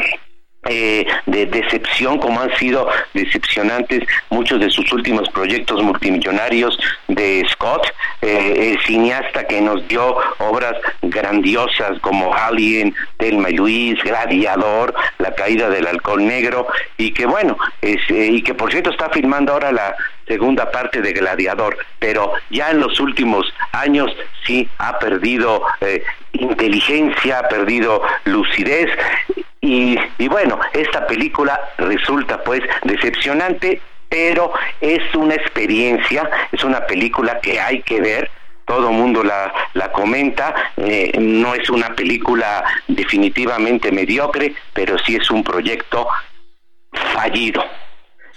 eh, 0.66 1.06
de 1.26 1.46
decepción, 1.46 2.18
como 2.20 2.40
han 2.40 2.56
sido 2.58 2.88
decepcionantes 3.14 4.04
muchos 4.30 4.60
de 4.60 4.70
sus 4.70 4.92
últimos 4.94 5.30
proyectos 5.30 5.82
multimillonarios 5.84 6.80
de 7.08 7.46
Scott, 7.52 7.86
eh, 8.22 8.72
el 8.72 8.86
cineasta 8.86 9.46
que 9.46 9.62
nos 9.62 9.86
dio 9.88 10.16
obras 10.40 10.76
grandiosas 11.02 12.00
como 12.00 12.34
Alien, 12.34 12.96
Telma 13.18 13.50
y 13.50 13.94
Gladiador, 13.96 14.94
La 15.18 15.36
caída 15.36 15.70
del 15.70 15.88
alcohol 15.88 16.26
negro, 16.26 16.68
y 16.98 17.12
que 17.12 17.26
bueno, 17.26 17.58
es, 17.82 18.00
eh, 18.10 18.30
y 18.32 18.42
que 18.42 18.54
por 18.54 18.72
cierto 18.72 18.90
está 18.92 19.10
filmando 19.10 19.54
ahora 19.54 19.72
la 19.72 19.96
segunda 20.28 20.72
parte 20.72 21.02
de 21.02 21.14
Gladiador, 21.14 21.78
pero 22.00 22.34
ya 22.50 22.72
en 22.72 22.80
los 22.80 23.00
últimos 23.00 23.52
años 23.72 24.12
sí 24.46 24.70
ha 24.78 25.00
perdido 25.00 25.64
inteligencia, 26.34 27.40
ha 27.40 27.48
perdido 27.48 28.02
lucidez 28.26 28.90
y, 29.66 29.98
bueno, 30.28 30.60
esta 30.74 31.08
película 31.08 31.58
resulta 31.78 32.44
pues 32.44 32.62
decepcionante, 32.84 33.82
pero 34.10 34.52
es 34.82 35.02
una 35.16 35.36
experiencia, 35.36 36.30
es 36.52 36.66
una 36.66 36.86
película 36.86 37.40
que 37.40 37.62
hay 37.62 37.82
que 37.82 38.02
ver, 38.02 38.30
todo 38.66 38.92
mundo 38.92 39.24
la, 39.24 39.54
la 39.74 39.90
comenta, 39.94 40.54
eh, 40.76 41.14
no 41.18 41.56
es 41.56 41.70
una 41.70 41.96
película 41.96 42.62
definitivamente 42.90 43.90
mediocre, 43.94 44.54
pero 44.74 44.98
sí 45.00 45.16
es 45.16 45.32
un 45.32 45.46
proyecto 45.46 46.10
fallido. 47.14 47.64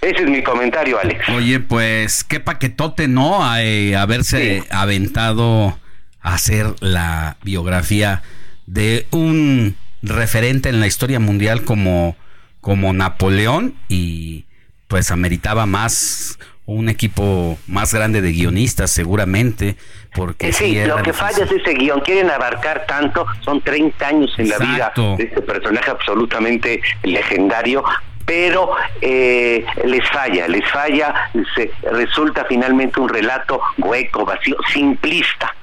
Ese 0.00 0.22
es 0.22 0.30
mi 0.30 0.42
comentario, 0.42 0.98
Alex. 1.00 1.28
Oye, 1.30 1.60
pues 1.60 2.22
qué 2.24 2.40
paquetote, 2.40 3.08
¿no? 3.08 3.44
A, 3.44 3.62
eh, 3.62 3.96
haberse 3.96 4.62
aventado 4.70 5.78
a 6.20 6.34
hacer 6.34 6.74
la 6.80 7.36
biografía 7.42 8.22
de 8.66 9.06
un 9.10 9.76
referente 10.02 10.68
en 10.68 10.80
la 10.80 10.86
historia 10.86 11.20
mundial 11.20 11.64
como, 11.64 12.16
como 12.60 12.92
Napoleón 12.92 13.74
y 13.88 14.44
pues 14.88 15.10
ameritaba 15.10 15.66
más 15.66 16.38
un 16.64 16.88
equipo 16.88 17.58
más 17.68 17.94
grande 17.94 18.20
de 18.20 18.32
guionistas 18.32 18.90
seguramente 18.90 19.76
porque 20.14 20.52
sí, 20.52 20.76
lo 20.84 21.00
que 21.02 21.12
falla 21.12 21.44
es 21.44 21.52
ese 21.52 21.74
guion 21.74 22.00
quieren 22.00 22.28
abarcar 22.28 22.86
tanto 22.86 23.24
son 23.40 23.60
30 23.62 24.08
años 24.08 24.34
en 24.36 24.48
la 24.48 24.58
vida 24.58 24.92
de 24.96 25.24
este 25.24 25.42
personaje 25.42 25.90
absolutamente 25.90 26.80
legendario 27.04 27.84
pero 28.26 28.74
eh, 29.00 29.64
les 29.84 30.06
falla, 30.10 30.48
les 30.48 30.68
falla, 30.70 31.30
se, 31.54 31.70
resulta 31.90 32.44
finalmente 32.44 33.00
un 33.00 33.08
relato 33.08 33.60
hueco, 33.78 34.26
vacío, 34.26 34.56
simplista 34.72 35.54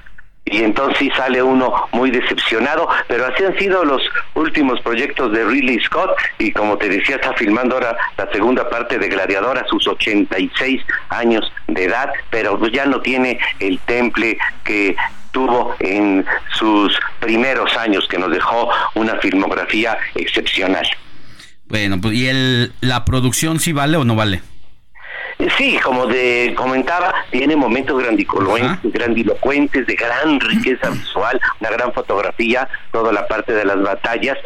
y 0.45 0.61
entonces 0.63 1.09
sale 1.15 1.41
uno 1.41 1.87
muy 1.91 2.11
decepcionado, 2.11 2.87
pero 3.07 3.25
así 3.25 3.43
han 3.43 3.57
sido 3.57 3.85
los 3.85 4.01
últimos 4.33 4.81
proyectos 4.81 5.31
de 5.31 5.45
Ridley 5.45 5.79
Scott 5.83 6.11
y 6.37 6.51
como 6.51 6.77
te 6.77 6.89
decía 6.89 7.15
está 7.15 7.33
filmando 7.33 7.75
ahora 7.75 7.97
la 8.17 8.29
segunda 8.31 8.69
parte 8.69 8.99
de 8.99 9.07
Gladiador 9.07 9.57
a 9.57 9.65
sus 9.67 9.87
86 9.87 10.81
años 11.09 11.51
de 11.67 11.85
edad, 11.85 12.11
pero 12.29 12.57
pues 12.59 12.71
ya 12.73 12.85
no 12.85 13.01
tiene 13.01 13.39
el 13.59 13.79
temple 13.79 14.37
que 14.65 14.95
tuvo 15.31 15.75
en 15.79 16.25
sus 16.51 16.99
primeros 17.19 17.75
años 17.77 18.07
que 18.07 18.17
nos 18.17 18.29
dejó 18.29 18.69
una 18.95 19.15
filmografía 19.15 19.97
excepcional. 20.15 20.85
Bueno, 21.73 21.99
pues 21.99 22.13
¿y 22.13 22.27
el, 22.27 22.71
la 22.81 23.03
producción 23.03 23.59
sí 23.59 23.73
vale 23.73 23.97
o 23.97 24.03
no 24.03 24.15
vale? 24.15 24.43
Sí, 25.57 25.79
como 25.83 26.05
de 26.05 26.53
comentaba, 26.55 27.11
tiene 27.31 27.55
momentos 27.55 27.99
grandilocuentes, 27.99 29.87
de 29.87 29.95
gran 29.95 30.39
riqueza 30.39 30.89
visual, 30.91 31.41
una 31.59 31.71
gran 31.71 31.91
fotografía, 31.91 32.69
toda 32.91 33.11
la 33.11 33.27
parte 33.27 33.53
de 33.53 33.65
las 33.65 33.81
batallas, 33.81 34.37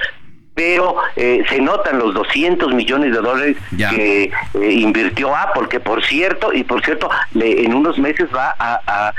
pero 0.58 0.96
eh, 1.16 1.44
se 1.50 1.62
notan 1.62 2.00
los 2.00 2.16
200 2.16 2.74
millones 2.74 3.14
de 3.14 3.20
dólares 3.20 3.58
que 3.78 4.24
eh, 4.24 4.72
invirtió 4.72 5.36
Apple, 5.36 5.68
que 5.70 5.80
por 5.80 6.04
cierto, 6.04 6.52
y 6.52 6.64
por 6.64 6.84
cierto, 6.84 7.12
le, 7.36 7.64
en 7.64 7.76
unos 7.76 8.00
meses 8.00 8.28
va 8.36 8.56
a, 8.58 9.14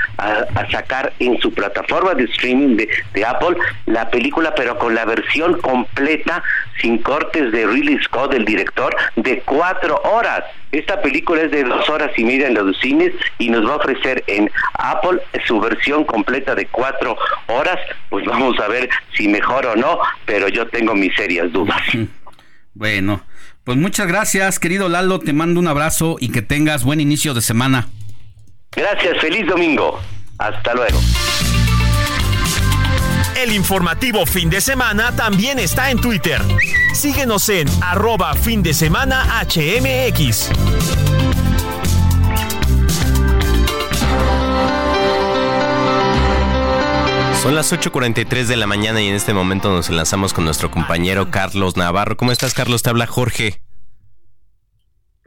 sacar 0.69 1.13
en 1.19 1.39
su 1.39 1.53
plataforma 1.53 2.13
de 2.13 2.25
streaming 2.25 2.75
de, 2.75 2.89
de, 3.13 3.25
Apple 3.25 3.55
la 3.85 4.09
película, 4.09 4.53
pero 4.53 4.77
con 4.77 4.93
la 4.93 5.05
versión 5.05 5.61
completa, 5.61 6.43
sin 6.81 6.97
cortes 6.97 7.53
de 7.53 7.65
Ridley 7.65 7.99
Scott, 8.03 8.33
el 8.33 8.43
director, 8.43 8.93
de 9.15 9.41
cuatro 9.45 10.01
horas. 10.03 10.43
Esta 10.71 11.01
película 11.01 11.41
es 11.41 11.51
de 11.51 11.63
dos 11.63 11.89
horas 11.89 12.11
y 12.17 12.23
media 12.23 12.47
en 12.47 12.53
los 12.53 12.77
cines 12.79 13.11
y 13.39 13.49
nos 13.49 13.65
va 13.65 13.73
a 13.73 13.77
ofrecer 13.77 14.23
en 14.27 14.51
Apple 14.73 15.19
su 15.47 15.59
versión 15.59 16.03
completa 16.03 16.53
de 16.53 16.67
cuatro 16.67 17.17
horas. 17.47 17.77
Pues 18.09 18.25
vamos 18.25 18.59
a 18.59 18.67
ver 18.67 18.89
si 19.15 19.27
mejor 19.27 19.65
o 19.65 19.75
no, 19.75 19.99
pero 20.25 20.47
yo 20.47 20.67
tengo 20.67 20.93
mis 20.93 21.15
serias 21.15 21.51
dudas. 21.51 21.81
Bueno, 22.75 23.25
pues 23.63 23.77
muchas 23.77 24.07
gracias, 24.07 24.59
querido 24.59 24.89
Lalo. 24.89 25.19
Te 25.19 25.33
mando 25.33 25.59
un 25.59 25.67
abrazo 25.67 26.17
y 26.19 26.31
que 26.31 26.41
tengas 26.41 26.83
buen 26.83 27.01
inicio 27.01 27.33
de 27.33 27.41
semana. 27.41 27.89
Gracias, 28.71 29.19
feliz 29.19 29.47
domingo. 29.47 29.99
Hasta 30.37 30.73
luego. 30.73 30.99
El 33.41 33.53
informativo 33.53 34.25
fin 34.25 34.49
de 34.49 34.59
semana 34.59 35.15
también 35.15 35.59
está 35.59 35.91
en 35.91 36.01
Twitter. 36.01 36.41
Síguenos 36.93 37.47
en 37.47 37.69
arroba 37.81 38.33
fin 38.33 38.61
de 38.61 38.73
semana 38.73 39.23
HMX. 39.45 40.49
Son 47.41 47.55
las 47.55 47.71
8.43 47.71 48.43
de 48.43 48.57
la 48.57 48.67
mañana 48.67 49.01
y 49.01 49.07
en 49.07 49.15
este 49.15 49.33
momento 49.33 49.69
nos 49.71 49.87
enlazamos 49.87 50.33
con 50.33 50.43
nuestro 50.43 50.69
compañero 50.69 51.31
Carlos 51.31 51.77
Navarro. 51.77 52.17
¿Cómo 52.17 52.33
estás, 52.33 52.53
Carlos? 52.53 52.83
Te 52.83 52.89
habla 52.89 53.07
Jorge. 53.07 53.61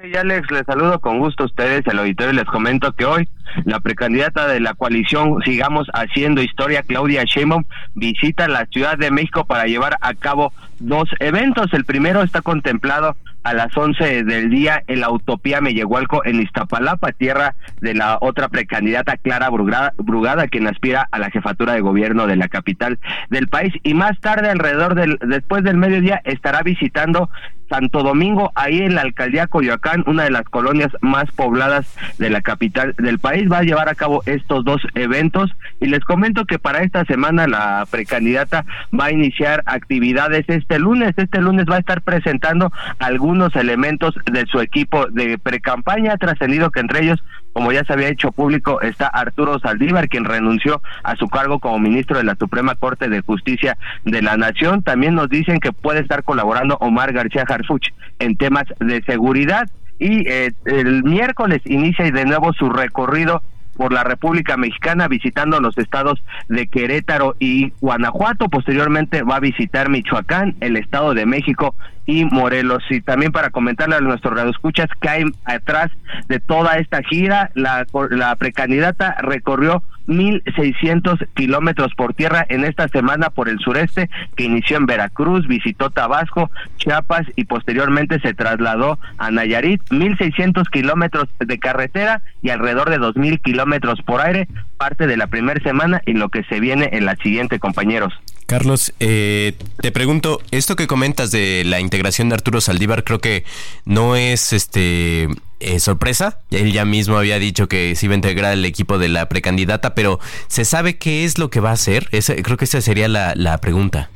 Sí, 0.03 0.17
Alex, 0.17 0.51
les 0.51 0.67
saludo 0.67 0.99
con 0.99 1.21
gusto 1.21 1.45
a 1.45 1.47
ustedes, 1.47 1.87
el 1.87 1.97
auditorio, 1.97 2.33
y 2.33 2.37
les 2.37 2.47
comento 2.47 2.91
que 2.93 3.05
hoy 3.05 3.29
la 3.65 3.79
precandidata 3.79 4.49
de 4.49 4.59
la 4.59 4.75
coalición 4.75 5.41
Sigamos 5.45 5.87
Haciendo 5.95 6.43
Historia, 6.43 6.83
Claudia 6.83 7.23
Sheinbaum, 7.23 7.63
visita 7.95 8.49
la 8.49 8.67
Ciudad 8.67 8.99
de 8.99 9.13
México 9.13 9.45
para 9.45 9.67
llevar 9.67 9.99
a 10.01 10.15
cabo 10.15 10.53
dos 10.81 11.09
eventos. 11.21 11.73
El 11.73 11.85
primero 11.85 12.23
está 12.23 12.43
contemplado 12.43 13.17
a 13.45 13.55
las 13.55 13.77
11 13.77 14.25
del 14.25 14.51
día 14.51 14.83
en 14.87 15.01
la 15.01 15.11
Utopía 15.11 15.61
Mellehualco 15.61 16.25
en 16.25 16.41
Iztapalapa, 16.41 17.13
tierra 17.13 17.55
de 17.81 17.95
la 17.95 18.19
otra 18.21 18.49
precandidata 18.49 19.17
Clara 19.17 19.51
Brugada, 19.51 19.93
Brugada, 19.99 20.49
quien 20.49 20.67
aspira 20.67 21.09
a 21.11 21.19
la 21.19 21.31
jefatura 21.31 21.75
de 21.75 21.81
gobierno 21.81 22.27
de 22.27 22.37
la 22.37 22.49
capital 22.49 22.99
del 23.31 23.49
país. 23.49 23.73
Y 23.83 23.95
más 23.95 24.19
tarde, 24.21 24.51
alrededor 24.51 24.95
del, 24.95 25.19
después 25.27 25.65
del 25.65 25.77
mediodía, 25.77 26.21
estará 26.25 26.63
visitando 26.63 27.31
Santo 27.73 28.03
Domingo, 28.03 28.53
ahí 28.55 28.81
en 28.81 28.97
la 28.97 29.01
alcaldía 29.01 29.47
Coyoacán, 29.47 30.05
una 30.07 30.25
de 30.25 30.31
las 30.31 30.45
colonias 30.45 30.91
más 31.01 31.31
pobladas 31.33 31.87
de 32.19 32.29
la 32.29 32.43
capital 32.43 32.95
del 32.99 33.19
país, 33.19 33.51
va 33.51 33.59
a 33.59 33.63
llevar 33.63 33.89
a 33.89 33.95
cabo 33.95 34.23
estos 34.27 34.63
dos 34.63 34.83
eventos. 34.95 35.51
Y 35.81 35.87
les 35.87 36.05
comento 36.05 36.45
que 36.45 36.59
para 36.59 36.83
esta 36.83 37.07
semana 37.07 37.47
la 37.47 37.87
precandidata 37.91 38.67
va 38.93 39.07
a 39.07 39.13
iniciar 39.13 39.63
actividades. 39.65 40.45
Este 40.49 40.79
lunes, 40.79 41.15
este 41.17 41.41
lunes 41.41 41.65
va 41.65 41.77
a 41.77 41.81
estar 41.81 42.03
presentando 42.03 42.71
algunos 42.99 43.57
elementos 43.57 44.15
de 44.31 44.45
su 44.45 44.61
equipo 44.61 45.07
de 45.07 45.39
precampaña, 45.39 46.19
trascendido 46.19 46.71
que 46.71 46.81
entre 46.81 47.05
ellos 47.05 47.25
como 47.53 47.73
ya 47.73 47.85
se 47.85 47.93
había 47.93 48.09
hecho 48.09 48.33
público, 48.33 48.81
está 48.81 49.07
Arturo 49.07 49.59
Saldívar, 49.59 50.09
quien 50.09 50.25
renunció 50.25 50.83
a 51.03 51.17
su 51.17 51.29
cargo 51.29 51.59
como 51.59 51.79
ministro 51.79 52.19
de 52.19 52.25
la 52.25 52.37
Suprema 52.37 52.75
Corte 52.75 53.09
de 53.09 53.21
Justicia 53.21 53.77
de 54.05 54.23
la 54.23 54.37
Nación. 54.37 54.83
También 54.83 55.15
nos 55.15 55.29
dicen 55.29 55.61
que 55.61 55.73
puede 55.73 56.01
estar 56.01 56.25
colaborando 56.25 56.77
Omar 56.81 57.13
García 57.13 57.45
Harfuch 57.47 57.89
en 58.19 58.37
temas 58.37 58.65
de 58.81 59.03
seguridad. 59.03 59.69
Y 59.99 60.29
eh, 60.29 60.53
el 60.65 61.05
miércoles 61.05 61.61
inicia 61.65 62.11
de 62.11 62.25
nuevo 62.25 62.53
su 62.55 62.71
recorrido 62.71 63.43
por 63.77 63.93
la 63.93 64.05
República 64.05 64.57
Mexicana 64.57 65.09
visitando 65.09 65.61
los 65.61 65.77
estados 65.79 66.23
de 66.49 66.67
Querétaro 66.67 67.37
y 67.39 67.73
Guanajuato. 67.81 68.49
Posteriormente 68.49 69.23
va 69.23 69.37
a 69.37 69.41
visitar 69.41 69.89
Michoacán, 69.89 70.57
el 70.61 70.77
Estado 70.77 71.15
de 71.15 71.27
México 71.27 71.75
y 72.07 72.25
Morelos. 72.25 72.83
Y 72.91 73.01
también 73.01 73.33
para 73.33 73.51
comentarle 73.51 73.97
a 73.97 74.01
nuestros 74.01 74.35
radioescuchas 74.35 74.89
que 75.01 75.09
hay 75.09 75.25
atrás 75.45 75.91
de 76.29 76.41
toda 76.41 76.79
esta 76.79 77.03
gira, 77.03 77.51
la, 77.55 77.87
la 78.11 78.37
precandidata 78.37 79.17
recorrió 79.21 79.83
1.600 80.07 81.29
kilómetros 81.35 81.95
por 81.95 82.15
tierra 82.15 82.45
en 82.49 82.65
esta 82.65 82.89
semana 82.89 83.31
por 83.31 83.49
el 83.49 83.59
sureste, 83.59 84.11
que 84.37 84.45
inició 84.45 84.77
en 84.77 84.87
Veracruz, 84.87 85.47
visitó 85.47 85.91
Tabasco, 85.91 86.51
Chiapas 86.77 87.27
y 87.37 87.45
posteriormente 87.45 88.21
se 88.21 88.35
trasladó 88.35 88.99
a 89.19 89.31
Nayarit. 89.31 89.83
1.600 89.91 90.69
kilómetros 90.71 91.29
de 91.39 91.59
carretera 91.59 92.23
y 92.43 92.51
alrededor 92.51 92.91
de 92.91 92.99
2.000 92.99 93.41
kilómetros 93.41 94.03
por 94.03 94.21
aire, 94.21 94.49
parte 94.77 95.07
de 95.07 95.17
la 95.17 95.29
primera 95.29 95.61
semana 95.63 96.03
y 96.07 96.15
lo 96.15 96.29
que 96.29 96.43
se 96.45 96.61
viene 96.61 96.91
en 96.93 97.07
la 97.07 97.17
siguiente, 97.17 97.59
compañeros. 97.59 98.13
Carlos, 98.47 98.93
eh, 99.01 99.55
te 99.81 99.93
pregunto, 99.93 100.41
esto 100.51 100.77
que 100.77 100.87
comentas 100.87 101.31
de 101.31 101.63
la 101.65 101.81
integración 101.81 102.29
de 102.29 102.35
Arturo 102.35 102.61
Saldívar 102.61 103.05
creo 103.05 103.21
que 103.21 103.45
no 103.85 104.17
es 104.17 104.53
este 104.53 105.29
eh, 105.61 105.81
sorpresa. 105.81 106.41
Él 106.51 106.73
ya 106.73 106.85
mismo 106.85 107.17
había 107.17 107.39
dicho 107.39 107.69
que 107.69 107.95
se 107.97 108.07
iba 108.07 108.15
a 108.15 108.17
integrar 108.17 108.53
el 108.53 108.65
equipo 108.65 108.99
de 108.99 109.09
la 109.09 109.29
precandidata, 109.29 109.95
pero 109.95 110.21
¿se 110.49 110.65
sabe 110.65 110.99
qué 110.99 111.25
es 111.25 111.39
lo 111.39 111.51
que 111.51 111.61
va 111.61 111.71
a 111.71 111.75
hacer? 111.75 112.09
creo 112.11 112.57
que 112.57 112.65
esa 112.65 112.81
sería 112.81 113.09
la, 113.09 113.35
la 113.37 113.59
pregunta 113.59 114.11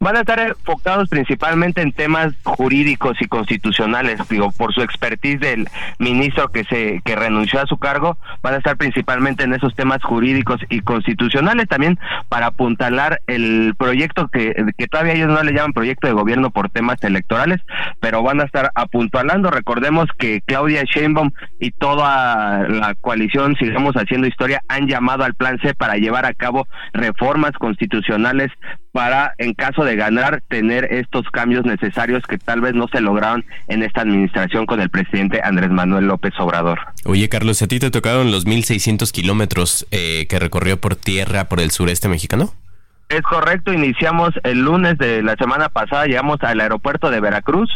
van 0.00 0.16
a 0.16 0.20
estar 0.20 0.38
enfocados 0.38 1.08
principalmente 1.08 1.82
en 1.82 1.90
temas 1.90 2.32
jurídicos 2.44 3.20
y 3.20 3.26
constitucionales, 3.26 4.20
digo, 4.28 4.52
por 4.52 4.72
su 4.72 4.80
expertise 4.80 5.40
del 5.40 5.68
ministro 5.98 6.48
que 6.52 6.62
se 6.64 7.02
que 7.04 7.16
renunció 7.16 7.60
a 7.60 7.66
su 7.66 7.78
cargo, 7.78 8.16
van 8.40 8.54
a 8.54 8.58
estar 8.58 8.76
principalmente 8.76 9.42
en 9.42 9.54
esos 9.54 9.74
temas 9.74 10.00
jurídicos 10.04 10.60
y 10.70 10.80
constitucionales 10.80 11.66
también 11.66 11.98
para 12.28 12.46
apuntalar 12.46 13.20
el 13.26 13.74
proyecto 13.76 14.28
que, 14.28 14.54
que 14.76 14.86
todavía 14.86 15.14
ellos 15.14 15.28
no 15.28 15.42
le 15.42 15.52
llaman 15.52 15.72
proyecto 15.72 16.06
de 16.06 16.12
gobierno 16.12 16.50
por 16.50 16.70
temas 16.70 17.02
electorales, 17.02 17.60
pero 17.98 18.22
van 18.22 18.40
a 18.40 18.44
estar 18.44 18.70
apuntalando. 18.76 19.50
Recordemos 19.50 20.06
que 20.16 20.42
Claudia 20.42 20.84
Sheinbaum 20.84 21.32
y 21.58 21.72
toda 21.72 22.68
la 22.68 22.94
coalición 22.94 23.56
sigamos 23.56 23.94
haciendo 23.96 24.28
historia 24.28 24.62
han 24.68 24.86
llamado 24.86 25.24
al 25.24 25.34
plan 25.34 25.58
C 25.60 25.74
para 25.74 25.96
llevar 25.96 26.24
a 26.24 26.34
cabo 26.34 26.68
reformas 26.92 27.52
constitucionales 27.58 28.52
para, 28.92 29.34
en 29.38 29.54
caso 29.54 29.84
de 29.84 29.96
ganar, 29.96 30.42
tener 30.48 30.92
estos 30.92 31.28
cambios 31.30 31.64
necesarios 31.64 32.22
que 32.26 32.38
tal 32.38 32.60
vez 32.60 32.74
no 32.74 32.88
se 32.88 33.00
lograron 33.00 33.44
en 33.68 33.82
esta 33.82 34.02
administración 34.02 34.66
con 34.66 34.80
el 34.80 34.90
presidente 34.90 35.40
Andrés 35.42 35.70
Manuel 35.70 36.06
López 36.06 36.32
Obrador. 36.38 36.80
Oye, 37.04 37.28
Carlos, 37.28 37.62
¿a 37.62 37.68
ti 37.68 37.78
te 37.78 37.90
tocaron 37.90 38.30
los 38.30 38.46
1.600 38.46 39.10
kilómetros 39.12 39.86
eh, 39.90 40.26
que 40.28 40.38
recorrió 40.38 40.80
por 40.80 40.96
tierra 40.96 41.48
por 41.48 41.60
el 41.60 41.70
sureste 41.70 42.08
mexicano? 42.08 42.52
Es 43.08 43.22
correcto, 43.22 43.72
iniciamos 43.72 44.30
el 44.44 44.60
lunes 44.60 44.98
de 44.98 45.22
la 45.22 45.34
semana 45.36 45.70
pasada, 45.70 46.04
llegamos 46.04 46.36
al 46.42 46.60
aeropuerto 46.60 47.10
de 47.10 47.20
Veracruz, 47.20 47.70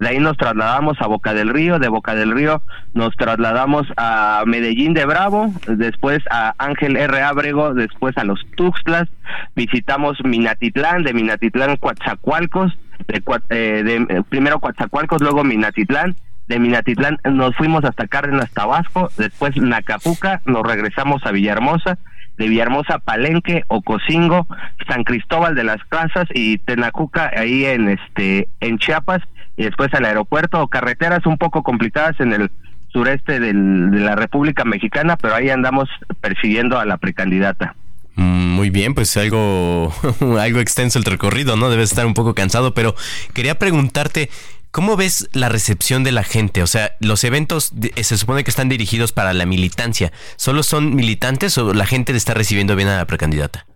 de 0.00 0.08
ahí 0.08 0.18
nos 0.18 0.36
trasladamos 0.36 1.00
a 1.00 1.06
Boca 1.06 1.34
del 1.34 1.50
Río, 1.50 1.78
de 1.78 1.88
Boca 1.88 2.14
del 2.14 2.32
Río 2.32 2.62
nos 2.94 3.16
trasladamos 3.16 3.86
a 3.96 4.42
Medellín 4.46 4.92
de 4.92 5.04
Bravo, 5.04 5.52
después 5.66 6.22
a 6.30 6.54
Ángel 6.58 6.96
R. 6.96 7.22
Ábrego, 7.22 7.74
después 7.74 8.16
a 8.18 8.24
los 8.24 8.40
Tuxtlas, 8.56 9.08
visitamos 9.54 10.18
Minatitlán, 10.24 11.04
de 11.04 11.12
Minatitlán 11.12 11.76
Coatzacoalcos, 11.76 12.76
de, 13.08 13.22
eh, 13.50 13.82
de, 13.84 13.96
eh, 14.16 14.22
primero 14.28 14.60
Coatzacoalcos, 14.60 15.22
luego 15.22 15.44
Minatitlán, 15.44 16.16
de 16.48 16.58
Minatitlán 16.58 17.18
nos 17.24 17.56
fuimos 17.56 17.84
hasta 17.84 18.06
Cárdenas, 18.06 18.50
Tabasco, 18.50 19.10
después 19.16 19.56
Nacapuca, 19.56 20.42
nos 20.44 20.62
regresamos 20.62 21.24
a 21.24 21.30
Villahermosa, 21.30 21.98
de 22.36 22.48
Villahermosa, 22.48 22.98
Palenque, 22.98 23.62
Ocosingo, 23.68 24.46
San 24.88 25.04
Cristóbal 25.04 25.54
de 25.54 25.64
las 25.64 25.82
Casas 25.84 26.26
y 26.34 26.58
Tenacuca 26.58 27.30
ahí 27.36 27.64
en 27.64 27.88
este 27.88 28.48
en 28.60 28.78
Chiapas 28.78 29.22
y 29.56 29.64
después 29.64 29.92
al 29.94 30.04
aeropuerto, 30.04 30.66
carreteras 30.68 31.26
un 31.26 31.38
poco 31.38 31.62
complicadas 31.62 32.18
en 32.20 32.32
el 32.32 32.50
sureste 32.88 33.40
de 33.40 33.52
la 33.52 34.14
República 34.14 34.64
Mexicana, 34.64 35.16
pero 35.16 35.34
ahí 35.34 35.50
andamos 35.50 35.88
persiguiendo 36.20 36.78
a 36.78 36.84
la 36.84 36.96
precandidata. 36.96 37.74
Mm, 38.16 38.50
muy 38.54 38.70
bien, 38.70 38.94
pues 38.94 39.16
algo, 39.16 39.92
algo 40.40 40.60
extenso 40.60 40.98
el 40.98 41.04
recorrido, 41.04 41.56
¿no? 41.56 41.70
Debes 41.70 41.90
estar 41.90 42.06
un 42.06 42.14
poco 42.14 42.34
cansado, 42.34 42.72
pero 42.72 42.94
quería 43.32 43.58
preguntarte, 43.58 44.30
¿cómo 44.70 44.96
ves 44.96 45.28
la 45.32 45.48
recepción 45.48 46.04
de 46.04 46.12
la 46.12 46.22
gente? 46.22 46.62
O 46.62 46.68
sea, 46.68 46.92
los 47.00 47.24
eventos 47.24 47.72
se 48.00 48.16
supone 48.16 48.44
que 48.44 48.50
están 48.50 48.68
dirigidos 48.68 49.12
para 49.12 49.32
la 49.32 49.46
militancia. 49.46 50.12
¿Solo 50.36 50.62
son 50.62 50.94
militantes 50.94 51.58
o 51.58 51.74
la 51.74 51.86
gente 51.86 52.12
le 52.12 52.18
está 52.18 52.34
recibiendo 52.34 52.76
bien 52.76 52.88
a 52.88 52.96
la 52.96 53.06
precandidata? 53.06 53.66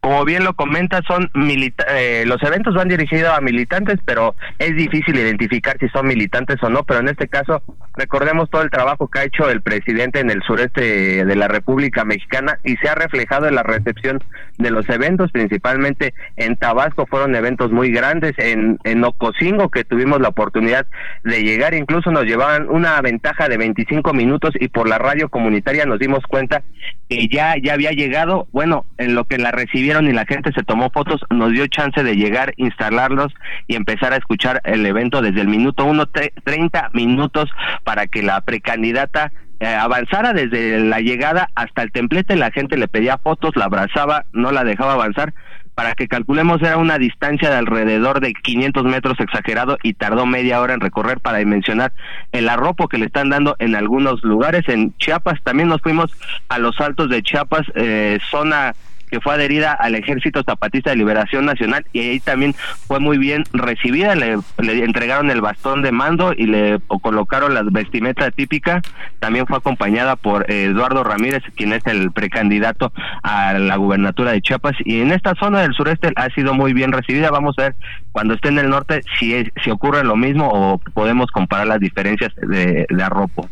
Como 0.00 0.24
bien 0.24 0.44
lo 0.44 0.54
comenta, 0.54 1.02
son 1.06 1.30
eh, 1.34 2.24
los 2.26 2.42
eventos 2.42 2.74
van 2.74 2.88
dirigidos 2.88 3.36
a 3.36 3.40
militantes, 3.42 3.98
pero 4.06 4.34
es 4.58 4.74
difícil 4.74 5.16
identificar 5.16 5.76
si 5.78 5.88
son 5.90 6.06
militantes 6.06 6.56
o 6.62 6.70
no, 6.70 6.84
pero 6.84 7.00
en 7.00 7.08
este 7.08 7.28
caso 7.28 7.62
recordemos 7.96 8.48
todo 8.48 8.62
el 8.62 8.70
trabajo 8.70 9.08
que 9.08 9.18
ha 9.18 9.24
hecho 9.24 9.50
el 9.50 9.60
presidente 9.60 10.20
en 10.20 10.30
el 10.30 10.42
sureste 10.42 11.24
de 11.24 11.36
la 11.36 11.48
República 11.48 12.06
Mexicana 12.06 12.58
y 12.64 12.76
se 12.76 12.88
ha 12.88 12.94
reflejado 12.94 13.46
en 13.46 13.54
la 13.54 13.62
recepción 13.62 14.24
de 14.56 14.70
los 14.70 14.88
eventos, 14.88 15.32
principalmente 15.32 16.14
en 16.36 16.56
Tabasco 16.56 17.06
fueron 17.06 17.34
eventos 17.34 17.70
muy 17.70 17.90
grandes, 17.90 18.32
en, 18.38 18.78
en 18.84 19.04
Ocosingo 19.04 19.70
que 19.70 19.84
tuvimos 19.84 20.18
la 20.20 20.28
oportunidad 20.28 20.86
de 21.24 21.42
llegar, 21.42 21.74
incluso 21.74 22.10
nos 22.10 22.24
llevaban 22.24 22.70
una 22.70 22.98
ventaja 23.02 23.48
de 23.48 23.58
25 23.58 24.14
minutos 24.14 24.54
y 24.58 24.68
por 24.68 24.88
la 24.88 24.96
radio 24.96 25.28
comunitaria 25.28 25.84
nos 25.84 25.98
dimos 25.98 26.24
cuenta 26.26 26.62
que 27.10 27.28
ya, 27.28 27.54
ya 27.62 27.74
había 27.74 27.90
llegado, 27.90 28.46
bueno, 28.52 28.86
en 28.96 29.14
lo 29.14 29.24
que 29.24 29.36
la 29.36 29.50
recibieron 29.90 30.08
y 30.08 30.12
la 30.12 30.26
gente 30.26 30.52
se 30.52 30.62
tomó 30.62 30.90
fotos, 30.90 31.20
nos 31.30 31.52
dio 31.52 31.66
chance 31.66 32.02
de 32.02 32.14
llegar, 32.14 32.54
instalarlos 32.56 33.32
y 33.66 33.74
empezar 33.74 34.12
a 34.12 34.16
escuchar 34.16 34.60
el 34.64 34.84
evento 34.86 35.20
desde 35.20 35.40
el 35.40 35.48
minuto 35.48 35.84
uno, 35.84 36.06
30 36.06 36.90
minutos 36.92 37.48
para 37.84 38.06
que 38.06 38.22
la 38.22 38.40
precandidata 38.42 39.32
eh, 39.58 39.66
avanzara 39.66 40.32
desde 40.32 40.78
la 40.80 41.00
llegada 41.00 41.50
hasta 41.54 41.82
el 41.82 41.92
templete, 41.92 42.36
la 42.36 42.50
gente 42.50 42.76
le 42.76 42.88
pedía 42.88 43.18
fotos, 43.18 43.56
la 43.56 43.66
abrazaba, 43.66 44.24
no 44.32 44.52
la 44.52 44.64
dejaba 44.64 44.94
avanzar, 44.94 45.34
para 45.74 45.94
que 45.94 46.08
calculemos 46.08 46.60
era 46.62 46.76
una 46.76 46.98
distancia 46.98 47.50
de 47.50 47.56
alrededor 47.56 48.20
de 48.20 48.32
500 48.32 48.84
metros 48.84 49.18
exagerado 49.18 49.78
y 49.82 49.94
tardó 49.94 50.26
media 50.26 50.60
hora 50.60 50.74
en 50.74 50.80
recorrer 50.80 51.20
para 51.20 51.38
dimensionar 51.38 51.92
el 52.32 52.48
arropo 52.48 52.88
que 52.88 52.98
le 52.98 53.06
están 53.06 53.30
dando 53.30 53.56
en 53.58 53.74
algunos 53.74 54.22
lugares. 54.22 54.68
En 54.68 54.94
Chiapas 54.98 55.40
también 55.42 55.68
nos 55.68 55.80
fuimos 55.80 56.12
a 56.48 56.58
los 56.58 56.78
altos 56.80 57.08
de 57.08 57.22
Chiapas, 57.22 57.66
eh, 57.74 58.18
zona 58.30 58.74
que 59.10 59.20
fue 59.20 59.34
adherida 59.34 59.72
al 59.72 59.94
Ejército 59.94 60.42
Zapatista 60.42 60.90
de 60.90 60.96
Liberación 60.96 61.44
Nacional 61.44 61.84
y 61.92 62.00
ahí 62.00 62.20
también 62.20 62.54
fue 62.86 63.00
muy 63.00 63.18
bien 63.18 63.44
recibida, 63.52 64.14
le, 64.14 64.38
entregaron 64.58 65.30
el 65.30 65.40
bastón 65.40 65.82
de 65.82 65.92
mando 65.92 66.32
y 66.36 66.46
le 66.46 66.78
colocaron 67.02 67.54
la 67.54 67.62
vestimenta 67.62 68.30
típica, 68.30 68.82
también 69.18 69.46
fue 69.46 69.56
acompañada 69.58 70.16
por 70.16 70.50
eh, 70.50 70.64
Eduardo 70.64 71.04
Ramírez, 71.04 71.42
quien 71.56 71.72
es 71.72 71.86
el 71.86 72.12
precandidato 72.12 72.92
a 73.22 73.54
la 73.54 73.76
gubernatura 73.76 74.32
de 74.32 74.42
Chiapas. 74.42 74.76
Y 74.84 75.00
en 75.00 75.12
esta 75.12 75.34
zona 75.34 75.60
del 75.60 75.74
sureste 75.74 76.12
ha 76.16 76.28
sido 76.30 76.54
muy 76.54 76.72
bien 76.72 76.92
recibida, 76.92 77.30
vamos 77.30 77.56
a 77.58 77.62
ver 77.62 77.74
cuando 78.12 78.34
esté 78.34 78.48
en 78.48 78.58
el 78.58 78.68
norte 78.68 79.02
si, 79.18 79.34
si 79.62 79.70
ocurre 79.70 80.04
lo 80.04 80.16
mismo 80.16 80.48
o 80.52 80.78
podemos 80.78 81.30
comparar 81.30 81.66
las 81.66 81.80
diferencias 81.80 82.32
de, 82.36 82.86
de 82.88 83.02
arropo. 83.02 83.48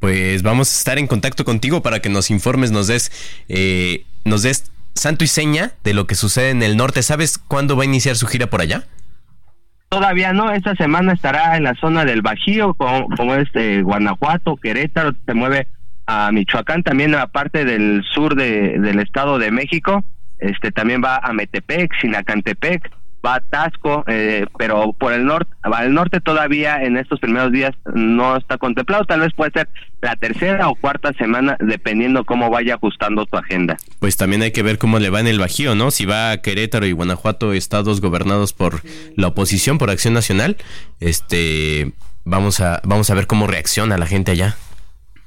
Pues 0.00 0.42
vamos 0.42 0.72
a 0.72 0.78
estar 0.78 0.98
en 0.98 1.06
contacto 1.06 1.44
contigo 1.44 1.82
para 1.82 2.00
que 2.00 2.08
nos 2.08 2.30
informes, 2.30 2.70
nos 2.70 2.86
des, 2.86 3.10
eh, 3.48 4.04
nos 4.24 4.42
des 4.42 4.70
santo 4.98 5.24
y 5.24 5.28
seña 5.28 5.72
de 5.84 5.94
lo 5.94 6.06
que 6.06 6.14
sucede 6.14 6.50
en 6.50 6.62
el 6.62 6.76
norte. 6.76 7.02
¿Sabes 7.02 7.38
cuándo 7.38 7.76
va 7.76 7.82
a 7.82 7.86
iniciar 7.86 8.16
su 8.16 8.26
gira 8.26 8.48
por 8.48 8.60
allá? 8.60 8.84
Todavía 9.88 10.32
no, 10.34 10.50
esta 10.52 10.74
semana 10.76 11.14
estará 11.14 11.56
en 11.56 11.64
la 11.64 11.74
zona 11.74 12.04
del 12.04 12.20
Bajío, 12.20 12.74
como, 12.74 13.08
como 13.16 13.34
es 13.34 13.50
de 13.52 13.82
Guanajuato, 13.82 14.56
Querétaro, 14.56 15.12
se 15.24 15.34
mueve 15.34 15.66
a 16.06 16.30
Michoacán, 16.30 16.82
también 16.82 17.14
a 17.14 17.26
parte 17.26 17.64
del 17.64 18.04
sur 18.12 18.34
de, 18.34 18.78
del 18.78 18.98
Estado 18.98 19.38
de 19.38 19.50
México, 19.50 20.04
este 20.38 20.72
también 20.72 21.02
va 21.02 21.16
a 21.16 21.32
Metepec, 21.32 21.90
Sinacantepec, 22.00 22.90
va 23.24 23.36
a 23.36 23.40
Tasco, 23.40 24.04
eh, 24.06 24.46
pero 24.58 24.92
por 24.92 25.12
el 25.12 25.24
norte, 25.24 25.52
va 25.70 25.78
al 25.78 25.92
norte 25.92 26.20
todavía 26.20 26.82
en 26.82 26.96
estos 26.96 27.20
primeros 27.20 27.52
días 27.52 27.74
no 27.94 28.36
está 28.36 28.58
contemplado, 28.58 29.04
tal 29.04 29.20
vez 29.20 29.32
puede 29.34 29.50
ser 29.52 29.68
la 30.00 30.14
tercera 30.16 30.68
o 30.68 30.74
cuarta 30.74 31.12
semana 31.14 31.56
dependiendo 31.60 32.24
cómo 32.24 32.50
vaya 32.50 32.74
ajustando 32.74 33.26
tu 33.26 33.36
agenda. 33.36 33.76
Pues 33.98 34.16
también 34.16 34.42
hay 34.42 34.52
que 34.52 34.62
ver 34.62 34.78
cómo 34.78 34.98
le 34.98 35.10
va 35.10 35.20
en 35.20 35.26
el 35.26 35.38
Bajío, 35.38 35.74
¿no? 35.74 35.90
Si 35.90 36.06
va 36.06 36.30
a 36.30 36.42
Querétaro 36.42 36.86
y 36.86 36.92
Guanajuato, 36.92 37.52
estados 37.52 38.00
gobernados 38.00 38.52
por 38.52 38.82
la 39.16 39.28
oposición, 39.28 39.78
por 39.78 39.90
Acción 39.90 40.14
Nacional, 40.14 40.56
este 41.00 41.92
vamos 42.24 42.60
a 42.60 42.80
vamos 42.84 43.10
a 43.10 43.14
ver 43.14 43.26
cómo 43.26 43.46
reacciona 43.46 43.98
la 43.98 44.06
gente 44.06 44.32
allá. 44.32 44.56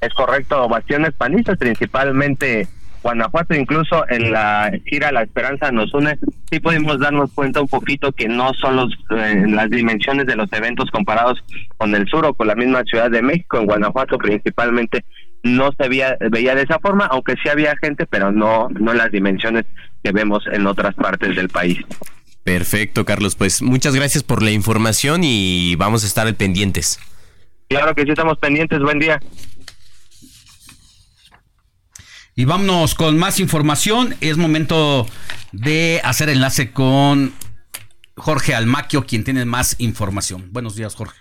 Es 0.00 0.12
correcto, 0.14 0.68
bastiones 0.68 1.12
panistas 1.12 1.58
principalmente 1.58 2.66
Guanajuato, 3.02 3.54
incluso 3.54 4.04
en 4.08 4.32
la 4.32 4.72
gira 4.86 5.12
La 5.12 5.22
Esperanza 5.22 5.70
nos 5.72 5.92
une, 5.92 6.18
sí 6.50 6.60
pudimos 6.60 6.98
darnos 6.98 7.30
cuenta 7.32 7.60
un 7.60 7.68
poquito 7.68 8.12
que 8.12 8.28
no 8.28 8.52
son 8.54 8.76
los, 8.76 8.92
eh, 9.16 9.44
las 9.48 9.68
dimensiones 9.70 10.26
de 10.26 10.36
los 10.36 10.52
eventos 10.52 10.90
comparados 10.90 11.42
con 11.76 11.94
el 11.94 12.06
sur 12.08 12.24
o 12.26 12.34
con 12.34 12.46
la 12.46 12.54
misma 12.54 12.82
Ciudad 12.84 13.10
de 13.10 13.22
México, 13.22 13.58
en 13.58 13.66
Guanajuato 13.66 14.18
principalmente 14.18 15.04
no 15.42 15.72
se 15.76 15.88
veía, 15.88 16.16
veía 16.30 16.54
de 16.54 16.62
esa 16.62 16.78
forma, 16.78 17.06
aunque 17.06 17.34
sí 17.42 17.48
había 17.48 17.74
gente, 17.76 18.06
pero 18.06 18.30
no, 18.30 18.68
no 18.68 18.94
las 18.94 19.10
dimensiones 19.10 19.64
que 20.02 20.12
vemos 20.12 20.44
en 20.52 20.66
otras 20.66 20.94
partes 20.94 21.34
del 21.34 21.48
país. 21.48 21.78
Perfecto, 22.44 23.04
Carlos. 23.04 23.36
Pues 23.36 23.62
muchas 23.62 23.94
gracias 23.94 24.22
por 24.22 24.42
la 24.42 24.50
información 24.50 25.22
y 25.24 25.76
vamos 25.76 26.04
a 26.04 26.06
estar 26.06 26.32
pendientes. 26.34 26.98
Claro 27.68 27.94
que 27.94 28.02
sí 28.02 28.10
estamos 28.10 28.38
pendientes. 28.38 28.80
Buen 28.80 28.98
día. 28.98 29.20
Y 32.34 32.46
vámonos 32.46 32.94
con 32.94 33.18
más 33.18 33.40
información. 33.40 34.16
Es 34.20 34.38
momento 34.38 35.06
de 35.52 36.00
hacer 36.02 36.30
enlace 36.30 36.72
con 36.72 37.34
Jorge 38.16 38.54
Almaquio, 38.54 39.06
quien 39.06 39.24
tiene 39.24 39.44
más 39.44 39.76
información. 39.78 40.48
Buenos 40.50 40.74
días, 40.74 40.94
Jorge. 40.94 41.18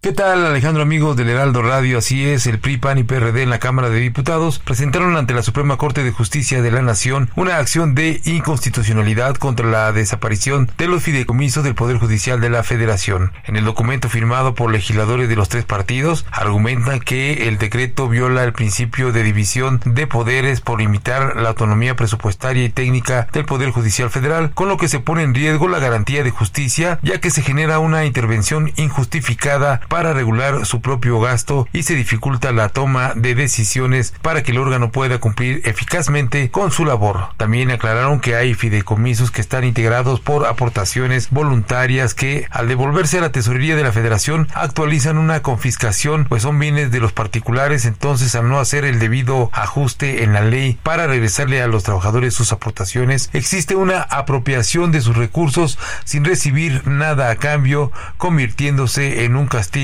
¿Qué 0.00 0.12
tal 0.12 0.46
Alejandro 0.46 0.84
amigo 0.84 1.16
del 1.16 1.28
Heraldo 1.28 1.60
Radio? 1.60 1.98
Así 1.98 2.24
es, 2.24 2.46
el 2.46 2.60
PRI, 2.60 2.76
PAN 2.76 2.98
y 2.98 3.02
PRD 3.02 3.42
en 3.42 3.50
la 3.50 3.58
Cámara 3.58 3.90
de 3.90 3.98
Diputados 3.98 4.60
presentaron 4.60 5.16
ante 5.16 5.34
la 5.34 5.42
Suprema 5.42 5.76
Corte 5.76 6.04
de 6.04 6.12
Justicia 6.12 6.62
de 6.62 6.70
la 6.70 6.82
Nación 6.82 7.32
una 7.34 7.56
acción 7.56 7.96
de 7.96 8.20
inconstitucionalidad 8.24 9.34
contra 9.34 9.66
la 9.66 9.90
desaparición 9.90 10.70
de 10.78 10.86
los 10.86 11.02
fideicomisos 11.02 11.64
del 11.64 11.74
Poder 11.74 11.98
Judicial 11.98 12.40
de 12.40 12.48
la 12.48 12.62
Federación. 12.62 13.32
En 13.44 13.56
el 13.56 13.64
documento 13.64 14.08
firmado 14.08 14.54
por 14.54 14.70
legisladores 14.70 15.28
de 15.28 15.34
los 15.34 15.48
tres 15.48 15.64
partidos, 15.64 16.24
argumentan 16.30 17.00
que 17.00 17.48
el 17.48 17.58
decreto 17.58 18.08
viola 18.08 18.44
el 18.44 18.52
principio 18.52 19.10
de 19.10 19.24
división 19.24 19.80
de 19.84 20.06
poderes 20.06 20.60
por 20.60 20.78
limitar 20.78 21.34
la 21.34 21.48
autonomía 21.48 21.96
presupuestaria 21.96 22.64
y 22.64 22.68
técnica 22.68 23.26
del 23.32 23.46
Poder 23.46 23.72
Judicial 23.72 24.10
Federal, 24.10 24.52
con 24.54 24.68
lo 24.68 24.76
que 24.76 24.86
se 24.86 25.00
pone 25.00 25.24
en 25.24 25.34
riesgo 25.34 25.66
la 25.66 25.80
garantía 25.80 26.22
de 26.22 26.30
justicia, 26.30 27.00
ya 27.02 27.18
que 27.18 27.30
se 27.30 27.42
genera 27.42 27.80
una 27.80 28.04
intervención 28.04 28.72
injustificada 28.76 29.80
para 29.88 30.12
regular 30.12 30.66
su 30.66 30.80
propio 30.80 31.20
gasto 31.20 31.66
y 31.72 31.82
se 31.82 31.94
dificulta 31.94 32.52
la 32.52 32.68
toma 32.68 33.14
de 33.14 33.34
decisiones 33.34 34.12
para 34.22 34.42
que 34.42 34.52
el 34.52 34.58
órgano 34.58 34.92
pueda 34.92 35.18
cumplir 35.18 35.62
eficazmente 35.64 36.50
con 36.50 36.70
su 36.70 36.84
labor. 36.84 37.28
También 37.36 37.70
aclararon 37.70 38.20
que 38.20 38.36
hay 38.36 38.54
fideicomisos 38.54 39.30
que 39.30 39.40
están 39.40 39.64
integrados 39.64 40.20
por 40.20 40.46
aportaciones 40.46 41.30
voluntarias 41.30 42.14
que 42.14 42.46
al 42.50 42.68
devolverse 42.68 43.18
a 43.18 43.22
la 43.22 43.32
tesorería 43.32 43.76
de 43.76 43.82
la 43.82 43.92
federación 43.92 44.48
actualizan 44.54 45.18
una 45.18 45.42
confiscación 45.42 46.26
pues 46.28 46.42
son 46.42 46.58
bienes 46.58 46.90
de 46.90 47.00
los 47.00 47.12
particulares 47.12 47.84
entonces 47.84 48.34
al 48.34 48.48
no 48.48 48.60
hacer 48.60 48.84
el 48.84 48.98
debido 48.98 49.50
ajuste 49.52 50.22
en 50.22 50.32
la 50.32 50.42
ley 50.42 50.78
para 50.82 51.06
regresarle 51.06 51.62
a 51.62 51.66
los 51.66 51.84
trabajadores 51.84 52.34
sus 52.34 52.52
aportaciones 52.52 53.30
existe 53.32 53.74
una 53.74 54.02
apropiación 54.02 54.92
de 54.92 55.00
sus 55.00 55.16
recursos 55.16 55.78
sin 56.04 56.24
recibir 56.24 56.86
nada 56.86 57.30
a 57.30 57.36
cambio 57.36 57.92
convirtiéndose 58.16 59.24
en 59.24 59.36
un 59.36 59.46
castigo 59.46 59.77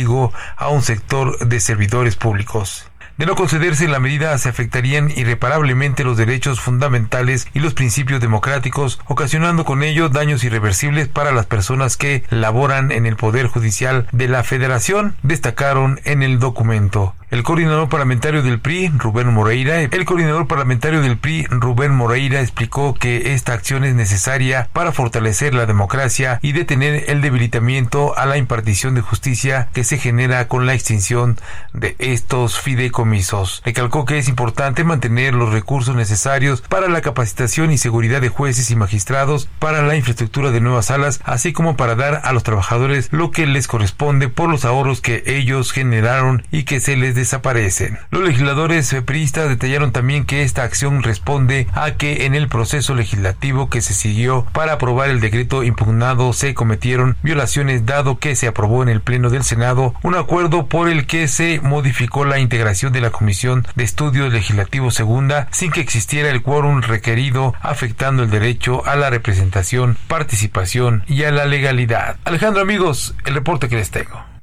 a 0.57 0.69
un 0.69 0.83
sector 0.83 1.39
de 1.39 1.61
servidores 1.61 2.17
públicos. 2.17 2.91
De 3.17 3.27
no 3.27 3.37
concederse 3.37 3.87
la 3.87 4.01
medida 4.01 4.37
se 4.39 4.49
afectarían 4.49 5.09
irreparablemente 5.09 6.03
los 6.03 6.17
derechos 6.17 6.61
fundamentales 6.61 7.47
y 7.55 7.61
los 7.61 7.73
principios 7.73 8.21
democráticos, 8.21 8.99
ocasionando 9.07 9.65
con 9.65 9.85
ello 9.85 10.09
daños 10.09 10.43
irreversibles 10.43 11.07
para 11.07 11.31
las 11.31 11.47
personas 11.47 11.97
que 11.97 12.25
laboran 12.31 12.91
en 12.91 13.07
el 13.07 13.15
Poder 13.15 13.47
Judicial 13.47 14.09
de 14.11 14.27
la 14.27 14.43
Federación, 14.43 15.15
destacaron 15.23 16.01
en 16.05 16.25
el 16.25 16.41
documento. 16.41 17.15
El 17.35 17.43
coordinador 17.43 17.89
parlamentario 17.89 18.45
del 18.45 18.61
PRI, 18.61 18.93
Rubén 18.97 19.27
Moreira, 19.35 19.81
el 19.81 20.05
coordinador 20.05 20.47
parlamentario 20.47 21.01
del 21.03 21.19
PRI, 21.19 21.47
Rubén 21.51 21.91
Moreira, 21.91 22.41
explicó 22.41 22.95
que 22.95 23.35
esta 23.35 23.55
acción 23.55 23.83
es 23.83 23.97
necesaria 23.97 24.69
para 24.73 24.93
fortalecer 24.93 25.53
la 25.53 25.67
democracia 25.67 26.39
y 26.43 26.53
detener 26.53 27.11
el 27.11 27.23
debilitamiento 27.23 28.17
a 28.17 28.27
la 28.27 28.37
impartición 28.39 28.95
de 28.95 29.01
justicia 29.01 29.69
que 29.73 29.83
se 29.83 29.99
genera 29.99 30.47
con 30.47 30.65
la 30.65 30.75
extinción 30.75 31.37
de 31.73 31.97
estos 31.99 32.61
fideicomisos. 32.61 33.63
Recalcó 33.65 34.05
que 34.05 34.19
es 34.19 34.29
importante 34.29 34.85
mantener 34.85 35.35
los 35.35 35.53
recursos 35.53 35.97
necesarios 35.97 36.61
para 36.61 36.89
la 36.89 37.01
capacitación 37.01 37.73
y 37.73 37.79
seguridad 37.79 38.21
de 38.21 38.29
jueces 38.29 38.71
y 38.71 38.77
magistrados, 38.77 39.49
para 39.59 39.83
la 39.83 39.97
infraestructura 39.97 40.53
de 40.53 40.61
nuevas 40.61 40.87
salas, 40.87 41.21
así 41.25 41.53
como 41.53 41.77
para 41.77 41.97
dar 41.97 42.21
a 42.23 42.33
los 42.33 42.45
trabajadores 42.45 43.09
lo 43.11 43.33
que 43.33 43.49
les 43.49 43.67
corresponde 43.67 44.29
por 44.29 44.49
los 44.49 44.65
ahorros 44.65 45.01
que 45.01 45.25
ellos 45.27 45.73
generaron 45.73 46.47
y 46.53 46.63
que 46.63 46.79
se 46.79 46.97
les 46.97 47.24
desaparecen. 47.25 47.99
Los 48.11 48.23
legisladores 48.23 48.95
priistas 49.07 49.49
detallaron 49.49 49.93
también 49.93 50.27
que 50.27 50.43
esta 50.43 50.63
acción 50.63 51.03
responde 51.03 51.67
a 51.73 51.93
que 51.93 52.27
en 52.27 52.35
el 52.35 52.49
proceso 52.49 52.95
legislativo 52.95 53.71
que 53.71 53.81
se 53.81 53.95
siguió 53.95 54.47
para 54.53 54.75
aprobar 54.75 55.09
el 55.09 55.21
decreto 55.21 55.63
impugnado 55.63 56.35
se 56.35 56.53
cometieron 56.53 57.17
violaciones 57.23 57.87
dado 57.87 58.19
que 58.19 58.37
se 58.37 58.47
aprobó 58.47 58.83
en 58.83 58.91
el 58.91 59.01
Pleno 59.01 59.31
del 59.31 59.43
Senado 59.43 59.95
un 60.03 60.17
acuerdo 60.17 60.67
por 60.67 60.91
el 60.91 61.07
que 61.07 61.27
se 61.27 61.61
modificó 61.63 62.27
la 62.27 62.39
integración 62.39 62.93
de 62.93 63.01
la 63.01 63.11
Comisión 63.11 63.67
de 63.75 63.85
Estudios 63.85 64.31
Legislativos 64.31 64.95
Segunda 64.95 65.49
sin 65.51 65.71
que 65.71 65.81
existiera 65.81 66.29
el 66.29 66.43
quórum 66.43 66.83
requerido 66.83 67.55
afectando 67.63 68.23
el 68.23 68.31
derecho 68.31 68.85
a 68.87 68.97
la 68.97 69.09
representación, 69.09 69.97
participación 70.09 71.05
y 71.07 71.25
a 71.25 71.31
la 71.31 71.47
legalidad. 71.47 72.17
Alejandro 72.25 72.61
amigos, 72.61 73.15
el 73.25 73.35
reporte 73.35 73.71
que 73.71 73.77
les 73.77 73.91
tengo. 73.91 74.34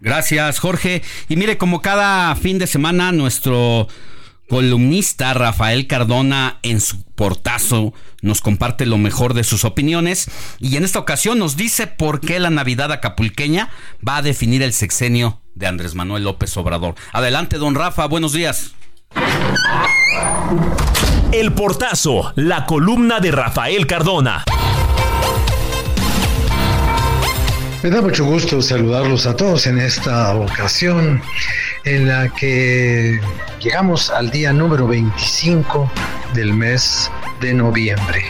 Gracias, 0.00 0.58
Jorge. 0.58 1.02
Y 1.28 1.36
mire, 1.36 1.58
como 1.58 1.82
cada 1.82 2.34
fin 2.36 2.58
de 2.58 2.66
semana, 2.66 3.12
nuestro 3.12 3.88
columnista 4.48 5.34
Rafael 5.34 5.86
Cardona 5.86 6.58
en 6.62 6.80
su 6.80 7.02
portazo 7.02 7.92
nos 8.22 8.40
comparte 8.40 8.86
lo 8.86 8.96
mejor 8.96 9.34
de 9.34 9.44
sus 9.44 9.64
opiniones 9.64 10.30
y 10.58 10.76
en 10.76 10.84
esta 10.84 10.98
ocasión 10.98 11.38
nos 11.38 11.56
dice 11.56 11.86
por 11.86 12.20
qué 12.20 12.40
la 12.40 12.48
Navidad 12.48 12.90
acapulqueña 12.90 13.68
va 14.06 14.16
a 14.16 14.22
definir 14.22 14.62
el 14.62 14.72
sexenio 14.72 15.42
de 15.54 15.66
Andrés 15.66 15.94
Manuel 15.94 16.24
López 16.24 16.56
Obrador. 16.56 16.94
Adelante, 17.12 17.58
don 17.58 17.74
Rafa, 17.74 18.06
buenos 18.06 18.32
días. 18.32 18.72
El 21.32 21.52
portazo, 21.52 22.32
la 22.36 22.64
columna 22.64 23.20
de 23.20 23.32
Rafael 23.32 23.86
Cardona. 23.86 24.44
Me 27.80 27.90
da 27.90 28.02
mucho 28.02 28.24
gusto 28.24 28.60
saludarlos 28.60 29.24
a 29.26 29.36
todos 29.36 29.68
en 29.68 29.78
esta 29.78 30.34
ocasión 30.34 31.22
en 31.84 32.08
la 32.08 32.28
que 32.28 33.20
llegamos 33.60 34.10
al 34.10 34.30
día 34.32 34.52
número 34.52 34.88
25 34.88 35.88
del 36.34 36.54
mes 36.54 37.08
de 37.40 37.54
noviembre. 37.54 38.24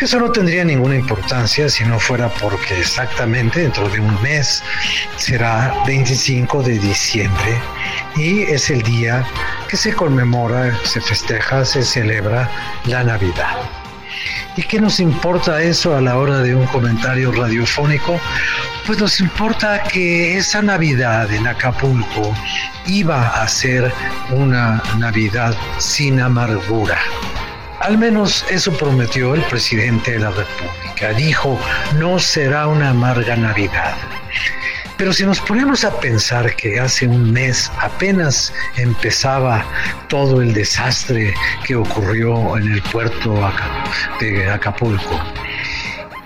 Eso 0.00 0.18
no 0.18 0.32
tendría 0.32 0.64
ninguna 0.64 0.96
importancia 0.96 1.68
si 1.68 1.84
no 1.84 2.00
fuera 2.00 2.28
porque 2.28 2.80
exactamente 2.80 3.60
dentro 3.60 3.88
de 3.88 4.00
un 4.00 4.20
mes 4.20 4.64
será 5.16 5.72
25 5.86 6.64
de 6.64 6.80
diciembre 6.80 7.60
y 8.16 8.42
es 8.42 8.68
el 8.68 8.82
día 8.82 9.24
que 9.68 9.76
se 9.76 9.92
conmemora, 9.92 10.76
se 10.82 11.00
festeja, 11.00 11.64
se 11.64 11.84
celebra 11.84 12.50
la 12.84 13.04
Navidad. 13.04 13.75
¿Y 14.56 14.62
qué 14.62 14.80
nos 14.80 15.00
importa 15.00 15.60
eso 15.60 15.94
a 15.94 16.00
la 16.00 16.16
hora 16.16 16.38
de 16.38 16.54
un 16.54 16.66
comentario 16.66 17.30
radiofónico? 17.30 18.18
Pues 18.86 18.98
nos 18.98 19.20
importa 19.20 19.82
que 19.82 20.38
esa 20.38 20.62
Navidad 20.62 21.30
en 21.30 21.46
Acapulco 21.46 22.34
iba 22.86 23.42
a 23.42 23.46
ser 23.48 23.92
una 24.30 24.82
Navidad 24.98 25.54
sin 25.76 26.20
amargura. 26.20 26.98
Al 27.80 27.98
menos 27.98 28.46
eso 28.50 28.72
prometió 28.72 29.34
el 29.34 29.42
presidente 29.42 30.12
de 30.12 30.20
la 30.20 30.30
República. 30.30 31.12
Dijo, 31.14 31.60
no 31.98 32.18
será 32.18 32.66
una 32.66 32.90
amarga 32.90 33.36
Navidad. 33.36 33.94
Pero 34.96 35.12
si 35.12 35.24
nos 35.24 35.40
ponemos 35.40 35.84
a 35.84 36.00
pensar 36.00 36.56
que 36.56 36.80
hace 36.80 37.06
un 37.06 37.30
mes 37.30 37.70
apenas 37.80 38.52
empezaba 38.76 39.64
todo 40.08 40.40
el 40.40 40.54
desastre 40.54 41.34
que 41.64 41.76
ocurrió 41.76 42.56
en 42.56 42.72
el 42.72 42.82
puerto 42.82 43.34
de 44.20 44.50
Acapulco, 44.50 45.20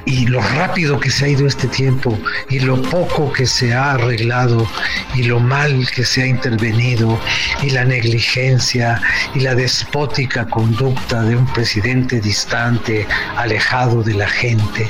y 0.05 0.27
lo 0.27 0.41
rápido 0.41 0.99
que 0.99 1.11
se 1.11 1.25
ha 1.25 1.29
ido 1.29 1.47
este 1.47 1.69
tiempo 1.69 2.19
y 2.49 2.61
lo 2.61 2.81
poco 2.83 3.33
que 3.33 3.47
se 3.47 3.75
ha 3.75 3.93
arreglado 3.93 4.67
y 5.15 5.25
lo 5.25 5.41
mal 5.41 5.89
que 5.91 6.05
se 6.05 6.23
ha 6.23 6.27
intervenido 6.27 7.19
y 7.63 7.71
la 7.71 7.85
negligencia 7.85 9.01
y 9.35 9.41
la 9.41 9.55
despótica 9.55 10.47
conducta 10.47 11.23
de 11.23 11.37
un 11.37 11.47
presidente 11.53 12.21
distante, 12.21 13.07
alejado 13.37 14.03
de 14.03 14.15
la 14.15 14.29
gente, 14.29 14.89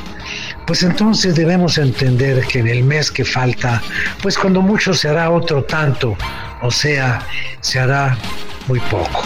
pues 0.70 0.84
entonces 0.84 1.34
debemos 1.34 1.78
entender 1.78 2.46
que 2.46 2.60
en 2.60 2.68
el 2.68 2.84
mes 2.84 3.10
que 3.10 3.24
falta, 3.24 3.82
pues 4.22 4.38
cuando 4.38 4.62
mucho 4.62 4.94
se 4.94 5.08
hará 5.08 5.28
otro 5.28 5.64
tanto, 5.64 6.16
o 6.62 6.70
sea, 6.70 7.26
se 7.60 7.80
hará 7.80 8.16
muy 8.68 8.78
poco. 8.82 9.24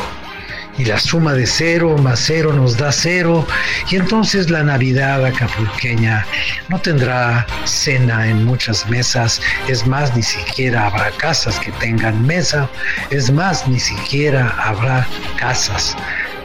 Y 0.79 0.87
la 0.87 0.99
suma 0.99 1.35
de 1.35 1.47
cero 1.47 1.99
más 1.99 2.21
cero 2.25 2.55
nos 2.55 2.79
da 2.79 2.91
cero 2.91 3.47
y 3.91 3.97
entonces 3.97 4.49
la 4.49 4.63
Navidad 4.63 5.23
acapulqueña 5.23 6.25
no 6.71 6.81
tendrá 6.81 7.47
cena 7.67 8.27
en 8.27 8.47
muchas 8.47 8.89
mesas, 8.89 9.43
es 9.69 9.87
más, 9.87 10.17
ni 10.17 10.23
siquiera 10.23 10.87
habrá 10.87 11.11
casas 11.11 11.61
que 11.61 11.73
tengan 11.73 12.27
mesa, 12.27 12.71
es 13.11 13.31
más, 13.31 13.69
ni 13.69 13.79
siquiera 13.79 14.49
habrá 14.65 15.07
casas 15.37 15.95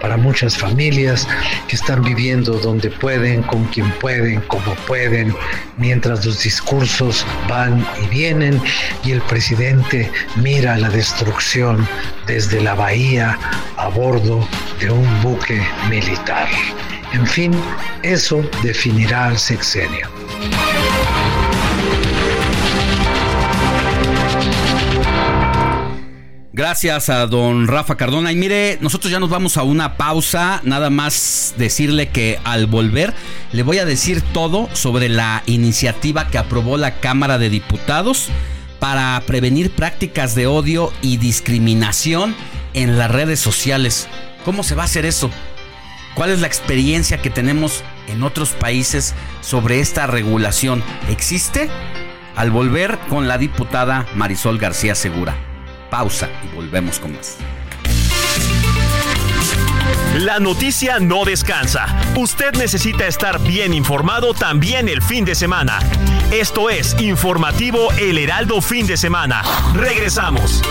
para 0.01 0.17
muchas 0.17 0.57
familias 0.57 1.27
que 1.67 1.75
están 1.75 2.03
viviendo 2.03 2.53
donde 2.59 2.89
pueden, 2.89 3.43
con 3.43 3.65
quien 3.65 3.91
pueden, 3.99 4.41
como 4.41 4.73
pueden, 4.87 5.35
mientras 5.77 6.25
los 6.25 6.43
discursos 6.43 7.25
van 7.47 7.85
y 8.03 8.07
vienen 8.07 8.61
y 9.03 9.11
el 9.11 9.21
presidente 9.21 10.11
mira 10.35 10.77
la 10.77 10.89
destrucción 10.89 11.87
desde 12.27 12.61
la 12.61 12.75
bahía 12.75 13.37
a 13.77 13.87
bordo 13.89 14.47
de 14.79 14.91
un 14.91 15.21
buque 15.21 15.61
militar. 15.89 16.47
En 17.13 17.25
fin, 17.25 17.51
eso 18.03 18.47
definirá 18.63 19.29
el 19.29 19.37
sexenio. 19.37 20.07
Gracias 26.59 27.07
a 27.07 27.25
don 27.25 27.69
Rafa 27.69 27.95
Cardona. 27.95 28.33
Y 28.33 28.35
mire, 28.35 28.79
nosotros 28.81 29.09
ya 29.09 29.21
nos 29.21 29.29
vamos 29.29 29.55
a 29.55 29.63
una 29.63 29.95
pausa. 29.95 30.59
Nada 30.65 30.89
más 30.89 31.53
decirle 31.57 32.09
que 32.09 32.37
al 32.43 32.67
volver 32.67 33.13
le 33.53 33.63
voy 33.63 33.77
a 33.77 33.85
decir 33.85 34.21
todo 34.33 34.67
sobre 34.73 35.07
la 35.07 35.41
iniciativa 35.45 36.27
que 36.27 36.37
aprobó 36.37 36.75
la 36.75 36.99
Cámara 36.99 37.37
de 37.37 37.49
Diputados 37.49 38.27
para 38.77 39.23
prevenir 39.25 39.71
prácticas 39.71 40.35
de 40.35 40.47
odio 40.47 40.91
y 41.01 41.15
discriminación 41.15 42.35
en 42.73 42.97
las 42.97 43.09
redes 43.09 43.39
sociales. 43.39 44.09
¿Cómo 44.43 44.63
se 44.63 44.75
va 44.75 44.81
a 44.81 44.87
hacer 44.87 45.05
eso? 45.05 45.29
¿Cuál 46.13 46.31
es 46.31 46.41
la 46.41 46.47
experiencia 46.47 47.21
que 47.21 47.29
tenemos 47.29 47.85
en 48.09 48.21
otros 48.21 48.49
países 48.49 49.15
sobre 49.39 49.79
esta 49.79 50.07
regulación? 50.07 50.83
¿Existe? 51.07 51.69
Al 52.35 52.51
volver 52.51 52.99
con 53.07 53.29
la 53.29 53.37
diputada 53.37 54.07
Marisol 54.13 54.57
García 54.57 54.93
Segura. 54.93 55.48
Pausa 55.89 56.29
y 56.43 56.55
volvemos 56.55 56.99
con 56.99 57.15
más. 57.15 57.37
La 60.15 60.39
noticia 60.39 60.99
no 60.99 61.23
descansa. 61.23 61.85
Usted 62.15 62.53
necesita 62.55 63.07
estar 63.07 63.39
bien 63.39 63.73
informado 63.73 64.33
también 64.33 64.89
el 64.89 65.01
fin 65.01 65.23
de 65.23 65.35
semana. 65.35 65.79
Esto 66.31 66.69
es 66.69 66.99
Informativo 66.99 67.91
El 67.93 68.17
Heraldo 68.17 68.61
Fin 68.61 68.85
de 68.87 68.97
Semana. 68.97 69.41
Regresamos. 69.73 70.61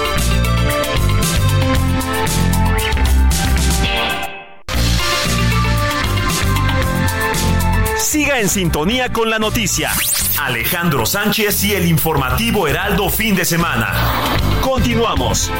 Siga 7.96 8.40
en 8.40 8.48
sintonía 8.48 9.12
con 9.12 9.30
la 9.30 9.38
noticia. 9.38 9.92
Alejandro 10.40 11.04
Sánchez 11.06 11.64
y 11.64 11.74
el 11.74 11.86
informativo 11.86 12.68
Heraldo 12.68 13.10
fin 13.10 13.34
de 13.34 13.44
semana. 13.44 13.92
Continuamos. 14.68 15.50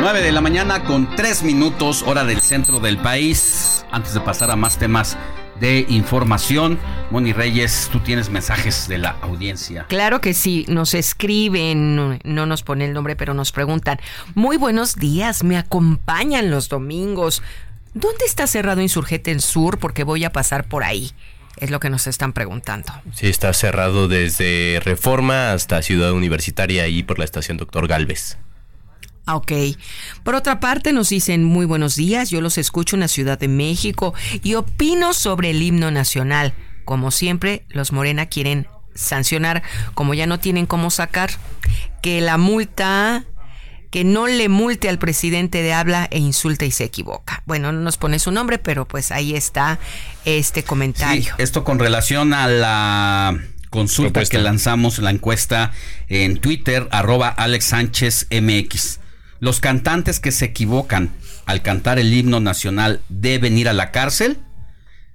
9 0.00 0.20
de 0.20 0.30
la 0.30 0.40
mañana 0.40 0.84
con 0.84 1.12
3 1.16 1.42
minutos, 1.42 2.04
hora 2.06 2.22
del 2.22 2.40
centro 2.40 2.78
del 2.78 2.96
país. 2.98 3.84
Antes 3.90 4.14
de 4.14 4.20
pasar 4.20 4.52
a 4.52 4.56
más 4.56 4.78
temas 4.78 5.18
de 5.58 5.84
información, 5.88 6.78
Moni 7.10 7.32
Reyes, 7.32 7.88
tú 7.90 7.98
tienes 7.98 8.30
mensajes 8.30 8.86
de 8.86 8.98
la 8.98 9.16
audiencia. 9.20 9.86
Claro 9.88 10.20
que 10.20 10.32
sí, 10.32 10.64
nos 10.68 10.94
escriben, 10.94 11.96
no, 11.96 12.18
no 12.22 12.46
nos 12.46 12.62
pone 12.62 12.84
el 12.84 12.92
nombre, 12.92 13.16
pero 13.16 13.34
nos 13.34 13.50
preguntan, 13.50 13.98
muy 14.36 14.58
buenos 14.58 14.94
días, 14.94 15.42
me 15.42 15.56
acompañan 15.56 16.52
los 16.52 16.68
domingos. 16.68 17.42
¿Dónde 17.94 18.24
está 18.26 18.46
cerrado 18.46 18.80
Insurgente 18.80 19.30
en 19.30 19.40
Sur? 19.40 19.78
Porque 19.78 20.04
voy 20.04 20.24
a 20.24 20.32
pasar 20.32 20.64
por 20.68 20.84
ahí. 20.84 21.12
Es 21.58 21.70
lo 21.70 21.80
que 21.80 21.90
nos 21.90 22.06
están 22.06 22.32
preguntando. 22.32 22.92
Sí, 23.14 23.28
está 23.28 23.52
cerrado 23.52 24.08
desde 24.08 24.80
Reforma 24.82 25.52
hasta 25.52 25.82
Ciudad 25.82 26.12
Universitaria 26.12 26.88
y 26.88 27.02
por 27.02 27.18
la 27.18 27.24
estación 27.24 27.58
Doctor 27.58 27.86
Galvez. 27.88 28.38
Ah, 29.26 29.36
Ok. 29.36 29.52
Por 30.24 30.34
otra 30.34 30.58
parte, 30.60 30.92
nos 30.92 31.10
dicen 31.10 31.44
muy 31.44 31.66
buenos 31.66 31.94
días. 31.94 32.30
Yo 32.30 32.40
los 32.40 32.58
escucho 32.58 32.96
en 32.96 33.00
la 33.00 33.08
Ciudad 33.08 33.38
de 33.38 33.48
México 33.48 34.14
y 34.42 34.54
opino 34.54 35.12
sobre 35.12 35.50
el 35.50 35.62
himno 35.62 35.90
nacional. 35.90 36.54
Como 36.84 37.10
siempre, 37.10 37.64
los 37.68 37.92
Morena 37.92 38.26
quieren 38.26 38.66
sancionar, 38.94 39.62
como 39.94 40.14
ya 40.14 40.26
no 40.26 40.40
tienen 40.40 40.66
cómo 40.66 40.90
sacar, 40.90 41.30
que 42.02 42.20
la 42.20 42.36
multa, 42.38 43.24
que 43.92 44.04
no 44.04 44.26
le 44.26 44.48
multe 44.48 44.88
al 44.88 44.98
presidente 44.98 45.62
de 45.62 45.74
habla 45.74 46.08
e 46.10 46.18
insulta 46.18 46.64
y 46.64 46.70
se 46.70 46.82
equivoca. 46.82 47.42
Bueno, 47.44 47.72
no 47.72 47.80
nos 47.82 47.98
pone 47.98 48.18
su 48.18 48.32
nombre, 48.32 48.58
pero 48.58 48.88
pues 48.88 49.12
ahí 49.12 49.36
está 49.36 49.78
este 50.24 50.64
comentario. 50.64 51.34
Sí, 51.36 51.42
esto 51.42 51.62
con 51.62 51.78
relación 51.78 52.32
a 52.32 52.48
la 52.48 53.38
consulta 53.68 54.12
Propuesta. 54.12 54.38
que 54.38 54.42
lanzamos, 54.42 54.98
la 54.98 55.10
encuesta 55.10 55.72
en 56.08 56.38
Twitter, 56.38 56.88
arroba 56.90 57.28
Alex 57.28 57.66
Sánchez 57.66 58.28
MX. 58.30 58.98
¿Los 59.40 59.60
cantantes 59.60 60.20
que 60.20 60.32
se 60.32 60.46
equivocan 60.46 61.10
al 61.44 61.60
cantar 61.60 61.98
el 61.98 62.14
himno 62.14 62.40
nacional 62.40 63.02
deben 63.10 63.58
ir 63.58 63.68
a 63.68 63.74
la 63.74 63.90
cárcel? 63.90 64.38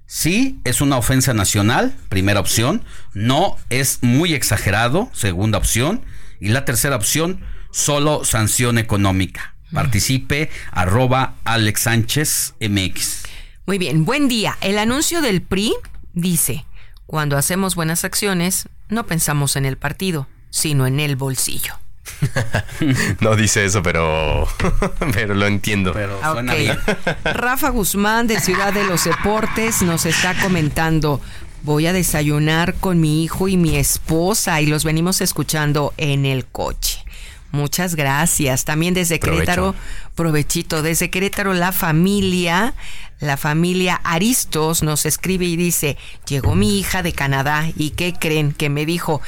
Sí, 0.06 0.60
es 0.62 0.80
una 0.80 0.98
ofensa 0.98 1.34
nacional, 1.34 1.96
primera 2.08 2.38
opción. 2.38 2.84
No, 3.12 3.56
es 3.70 3.98
muy 4.02 4.34
exagerado, 4.34 5.10
segunda 5.14 5.58
opción. 5.58 6.04
Y 6.38 6.50
la 6.50 6.64
tercera 6.64 6.94
opción, 6.94 7.40
solo 7.70 8.24
sanción 8.24 8.78
económica. 8.78 9.54
Participe, 9.72 10.50
arroba 10.72 11.34
Alex 11.44 11.82
Sánchez 11.82 12.54
MX. 12.60 13.24
Muy 13.66 13.76
bien, 13.78 14.04
buen 14.04 14.28
día. 14.28 14.56
El 14.62 14.78
anuncio 14.78 15.20
del 15.20 15.42
PRI 15.42 15.74
dice, 16.14 16.64
cuando 17.06 17.36
hacemos 17.36 17.74
buenas 17.74 18.04
acciones, 18.04 18.68
no 18.88 19.04
pensamos 19.06 19.56
en 19.56 19.66
el 19.66 19.76
partido, 19.76 20.26
sino 20.50 20.86
en 20.86 21.00
el 21.00 21.16
bolsillo. 21.16 21.74
No 23.20 23.36
dice 23.36 23.64
eso, 23.64 23.82
pero, 23.82 24.48
pero 25.12 25.34
lo 25.34 25.46
entiendo. 25.46 25.92
Pero 25.92 26.18
Ah, 26.22 26.32
ok. 26.32 27.14
Rafa 27.24 27.68
Guzmán 27.68 28.26
de 28.26 28.40
Ciudad 28.40 28.72
de 28.72 28.84
los 28.84 29.04
Deportes 29.04 29.82
nos 29.82 30.06
está 30.06 30.34
comentando. 30.40 31.20
Voy 31.62 31.86
a 31.86 31.92
desayunar 31.92 32.74
con 32.74 33.00
mi 33.00 33.24
hijo 33.24 33.48
y 33.48 33.56
mi 33.56 33.76
esposa 33.76 34.60
y 34.60 34.66
los 34.66 34.84
venimos 34.84 35.20
escuchando 35.20 35.92
en 35.96 36.24
el 36.24 36.46
coche. 36.46 37.04
Muchas 37.50 37.94
gracias. 37.94 38.64
También 38.64 38.94
desde 38.94 39.18
Provecho. 39.18 39.40
Querétaro, 39.40 39.74
provechito. 40.14 40.82
Desde 40.82 41.10
Querétaro, 41.10 41.54
la 41.54 41.72
familia, 41.72 42.74
la 43.20 43.36
familia 43.36 44.00
Aristos 44.04 44.82
nos 44.82 45.06
escribe 45.06 45.46
y 45.46 45.56
dice: 45.56 45.96
Llegó 46.26 46.54
mi 46.54 46.78
hija 46.78 47.02
de 47.02 47.12
Canadá 47.12 47.66
y 47.76 47.90
¿qué 47.90 48.12
creen? 48.12 48.52
Que 48.52 48.68
me 48.68 48.84
dijo: 48.84 49.22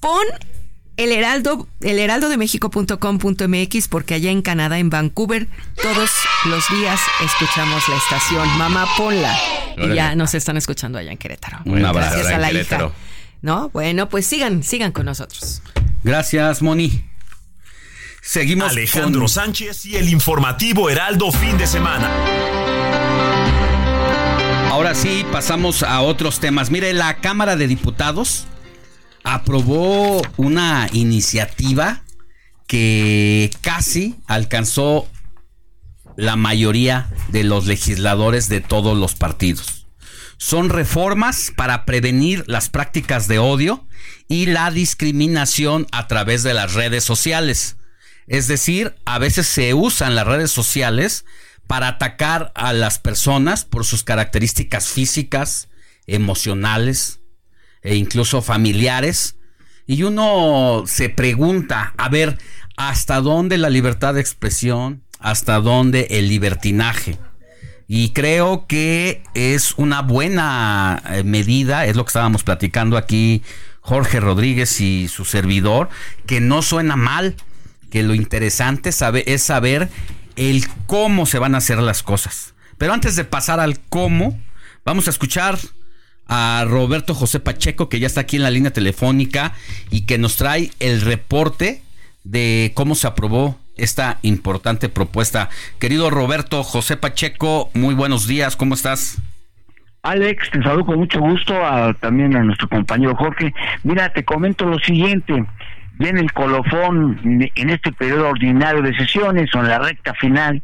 Pon 0.00 0.24
el 0.96 1.12
heraldo, 1.12 1.68
el 1.80 1.98
heraldo 1.98 2.28
de 2.28 2.36
México.com.mx 2.36 3.88
porque 3.88 4.14
allá 4.14 4.30
en 4.30 4.42
Canadá, 4.42 4.78
en 4.78 4.88
Vancouver, 4.88 5.48
todos 5.82 6.10
los 6.46 6.64
días 6.70 7.00
escuchamos 7.24 7.88
la 7.88 7.96
estación. 7.96 8.48
Mamá, 8.58 8.86
ponla. 8.96 9.36
Y 9.76 9.94
ya 9.94 10.14
nos 10.14 10.34
están 10.34 10.56
escuchando 10.56 10.98
allá 10.98 11.12
en 11.12 11.18
Querétaro. 11.18 11.58
Un 11.64 11.84
abrazo. 11.84 12.14
Gracias 12.14 12.34
a 12.34 12.38
la 12.38 12.52
hija. 12.52 12.92
¿No? 13.42 13.68
Bueno, 13.70 14.08
pues 14.08 14.26
sigan, 14.26 14.62
sigan 14.62 14.92
con 14.92 15.04
nosotros. 15.04 15.62
Gracias, 16.02 16.62
Moni. 16.62 17.04
Seguimos 18.26 18.72
Alejandro 18.72 19.20
con- 19.22 19.28
Sánchez 19.28 19.86
y 19.86 19.96
el 19.96 20.08
informativo 20.08 20.90
Heraldo 20.90 21.30
fin 21.30 21.56
de 21.56 21.66
semana. 21.66 22.10
Ahora 24.70 24.94
sí, 24.94 25.24
pasamos 25.30 25.82
a 25.84 26.00
otros 26.00 26.40
temas. 26.40 26.70
Mire, 26.70 26.92
la 26.92 27.18
Cámara 27.20 27.54
de 27.56 27.68
Diputados 27.68 28.44
aprobó 29.22 30.22
una 30.36 30.88
iniciativa 30.92 32.02
que 32.66 33.50
casi 33.60 34.16
alcanzó 34.26 35.08
la 36.16 36.36
mayoría 36.36 37.08
de 37.28 37.44
los 37.44 37.66
legisladores 37.66 38.48
de 38.48 38.60
todos 38.60 38.96
los 38.98 39.14
partidos. 39.14 39.86
Son 40.36 40.68
reformas 40.68 41.52
para 41.56 41.84
prevenir 41.84 42.44
las 42.48 42.68
prácticas 42.68 43.28
de 43.28 43.38
odio 43.38 43.86
y 44.28 44.46
la 44.46 44.70
discriminación 44.70 45.86
a 45.92 46.08
través 46.08 46.42
de 46.42 46.54
las 46.54 46.74
redes 46.74 47.04
sociales. 47.04 47.76
Es 48.26 48.48
decir, 48.48 48.94
a 49.04 49.18
veces 49.18 49.46
se 49.46 49.74
usan 49.74 50.14
las 50.14 50.26
redes 50.26 50.50
sociales 50.50 51.24
para 51.66 51.88
atacar 51.88 52.52
a 52.54 52.72
las 52.72 52.98
personas 52.98 53.64
por 53.64 53.84
sus 53.84 54.02
características 54.02 54.88
físicas, 54.88 55.68
emocionales 56.06 57.20
e 57.82 57.96
incluso 57.96 58.42
familiares. 58.42 59.36
Y 59.86 60.02
uno 60.02 60.84
se 60.86 61.08
pregunta, 61.08 61.94
a 61.96 62.08
ver, 62.08 62.38
¿hasta 62.76 63.20
dónde 63.20 63.58
la 63.58 63.70
libertad 63.70 64.14
de 64.14 64.20
expresión? 64.20 65.02
¿Hasta 65.18 65.60
dónde 65.60 66.08
el 66.10 66.28
libertinaje? 66.28 67.18
Y 67.88 68.10
creo 68.10 68.66
que 68.66 69.22
es 69.34 69.74
una 69.76 70.02
buena 70.02 71.00
eh, 71.08 71.22
medida, 71.22 71.86
es 71.86 71.94
lo 71.94 72.04
que 72.04 72.08
estábamos 72.08 72.42
platicando 72.42 72.96
aquí 72.96 73.42
Jorge 73.80 74.18
Rodríguez 74.18 74.80
y 74.80 75.06
su 75.06 75.24
servidor, 75.24 75.88
que 76.26 76.40
no 76.40 76.62
suena 76.62 76.96
mal, 76.96 77.36
que 77.96 78.02
lo 78.02 78.12
interesante 78.12 78.92
sabe, 78.92 79.24
es 79.26 79.42
saber 79.42 79.88
el 80.36 80.66
cómo 80.86 81.24
se 81.24 81.38
van 81.38 81.54
a 81.54 81.58
hacer 81.58 81.78
las 81.78 82.02
cosas. 82.02 82.52
Pero 82.76 82.92
antes 82.92 83.16
de 83.16 83.24
pasar 83.24 83.58
al 83.58 83.80
cómo, 83.88 84.38
vamos 84.84 85.06
a 85.06 85.10
escuchar 85.10 85.56
a 86.26 86.66
Roberto 86.68 87.14
José 87.14 87.40
Pacheco, 87.40 87.88
que 87.88 87.98
ya 87.98 88.06
está 88.06 88.20
aquí 88.20 88.36
en 88.36 88.42
la 88.42 88.50
línea 88.50 88.70
telefónica 88.70 89.54
y 89.88 90.02
que 90.02 90.18
nos 90.18 90.36
trae 90.36 90.72
el 90.78 91.00
reporte 91.00 91.80
de 92.22 92.72
cómo 92.74 92.96
se 92.96 93.06
aprobó 93.06 93.58
esta 93.78 94.18
importante 94.20 94.90
propuesta. 94.90 95.48
Querido 95.78 96.10
Roberto 96.10 96.64
José 96.64 96.98
Pacheco, 96.98 97.70
muy 97.72 97.94
buenos 97.94 98.26
días, 98.26 98.56
¿cómo 98.56 98.74
estás? 98.74 99.22
Alex, 100.02 100.50
te 100.50 100.62
saludo 100.62 100.84
con 100.84 100.98
mucho 100.98 101.18
gusto 101.18 101.54
también 102.00 102.36
a 102.36 102.42
nuestro 102.42 102.68
compañero 102.68 103.16
Jorge. 103.16 103.54
Mira, 103.84 104.12
te 104.12 104.22
comento 104.22 104.66
lo 104.66 104.78
siguiente. 104.80 105.46
Viene 105.98 106.20
el 106.20 106.32
colofón 106.32 107.18
en 107.54 107.70
este 107.70 107.92
periodo 107.92 108.28
ordinario 108.28 108.82
de 108.82 108.94
sesiones 108.96 109.54
o 109.54 109.60
en 109.60 109.68
la 109.68 109.78
recta 109.78 110.14
final. 110.14 110.62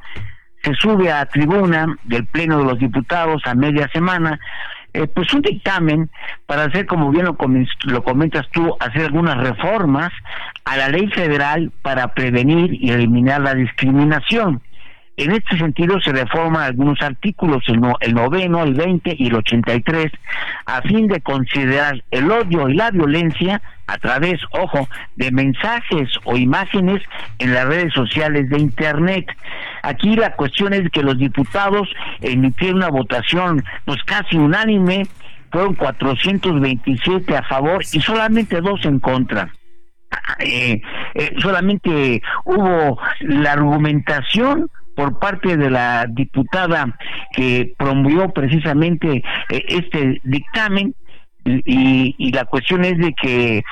Se 0.62 0.74
sube 0.74 1.10
a 1.10 1.26
tribuna 1.26 1.86
del 2.04 2.26
Pleno 2.26 2.58
de 2.58 2.64
los 2.64 2.78
Diputados 2.78 3.42
a 3.46 3.54
media 3.54 3.88
semana 3.92 4.38
eh, 4.94 5.06
pues 5.06 5.32
un 5.32 5.40
dictamen 5.40 6.10
para 6.44 6.64
hacer, 6.64 6.84
como 6.84 7.10
bien 7.10 7.24
lo, 7.24 7.36
lo 7.84 8.04
comentas 8.04 8.46
tú, 8.52 8.76
hacer 8.78 9.06
algunas 9.06 9.38
reformas 9.38 10.12
a 10.66 10.76
la 10.76 10.90
ley 10.90 11.08
federal 11.08 11.72
para 11.80 12.12
prevenir 12.12 12.74
y 12.74 12.90
eliminar 12.90 13.40
la 13.40 13.54
discriminación. 13.54 14.60
En 15.16 15.30
este 15.30 15.58
sentido 15.58 16.00
se 16.00 16.10
reforman 16.10 16.62
algunos 16.62 17.00
artículos, 17.02 17.62
el, 17.68 17.80
el 18.00 18.14
noveno, 18.14 18.62
el 18.62 18.74
20 18.74 19.14
y 19.18 19.26
el 19.26 19.34
83, 19.34 20.10
a 20.64 20.80
fin 20.82 21.06
de 21.06 21.20
considerar 21.20 22.02
el 22.10 22.30
odio 22.30 22.68
y 22.68 22.74
la 22.74 22.90
violencia 22.90 23.60
a 23.86 23.98
través, 23.98 24.40
ojo, 24.52 24.88
de 25.16 25.30
mensajes 25.30 26.08
o 26.24 26.36
imágenes 26.36 27.02
en 27.38 27.52
las 27.52 27.66
redes 27.66 27.92
sociales 27.92 28.48
de 28.48 28.58
Internet. 28.58 29.26
Aquí 29.82 30.16
la 30.16 30.34
cuestión 30.34 30.72
es 30.72 30.88
que 30.90 31.02
los 31.02 31.18
diputados 31.18 31.88
emitieron 32.20 32.78
una 32.78 32.88
votación 32.88 33.62
pues 33.84 34.02
casi 34.04 34.36
unánime, 34.36 35.06
fueron 35.50 35.74
427 35.74 37.36
a 37.36 37.42
favor 37.42 37.82
y 37.92 38.00
solamente 38.00 38.62
dos 38.62 38.82
en 38.86 38.98
contra. 38.98 39.52
Eh, 40.38 40.80
eh, 41.14 41.34
solamente 41.38 42.22
hubo 42.44 42.98
la 43.20 43.52
argumentación 43.52 44.70
por 44.94 45.18
parte 45.18 45.56
de 45.56 45.70
la 45.70 46.06
diputada 46.08 46.96
que 47.32 47.74
promovió 47.76 48.30
precisamente 48.30 49.22
eh, 49.48 49.64
este 49.68 50.20
dictamen 50.24 50.94
y, 51.44 52.14
y 52.18 52.32
la 52.32 52.44
cuestión 52.44 52.84
es 52.84 52.98
de 52.98 53.12
que 53.20 53.62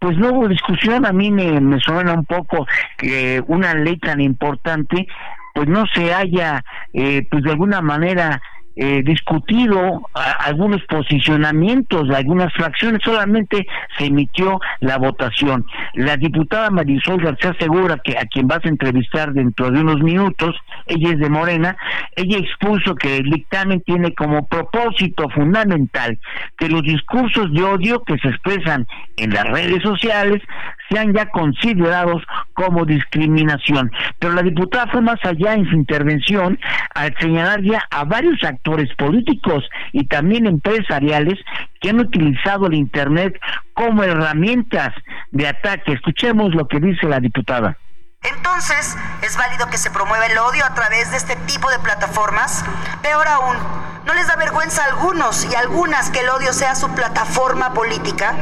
pues 0.00 0.16
no 0.16 0.30
hubo 0.32 0.48
discusión, 0.48 1.04
a 1.04 1.12
mí 1.12 1.30
me, 1.30 1.60
me 1.60 1.78
suena 1.78 2.14
un 2.14 2.24
poco 2.24 2.66
que 2.96 3.42
una 3.46 3.74
ley 3.74 3.98
tan 3.98 4.20
importante 4.20 5.06
pues 5.54 5.68
no 5.68 5.84
se 5.94 6.14
haya 6.14 6.64
eh, 6.94 7.26
pues 7.30 7.44
de 7.44 7.50
alguna 7.50 7.82
manera 7.82 8.40
eh, 8.76 9.02
discutido 9.04 10.02
algunos 10.14 10.82
posicionamientos 10.84 12.08
de 12.08 12.16
algunas 12.16 12.52
fracciones, 12.54 13.00
solamente 13.04 13.66
se 13.98 14.06
emitió 14.06 14.60
la 14.80 14.96
votación. 14.98 15.66
La 15.94 16.16
diputada 16.16 16.70
Marisol 16.70 17.22
García 17.22 17.54
Segura, 17.58 17.98
que 18.02 18.16
a 18.16 18.24
quien 18.26 18.46
vas 18.46 18.64
a 18.64 18.68
entrevistar 18.68 19.32
dentro 19.32 19.70
de 19.70 19.80
unos 19.80 20.00
minutos, 20.00 20.56
ella 20.86 21.10
es 21.10 21.18
de 21.18 21.28
Morena, 21.28 21.76
ella 22.16 22.38
expuso 22.38 22.94
que 22.94 23.18
el 23.18 23.30
dictamen 23.30 23.80
tiene 23.82 24.14
como 24.14 24.46
propósito 24.46 25.28
fundamental 25.30 26.18
que 26.56 26.68
los 26.68 26.82
discursos 26.82 27.52
de 27.52 27.62
odio 27.62 28.02
que 28.04 28.18
se 28.18 28.28
expresan 28.28 28.86
en 29.16 29.30
las 29.30 29.44
redes 29.44 29.82
sociales 29.82 30.42
sean 30.90 31.14
ya 31.14 31.26
considerados 31.26 32.22
como 32.54 32.84
discriminación. 32.84 33.90
Pero 34.18 34.34
la 34.34 34.42
diputada 34.42 34.88
fue 34.88 35.00
más 35.00 35.18
allá 35.22 35.54
en 35.54 35.68
su 35.68 35.76
intervención 35.76 36.58
al 36.94 37.14
señalar 37.18 37.62
ya 37.62 37.82
a 37.90 38.04
varios 38.04 38.42
actores 38.44 38.92
políticos 38.96 39.68
y 39.92 40.06
también 40.06 40.46
empresariales 40.46 41.38
que 41.80 41.90
han 41.90 42.00
utilizado 42.00 42.66
el 42.66 42.74
Internet 42.74 43.38
como 43.74 44.02
herramientas 44.02 44.92
de 45.30 45.48
ataque. 45.48 45.92
Escuchemos 45.92 46.54
lo 46.54 46.66
que 46.66 46.80
dice 46.80 47.06
la 47.06 47.20
diputada. 47.20 47.76
Entonces, 48.22 48.96
¿es 49.22 49.36
válido 49.38 49.68
que 49.68 49.78
se 49.78 49.90
promueva 49.90 50.26
el 50.26 50.36
odio 50.36 50.62
a 50.66 50.74
través 50.74 51.10
de 51.10 51.16
este 51.16 51.36
tipo 51.36 51.70
de 51.70 51.78
plataformas? 51.78 52.62
Peor 53.00 53.26
aún, 53.26 53.56
¿no 54.04 54.12
les 54.12 54.26
da 54.26 54.36
vergüenza 54.36 54.82
a 54.82 54.88
algunos 54.88 55.46
y 55.46 55.54
algunas 55.54 56.10
que 56.10 56.20
el 56.20 56.28
odio 56.28 56.52
sea 56.52 56.74
su 56.74 56.90
plataforma 56.90 57.72
política? 57.72 58.34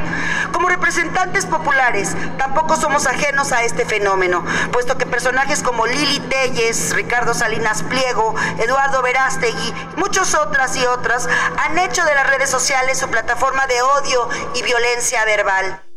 Como 0.51 0.67
representantes 0.67 1.45
populares, 1.45 2.13
tampoco 2.37 2.75
somos 2.75 3.07
ajenos 3.07 3.53
a 3.53 3.63
este 3.63 3.85
fenómeno, 3.85 4.43
puesto 4.73 4.97
que 4.97 5.05
personajes 5.05 5.63
como 5.63 5.87
Lili 5.87 6.19
Telles, 6.19 6.93
Ricardo 6.93 7.33
Salinas 7.33 7.83
Pliego, 7.83 8.35
Eduardo 8.57 9.01
Verástegui, 9.01 9.73
muchos 9.95 10.35
otras 10.35 10.75
y 10.75 10.85
otras 10.85 11.29
han 11.57 11.79
hecho 11.79 12.03
de 12.03 12.15
las 12.15 12.27
redes 12.27 12.49
sociales 12.49 12.99
su 12.99 13.09
plataforma 13.09 13.65
de 13.67 13.81
odio 13.81 14.27
y 14.55 14.61
violencia 14.61 15.23
verbal. 15.23 15.88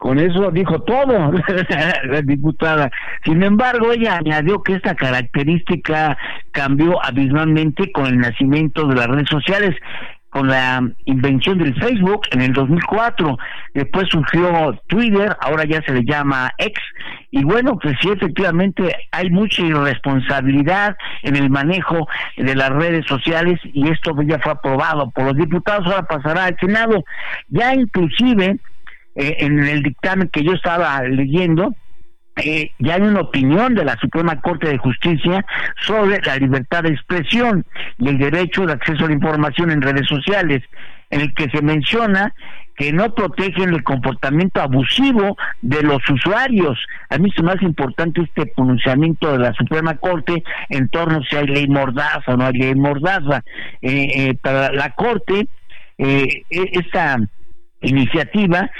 Con 0.00 0.18
eso 0.18 0.50
dijo 0.50 0.80
todo 0.80 1.30
la 2.04 2.22
diputada. 2.22 2.90
Sin 3.22 3.42
embargo, 3.42 3.92
ella 3.92 4.16
añadió 4.16 4.62
que 4.62 4.72
esta 4.72 4.94
característica 4.94 6.16
cambió 6.52 7.04
abismalmente 7.04 7.92
con 7.92 8.06
el 8.06 8.18
nacimiento 8.18 8.86
de 8.86 8.94
las 8.94 9.08
redes 9.08 9.28
sociales, 9.28 9.76
con 10.30 10.48
la 10.48 10.80
invención 11.04 11.58
del 11.58 11.74
Facebook 11.74 12.22
en 12.30 12.40
el 12.40 12.54
2004. 12.54 13.36
Después 13.74 14.06
surgió 14.08 14.80
Twitter, 14.86 15.36
ahora 15.38 15.64
ya 15.66 15.82
se 15.82 15.92
le 15.92 16.02
llama 16.02 16.50
X. 16.56 16.82
Y 17.30 17.44
bueno, 17.44 17.78
pues 17.78 17.94
sí, 18.00 18.08
efectivamente 18.08 18.96
hay 19.12 19.28
mucha 19.28 19.60
irresponsabilidad 19.60 20.96
en 21.24 21.36
el 21.36 21.50
manejo 21.50 22.08
de 22.38 22.54
las 22.54 22.70
redes 22.70 23.04
sociales 23.04 23.60
y 23.74 23.90
esto 23.90 24.16
ya 24.22 24.38
fue 24.38 24.52
aprobado 24.52 25.10
por 25.10 25.24
los 25.24 25.36
diputados, 25.36 25.86
ahora 25.88 26.06
pasará 26.06 26.46
al 26.46 26.56
Senado. 26.58 27.04
Ya 27.48 27.74
inclusive 27.74 28.58
eh, 29.14 29.36
en 29.40 29.58
el 29.60 29.82
dictamen 29.82 30.28
que 30.28 30.44
yo 30.44 30.52
estaba 30.52 31.02
leyendo, 31.02 31.74
eh, 32.36 32.70
ya 32.78 32.94
hay 32.94 33.02
una 33.02 33.20
opinión 33.20 33.74
de 33.74 33.84
la 33.84 33.96
Suprema 33.98 34.40
Corte 34.40 34.68
de 34.68 34.78
Justicia 34.78 35.44
sobre 35.80 36.20
la 36.24 36.36
libertad 36.36 36.84
de 36.84 36.90
expresión 36.90 37.66
y 37.98 38.08
el 38.08 38.18
derecho 38.18 38.66
de 38.66 38.72
acceso 38.72 39.04
a 39.04 39.08
la 39.08 39.14
información 39.14 39.70
en 39.70 39.82
redes 39.82 40.06
sociales, 40.06 40.62
en 41.10 41.22
el 41.22 41.34
que 41.34 41.50
se 41.50 41.60
menciona 41.60 42.32
que 42.76 42.92
no 42.92 43.14
protegen 43.14 43.74
el 43.74 43.82
comportamiento 43.82 44.62
abusivo 44.62 45.36
de 45.60 45.82
los 45.82 46.08
usuarios. 46.08 46.78
A 47.10 47.18
mí 47.18 47.30
es 47.36 47.42
más 47.42 47.60
importante 47.60 48.22
este 48.22 48.46
pronunciamiento 48.46 49.32
de 49.32 49.38
la 49.38 49.52
Suprema 49.52 49.96
Corte 49.96 50.42
en 50.70 50.88
torno 50.88 51.18
a 51.18 51.22
si 51.24 51.36
hay 51.36 51.46
ley 51.46 51.68
mordaza 51.68 52.22
o 52.32 52.36
no 52.36 52.46
hay 52.46 52.54
ley 52.54 52.74
mordaza. 52.74 53.42
Eh, 53.82 54.34
para 54.40 54.72
la 54.72 54.90
Corte, 54.92 55.46
e-, 55.98 56.42
esta 56.48 57.18
iniciativa 57.82 58.70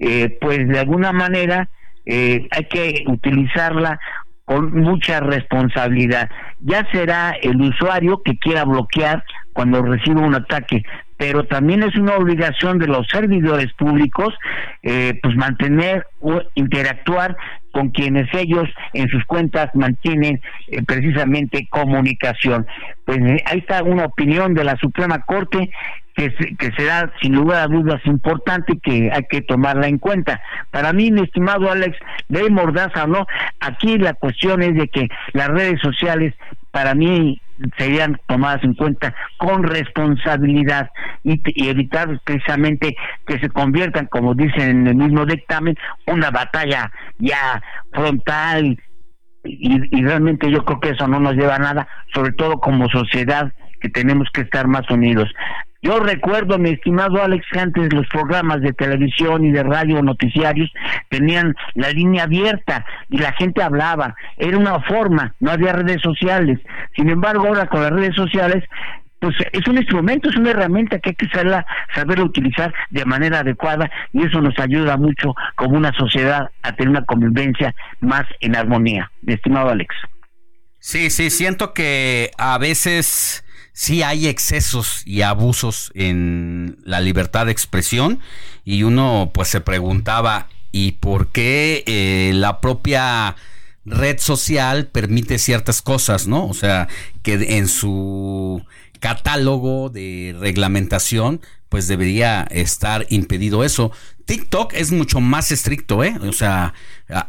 eh, 0.00 0.38
pues 0.40 0.66
de 0.66 0.78
alguna 0.78 1.12
manera 1.12 1.68
eh, 2.06 2.48
hay 2.50 2.64
que 2.64 3.04
utilizarla 3.06 4.00
con 4.46 4.72
mucha 4.72 5.20
responsabilidad. 5.20 6.30
Ya 6.60 6.86
será 6.90 7.36
el 7.40 7.60
usuario 7.60 8.22
que 8.22 8.36
quiera 8.38 8.64
bloquear 8.64 9.22
cuando 9.52 9.82
reciba 9.82 10.22
un 10.22 10.34
ataque, 10.34 10.82
pero 11.18 11.44
también 11.44 11.82
es 11.82 11.94
una 11.96 12.16
obligación 12.16 12.78
de 12.78 12.86
los 12.86 13.06
servidores 13.08 13.72
públicos 13.74 14.34
eh, 14.82 15.20
pues 15.22 15.36
mantener 15.36 16.06
o 16.20 16.40
interactuar 16.54 17.36
con 17.70 17.90
quienes 17.90 18.26
ellos 18.32 18.68
en 18.94 19.08
sus 19.10 19.24
cuentas 19.26 19.68
mantienen 19.74 20.40
precisamente 20.86 21.68
comunicación. 21.70 22.66
Pues 23.04 23.18
ahí 23.46 23.58
está 23.58 23.82
una 23.84 24.06
opinión 24.06 24.54
de 24.54 24.64
la 24.64 24.76
Suprema 24.76 25.20
Corte 25.20 25.70
que, 26.14 26.30
que 26.56 26.70
será 26.76 27.12
sin 27.20 27.34
lugar 27.34 27.62
a 27.62 27.66
dudas 27.66 28.00
importante 28.04 28.74
y 28.74 28.80
que 28.80 29.10
hay 29.12 29.24
que 29.28 29.42
tomarla 29.42 29.88
en 29.88 29.98
cuenta. 29.98 30.40
Para 30.70 30.92
mí, 30.92 31.10
mi 31.10 31.22
estimado 31.22 31.70
Alex, 31.70 31.96
de 32.28 32.50
mordaza 32.50 33.06
no, 33.06 33.26
aquí 33.60 33.98
la 33.98 34.14
cuestión 34.14 34.62
es 34.62 34.74
de 34.74 34.88
que 34.88 35.08
las 35.32 35.48
redes 35.48 35.80
sociales, 35.80 36.34
para 36.70 36.94
mí, 36.94 37.40
serían 37.76 38.18
tomadas 38.26 38.62
en 38.64 38.74
cuenta 38.74 39.14
con 39.36 39.62
responsabilidad 39.62 40.90
y, 41.22 41.40
evitar 41.68 42.20
precisamente 42.24 42.96
que 43.26 43.38
se 43.38 43.48
conviertan, 43.48 44.06
como 44.06 44.34
dicen 44.34 44.70
en 44.70 44.86
el 44.86 44.94
mismo 44.96 45.26
dictamen, 45.26 45.76
una 46.06 46.30
batalla 46.30 46.90
ya 47.18 47.62
frontal 47.92 48.78
y, 49.44 49.98
y 49.98 50.04
realmente 50.04 50.50
yo 50.50 50.64
creo 50.64 50.80
que 50.80 50.90
eso 50.90 51.06
no 51.06 51.20
nos 51.20 51.34
lleva 51.34 51.56
a 51.56 51.58
nada, 51.58 51.88
sobre 52.14 52.32
todo 52.32 52.60
como 52.60 52.88
sociedad 52.88 53.52
que 53.80 53.88
tenemos 53.88 54.28
que 54.32 54.42
estar 54.42 54.66
más 54.66 54.88
unidos. 54.90 55.28
Yo 55.82 55.98
recuerdo, 55.98 56.58
mi 56.58 56.70
estimado 56.70 57.22
Alex, 57.22 57.46
que 57.50 57.58
antes 57.58 57.92
los 57.92 58.06
programas 58.08 58.60
de 58.60 58.74
televisión 58.74 59.44
y 59.46 59.50
de 59.50 59.62
radio 59.62 60.02
noticiarios 60.02 60.70
tenían 61.08 61.54
la 61.74 61.90
línea 61.90 62.24
abierta 62.24 62.84
y 63.08 63.16
la 63.16 63.32
gente 63.32 63.62
hablaba. 63.62 64.14
Era 64.36 64.58
una 64.58 64.80
forma, 64.80 65.34
no 65.40 65.50
había 65.50 65.72
redes 65.72 66.02
sociales. 66.02 66.58
Sin 66.94 67.08
embargo, 67.08 67.46
ahora 67.46 67.66
con 67.66 67.82
las 67.82 67.92
redes 67.92 68.14
sociales 68.14 68.62
pues 69.20 69.36
es 69.52 69.68
un 69.68 69.76
instrumento, 69.76 70.30
es 70.30 70.36
una 70.36 70.50
herramienta 70.50 70.98
que 70.98 71.10
hay 71.10 71.14
que 71.14 71.28
saberla, 71.28 71.66
saberla 71.94 72.24
utilizar 72.24 72.72
de 72.88 73.04
manera 73.04 73.40
adecuada 73.40 73.90
y 74.12 74.26
eso 74.26 74.40
nos 74.40 74.58
ayuda 74.58 74.96
mucho 74.96 75.34
como 75.56 75.76
una 75.76 75.92
sociedad 75.92 76.50
a 76.62 76.74
tener 76.74 76.90
una 76.90 77.04
convivencia 77.04 77.74
más 78.00 78.24
en 78.40 78.56
armonía. 78.56 79.10
Mi 79.22 79.34
estimado 79.34 79.68
Alex. 79.68 79.94
Sí, 80.78 81.10
sí, 81.10 81.28
siento 81.28 81.74
que 81.74 82.30
a 82.38 82.56
veces 82.56 83.44
sí 83.72 84.02
hay 84.02 84.26
excesos 84.26 85.02
y 85.06 85.22
abusos 85.22 85.90
en 85.94 86.78
la 86.84 87.00
libertad 87.00 87.46
de 87.46 87.52
expresión 87.52 88.20
y 88.64 88.82
uno 88.82 89.30
pues 89.32 89.48
se 89.48 89.60
preguntaba 89.60 90.48
y 90.72 90.92
por 90.92 91.28
qué 91.28 91.84
eh, 91.86 92.32
la 92.34 92.60
propia 92.60 93.36
red 93.84 94.18
social 94.18 94.86
permite 94.86 95.38
ciertas 95.38 95.82
cosas, 95.82 96.26
¿no? 96.26 96.46
O 96.46 96.54
sea, 96.54 96.88
que 97.22 97.56
en 97.56 97.68
su 97.68 98.64
catálogo 99.00 99.88
de 99.88 100.36
reglamentación 100.38 101.40
pues 101.68 101.88
debería 101.88 102.42
estar 102.50 103.06
impedido 103.10 103.64
eso. 103.64 103.92
TikTok 104.26 104.74
es 104.74 104.92
mucho 104.92 105.20
más 105.20 105.50
estricto, 105.52 106.04
¿eh? 106.04 106.14
O 106.20 106.32
sea, 106.32 106.74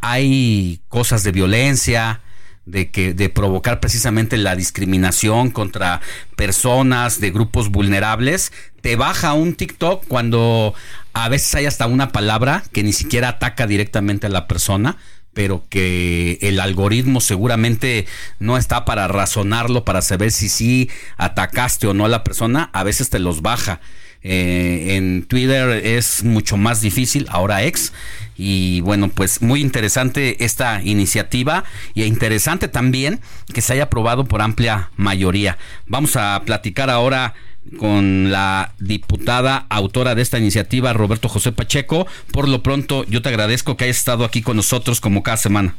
hay 0.01 0.81
cosas 0.89 1.23
de 1.23 1.31
violencia, 1.31 2.21
de 2.65 2.91
que 2.91 3.13
de 3.13 3.29
provocar 3.29 3.79
precisamente 3.79 4.37
la 4.37 4.55
discriminación 4.55 5.49
contra 5.49 6.01
personas 6.35 7.19
de 7.19 7.31
grupos 7.31 7.69
vulnerables, 7.69 8.51
te 8.81 8.95
baja 8.95 9.33
un 9.33 9.55
TikTok 9.55 10.05
cuando 10.07 10.73
a 11.13 11.29
veces 11.29 11.53
hay 11.55 11.65
hasta 11.65 11.87
una 11.87 12.11
palabra 12.11 12.63
que 12.71 12.83
ni 12.83 12.93
siquiera 12.93 13.29
ataca 13.29 13.67
directamente 13.67 14.27
a 14.27 14.29
la 14.29 14.47
persona, 14.47 14.97
pero 15.33 15.65
que 15.69 16.37
el 16.41 16.59
algoritmo 16.59 17.21
seguramente 17.21 18.05
no 18.39 18.57
está 18.57 18.85
para 18.85 19.07
razonarlo, 19.07 19.85
para 19.85 20.01
saber 20.01 20.31
si 20.31 20.49
sí 20.49 20.89
atacaste 21.17 21.87
o 21.87 21.93
no 21.93 22.05
a 22.05 22.09
la 22.09 22.23
persona, 22.23 22.69
a 22.73 22.83
veces 22.83 23.09
te 23.09 23.19
los 23.19 23.41
baja. 23.41 23.79
Eh, 24.23 24.97
en 24.97 25.23
Twitter 25.23 25.69
es 25.83 26.23
mucho 26.23 26.55
más 26.55 26.81
difícil, 26.81 27.25
ahora 27.29 27.63
ex. 27.63 27.91
Y 28.37 28.81
bueno, 28.81 29.09
pues 29.09 29.41
muy 29.41 29.61
interesante 29.61 30.43
esta 30.43 30.81
iniciativa 30.81 31.63
y 31.93 32.03
interesante 32.03 32.67
también 32.67 33.19
que 33.53 33.61
se 33.61 33.73
haya 33.73 33.83
aprobado 33.83 34.25
por 34.25 34.41
amplia 34.41 34.89
mayoría. 34.95 35.57
Vamos 35.87 36.15
a 36.15 36.41
platicar 36.45 36.89
ahora 36.89 37.33
con 37.77 38.31
la 38.31 38.71
diputada 38.79 39.65
autora 39.69 40.15
de 40.15 40.21
esta 40.21 40.39
iniciativa, 40.39 40.93
Roberto 40.93 41.29
José 41.29 41.51
Pacheco. 41.51 42.07
Por 42.31 42.49
lo 42.49 42.63
pronto, 42.63 43.05
yo 43.05 43.21
te 43.21 43.29
agradezco 43.29 43.77
que 43.77 43.85
hayas 43.85 43.97
estado 43.97 44.25
aquí 44.25 44.41
con 44.41 44.55
nosotros 44.55 44.99
como 44.99 45.23
cada 45.23 45.37
semana. 45.37 45.75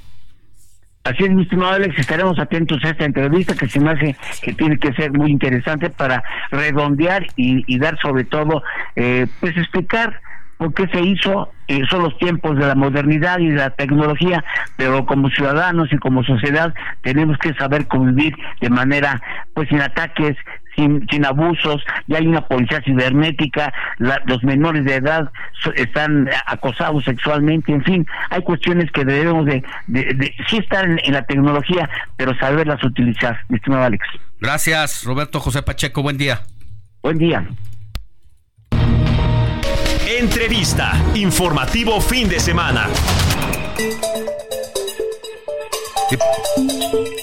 Así 1.04 1.24
es, 1.24 1.30
mi 1.30 1.42
estimado 1.42 1.72
Alex, 1.72 1.98
estaremos 1.98 2.38
atentos 2.38 2.78
a 2.84 2.90
esta 2.90 3.04
entrevista 3.04 3.56
que 3.56 3.68
se 3.68 3.80
me 3.80 3.90
hace 3.90 4.14
que 4.40 4.52
tiene 4.52 4.78
que 4.78 4.92
ser 4.92 5.10
muy 5.12 5.32
interesante 5.32 5.90
para 5.90 6.22
redondear 6.52 7.26
y, 7.34 7.78
dar 7.78 7.98
sobre 8.00 8.22
todo, 8.22 8.62
eh, 8.94 9.26
pues 9.40 9.56
explicar 9.56 10.20
por 10.62 10.74
qué 10.74 10.86
se 10.96 11.00
hizo, 11.00 11.50
eh, 11.66 11.80
son 11.90 12.04
los 12.04 12.16
tiempos 12.18 12.56
de 12.56 12.64
la 12.64 12.76
modernidad 12.76 13.40
y 13.40 13.48
de 13.48 13.56
la 13.56 13.70
tecnología, 13.70 14.44
pero 14.76 15.04
como 15.06 15.28
ciudadanos 15.28 15.92
y 15.92 15.98
como 15.98 16.22
sociedad 16.22 16.72
tenemos 17.02 17.36
que 17.38 17.52
saber 17.54 17.88
convivir 17.88 18.32
de 18.60 18.70
manera, 18.70 19.20
pues 19.54 19.68
sin 19.68 19.80
ataques, 19.80 20.36
sin, 20.76 21.04
sin 21.10 21.26
abusos, 21.26 21.82
ya 22.06 22.18
hay 22.18 22.28
una 22.28 22.46
policía 22.46 22.80
cibernética, 22.84 23.74
los 23.98 24.44
menores 24.44 24.84
de 24.84 24.94
edad 24.94 25.32
están 25.74 26.30
acosados 26.46 27.04
sexualmente, 27.06 27.72
en 27.72 27.82
fin, 27.82 28.06
hay 28.30 28.42
cuestiones 28.42 28.88
que 28.92 29.04
debemos 29.04 29.44
de, 29.46 29.64
de, 29.88 30.32
sí 30.48 30.58
estar 30.58 30.84
en, 30.84 31.00
en, 31.02 31.12
la 31.12 31.22
tecnología, 31.24 31.90
pero 32.16 32.38
saberlas 32.38 32.84
utilizar, 32.84 33.40
mi 33.48 33.56
estimado 33.56 33.82
Alex. 33.82 34.06
Gracias, 34.40 35.02
Roberto 35.02 35.40
José 35.40 35.60
Pacheco, 35.64 36.02
buen 36.02 36.18
día. 36.18 36.42
Buen 37.02 37.18
día. 37.18 37.44
Entrevista, 40.22 41.02
informativo 41.16 42.00
fin 42.00 42.28
de 42.28 42.38
semana. 42.38 42.88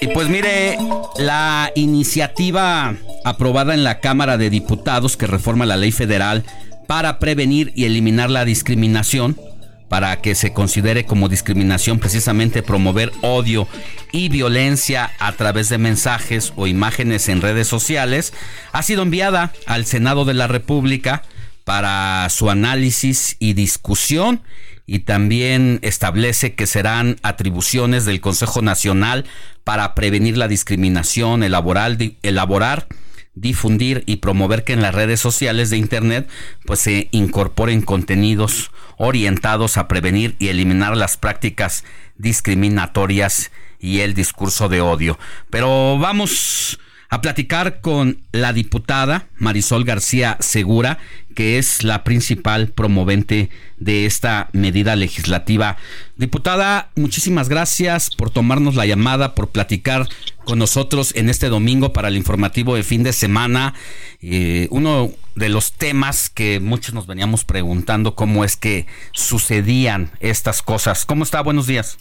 Y, 0.01 0.07
pues 0.07 0.27
mire, 0.27 0.77
la 1.17 1.71
iniciativa 1.75 2.93
aprobada 3.23 3.73
en 3.73 3.85
la 3.85 4.01
Cámara 4.01 4.37
de 4.37 4.49
Diputados 4.49 5.15
que 5.15 5.27
reforma 5.27 5.65
la 5.65 5.77
ley 5.77 5.93
federal 5.93 6.43
para 6.87 7.19
prevenir 7.19 7.71
y 7.73 7.85
eliminar 7.85 8.29
la 8.29 8.43
discriminación, 8.43 9.39
para 9.87 10.17
que 10.17 10.35
se 10.35 10.51
considere 10.51 11.05
como 11.05 11.29
discriminación 11.29 11.99
precisamente 11.99 12.63
promover 12.63 13.13
odio 13.21 13.69
y 14.11 14.27
violencia 14.27 15.11
a 15.19 15.31
través 15.31 15.69
de 15.69 15.77
mensajes 15.77 16.51
o 16.57 16.67
imágenes 16.67 17.29
en 17.29 17.41
redes 17.41 17.67
sociales, 17.67 18.33
ha 18.73 18.83
sido 18.83 19.03
enviada 19.03 19.53
al 19.67 19.85
Senado 19.85 20.25
de 20.25 20.33
la 20.33 20.47
República 20.47 21.23
para 21.69 22.27
su 22.31 22.49
análisis 22.49 23.35
y 23.37 23.53
discusión 23.53 24.41
y 24.87 25.01
también 25.01 25.77
establece 25.83 26.55
que 26.55 26.65
serán 26.65 27.17
atribuciones 27.21 28.05
del 28.05 28.21
Consejo 28.21 28.63
Nacional 28.63 29.25
para 29.63 29.93
prevenir 29.93 30.35
la 30.35 30.47
discriminación, 30.47 31.43
elaborar, 31.43 31.95
elaborar 32.23 32.87
difundir 33.35 34.03
y 34.07 34.15
promover 34.15 34.63
que 34.63 34.73
en 34.73 34.81
las 34.81 34.95
redes 34.95 35.19
sociales 35.19 35.69
de 35.69 35.77
internet 35.77 36.27
pues 36.65 36.79
se 36.79 37.07
incorporen 37.11 37.83
contenidos 37.83 38.71
orientados 38.97 39.77
a 39.77 39.87
prevenir 39.87 40.35
y 40.39 40.47
eliminar 40.47 40.97
las 40.97 41.17
prácticas 41.17 41.83
discriminatorias 42.17 43.51
y 43.79 43.99
el 43.99 44.15
discurso 44.15 44.69
de 44.69 44.81
odio. 44.81 45.19
Pero 45.51 45.99
vamos 45.99 46.79
a 47.09 47.21
platicar 47.21 47.81
con 47.81 48.19
la 48.31 48.53
diputada 48.53 49.27
Marisol 49.37 49.83
García 49.83 50.37
Segura, 50.39 50.99
que 51.35 51.57
es 51.57 51.83
la 51.83 52.03
principal 52.03 52.67
promovente 52.67 53.49
de 53.77 54.05
esta 54.05 54.49
medida 54.53 54.95
legislativa. 54.95 55.77
Diputada, 56.17 56.91
muchísimas 56.95 57.49
gracias 57.49 58.11
por 58.11 58.29
tomarnos 58.29 58.75
la 58.75 58.85
llamada, 58.85 59.33
por 59.33 59.49
platicar 59.49 60.07
con 60.45 60.59
nosotros 60.59 61.13
en 61.15 61.29
este 61.29 61.49
domingo 61.49 61.93
para 61.93 62.09
el 62.09 62.17
informativo 62.17 62.75
de 62.75 62.83
fin 62.83 63.03
de 63.03 63.13
semana. 63.13 63.73
Eh, 64.21 64.67
uno 64.69 65.11
de 65.35 65.49
los 65.49 65.73
temas 65.73 66.29
que 66.29 66.59
muchos 66.59 66.93
nos 66.93 67.07
veníamos 67.07 67.43
preguntando, 67.43 68.15
cómo 68.15 68.43
es 68.43 68.55
que 68.55 68.85
sucedían 69.13 70.11
estas 70.19 70.61
cosas. 70.61 71.05
¿Cómo 71.05 71.23
está? 71.23 71.41
Buenos 71.41 71.65
días. 71.65 71.97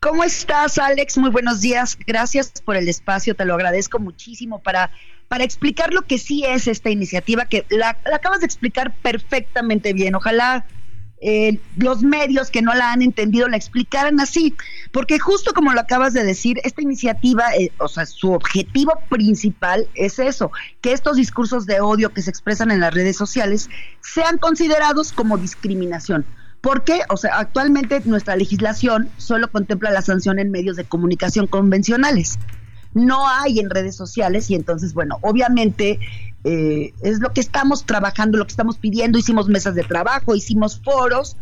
¿Cómo 0.00 0.24
estás, 0.24 0.78
Alex? 0.78 1.18
Muy 1.18 1.30
buenos 1.30 1.60
días. 1.60 1.96
Gracias 2.06 2.52
por 2.64 2.76
el 2.76 2.88
espacio, 2.88 3.34
te 3.34 3.44
lo 3.44 3.54
agradezco 3.54 3.98
muchísimo 3.98 4.60
para, 4.60 4.90
para 5.28 5.44
explicar 5.44 5.92
lo 5.92 6.02
que 6.02 6.18
sí 6.18 6.44
es 6.44 6.66
esta 6.66 6.90
iniciativa, 6.90 7.46
que 7.46 7.66
la, 7.70 7.96
acabas 8.12 8.40
de 8.40 8.46
explicar 8.46 8.94
perfectamente 9.02 9.92
bien. 9.92 10.14
Ojalá 10.14 10.66
eh, 11.20 11.58
los 11.76 12.02
medios 12.02 12.50
que 12.50 12.60
no 12.60 12.74
la 12.74 12.92
han 12.92 13.00
entendido 13.00 13.48
la 13.48 13.56
explicaran 13.56 14.20
así, 14.20 14.54
porque 14.92 15.18
justo 15.18 15.54
como 15.54 15.72
lo 15.72 15.80
acabas 15.80 16.12
de 16.12 16.22
decir, 16.22 16.58
esta 16.64 16.82
iniciativa, 16.82 17.54
eh, 17.54 17.72
o 17.78 17.88
sea, 17.88 18.04
su 18.04 18.32
objetivo 18.32 18.92
principal 19.08 19.88
es 19.94 20.18
eso, 20.18 20.50
que 20.82 20.92
estos 20.92 21.16
discursos 21.16 21.66
de 21.66 21.80
odio 21.80 22.12
que 22.12 22.20
se 22.20 22.30
expresan 22.30 22.70
en 22.70 22.80
las 22.80 22.92
redes 22.92 23.16
sociales 23.16 23.70
sean 24.02 24.36
considerados 24.38 25.12
como 25.12 25.38
discriminación 25.38 26.26
porque, 26.64 27.02
o 27.10 27.18
sea, 27.18 27.40
actualmente 27.40 28.00
nuestra 28.06 28.36
legislación 28.36 29.10
solo 29.18 29.50
contempla 29.50 29.90
la 29.90 30.00
sanción 30.00 30.38
en 30.38 30.50
medios 30.50 30.76
de 30.76 30.84
comunicación 30.84 31.46
convencionales. 31.46 32.38
No 32.94 33.28
hay 33.28 33.60
en 33.60 33.68
redes 33.68 33.94
sociales 33.94 34.48
y 34.48 34.54
entonces, 34.54 34.94
bueno, 34.94 35.18
obviamente 35.20 35.98
eh, 36.42 36.94
es 37.02 37.20
lo 37.20 37.34
que 37.34 37.42
estamos 37.42 37.84
trabajando, 37.84 38.38
lo 38.38 38.46
que 38.46 38.52
estamos 38.52 38.78
pidiendo. 38.78 39.18
Hicimos 39.18 39.46
mesas 39.46 39.74
de 39.74 39.82
trabajo, 39.82 40.34
hicimos 40.34 40.80
foros 40.82 41.36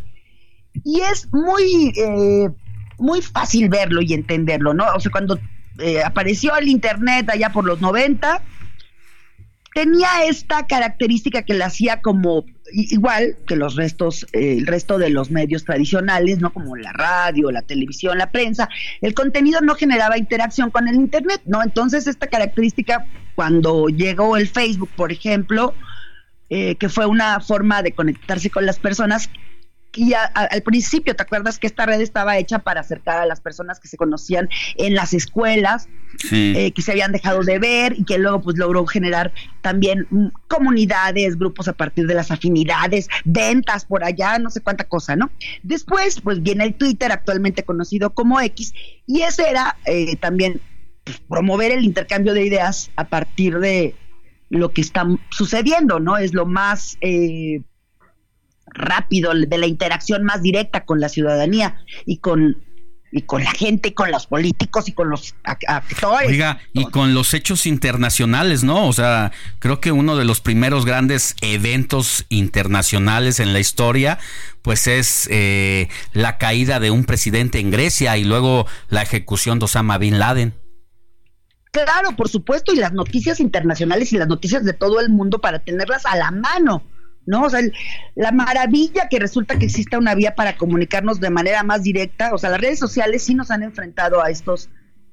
y 0.82 1.02
es 1.02 1.32
muy, 1.32 1.92
eh, 1.96 2.50
muy 2.98 3.22
fácil 3.22 3.68
verlo 3.68 4.02
y 4.02 4.14
entenderlo, 4.14 4.74
¿no? 4.74 4.86
O 4.96 4.98
sea, 4.98 5.12
cuando 5.12 5.38
eh, 5.78 6.02
apareció 6.02 6.56
el 6.56 6.66
Internet 6.66 7.30
allá 7.30 7.52
por 7.52 7.64
los 7.64 7.80
90, 7.80 8.42
tenía 9.72 10.24
esta 10.26 10.66
característica 10.66 11.42
que 11.42 11.54
la 11.54 11.66
hacía 11.66 12.02
como 12.02 12.44
igual 12.72 13.36
que 13.46 13.56
los 13.56 13.76
restos, 13.76 14.26
eh, 14.32 14.58
el 14.58 14.66
resto 14.66 14.98
de 14.98 15.10
los 15.10 15.30
medios 15.30 15.64
tradicionales, 15.64 16.40
¿no? 16.40 16.52
Como 16.52 16.76
la 16.76 16.92
radio, 16.92 17.50
la 17.50 17.62
televisión, 17.62 18.18
la 18.18 18.30
prensa, 18.30 18.68
el 19.00 19.14
contenido 19.14 19.60
no 19.60 19.74
generaba 19.74 20.18
interacción 20.18 20.70
con 20.70 20.88
el 20.88 20.96
internet, 20.96 21.42
¿no? 21.46 21.62
Entonces 21.62 22.06
esta 22.06 22.26
característica, 22.26 23.06
cuando 23.34 23.88
llegó 23.88 24.36
el 24.36 24.48
Facebook, 24.48 24.90
por 24.94 25.12
ejemplo, 25.12 25.74
eh, 26.50 26.76
que 26.76 26.88
fue 26.88 27.06
una 27.06 27.40
forma 27.40 27.82
de 27.82 27.94
conectarse 27.94 28.50
con 28.50 28.66
las 28.66 28.78
personas, 28.78 29.30
y 29.94 30.14
al 30.14 30.62
principio, 30.62 31.14
¿te 31.14 31.22
acuerdas 31.22 31.58
que 31.58 31.66
esta 31.66 31.84
red 31.84 32.00
estaba 32.00 32.38
hecha 32.38 32.60
para 32.60 32.80
acercar 32.80 33.18
a 33.18 33.26
las 33.26 33.40
personas 33.40 33.78
que 33.78 33.88
se 33.88 33.96
conocían 33.96 34.48
en 34.76 34.94
las 34.94 35.12
escuelas, 35.12 35.88
eh, 36.30 36.72
que 36.72 36.82
se 36.82 36.92
habían 36.92 37.12
dejado 37.12 37.42
de 37.42 37.58
ver 37.58 37.94
y 37.98 38.04
que 38.04 38.18
luego 38.18 38.40
pues 38.40 38.56
logró 38.56 38.86
generar 38.86 39.32
también 39.60 40.06
mm, 40.10 40.28
comunidades, 40.48 41.38
grupos 41.38 41.68
a 41.68 41.74
partir 41.74 42.06
de 42.06 42.14
las 42.14 42.30
afinidades, 42.30 43.08
ventas 43.24 43.84
por 43.84 44.02
allá, 44.02 44.38
no 44.38 44.50
sé 44.50 44.60
cuánta 44.60 44.84
cosa, 44.84 45.14
¿no? 45.14 45.30
Después 45.62 46.20
pues 46.20 46.42
viene 46.42 46.64
el 46.64 46.74
Twitter, 46.74 47.12
actualmente 47.12 47.62
conocido 47.62 48.14
como 48.14 48.40
X, 48.40 48.72
y 49.06 49.22
ese 49.22 49.50
era 49.50 49.76
eh, 49.84 50.16
también 50.16 50.60
pues, 51.04 51.20
promover 51.28 51.70
el 51.70 51.84
intercambio 51.84 52.32
de 52.32 52.46
ideas 52.46 52.90
a 52.96 53.04
partir 53.04 53.58
de 53.58 53.94
lo 54.48 54.70
que 54.70 54.80
está 54.80 55.06
sucediendo, 55.30 56.00
¿no? 56.00 56.16
Es 56.16 56.32
lo 56.32 56.46
más... 56.46 56.96
Eh, 57.02 57.60
rápido, 58.66 59.34
de 59.34 59.58
la 59.58 59.66
interacción 59.66 60.24
más 60.24 60.42
directa 60.42 60.84
con 60.84 61.00
la 61.00 61.08
ciudadanía 61.08 61.76
y 62.06 62.18
con 62.18 62.56
y 63.14 63.20
con 63.22 63.44
la 63.44 63.50
gente, 63.50 63.90
y 63.90 63.92
con 63.92 64.10
los 64.10 64.26
políticos 64.26 64.88
y 64.88 64.92
con 64.92 65.10
los 65.10 65.34
ac- 65.44 65.68
actores. 65.68 66.30
Oiga, 66.30 66.60
y 66.72 66.86
con 66.86 67.12
los 67.12 67.34
hechos 67.34 67.66
internacionales, 67.66 68.64
¿no? 68.64 68.88
O 68.88 68.94
sea, 68.94 69.32
creo 69.58 69.82
que 69.82 69.92
uno 69.92 70.16
de 70.16 70.24
los 70.24 70.40
primeros 70.40 70.86
grandes 70.86 71.36
eventos 71.42 72.24
internacionales 72.30 73.38
en 73.38 73.52
la 73.52 73.60
historia, 73.60 74.18
pues 74.62 74.86
es 74.86 75.28
eh, 75.30 75.90
la 76.14 76.38
caída 76.38 76.80
de 76.80 76.90
un 76.90 77.04
presidente 77.04 77.58
en 77.58 77.70
Grecia 77.70 78.16
y 78.16 78.24
luego 78.24 78.66
la 78.88 79.02
ejecución 79.02 79.58
de 79.58 79.66
Osama 79.66 79.98
Bin 79.98 80.18
Laden. 80.18 80.54
Claro, 81.70 82.16
por 82.16 82.30
supuesto, 82.30 82.72
y 82.72 82.76
las 82.76 82.94
noticias 82.94 83.40
internacionales 83.40 84.10
y 84.14 84.16
las 84.16 84.28
noticias 84.28 84.64
de 84.64 84.72
todo 84.72 85.00
el 85.00 85.10
mundo 85.10 85.38
para 85.38 85.58
tenerlas 85.58 86.06
a 86.06 86.16
la 86.16 86.30
mano, 86.30 86.82
¿no? 87.26 87.42
O 87.42 87.50
sea, 87.50 87.60
el- 87.60 87.72
la 88.14 88.32
maravilla 88.32 89.08
que 89.10 89.18
resulta 89.18 89.58
que 89.58 89.66
exista 89.66 89.98
una 89.98 90.14
vía 90.14 90.34
para 90.34 90.56
comunicarnos 90.56 91.20
de 91.20 91.30
manera 91.30 91.62
más 91.62 91.82
directa, 91.82 92.34
o 92.34 92.38
sea, 92.38 92.50
las 92.50 92.60
redes 92.60 92.78
sociales 92.78 93.22
sí 93.24 93.34
nos 93.34 93.50
han 93.50 93.62
enfrentado 93.62 94.22
a 94.22 94.30
estos, 94.30 94.68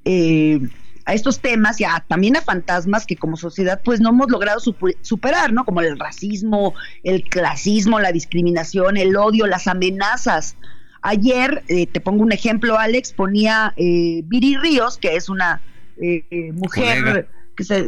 eh, 0.06 0.60
a 1.06 1.14
estos 1.14 1.40
temas 1.40 1.80
y 1.82 1.86
a- 1.86 2.04
también 2.08 2.36
a 2.38 2.42
fantasmas 2.42 3.06
que 3.06 3.16
como 3.16 3.36
sociedad 3.38 3.82
pues 3.84 4.00
no 4.00 4.10
hemos 4.10 4.30
logrado 4.30 4.60
superar, 5.02 5.54
¿no? 5.54 5.66
Como 5.66 5.82
el 5.82 5.98
racismo, 5.98 6.74
el 7.04 7.24
clasismo, 7.24 8.00
la 8.00 8.12
discriminación, 8.12 8.98
el 8.98 9.16
odio, 9.16 9.48
las 9.48 9.68
amenazas. 9.68 10.56
Ayer, 11.02 11.64
eh, 11.68 11.88
te 11.88 12.02
pongo 12.02 12.24
un 12.24 12.32
ejemplo, 12.32 12.78
Alex, 12.78 13.14
ponía 13.14 13.74
eh, 13.78 14.22
Viri 14.26 14.58
Ríos, 14.58 14.98
que 14.98 15.16
es 15.16 15.30
una 15.30 15.62
eh, 16.02 16.26
eh, 16.30 16.52
mujer 16.54 17.04
Colega. 17.04 17.28
que 17.56 17.64
se 17.64 17.86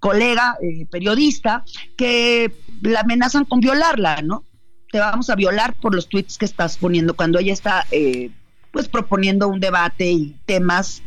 colega 0.00 0.56
eh, 0.62 0.86
periodista 0.90 1.64
que 1.96 2.52
la 2.82 3.00
amenazan 3.00 3.44
con 3.44 3.60
violarla, 3.60 4.22
¿no? 4.22 4.44
Te 4.90 4.98
vamos 4.98 5.28
a 5.30 5.34
violar 5.36 5.74
por 5.74 5.94
los 5.94 6.08
tweets 6.08 6.38
que 6.38 6.44
estás 6.46 6.76
poniendo 6.78 7.14
cuando 7.14 7.38
ella 7.38 7.52
está 7.52 7.84
eh, 7.90 8.30
pues 8.70 8.88
proponiendo 8.88 9.48
un 9.48 9.60
debate 9.60 10.10
y 10.10 10.36
temas 10.46 11.02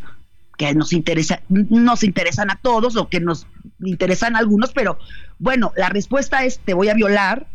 que 0.57 0.73
nos 0.76 0.93
interesa, 0.93 1.41
nos 1.49 2.03
interesan 2.03 2.52
a 2.52 2.60
todos 2.61 2.95
o 2.95 3.10
que 3.10 3.19
nos 3.19 3.48
interesan 3.84 4.35
a 4.35 4.39
algunos, 4.39 4.72
pero 4.73 4.99
bueno, 5.39 5.73
la 5.76 5.89
respuesta 5.89 6.43
es 6.45 6.60
te 6.60 6.76
voy 6.76 6.89
a 6.89 6.93
violar, 6.93 7.48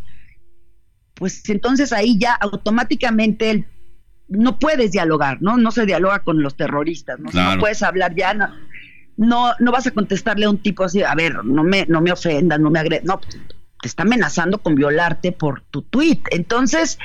pues 1.14 1.48
entonces 1.48 1.92
ahí 1.92 2.18
ya 2.18 2.34
automáticamente 2.34 3.50
el- 3.50 3.66
no 4.28 4.58
puedes 4.58 4.90
dialogar, 4.90 5.40
¿no? 5.40 5.56
No 5.56 5.70
se 5.70 5.86
dialoga 5.86 6.18
con 6.24 6.42
los 6.42 6.56
terroristas, 6.56 7.20
¿no? 7.20 7.30
Claro. 7.30 7.54
No 7.54 7.60
puedes 7.60 7.80
hablar 7.84 8.12
ya, 8.16 8.34
no, 8.34 8.48
no, 9.16 9.52
no 9.58 9.72
vas 9.72 9.86
a 9.86 9.90
contestarle 9.90 10.46
a 10.46 10.50
un 10.50 10.58
tipo 10.58 10.84
así, 10.84 11.02
a 11.02 11.14
ver, 11.14 11.44
no 11.44 11.64
me, 11.64 11.86
no 11.86 12.00
me 12.00 12.12
ofendas, 12.12 12.60
no 12.60 12.70
me 12.70 12.78
agredas, 12.78 13.04
no, 13.04 13.18
te 13.18 13.88
está 13.88 14.02
amenazando 14.02 14.58
con 14.58 14.74
violarte 14.74 15.32
por 15.32 15.62
tu 15.62 15.82
tweet. 15.82 16.20
Entonces, 16.30 16.98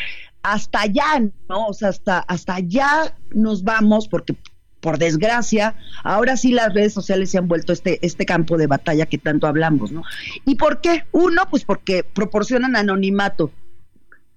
hasta 0.43 0.81
allá, 0.81 1.19
¿no? 1.49 1.67
O 1.67 1.73
sea, 1.73 1.89
hasta, 1.89 2.19
hasta 2.19 2.55
allá 2.55 3.15
nos 3.33 3.63
vamos 3.63 4.07
porque 4.07 4.35
por 4.79 4.97
desgracia, 4.97 5.75
ahora 6.03 6.35
sí 6.38 6.51
las 6.51 6.73
redes 6.73 6.93
sociales 6.93 7.29
se 7.29 7.38
han 7.38 7.47
vuelto 7.47 7.71
este, 7.71 8.03
este 8.05 8.25
campo 8.25 8.57
de 8.57 8.65
batalla 8.65 9.05
que 9.05 9.19
tanto 9.19 9.45
hablamos, 9.45 9.91
¿no? 9.91 10.03
¿Y 10.43 10.55
por 10.55 10.81
qué? 10.81 11.05
Uno, 11.11 11.43
pues 11.49 11.63
porque 11.63 12.03
proporcionan 12.03 12.75
anonimato. 12.75 13.51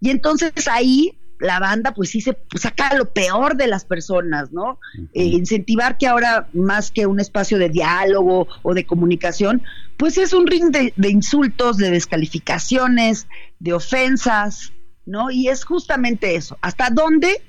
Y 0.00 0.10
entonces 0.10 0.52
ahí 0.70 1.16
la 1.38 1.58
banda 1.58 1.92
pues 1.92 2.10
sí 2.10 2.20
se 2.20 2.36
saca 2.56 2.94
lo 2.94 3.12
peor 3.12 3.56
de 3.56 3.66
las 3.66 3.84
personas, 3.84 4.52
¿no? 4.52 4.78
Eh, 5.12 5.24
incentivar 5.24 5.98
que 5.98 6.06
ahora 6.06 6.48
más 6.52 6.90
que 6.90 7.06
un 7.06 7.20
espacio 7.20 7.58
de 7.58 7.68
diálogo 7.68 8.46
o 8.62 8.74
de 8.74 8.86
comunicación, 8.86 9.62
pues 9.96 10.18
es 10.18 10.32
un 10.32 10.46
ring 10.46 10.70
de, 10.70 10.92
de 10.96 11.10
insultos, 11.10 11.76
de 11.76 11.90
descalificaciones, 11.90 13.26
de 13.58 13.72
ofensas, 13.72 14.72
¿no? 15.06 15.30
Y 15.30 15.48
es 15.48 15.64
justamente 15.64 16.36
eso. 16.36 16.58
¿Hasta 16.60 16.90
dónde? 16.90 17.42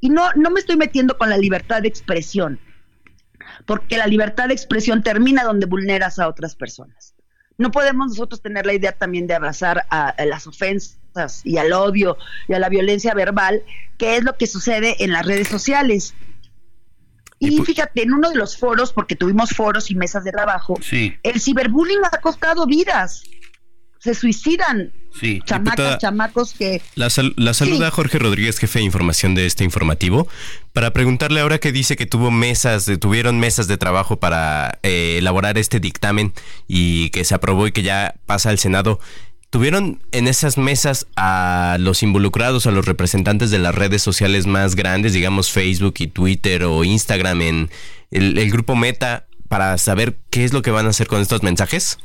Y 0.00 0.10
no, 0.10 0.32
no 0.36 0.50
me 0.50 0.60
estoy 0.60 0.76
metiendo 0.76 1.16
con 1.16 1.30
la 1.30 1.38
libertad 1.38 1.82
de 1.82 1.88
expresión, 1.88 2.60
porque 3.66 3.96
la 3.96 4.06
libertad 4.06 4.48
de 4.48 4.54
expresión 4.54 5.02
termina 5.02 5.44
donde 5.44 5.66
vulneras 5.66 6.18
a 6.18 6.28
otras 6.28 6.56
personas. 6.56 7.13
No 7.56 7.70
podemos 7.70 8.08
nosotros 8.08 8.40
tener 8.40 8.66
la 8.66 8.74
idea 8.74 8.92
también 8.92 9.26
de 9.26 9.34
abrazar 9.34 9.86
a, 9.90 10.08
a 10.08 10.26
las 10.26 10.46
ofensas 10.46 11.42
y 11.44 11.58
al 11.58 11.72
odio 11.72 12.16
y 12.48 12.54
a 12.54 12.58
la 12.58 12.68
violencia 12.68 13.14
verbal, 13.14 13.62
que 13.98 14.16
es 14.16 14.24
lo 14.24 14.36
que 14.36 14.46
sucede 14.46 14.96
en 15.04 15.12
las 15.12 15.24
redes 15.24 15.48
sociales. 15.48 16.14
Y 17.38 17.60
fíjate, 17.62 18.02
en 18.02 18.12
uno 18.12 18.30
de 18.30 18.36
los 18.36 18.56
foros, 18.56 18.92
porque 18.92 19.16
tuvimos 19.16 19.50
foros 19.50 19.90
y 19.90 19.94
mesas 19.94 20.24
de 20.24 20.32
trabajo, 20.32 20.78
Sí, 20.80 21.14
el 21.22 21.40
ciberbullying 21.40 22.00
ha 22.10 22.20
costado 22.20 22.66
vidas. 22.66 23.24
Se 23.98 24.14
suicidan 24.14 24.92
sí. 25.20 25.40
chamacas, 25.44 25.76
Diputada, 25.76 25.98
chamacos 25.98 26.52
que 26.54 26.82
La, 26.94 27.10
sal- 27.10 27.34
la 27.36 27.54
saluda 27.54 27.90
Jorge 27.90 28.18
Rodríguez, 28.18 28.58
jefe 28.58 28.78
de 28.80 28.84
información 28.84 29.34
de 29.34 29.46
este 29.46 29.64
informativo, 29.64 30.28
para 30.72 30.92
preguntarle 30.92 31.40
ahora 31.40 31.58
que 31.58 31.72
dice 31.72 31.96
que 31.96 32.06
tuvo 32.06 32.30
mesas, 32.30 32.90
tuvieron 33.00 33.38
mesas 33.40 33.66
de 33.68 33.76
trabajo 33.78 34.16
para 34.18 34.78
eh, 34.82 35.16
elaborar 35.18 35.58
este 35.58 35.80
dictamen 35.80 36.32
y 36.68 37.10
que 37.10 37.24
se 37.24 37.34
aprobó 37.34 37.66
y 37.66 37.72
que 37.72 37.82
ya 37.82 38.14
pasa 38.26 38.50
al 38.50 38.58
Senado. 38.58 39.00
¿Tuvieron 39.50 40.02
en 40.10 40.26
esas 40.26 40.58
mesas 40.58 41.06
a 41.14 41.76
los 41.78 42.02
involucrados, 42.02 42.66
a 42.66 42.72
los 42.72 42.86
representantes 42.86 43.52
de 43.52 43.60
las 43.60 43.72
redes 43.72 44.02
sociales 44.02 44.46
más 44.46 44.74
grandes, 44.74 45.12
digamos 45.12 45.52
Facebook 45.52 45.94
y 45.98 46.08
Twitter 46.08 46.64
o 46.64 46.82
Instagram, 46.82 47.40
en 47.40 47.70
el, 48.10 48.36
el 48.36 48.50
grupo 48.50 48.74
Meta, 48.74 49.26
para 49.48 49.78
saber 49.78 50.16
qué 50.30 50.42
es 50.44 50.52
lo 50.52 50.62
que 50.62 50.72
van 50.72 50.86
a 50.86 50.90
hacer 50.90 51.06
con 51.06 51.20
estos 51.20 51.44
mensajes? 51.44 51.98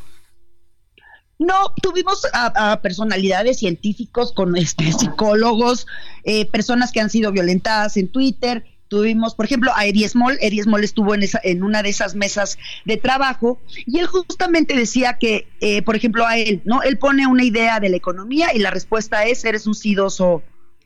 No, 1.40 1.74
tuvimos 1.82 2.28
a, 2.34 2.72
a 2.72 2.82
personalidades 2.82 3.60
científicos, 3.60 4.34
con 4.34 4.58
este, 4.58 4.92
psicólogos, 4.92 5.88
eh, 6.26 6.46
personas 6.46 6.92
que 6.92 7.00
han 7.00 7.10
sido 7.10 7.32
violentadas 7.32 7.96
en 7.96 8.10
Twitter. 8.10 8.66
Tuvimos, 8.90 9.36
por 9.36 9.46
ejemplo, 9.46 9.72
a 9.74 9.86
Eri 9.86 10.06
Small. 10.08 10.38
Eri 10.42 10.62
Small 10.62 10.84
estuvo 10.84 11.14
en, 11.16 11.24
esa, 11.24 11.40
en 11.44 11.64
una 11.64 11.82
de 11.82 11.90
esas 11.90 12.16
mesas 12.16 12.58
de 12.86 12.98
trabajo 12.98 13.62
y 13.86 14.00
él 14.00 14.08
justamente 14.08 14.76
decía 14.76 15.18
que, 15.18 15.48
eh, 15.62 15.82
por 15.84 15.96
ejemplo, 15.96 16.26
a 16.26 16.38
él, 16.38 16.62
¿no? 16.66 16.82
Él 16.82 16.98
pone 16.98 17.26
una 17.26 17.44
idea 17.44 17.80
de 17.80 17.90
la 17.90 17.98
economía 17.98 18.54
y 18.54 18.60
la 18.60 18.72
respuesta 18.72 19.26
es, 19.26 19.46
eres 19.46 19.68
un 19.68 19.76
sidoso 19.76 20.44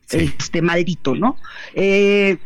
este, 0.10 0.62
maldito, 0.62 1.16
¿no? 1.16 1.38
Eh, 1.74 2.38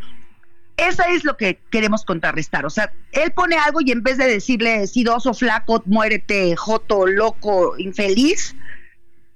esa 0.77 1.05
es 1.11 1.23
lo 1.23 1.37
que 1.37 1.59
queremos 1.71 2.05
contrarrestar. 2.05 2.65
O 2.65 2.69
sea, 2.69 2.93
él 3.11 3.31
pone 3.31 3.57
algo 3.57 3.81
y 3.81 3.91
en 3.91 4.03
vez 4.03 4.17
de 4.17 4.27
decirle 4.27 4.85
sidoso, 4.87 5.33
flaco, 5.33 5.81
muérete, 5.85 6.55
joto, 6.55 7.07
loco, 7.07 7.77
infeliz, 7.77 8.55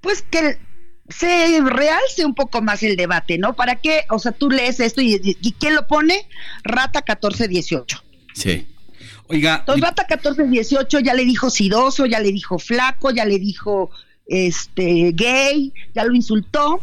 pues 0.01 0.21
que 0.21 0.59
se 1.09 1.59
realce 1.61 2.25
un 2.25 2.35
poco 2.35 2.61
más 2.61 2.83
el 2.83 2.95
debate, 2.95 3.37
¿no? 3.37 3.53
¿Para 3.55 3.75
qué? 3.75 4.05
O 4.09 4.19
sea, 4.19 4.31
tú 4.31 4.49
lees 4.49 4.79
esto 4.79 5.01
y, 5.01 5.19
y 5.23 5.51
¿quién 5.53 5.75
lo 5.75 5.87
pone? 5.87 6.27
Rata 6.63 6.99
1418. 6.99 8.03
Sí. 8.33 8.67
Oiga, 9.27 9.57
Entonces, 9.59 9.81
Rata 9.81 10.05
1418 10.07 10.99
ya 10.99 11.13
le 11.13 11.25
dijo 11.25 11.49
sidoso, 11.49 12.05
ya 12.05 12.19
le 12.19 12.31
dijo 12.31 12.59
flaco, 12.59 13.11
ya 13.11 13.25
le 13.25 13.39
dijo 13.39 13.89
este 14.27 15.11
gay, 15.13 15.73
ya 15.93 16.05
lo 16.05 16.13
insultó. 16.15 16.79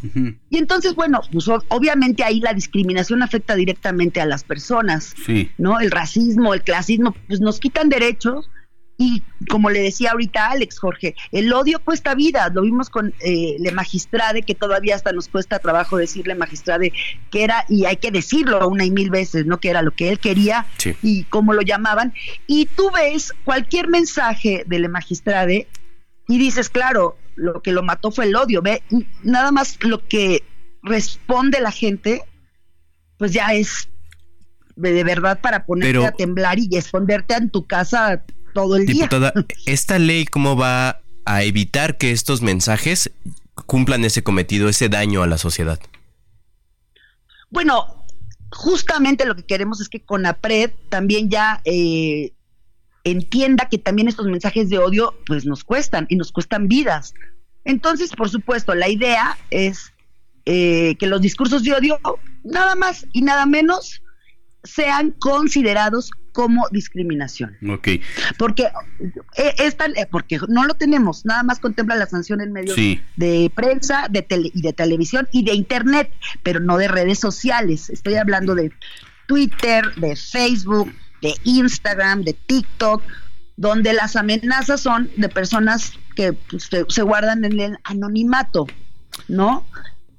Y 0.50 0.58
entonces, 0.58 0.94
bueno, 0.94 1.20
pues 1.32 1.46
obviamente 1.68 2.22
ahí 2.24 2.40
la 2.40 2.52
discriminación 2.52 3.22
afecta 3.22 3.54
directamente 3.54 4.20
a 4.20 4.26
las 4.26 4.44
personas, 4.44 5.14
Sí. 5.24 5.50
¿no? 5.58 5.80
El 5.80 5.90
racismo, 5.90 6.52
el 6.54 6.62
clasismo, 6.62 7.14
pues 7.26 7.40
nos 7.40 7.58
quitan 7.60 7.88
derechos. 7.88 8.50
Y 9.00 9.22
como 9.48 9.70
le 9.70 9.80
decía 9.80 10.10
ahorita 10.10 10.50
Alex, 10.50 10.80
Jorge, 10.80 11.14
el 11.30 11.52
odio 11.52 11.78
cuesta 11.78 12.16
vida. 12.16 12.50
Lo 12.52 12.62
vimos 12.62 12.90
con 12.90 13.14
eh, 13.20 13.54
Le 13.60 13.70
Magistrade, 13.70 14.42
que 14.42 14.56
todavía 14.56 14.96
hasta 14.96 15.12
nos 15.12 15.28
cuesta 15.28 15.60
trabajo 15.60 15.96
decirle 15.96 16.34
Magistrade 16.34 16.92
que 17.30 17.44
era, 17.44 17.64
y 17.68 17.84
hay 17.84 17.98
que 17.98 18.10
decirlo 18.10 18.66
una 18.68 18.84
y 18.84 18.90
mil 18.90 19.08
veces, 19.10 19.46
¿no? 19.46 19.58
Que 19.60 19.70
era 19.70 19.82
lo 19.82 19.92
que 19.92 20.08
él 20.08 20.18
quería 20.18 20.66
Sí. 20.78 20.96
y 21.00 21.22
cómo 21.24 21.52
lo 21.54 21.62
llamaban. 21.62 22.12
Y 22.48 22.66
tú 22.66 22.90
ves 22.92 23.32
cualquier 23.44 23.86
mensaje 23.86 24.64
de 24.66 24.78
Le 24.80 24.88
Magistrade 24.88 25.68
y 26.26 26.36
dices, 26.38 26.68
claro, 26.68 27.16
lo 27.38 27.62
que 27.62 27.72
lo 27.72 27.82
mató 27.82 28.10
fue 28.10 28.26
el 28.26 28.36
odio. 28.36 28.60
Ve, 28.62 28.82
nada 29.22 29.50
más 29.52 29.78
lo 29.82 30.06
que 30.06 30.42
responde 30.82 31.60
la 31.60 31.70
gente, 31.72 32.22
pues 33.16 33.32
ya 33.32 33.54
es 33.54 33.88
de, 34.76 34.92
de 34.92 35.04
verdad 35.04 35.40
para 35.40 35.64
ponerte 35.64 35.88
Pero- 35.92 36.06
a 36.06 36.12
temblar 36.12 36.58
y 36.58 36.68
esconderte 36.76 37.34
en 37.34 37.50
tu 37.50 37.66
casa 37.66 38.24
todo 38.54 38.76
el 38.76 38.86
día. 38.86 39.08
¿esta 39.66 39.98
ley 39.98 40.24
cómo 40.24 40.56
va 40.56 41.00
a 41.24 41.42
evitar 41.42 41.96
que 41.98 42.10
estos 42.10 42.42
mensajes 42.42 43.10
cumplan 43.66 44.04
ese 44.04 44.22
cometido, 44.22 44.68
ese 44.68 44.88
daño 44.88 45.22
a 45.22 45.26
la 45.26 45.38
sociedad? 45.38 45.78
Bueno, 47.50 48.04
justamente 48.50 49.26
lo 49.26 49.34
que 49.36 49.44
queremos 49.44 49.80
es 49.80 49.88
que 49.88 50.00
Conapred 50.04 50.70
también 50.88 51.28
ya 51.28 51.60
eh, 51.64 52.32
entienda 53.10 53.68
que 53.70 53.78
también 53.78 54.08
estos 54.08 54.26
mensajes 54.26 54.68
de 54.70 54.78
odio 54.78 55.14
pues 55.26 55.44
nos 55.46 55.64
cuestan 55.64 56.06
y 56.08 56.16
nos 56.16 56.32
cuestan 56.32 56.68
vidas. 56.68 57.14
Entonces, 57.64 58.10
por 58.14 58.28
supuesto, 58.30 58.74
la 58.74 58.88
idea 58.88 59.36
es 59.50 59.92
eh, 60.46 60.96
que 60.98 61.06
los 61.06 61.20
discursos 61.20 61.62
de 61.62 61.74
odio 61.74 61.98
nada 62.44 62.74
más 62.74 63.06
y 63.12 63.22
nada 63.22 63.44
menos 63.46 64.02
sean 64.64 65.10
considerados 65.18 66.10
como 66.32 66.66
discriminación. 66.70 67.56
Ok. 67.68 67.88
Porque 68.38 68.64
eh, 69.36 69.54
es 69.58 69.76
tan- 69.76 69.96
eh, 69.96 70.06
porque 70.10 70.38
no 70.48 70.64
lo 70.64 70.74
tenemos, 70.74 71.24
nada 71.24 71.42
más 71.42 71.58
contempla 71.58 71.96
la 71.96 72.06
sanción 72.06 72.40
en 72.40 72.52
medios 72.52 72.74
Sí. 72.76 73.00
de 73.16 73.50
prensa, 73.54 74.06
de 74.08 74.22
tele 74.22 74.50
y 74.54 74.62
de 74.62 74.72
televisión 74.72 75.28
y 75.32 75.44
de 75.44 75.54
internet, 75.54 76.10
pero 76.42 76.60
no 76.60 76.76
de 76.78 76.88
redes 76.88 77.18
sociales. 77.18 77.90
Estoy 77.90 78.14
hablando 78.14 78.54
de 78.54 78.72
Twitter, 79.26 79.94
de 79.96 80.16
Facebook, 80.16 80.92
de 81.22 81.34
Instagram, 81.44 82.22
de 82.22 82.32
TikTok, 82.32 83.02
donde 83.56 83.92
las 83.92 84.16
amenazas 84.16 84.80
son 84.80 85.10
de 85.16 85.28
personas 85.28 85.92
que 86.14 86.32
pues, 86.32 86.64
se, 86.64 86.84
se 86.88 87.02
guardan 87.02 87.44
en 87.44 87.60
el 87.60 87.78
anonimato, 87.84 88.66
¿no? 89.26 89.66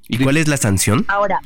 ¿Y 0.07 0.17
cuál 0.21 0.37
es 0.37 0.47
la 0.47 0.57
sanción? 0.57 1.05
Ahora, 1.07 1.39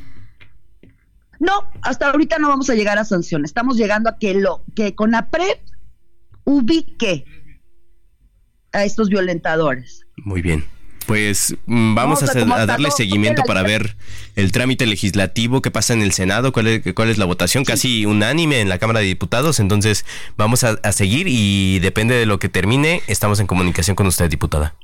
no, 1.39 1.67
hasta 1.81 2.09
ahorita 2.09 2.39
no 2.39 2.47
vamos 2.47 2.69
a 2.69 2.75
llegar 2.75 2.97
a 2.97 3.05
sanción. 3.05 3.43
Estamos 3.43 3.77
llegando 3.77 4.09
a 4.09 4.17
que 4.17 4.33
lo 4.33 4.63
que 4.75 4.95
CONAPRED 4.95 5.57
ubique 6.45 7.25
a 8.71 8.85
estos 8.85 9.09
violentadores. 9.09 10.05
Muy 10.17 10.41
bien. 10.41 10.63
Pues 11.05 11.55
mm, 11.65 11.95
vamos 11.95 12.23
a, 12.23 12.65
darle 12.65 12.91
seguimiento 12.91 13.43
para 13.43 13.63
ver 13.63 13.95
el 14.35 14.51
trámite 14.51 14.85
legislativo 14.85 15.61
que 15.61 15.71
pasa 15.71 15.93
en 15.93 16.01
el 16.01 16.13
Senado, 16.13 16.51
cuál 16.51 16.67
es, 16.67 16.93
cuál 16.93 17.09
es 17.09 17.17
la 17.17 17.25
votación, 17.25 17.65
casi 17.65 18.05
unánime 18.05 18.61
en 18.61 18.69
la 18.69 18.79
Cámara 18.79 18.99
de 18.99 19.07
Diputados. 19.07 19.59
Entonces 19.59 20.05
vamos 20.37 20.63
a, 20.63 20.79
a 20.83 20.91
seguir 20.91 21.27
y 21.27 21.79
depende 21.79 22.15
de 22.15 22.25
lo 22.25 22.39
que 22.39 22.49
termine, 22.49 23.01
estamos 23.07 23.39
en 23.39 23.47
comunicación 23.47 23.95
con 23.95 24.07
usted, 24.07 24.29
diputada. 24.29 24.75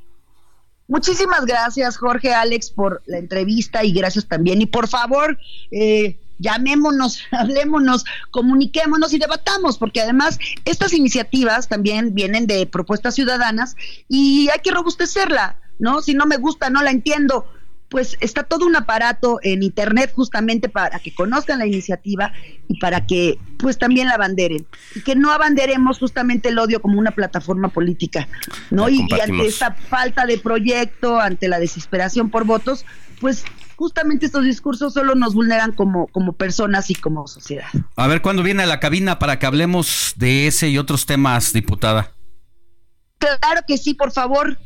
Muchísimas 0.90 1.46
gracias, 1.46 1.96
Jorge, 1.96 2.34
Alex, 2.34 2.70
por 2.70 3.00
la 3.06 3.18
entrevista 3.18 3.84
y 3.84 3.92
gracias 3.92 4.26
también. 4.26 4.60
Y 4.60 4.66
por 4.66 4.88
favor, 4.88 5.38
eh, 5.70 6.18
llamémonos, 6.40 7.22
hablémonos, 7.30 8.04
comuniquémonos 8.32 9.12
y 9.12 9.18
debatamos, 9.18 9.78
porque 9.78 10.00
además 10.00 10.38
estas 10.64 10.92
iniciativas 10.92 11.68
también 11.68 12.12
vienen 12.12 12.48
de 12.48 12.66
propuestas 12.66 13.14
ciudadanas 13.14 13.76
y 14.08 14.48
hay 14.48 14.58
que 14.64 14.72
robustecerla, 14.72 15.60
¿no? 15.80 16.02
Si 16.02 16.14
no 16.14 16.26
me 16.26 16.36
gusta, 16.36 16.70
no 16.70 16.82
la 16.82 16.90
entiendo. 16.90 17.46
Pues 17.88 18.16
está 18.20 18.44
todo 18.44 18.66
un 18.66 18.76
aparato 18.76 19.40
en 19.42 19.64
internet 19.64 20.12
justamente 20.14 20.68
para 20.68 21.00
que 21.00 21.12
conozcan 21.12 21.58
la 21.58 21.66
iniciativa 21.66 22.32
y 22.68 22.78
para 22.78 23.04
que 23.04 23.36
pues 23.58 23.78
también 23.78 24.06
la 24.06 24.14
abanderen 24.14 24.64
y 24.94 25.00
que 25.00 25.16
no 25.16 25.32
abanderemos 25.32 25.98
justamente 25.98 26.50
el 26.50 26.58
odio 26.60 26.80
como 26.80 27.00
una 27.00 27.10
plataforma 27.10 27.68
política, 27.68 28.28
¿no? 28.70 28.88
Y, 28.88 29.00
ante 29.20 29.44
esta 29.44 29.72
falta 29.72 30.24
de 30.24 30.38
proyecto, 30.38 31.18
ante 31.18 31.48
la 31.48 31.58
desesperación 31.58 32.30
por 32.30 32.44
votos, 32.44 32.86
pues 33.20 33.44
justamente 33.74 34.26
estos 34.26 34.44
discursos 34.44 34.94
solo 34.94 35.16
nos 35.16 35.34
vulneran 35.34 35.72
como, 35.72 36.06
como 36.08 36.34
personas 36.34 36.90
y 36.90 36.94
como 36.94 37.26
sociedad. 37.26 37.66
A 37.96 38.06
ver 38.06 38.22
cuándo 38.22 38.44
viene 38.44 38.62
a 38.62 38.66
la 38.66 38.78
cabina 38.78 39.18
para 39.18 39.40
que 39.40 39.46
hablemos 39.46 40.12
de 40.16 40.46
ese 40.46 40.68
y 40.68 40.78
otros 40.78 41.06
temas, 41.06 41.52
diputada. 41.52 42.12
Claro 43.18 43.62
que 43.66 43.78
sí, 43.78 43.94
por 43.94 44.12
favor. 44.12 44.58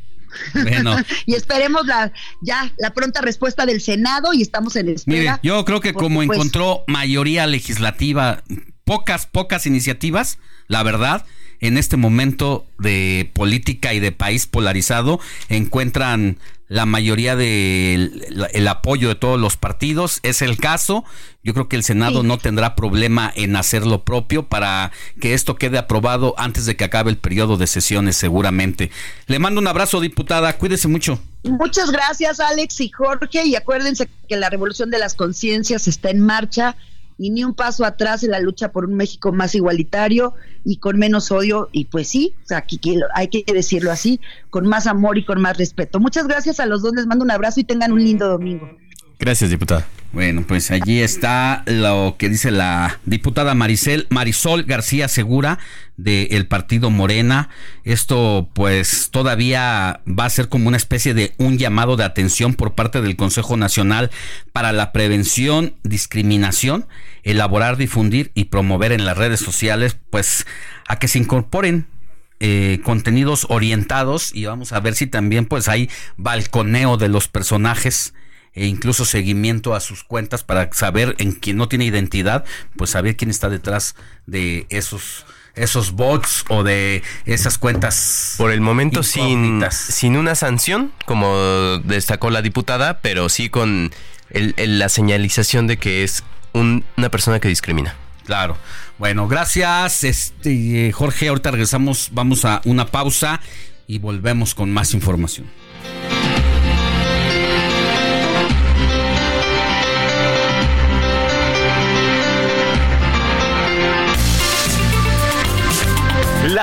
Bueno. 0.53 0.95
y 1.25 1.35
esperemos 1.35 1.85
la 1.85 2.11
ya 2.41 2.71
la 2.77 2.93
pronta 2.93 3.21
respuesta 3.21 3.65
del 3.65 3.81
Senado 3.81 4.33
y 4.33 4.41
estamos 4.41 4.75
en 4.75 4.85
Mire, 4.85 4.95
espera. 4.95 5.39
yo 5.43 5.63
creo 5.65 5.81
que 5.81 5.93
como 5.93 6.23
encontró 6.23 6.83
mayoría 6.87 7.47
legislativa, 7.47 8.43
pocas, 8.83 9.25
pocas 9.25 9.65
iniciativas, 9.65 10.37
la 10.67 10.83
verdad, 10.83 11.25
en 11.59 11.77
este 11.77 11.97
momento 11.97 12.65
de 12.77 13.31
política 13.33 13.93
y 13.93 13.99
de 13.99 14.11
país 14.11 14.47
polarizado, 14.47 15.19
encuentran 15.49 16.37
la 16.67 16.85
mayoría 16.85 17.35
del 17.35 18.49
el 18.53 18.67
apoyo 18.67 19.07
de 19.07 19.15
todos 19.15 19.39
los 19.39 19.55
partidos. 19.55 20.19
Es 20.23 20.41
el 20.41 20.57
caso. 20.57 21.03
Yo 21.43 21.53
creo 21.53 21.69
que 21.69 21.75
el 21.75 21.83
Senado 21.83 22.23
no 22.23 22.39
tendrá 22.39 22.75
problema 22.75 23.31
en 23.35 23.55
hacer 23.55 23.85
lo 23.85 24.03
propio 24.03 24.47
para 24.47 24.91
que 25.21 25.35
esto 25.35 25.55
quede 25.57 25.77
aprobado 25.77 26.33
antes 26.37 26.65
de 26.65 26.75
que 26.75 26.83
acabe 26.83 27.11
el 27.11 27.17
periodo 27.17 27.57
de 27.57 27.67
sesiones, 27.67 28.17
seguramente. 28.17 28.89
Le 29.27 29.37
mando 29.37 29.61
un 29.61 29.67
abrazo, 29.67 30.01
diputada. 30.01 30.57
Cuídese 30.57 30.87
mucho. 30.87 31.19
Muchas 31.43 31.91
gracias, 31.91 32.39
Alex 32.39 32.81
y 32.81 32.89
Jorge. 32.89 33.45
Y 33.45 33.55
acuérdense 33.55 34.09
que 34.27 34.35
la 34.35 34.49
revolución 34.49 34.89
de 34.89 34.97
las 34.97 35.13
conciencias 35.13 35.87
está 35.87 36.09
en 36.09 36.21
marcha 36.21 36.75
y 37.17 37.29
ni 37.29 37.43
un 37.43 37.53
paso 37.53 37.85
atrás 37.85 38.23
en 38.23 38.31
la 38.31 38.39
lucha 38.39 38.71
por 38.71 38.85
un 38.85 38.95
México 38.95 39.31
más 39.31 39.55
igualitario 39.55 40.33
y 40.63 40.77
con 40.77 40.97
menos 40.97 41.31
odio. 41.31 41.69
Y 41.71 41.85
pues 41.85 42.07
sí, 42.07 42.33
o 42.43 42.47
sea, 42.47 42.65
hay 43.13 43.27
que 43.27 43.43
decirlo 43.53 43.91
así, 43.91 44.19
con 44.49 44.67
más 44.67 44.87
amor 44.87 45.17
y 45.17 45.25
con 45.25 45.41
más 45.41 45.57
respeto. 45.57 45.99
Muchas 45.99 46.27
gracias 46.27 46.59
a 46.59 46.65
los 46.65 46.81
dos. 46.81 46.93
Les 46.93 47.05
mando 47.05 47.23
un 47.23 47.31
abrazo 47.31 47.59
y 47.59 47.63
tengan 47.63 47.91
un 47.91 48.03
lindo 48.03 48.27
domingo. 48.27 48.69
Gracias, 49.19 49.49
diputada. 49.49 49.87
Bueno, 50.15 50.45
pues 50.47 50.71
allí 50.71 51.01
está 51.01 51.63
lo 51.65 52.15
que 52.17 52.29
dice 52.29 52.49
la 52.49 53.01
diputada 53.03 53.53
Maricel, 53.53 54.07
Marisol 54.09 54.63
García 54.63 55.09
Segura 55.09 55.59
del 55.97 56.47
partido 56.47 56.89
Morena. 56.89 57.49
Esto 57.83 58.49
pues 58.53 59.09
todavía 59.11 59.99
va 60.07 60.23
a 60.23 60.29
ser 60.29 60.47
como 60.47 60.69
una 60.69 60.77
especie 60.77 61.13
de 61.13 61.33
un 61.37 61.57
llamado 61.57 61.97
de 61.97 62.05
atención 62.05 62.53
por 62.53 62.75
parte 62.75 63.01
del 63.01 63.17
Consejo 63.17 63.57
Nacional 63.57 64.09
para 64.53 64.71
la 64.71 64.93
Prevención, 64.93 65.75
Discriminación, 65.83 66.87
elaborar, 67.23 67.75
difundir 67.75 68.31
y 68.35 68.45
promover 68.45 68.93
en 68.93 69.03
las 69.03 69.17
redes 69.17 69.41
sociales 69.41 69.97
pues 70.11 70.47
a 70.87 70.97
que 70.97 71.09
se 71.09 71.19
incorporen 71.19 71.87
eh, 72.39 72.79
contenidos 72.85 73.47
orientados 73.49 74.33
y 74.33 74.45
vamos 74.45 74.71
a 74.71 74.79
ver 74.79 74.95
si 74.95 75.07
también 75.07 75.45
pues 75.45 75.67
hay 75.67 75.89
balconeo 76.15 76.95
de 76.95 77.09
los 77.09 77.27
personajes 77.27 78.13
e 78.55 78.65
incluso 78.65 79.05
seguimiento 79.05 79.75
a 79.75 79.79
sus 79.79 80.03
cuentas 80.03 80.43
para 80.43 80.69
saber 80.73 81.15
en 81.19 81.33
quien 81.33 81.57
no 81.57 81.67
tiene 81.67 81.85
identidad, 81.85 82.45
pues 82.77 82.89
saber 82.91 83.15
quién 83.17 83.29
está 83.29 83.49
detrás 83.49 83.95
de 84.25 84.65
esos 84.69 85.25
esos 85.55 85.91
bots 85.93 86.43
o 86.49 86.63
de 86.63 87.01
esas 87.25 87.57
cuentas. 87.57 88.35
Por 88.37 88.51
el 88.51 88.59
momento 88.59 89.03
sin, 89.03 89.63
sin 89.71 90.17
una 90.17 90.35
sanción, 90.35 90.91
como 91.05 91.33
destacó 91.85 92.29
la 92.29 92.41
diputada, 92.41 92.99
pero 92.99 93.29
sí 93.29 93.47
con 93.47 93.89
el- 94.31 94.53
el- 94.57 94.79
la 94.79 94.89
señalización 94.89 95.65
de 95.67 95.77
que 95.77 96.03
es 96.03 96.25
un- 96.51 96.83
una 96.97 97.09
persona 97.09 97.39
que 97.39 97.47
discrimina. 97.47 97.95
Claro. 98.25 98.57
Bueno, 98.97 99.29
gracias, 99.29 100.03
este 100.03 100.91
Jorge. 100.91 101.29
Ahorita 101.29 101.51
regresamos, 101.51 102.09
vamos 102.11 102.43
a 102.43 102.59
una 102.65 102.87
pausa 102.87 103.39
y 103.87 103.99
volvemos 103.99 104.55
con 104.55 104.73
más 104.73 104.93
información. 104.93 105.45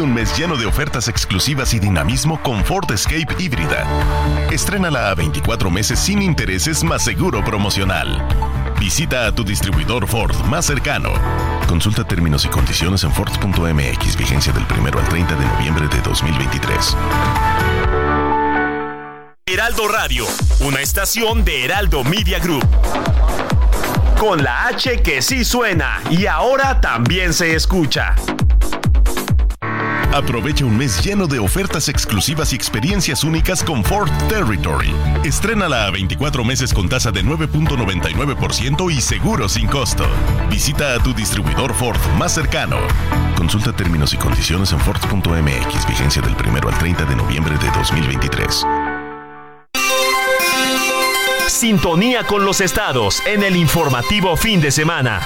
Un 0.00 0.12
mes 0.12 0.36
lleno 0.36 0.58
de 0.58 0.66
ofertas 0.66 1.08
exclusivas 1.08 1.72
y 1.72 1.78
dinamismo 1.78 2.42
con 2.42 2.62
Ford 2.66 2.90
Escape 2.90 3.34
híbrida. 3.38 3.86
Estrénala 4.50 5.08
a 5.08 5.14
24 5.14 5.70
meses 5.70 5.98
sin 5.98 6.20
intereses 6.20 6.84
más 6.84 7.02
seguro 7.02 7.42
promocional. 7.42 8.22
Visita 8.78 9.26
a 9.26 9.34
tu 9.34 9.42
distribuidor 9.42 10.06
Ford 10.06 10.36
más 10.44 10.66
cercano. 10.66 11.08
Consulta 11.66 12.04
términos 12.04 12.44
y 12.44 12.48
condiciones 12.48 13.04
en 13.04 13.12
Ford.mx, 13.12 14.16
vigencia 14.18 14.52
del 14.52 14.64
1 14.64 14.98
al 14.98 15.08
30 15.08 15.34
de 15.34 15.46
noviembre 15.46 15.88
de 15.88 16.02
2023. 16.02 16.96
Heraldo 19.46 19.88
Radio, 19.88 20.26
una 20.60 20.80
estación 20.82 21.42
de 21.42 21.64
Heraldo 21.64 22.04
Media 22.04 22.38
Group. 22.38 22.66
Con 24.18 24.44
la 24.44 24.66
H 24.66 25.00
que 25.00 25.22
sí 25.22 25.42
suena 25.42 26.02
y 26.10 26.26
ahora 26.26 26.82
también 26.82 27.32
se 27.32 27.54
escucha. 27.54 28.14
Aprovecha 30.14 30.64
un 30.64 30.76
mes 30.76 31.04
lleno 31.04 31.26
de 31.26 31.38
ofertas 31.38 31.88
exclusivas 31.88 32.52
y 32.52 32.56
experiencias 32.56 33.24
únicas 33.24 33.62
con 33.62 33.84
Ford 33.84 34.10
Territory. 34.28 34.92
Estrénala 35.24 35.86
a 35.86 35.90
24 35.90 36.44
meses 36.44 36.72
con 36.72 36.88
tasa 36.88 37.10
de 37.10 37.24
9.99% 37.24 38.92
y 38.92 39.00
seguro 39.00 39.48
sin 39.48 39.66
costo. 39.66 40.06
Visita 40.50 40.94
a 40.94 41.02
tu 41.02 41.12
distribuidor 41.12 41.74
Ford 41.74 42.00
más 42.18 42.34
cercano. 42.34 42.78
Consulta 43.36 43.72
términos 43.72 44.14
y 44.14 44.16
condiciones 44.16 44.72
en 44.72 44.80
Ford.mx, 44.80 45.86
vigencia 45.88 46.22
del 46.22 46.34
1 46.34 46.68
al 46.68 46.78
30 46.78 47.04
de 47.04 47.16
noviembre 47.16 47.56
de 47.58 47.70
2023. 47.70 48.64
Sintonía 51.48 52.24
con 52.24 52.44
los 52.44 52.60
estados 52.60 53.22
en 53.26 53.42
el 53.42 53.56
informativo 53.56 54.36
fin 54.36 54.60
de 54.60 54.70
semana. 54.70 55.22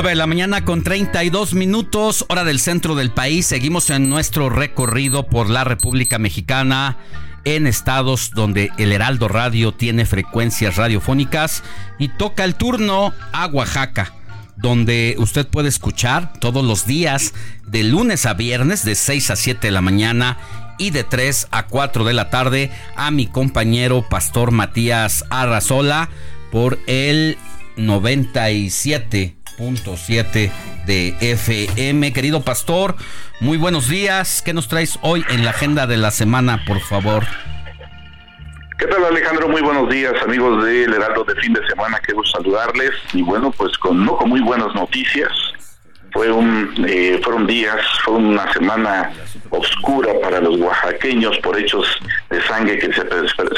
9 0.00 0.12
de 0.12 0.16
la 0.16 0.26
mañana 0.26 0.64
con 0.64 0.82
32 0.82 1.52
minutos, 1.52 2.24
hora 2.30 2.42
del 2.42 2.58
centro 2.58 2.94
del 2.94 3.10
país. 3.10 3.44
Seguimos 3.44 3.90
en 3.90 4.08
nuestro 4.08 4.48
recorrido 4.48 5.26
por 5.26 5.50
la 5.50 5.62
República 5.62 6.18
Mexicana 6.18 6.96
en 7.44 7.66
estados 7.66 8.30
donde 8.30 8.70
el 8.78 8.92
Heraldo 8.92 9.28
Radio 9.28 9.72
tiene 9.72 10.06
frecuencias 10.06 10.76
radiofónicas 10.76 11.62
y 11.98 12.08
toca 12.08 12.44
el 12.44 12.54
turno 12.54 13.12
a 13.34 13.44
Oaxaca, 13.48 14.14
donde 14.56 15.16
usted 15.18 15.46
puede 15.46 15.68
escuchar 15.68 16.32
todos 16.40 16.64
los 16.64 16.86
días 16.86 17.34
de 17.66 17.84
lunes 17.84 18.24
a 18.24 18.32
viernes 18.32 18.86
de 18.86 18.94
6 18.94 19.30
a 19.30 19.36
7 19.36 19.66
de 19.66 19.70
la 19.70 19.82
mañana 19.82 20.38
y 20.78 20.92
de 20.92 21.04
3 21.04 21.48
a 21.50 21.66
4 21.66 22.04
de 22.04 22.14
la 22.14 22.30
tarde 22.30 22.70
a 22.96 23.10
mi 23.10 23.26
compañero 23.26 24.08
Pastor 24.08 24.50
Matías 24.50 25.26
Arrazola 25.28 26.08
por 26.50 26.78
el 26.86 27.36
97.7 29.60 30.50
de 30.86 31.14
FM. 31.20 32.12
Querido 32.12 32.40
pastor, 32.42 32.96
muy 33.40 33.58
buenos 33.58 33.88
días. 33.88 34.42
¿Qué 34.42 34.54
nos 34.54 34.68
traes 34.68 34.98
hoy 35.02 35.24
en 35.28 35.44
la 35.44 35.50
agenda 35.50 35.86
de 35.86 35.98
la 35.98 36.10
semana, 36.10 36.64
por 36.66 36.80
favor? 36.80 37.24
¿Qué 38.78 38.86
tal 38.86 39.04
Alejandro? 39.04 39.48
Muy 39.48 39.60
buenos 39.60 39.90
días 39.90 40.14
amigos 40.24 40.64
del 40.64 40.94
Heraldo 40.94 41.24
de 41.24 41.34
fin 41.36 41.52
de 41.52 41.66
semana, 41.68 42.00
gusto 42.14 42.38
saludarles 42.38 42.92
y 43.12 43.20
bueno 43.20 43.50
pues 43.50 43.76
con 43.76 44.04
no 44.04 44.16
con 44.16 44.30
muy 44.30 44.40
buenas 44.40 44.74
noticias. 44.74 45.30
Fue 46.12 46.32
un, 46.32 46.74
eh, 46.88 47.20
fueron 47.22 47.46
días, 47.46 47.80
fue 48.04 48.14
una 48.14 48.52
semana 48.52 49.12
oscura 49.50 50.12
para 50.20 50.40
los 50.40 50.58
oaxaqueños 50.58 51.38
por 51.38 51.56
hechos 51.58 51.86
de 52.30 52.42
sangre 52.42 52.78
que 52.78 52.92
se, 52.92 53.02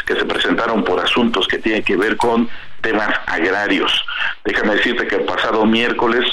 que 0.04 0.14
se 0.14 0.24
presentaron 0.26 0.84
por 0.84 1.00
asuntos 1.00 1.46
que 1.48 1.58
tienen 1.58 1.82
que 1.82 1.96
ver 1.96 2.16
con 2.16 2.50
temas 2.82 3.08
agrarios. 3.26 4.04
Déjame 4.44 4.74
decirte 4.76 5.06
que 5.06 5.16
el 5.16 5.24
pasado 5.24 5.64
miércoles 5.64 6.24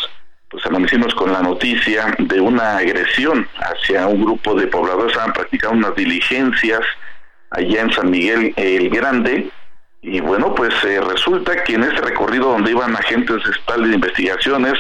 pues 0.50 0.66
amanecimos 0.66 1.14
con 1.14 1.32
la 1.32 1.42
noticia 1.42 2.16
de 2.18 2.42
una 2.42 2.78
agresión 2.78 3.48
hacia 3.60 4.08
un 4.08 4.24
grupo 4.24 4.56
de 4.56 4.68
pobladores, 4.68 5.12
estaban 5.12 5.34
practicando 5.34 5.78
unas 5.78 5.96
diligencias 5.96 6.82
allá 7.52 7.82
en 7.82 7.94
San 7.94 8.10
Miguel 8.10 8.54
el 8.56 8.90
Grande, 8.90 9.52
y 10.02 10.20
bueno, 10.22 10.56
pues 10.56 10.74
eh, 10.86 11.02
resulta 11.02 11.64
que 11.64 11.76
en 11.76 11.84
ese 11.84 11.98
recorrido 11.98 12.52
donde 12.52 12.72
iban 12.72 12.96
agentes 12.96 13.44
de 13.44 13.94
investigaciones, 13.94 14.74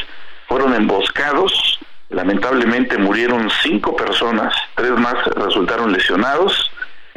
fueron 0.47 0.73
emboscados, 0.73 1.79
lamentablemente 2.09 2.97
murieron 2.97 3.49
cinco 3.61 3.95
personas, 3.95 4.53
tres 4.75 4.91
más 4.91 5.15
resultaron 5.35 5.91
lesionados, 5.91 6.68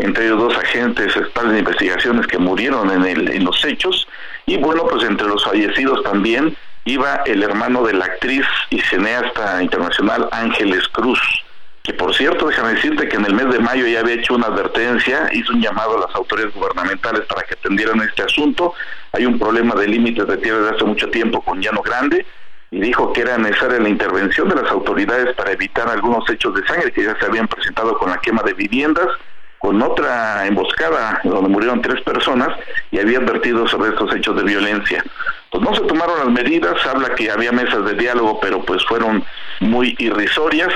entre 0.02 0.26
ellos 0.26 0.38
dos 0.38 0.56
agentes 0.58 1.16
estales 1.16 1.52
de 1.52 1.58
investigaciones 1.60 2.26
que 2.26 2.38
murieron 2.38 2.90
en, 2.90 3.04
el, 3.04 3.30
en 3.30 3.44
los 3.44 3.64
hechos, 3.64 4.08
y 4.46 4.56
bueno, 4.56 4.84
pues 4.88 5.04
entre 5.04 5.28
los 5.28 5.44
fallecidos 5.44 6.02
también 6.02 6.56
iba 6.84 7.22
el 7.26 7.42
hermano 7.44 7.84
de 7.84 7.92
la 7.94 8.06
actriz 8.06 8.44
y 8.70 8.80
cineasta 8.80 9.62
internacional 9.62 10.28
Ángeles 10.32 10.88
Cruz, 10.88 11.20
que 11.84 11.94
por 11.94 12.14
cierto, 12.14 12.48
déjame 12.48 12.74
decirte 12.74 13.08
que 13.08 13.16
en 13.16 13.26
el 13.26 13.34
mes 13.34 13.48
de 13.52 13.60
mayo 13.60 13.86
ya 13.86 14.00
había 14.00 14.14
hecho 14.14 14.34
una 14.34 14.48
advertencia, 14.48 15.28
hizo 15.32 15.52
un 15.52 15.60
llamado 15.60 15.96
a 15.96 16.06
las 16.06 16.14
autoridades 16.16 16.54
gubernamentales 16.54 17.22
para 17.26 17.42
que 17.42 17.54
atendieran 17.54 18.00
este 18.00 18.22
asunto. 18.22 18.74
Hay 19.12 19.26
un 19.26 19.38
problema 19.38 19.74
de 19.74 19.88
límites 19.88 20.26
de 20.26 20.36
tierra 20.36 20.58
desde 20.60 20.76
hace 20.76 20.84
mucho 20.84 21.08
tiempo 21.10 21.40
con 21.42 21.60
Llano 21.60 21.82
Grande 21.82 22.24
y 22.70 22.80
dijo 22.80 23.12
que 23.12 23.22
era 23.22 23.36
necesaria 23.36 23.80
la 23.80 23.88
intervención 23.88 24.48
de 24.48 24.62
las 24.62 24.70
autoridades 24.70 25.34
para 25.34 25.52
evitar 25.52 25.88
algunos 25.88 26.28
hechos 26.30 26.54
de 26.54 26.64
sangre 26.66 26.92
que 26.92 27.04
ya 27.04 27.16
se 27.18 27.26
habían 27.26 27.48
presentado 27.48 27.98
con 27.98 28.10
la 28.10 28.18
quema 28.18 28.42
de 28.42 28.54
viviendas 28.54 29.08
con 29.62 29.80
otra 29.80 30.44
emboscada 30.44 31.20
donde 31.22 31.48
murieron 31.48 31.80
tres 31.80 32.02
personas 32.02 32.48
y 32.90 32.98
había 32.98 33.18
advertido 33.18 33.66
sobre 33.68 33.90
estos 33.90 34.12
hechos 34.12 34.36
de 34.36 34.42
violencia. 34.42 35.04
Pues 35.50 35.62
no 35.62 35.72
se 35.72 35.82
tomaron 35.82 36.18
las 36.18 36.30
medidas, 36.30 36.84
habla 36.84 37.14
que 37.14 37.30
había 37.30 37.52
mesas 37.52 37.84
de 37.84 37.94
diálogo, 37.94 38.40
pero 38.40 38.60
pues 38.64 38.84
fueron 38.84 39.24
muy 39.60 39.94
irrisorias, 39.98 40.74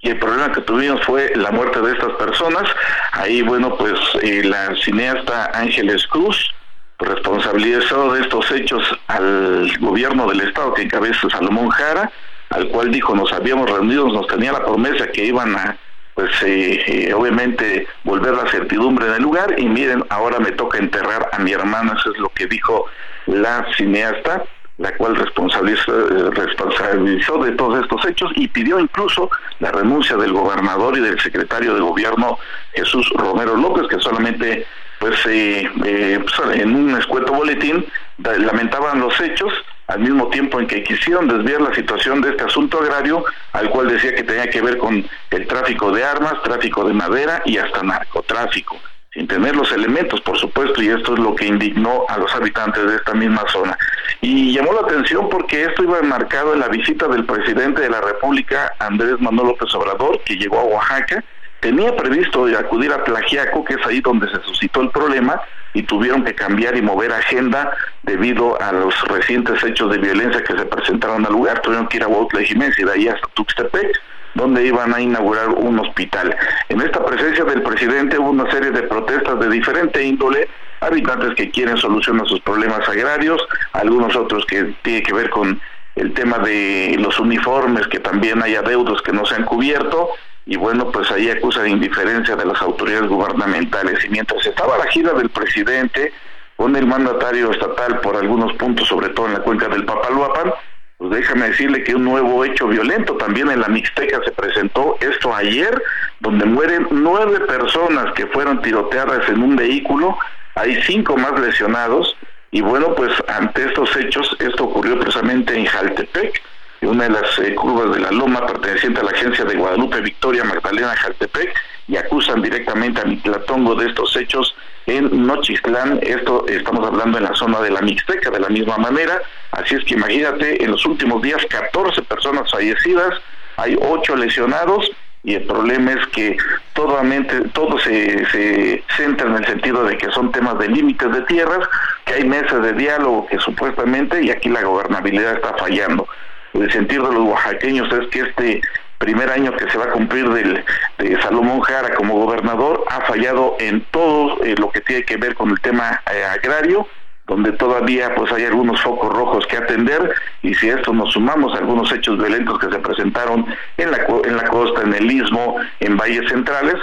y 0.00 0.10
el 0.10 0.18
problema 0.18 0.50
que 0.50 0.62
tuvimos 0.62 1.00
fue 1.06 1.32
la 1.36 1.52
muerte 1.52 1.80
de 1.80 1.92
estas 1.92 2.12
personas. 2.14 2.64
Ahí, 3.12 3.40
bueno, 3.42 3.76
pues 3.76 3.94
eh, 4.20 4.42
la 4.42 4.74
cineasta 4.74 5.52
Ángeles 5.54 6.04
Cruz 6.08 6.52
responsabilizó 6.98 8.14
de 8.14 8.22
estos 8.22 8.50
hechos 8.50 8.82
al 9.06 9.72
gobierno 9.78 10.28
del 10.28 10.40
estado 10.40 10.74
que 10.74 10.82
encabeza 10.82 11.30
Salomón 11.30 11.70
Jara, 11.70 12.10
al 12.50 12.66
cual 12.68 12.90
dijo 12.90 13.14
nos 13.14 13.32
habíamos 13.32 13.70
reunido, 13.70 14.08
nos 14.08 14.26
tenía 14.26 14.50
la 14.50 14.64
promesa 14.64 15.06
que 15.06 15.24
iban 15.24 15.54
a 15.54 15.76
pues 16.22 16.40
eh, 16.44 16.84
eh, 16.86 17.14
obviamente 17.14 17.84
volver 18.04 18.32
la 18.32 18.48
certidumbre 18.48 19.06
en 19.08 19.14
el 19.14 19.22
lugar. 19.22 19.58
Y 19.58 19.68
miren, 19.68 20.04
ahora 20.08 20.38
me 20.38 20.52
toca 20.52 20.78
enterrar 20.78 21.28
a 21.32 21.38
mi 21.40 21.50
hermana, 21.50 21.96
eso 21.98 22.12
es 22.12 22.18
lo 22.18 22.28
que 22.28 22.46
dijo 22.46 22.86
la 23.26 23.66
cineasta, 23.76 24.44
la 24.78 24.96
cual 24.96 25.16
responsabilizó, 25.16 25.92
eh, 25.92 26.30
responsabilizó 26.30 27.38
de 27.42 27.50
todos 27.52 27.82
estos 27.82 28.04
hechos 28.06 28.30
y 28.36 28.46
pidió 28.46 28.78
incluso 28.78 29.30
la 29.58 29.72
renuncia 29.72 30.16
del 30.16 30.32
gobernador 30.32 30.96
y 30.96 31.00
del 31.00 31.18
secretario 31.18 31.74
de 31.74 31.80
gobierno 31.80 32.38
Jesús 32.72 33.10
Romero 33.16 33.56
López, 33.56 33.88
que 33.88 33.98
solamente 33.98 34.64
pues, 35.00 35.20
pues 35.24 36.56
en 36.60 36.76
un 36.76 36.96
escueto 36.96 37.32
boletín 37.32 37.84
lamentaban 38.18 39.00
los 39.00 39.20
hechos 39.20 39.52
al 39.88 40.00
mismo 40.00 40.28
tiempo 40.28 40.60
en 40.60 40.66
que 40.66 40.82
quisieron 40.82 41.28
desviar 41.28 41.60
la 41.60 41.74
situación 41.74 42.20
de 42.20 42.30
este 42.30 42.44
asunto 42.44 42.80
agrario, 42.80 43.24
al 43.52 43.70
cual 43.70 43.88
decía 43.88 44.14
que 44.14 44.22
tenía 44.22 44.48
que 44.48 44.62
ver 44.62 44.78
con 44.78 45.04
el 45.30 45.46
tráfico 45.46 45.90
de 45.92 46.04
armas, 46.04 46.42
tráfico 46.42 46.84
de 46.84 46.94
madera 46.94 47.42
y 47.44 47.58
hasta 47.58 47.82
narcotráfico, 47.82 48.76
sin 49.12 49.26
tener 49.26 49.54
los 49.54 49.70
elementos, 49.72 50.20
por 50.20 50.38
supuesto, 50.38 50.82
y 50.82 50.88
esto 50.88 51.14
es 51.14 51.18
lo 51.18 51.34
que 51.34 51.46
indignó 51.46 52.04
a 52.08 52.18
los 52.18 52.34
habitantes 52.34 52.86
de 52.86 52.96
esta 52.96 53.12
misma 53.14 53.44
zona. 53.48 53.76
Y 54.20 54.54
llamó 54.54 54.72
la 54.72 54.80
atención 54.80 55.28
porque 55.28 55.64
esto 55.64 55.82
iba 55.82 55.98
enmarcado 55.98 56.54
en 56.54 56.60
la 56.60 56.68
visita 56.68 57.08
del 57.08 57.24
presidente 57.24 57.82
de 57.82 57.90
la 57.90 58.00
República, 58.00 58.72
Andrés 58.78 59.20
Manuel 59.20 59.48
López 59.48 59.74
Obrador, 59.74 60.20
que 60.24 60.36
llegó 60.36 60.60
a 60.60 60.64
Oaxaca, 60.64 61.22
tenía 61.62 61.94
previsto 61.96 62.44
acudir 62.58 62.92
a 62.92 63.04
Plagiaco, 63.04 63.64
que 63.64 63.74
es 63.74 63.86
ahí 63.86 64.00
donde 64.00 64.28
se 64.28 64.42
suscitó 64.42 64.82
el 64.82 64.90
problema, 64.90 65.40
y 65.74 65.84
tuvieron 65.84 66.24
que 66.24 66.34
cambiar 66.34 66.76
y 66.76 66.82
mover 66.82 67.12
agenda 67.12 67.72
debido 68.02 68.60
a 68.60 68.72
los 68.72 69.00
recientes 69.08 69.62
hechos 69.62 69.90
de 69.92 69.98
violencia 69.98 70.42
que 70.42 70.58
se 70.58 70.66
presentaron 70.66 71.24
al 71.24 71.32
lugar. 71.32 71.62
Tuvieron 71.62 71.86
que 71.86 71.96
ir 71.98 72.02
a 72.02 72.08
Huautla 72.08 72.42
Jiménez 72.42 72.78
y 72.78 72.84
de 72.84 72.92
ahí 72.92 73.08
hasta 73.08 73.26
Tuxtepec, 73.28 73.92
donde 74.34 74.66
iban 74.66 74.92
a 74.92 75.00
inaugurar 75.00 75.48
un 75.50 75.78
hospital. 75.78 76.36
En 76.68 76.80
esta 76.80 77.02
presencia 77.06 77.44
del 77.44 77.62
presidente 77.62 78.18
hubo 78.18 78.30
una 78.30 78.50
serie 78.50 78.72
de 78.72 78.82
protestas 78.82 79.38
de 79.38 79.48
diferente 79.48 80.02
índole, 80.02 80.48
habitantes 80.80 81.34
que 81.36 81.50
quieren 81.50 81.76
solucionar 81.76 82.26
sus 82.26 82.40
problemas 82.40 82.86
agrarios, 82.88 83.40
algunos 83.72 84.16
otros 84.16 84.44
que 84.46 84.74
tienen 84.82 85.04
que 85.04 85.14
ver 85.14 85.30
con 85.30 85.60
el 85.94 86.12
tema 86.12 86.38
de 86.38 86.96
los 86.98 87.20
uniformes, 87.20 87.86
que 87.86 88.00
también 88.00 88.42
hay 88.42 88.56
adeudos 88.56 89.00
que 89.00 89.12
no 89.12 89.24
se 89.24 89.36
han 89.36 89.44
cubierto, 89.44 90.10
y 90.46 90.56
bueno, 90.56 90.90
pues 90.90 91.10
ahí 91.10 91.30
acusa 91.30 91.62
de 91.62 91.70
indiferencia 91.70 92.34
de 92.36 92.44
las 92.44 92.60
autoridades 92.60 93.08
gubernamentales. 93.08 94.04
Y 94.04 94.08
mientras 94.08 94.44
estaba 94.44 94.78
la 94.78 94.86
gira 94.86 95.12
del 95.12 95.30
presidente 95.30 96.12
con 96.56 96.74
el 96.76 96.86
mandatario 96.86 97.50
estatal 97.50 98.00
por 98.00 98.16
algunos 98.16 98.52
puntos, 98.54 98.88
sobre 98.88 99.10
todo 99.10 99.26
en 99.26 99.34
la 99.34 99.40
cuenca 99.40 99.68
del 99.68 99.84
Papaloapan, 99.84 100.52
pues 100.98 101.10
déjame 101.10 101.48
decirle 101.48 101.82
que 101.82 101.94
un 101.94 102.04
nuevo 102.04 102.44
hecho 102.44 102.68
violento 102.68 103.16
también 103.16 103.50
en 103.50 103.60
la 103.60 103.68
Mixteca 103.68 104.20
se 104.24 104.30
presentó, 104.30 104.96
esto 105.00 105.34
ayer, 105.34 105.82
donde 106.20 106.44
mueren 106.44 106.86
nueve 106.90 107.40
personas 107.40 108.12
que 108.14 108.26
fueron 108.28 108.62
tiroteadas 108.62 109.28
en 109.28 109.42
un 109.42 109.56
vehículo, 109.56 110.16
hay 110.54 110.80
cinco 110.82 111.16
más 111.16 111.38
lesionados, 111.40 112.16
y 112.52 112.60
bueno, 112.60 112.94
pues 112.94 113.10
ante 113.26 113.64
estos 113.64 113.96
hechos, 113.96 114.36
esto 114.38 114.64
ocurrió 114.64 114.98
precisamente 115.00 115.56
en 115.56 115.66
Jaltepec, 115.66 116.40
una 116.86 117.04
de 117.04 117.10
las 117.10 117.38
eh, 117.38 117.54
curvas 117.54 117.94
de 117.94 118.00
la 118.00 118.10
Loma 118.10 118.44
perteneciente 118.46 119.00
a 119.00 119.04
la 119.04 119.10
agencia 119.10 119.44
de 119.44 119.54
Guadalupe 119.54 120.00
Victoria 120.00 120.44
Magdalena 120.44 120.96
Jaltepec 120.96 121.54
y 121.88 121.96
acusan 121.96 122.42
directamente 122.42 123.00
a 123.00 123.04
Mitlatongo 123.04 123.74
de 123.74 123.88
estos 123.88 124.16
hechos 124.16 124.54
en 124.86 125.26
Nochistlán, 125.26 126.00
esto 126.02 126.44
estamos 126.48 126.84
hablando 126.84 127.18
en 127.18 127.24
la 127.24 127.34
zona 127.34 127.60
de 127.60 127.70
la 127.70 127.80
Mixteca 127.82 128.30
de 128.30 128.40
la 128.40 128.48
misma 128.48 128.78
manera, 128.78 129.20
así 129.52 129.76
es 129.76 129.84
que 129.84 129.94
imagínate, 129.94 130.62
en 130.62 130.72
los 130.72 130.84
últimos 130.84 131.22
días 131.22 131.44
14 131.48 132.02
personas 132.02 132.50
fallecidas, 132.50 133.20
hay 133.56 133.76
8 133.80 134.16
lesionados 134.16 134.90
y 135.22 135.34
el 135.34 135.44
problema 135.44 135.92
es 135.92 136.06
que 136.08 136.36
totalmente, 136.72 137.42
todo 137.50 137.78
se, 137.78 138.26
se 138.30 138.82
centra 138.96 139.28
en 139.28 139.36
el 139.36 139.46
sentido 139.46 139.84
de 139.84 139.96
que 139.96 140.10
son 140.10 140.32
temas 140.32 140.58
de 140.58 140.66
límites 140.66 141.12
de 141.12 141.20
tierras, 141.22 141.68
que 142.04 142.14
hay 142.14 142.24
mesas 142.24 142.60
de 142.60 142.72
diálogo 142.72 143.28
que 143.28 143.38
supuestamente, 143.38 144.20
y 144.20 144.30
aquí 144.30 144.48
la 144.48 144.62
gobernabilidad 144.62 145.34
está 145.34 145.54
fallando 145.58 146.08
el 146.54 146.70
sentir 146.70 147.02
de 147.02 147.12
los 147.12 147.28
oaxaqueños 147.28 147.92
es 147.92 148.08
que 148.08 148.20
este 148.20 148.60
primer 148.98 149.30
año 149.30 149.54
que 149.56 149.68
se 149.68 149.78
va 149.78 149.86
a 149.86 149.90
cumplir 149.90 150.28
del, 150.28 150.64
de 150.98 151.22
Salomón 151.22 151.60
Jara 151.62 151.94
como 151.94 152.24
gobernador 152.24 152.84
ha 152.88 153.00
fallado 153.00 153.56
en 153.58 153.80
todo 153.90 154.42
eh, 154.44 154.54
lo 154.58 154.70
que 154.70 154.80
tiene 154.80 155.02
que 155.02 155.16
ver 155.16 155.34
con 155.34 155.50
el 155.50 155.60
tema 155.60 156.00
eh, 156.12 156.24
agrario, 156.24 156.86
donde 157.26 157.52
todavía 157.52 158.14
pues 158.14 158.30
hay 158.32 158.44
algunos 158.44 158.80
focos 158.80 159.12
rojos 159.12 159.44
que 159.46 159.56
atender 159.56 160.14
y 160.42 160.54
si 160.54 160.70
a 160.70 160.76
esto 160.76 160.92
nos 160.92 161.12
sumamos 161.12 161.52
algunos 161.58 161.90
hechos 161.92 162.16
violentos 162.18 162.58
que 162.60 162.70
se 162.70 162.78
presentaron 162.78 163.44
en 163.76 163.90
la, 163.90 164.06
en 164.24 164.36
la 164.36 164.44
costa, 164.44 164.82
en 164.82 164.94
el 164.94 165.10
istmo, 165.10 165.56
en 165.80 165.96
valles 165.96 166.28
centrales, 166.30 166.76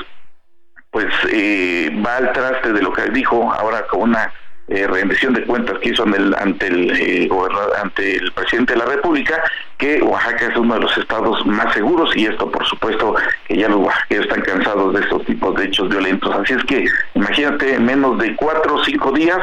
pues 0.91 1.07
eh, 1.31 1.89
va 2.05 2.17
al 2.17 2.33
traste 2.33 2.73
de 2.73 2.81
lo 2.81 2.91
que 2.91 3.03
dijo 3.11 3.51
ahora 3.53 3.85
con 3.87 4.01
una 4.01 4.33
eh, 4.69 4.87
rendición 4.87 5.33
de 5.33 5.45
cuentas 5.45 5.79
que 5.79 5.89
hizo 5.89 6.03
ante 6.03 6.67
el 6.67 6.91
eh, 6.91 7.29
ante 7.81 8.17
el 8.17 8.31
presidente 8.31 8.73
de 8.73 8.79
la 8.79 8.85
República 8.85 9.41
que 9.77 10.01
Oaxaca 10.01 10.47
es 10.47 10.57
uno 10.57 10.75
de 10.75 10.81
los 10.81 10.97
estados 10.97 11.45
más 11.45 11.73
seguros 11.73 12.15
y 12.15 12.25
esto 12.25 12.51
por 12.51 12.65
supuesto 12.67 13.15
que 13.47 13.57
ya 13.57 13.67
los 13.67 13.79
oaxaqueños 13.79 14.25
están 14.25 14.41
cansados 14.41 14.93
de 14.93 15.01
estos 15.01 15.25
tipos 15.25 15.55
de 15.55 15.65
hechos 15.65 15.89
violentos 15.89 16.35
así 16.35 16.53
es 16.53 16.63
que 16.65 16.85
imagínate 17.15 17.75
en 17.75 17.85
menos 17.85 18.17
de 18.19 18.35
cuatro 18.35 18.75
o 18.75 18.83
cinco 18.83 19.11
días 19.11 19.39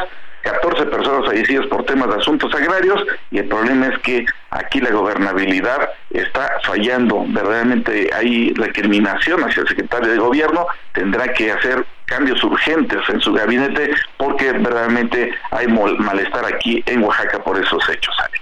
14 0.46 0.86
personas 0.86 1.26
fallecidas 1.26 1.66
por 1.66 1.84
temas 1.84 2.08
de 2.08 2.20
asuntos 2.20 2.54
agrarios 2.54 3.04
y 3.32 3.38
el 3.38 3.48
problema 3.48 3.88
es 3.88 3.98
que 3.98 4.24
aquí 4.50 4.80
la 4.80 4.90
gobernabilidad 4.90 5.90
está 6.10 6.52
fallando. 6.62 7.24
Verdaderamente 7.28 8.10
hay 8.14 8.54
recriminación 8.54 9.42
hacia 9.42 9.62
el 9.62 9.68
secretario 9.68 10.12
de 10.12 10.18
gobierno, 10.18 10.66
tendrá 10.92 11.32
que 11.32 11.50
hacer 11.50 11.84
cambios 12.06 12.42
urgentes 12.42 13.00
en 13.08 13.20
su 13.20 13.32
gabinete 13.32 13.90
porque 14.16 14.52
verdaderamente 14.52 15.32
hay 15.50 15.66
malestar 15.68 16.44
aquí 16.46 16.82
en 16.86 17.02
Oaxaca 17.02 17.42
por 17.42 17.62
esos 17.62 17.86
hechos, 17.88 18.14
Alex. 18.18 18.40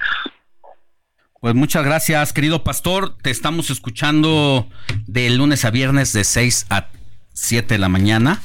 Pues 1.41 1.55
muchas 1.55 1.85
gracias, 1.85 2.33
querido 2.33 2.65
pastor. 2.65 3.19
Te 3.21 3.31
estamos 3.31 3.69
escuchando 3.69 4.67
de 5.07 5.29
lunes 5.31 5.65
a 5.67 5.71
viernes 5.71 6.13
de 6.13 6.25
6 6.25 6.67
a 6.71 6.89
7 7.35 7.75
de 7.75 7.79
la 7.79 7.91
mañana. 7.91 8.41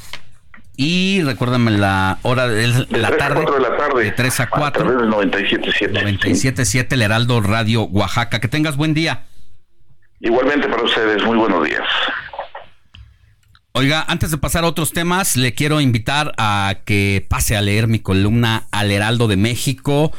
Y 0.75 1.21
recuérdame 1.23 1.71
la 1.71 2.19
hora 2.23 2.47
de 2.47 2.67
la, 2.67 3.17
tarde, 3.17 3.45
de 3.45 3.59
la 3.59 3.77
tarde. 3.77 4.03
De 4.03 4.11
3 4.11 4.39
a 4.41 4.49
4. 4.49 4.85
A 4.85 4.91
del 4.91 5.09
97.7. 5.09 5.91
97.7, 5.91 6.87
el 6.91 7.01
Heraldo 7.01 7.41
Radio 7.41 7.83
Oaxaca. 7.83 8.39
Que 8.39 8.47
tengas 8.47 8.77
buen 8.77 8.93
día. 8.93 9.23
Igualmente 10.21 10.67
para 10.67 10.83
ustedes, 10.83 11.23
muy 11.23 11.37
buenos 11.37 11.65
días. 11.65 11.83
Oiga, 13.79 14.03
antes 14.09 14.29
de 14.29 14.37
pasar 14.37 14.65
a 14.65 14.67
otros 14.67 14.91
temas, 14.91 15.37
le 15.37 15.53
quiero 15.53 15.79
invitar 15.79 16.33
a 16.37 16.79
que 16.83 17.25
pase 17.29 17.55
a 17.55 17.61
leer 17.61 17.87
mi 17.87 17.99
columna 17.99 18.67
al 18.71 18.91
Heraldo 18.91 19.29
de 19.29 19.37
México. 19.37 20.11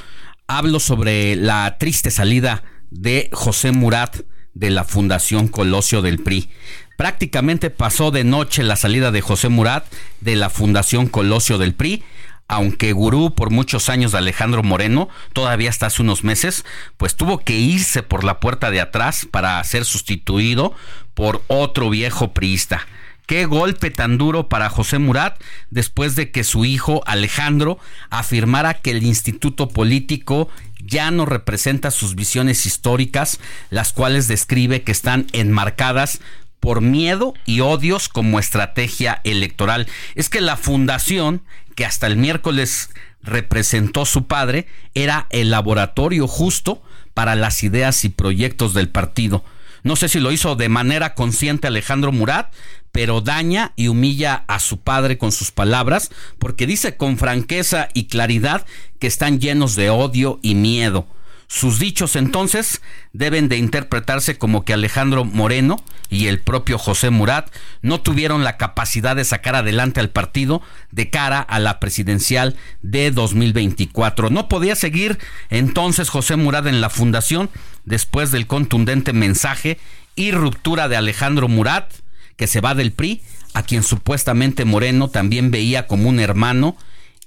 Hablo 0.47 0.81
sobre 0.81 1.37
la 1.37 1.77
triste 1.77 2.11
salida 2.11 2.63
de 2.91 3.29
José 3.35 3.73
Murat 3.73 4.21
de 4.55 4.71
la 4.71 4.85
Fundación 4.85 5.47
Colosio 5.47 6.01
del 6.01 6.21
PRI. 6.21 6.49
Prácticamente 6.97 7.69
pasó 7.69 8.11
de 8.11 8.25
noche 8.25 8.63
la 8.63 8.77
salida 8.77 9.11
de 9.11 9.21
José 9.21 9.51
Murat 9.51 9.85
de 10.23 10.37
la 10.37 10.49
Fundación 10.49 11.07
Colosio 11.07 11.59
del 11.59 11.75
PRI, 11.75 12.03
aunque 12.49 12.95
gurú 12.95 13.35
por 13.35 13.51
muchos 13.51 13.91
años 13.91 14.13
de 14.13 14.19
Alejandro 14.19 14.63
Moreno, 14.63 15.11
todavía 15.35 15.69
hasta 15.69 15.85
hace 15.85 16.01
unos 16.01 16.25
meses, 16.25 16.65
pues 16.97 17.15
tuvo 17.15 17.37
que 17.37 17.59
irse 17.59 18.03
por 18.03 18.25
la 18.25 18.41
puerta 18.41 18.71
de 18.71 18.81
atrás 18.81 19.27
para 19.31 19.63
ser 19.65 19.85
sustituido 19.85 20.73
por 21.13 21.43
otro 21.49 21.91
viejo 21.91 22.33
priista. 22.33 22.87
Qué 23.31 23.47
golpe 23.47 23.93
tan 23.93 24.19
duro 24.19 24.49
para 24.49 24.69
José 24.69 24.99
Murat 24.99 25.41
después 25.71 26.17
de 26.17 26.33
que 26.33 26.43
su 26.43 26.65
hijo 26.65 27.05
Alejandro 27.07 27.79
afirmara 28.11 28.75
que 28.75 28.91
el 28.91 29.05
instituto 29.05 29.69
político 29.69 30.49
ya 30.85 31.13
no 31.13 31.27
representa 31.27 31.93
sus 31.93 32.17
visiones 32.17 32.67
históricas, 32.67 33.39
las 33.71 33.93
cuales 33.93 34.27
describe 34.27 34.83
que 34.83 34.91
están 34.91 35.29
enmarcadas 35.33 36.21
por 36.59 36.81
miedo 36.81 37.35
y 37.47 37.61
odios 37.61 38.09
como 38.09 38.41
estrategia 38.41 39.21
electoral. 39.23 39.87
Es 40.17 40.29
que 40.29 40.41
la 40.41 40.57
fundación, 40.57 41.45
que 41.77 41.85
hasta 41.87 42.09
el 42.09 42.17
miércoles 42.17 42.91
representó 43.23 44.07
su 44.07 44.27
padre, 44.27 44.67
era 44.95 45.29
el 45.31 45.51
laboratorio 45.51 46.27
justo 46.27 46.83
para 47.15 47.37
las 47.37 47.63
ideas 47.63 48.05
y 48.05 48.09
proyectos 48.09 48.75
del 48.75 48.89
partido. 48.89 49.45
No 49.83 49.97
sé 49.97 50.09
si 50.09 50.21
lo 50.21 50.33
hizo 50.33 50.57
de 50.57 50.69
manera 50.69 51.15
consciente 51.15 51.67
Alejandro 51.67 52.13
Murat, 52.13 52.53
pero 52.93 53.21
daña 53.21 53.73
y 53.77 53.89
humilla 53.89 54.45
a 54.49 54.59
su 54.61 54.81
padre 54.81 55.19
con 55.19 55.33
sus 55.33 55.51
palabras, 55.51 56.11
porque 56.39 56.67
dice 56.67 56.97
con 56.97 57.19
franqueza 57.19 57.89
y 57.95 58.05
claridad 58.05 58.67
que 58.99 59.07
están 59.07 59.41
llenos 59.41 59.77
de 59.77 59.91
odio 59.91 60.39
y 60.43 60.55
miedo. 60.55 61.07
Sus 61.53 61.81
dichos 61.81 62.15
entonces 62.15 62.81
deben 63.13 63.49
de 63.49 63.57
interpretarse 63.57 64.39
como 64.39 64.65
que 64.65 64.73
Alejandro 64.73 65.25
Moreno 65.25 65.83
y 66.09 66.29
el 66.29 66.39
propio 66.39 66.79
José 66.79 67.11
Murat 67.11 67.53
no 67.83 68.01
tuvieron 68.01 68.45
la 68.45 68.57
capacidad 68.57 69.17
de 69.17 69.25
sacar 69.25 69.57
adelante 69.57 69.99
al 69.99 70.11
partido 70.11 70.63
de 70.93 71.11
cara 71.11 71.41
a 71.41 71.59
la 71.59 71.81
presidencial 71.81 72.57
de 72.83 73.11
2024. 73.11 74.31
No 74.31 74.49
podía 74.49 74.77
seguir 74.77 75.19
entonces 75.49 76.09
José 76.09 76.37
Murat 76.37 76.69
en 76.69 76.81
la 76.81 76.89
fundación 76.89 77.51
después 77.85 78.31
del 78.31 78.47
contundente 78.47 79.13
mensaje 79.13 79.81
y 80.15 80.31
ruptura 80.31 80.89
de 80.89 80.99
Alejandro 80.99 81.49
Murat, 81.49 81.93
que 82.37 82.47
se 82.47 82.61
va 82.61 82.77
del 82.77 82.93
PRI, 82.93 83.23
a 83.55 83.65
quien 83.65 83.83
supuestamente 83.83 84.65
Moreno 84.65 85.09
también 85.09 85.51
veía 85.51 85.89
como 85.89 86.11
un 86.11 86.21
hermano 86.21 86.77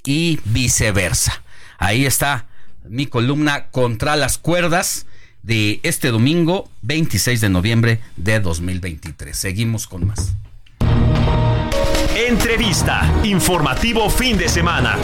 y 0.06 0.40
viceversa. 0.46 1.44
Ahí 1.78 2.06
está 2.06 2.48
mi 2.88 3.06
columna 3.06 3.68
Contra 3.68 4.16
las 4.16 4.38
cuerdas 4.38 5.06
de 5.42 5.80
este 5.84 6.10
domingo 6.10 6.70
26 6.82 7.42
de 7.42 7.50
noviembre 7.50 8.00
de 8.16 8.40
2023. 8.40 9.38
Seguimos 9.38 9.88
con 9.88 10.08
más. 10.08 10.34
Entrevista, 12.16 13.12
informativo 13.24 14.10
fin 14.10 14.38
de 14.38 14.48
semana. 14.48 14.98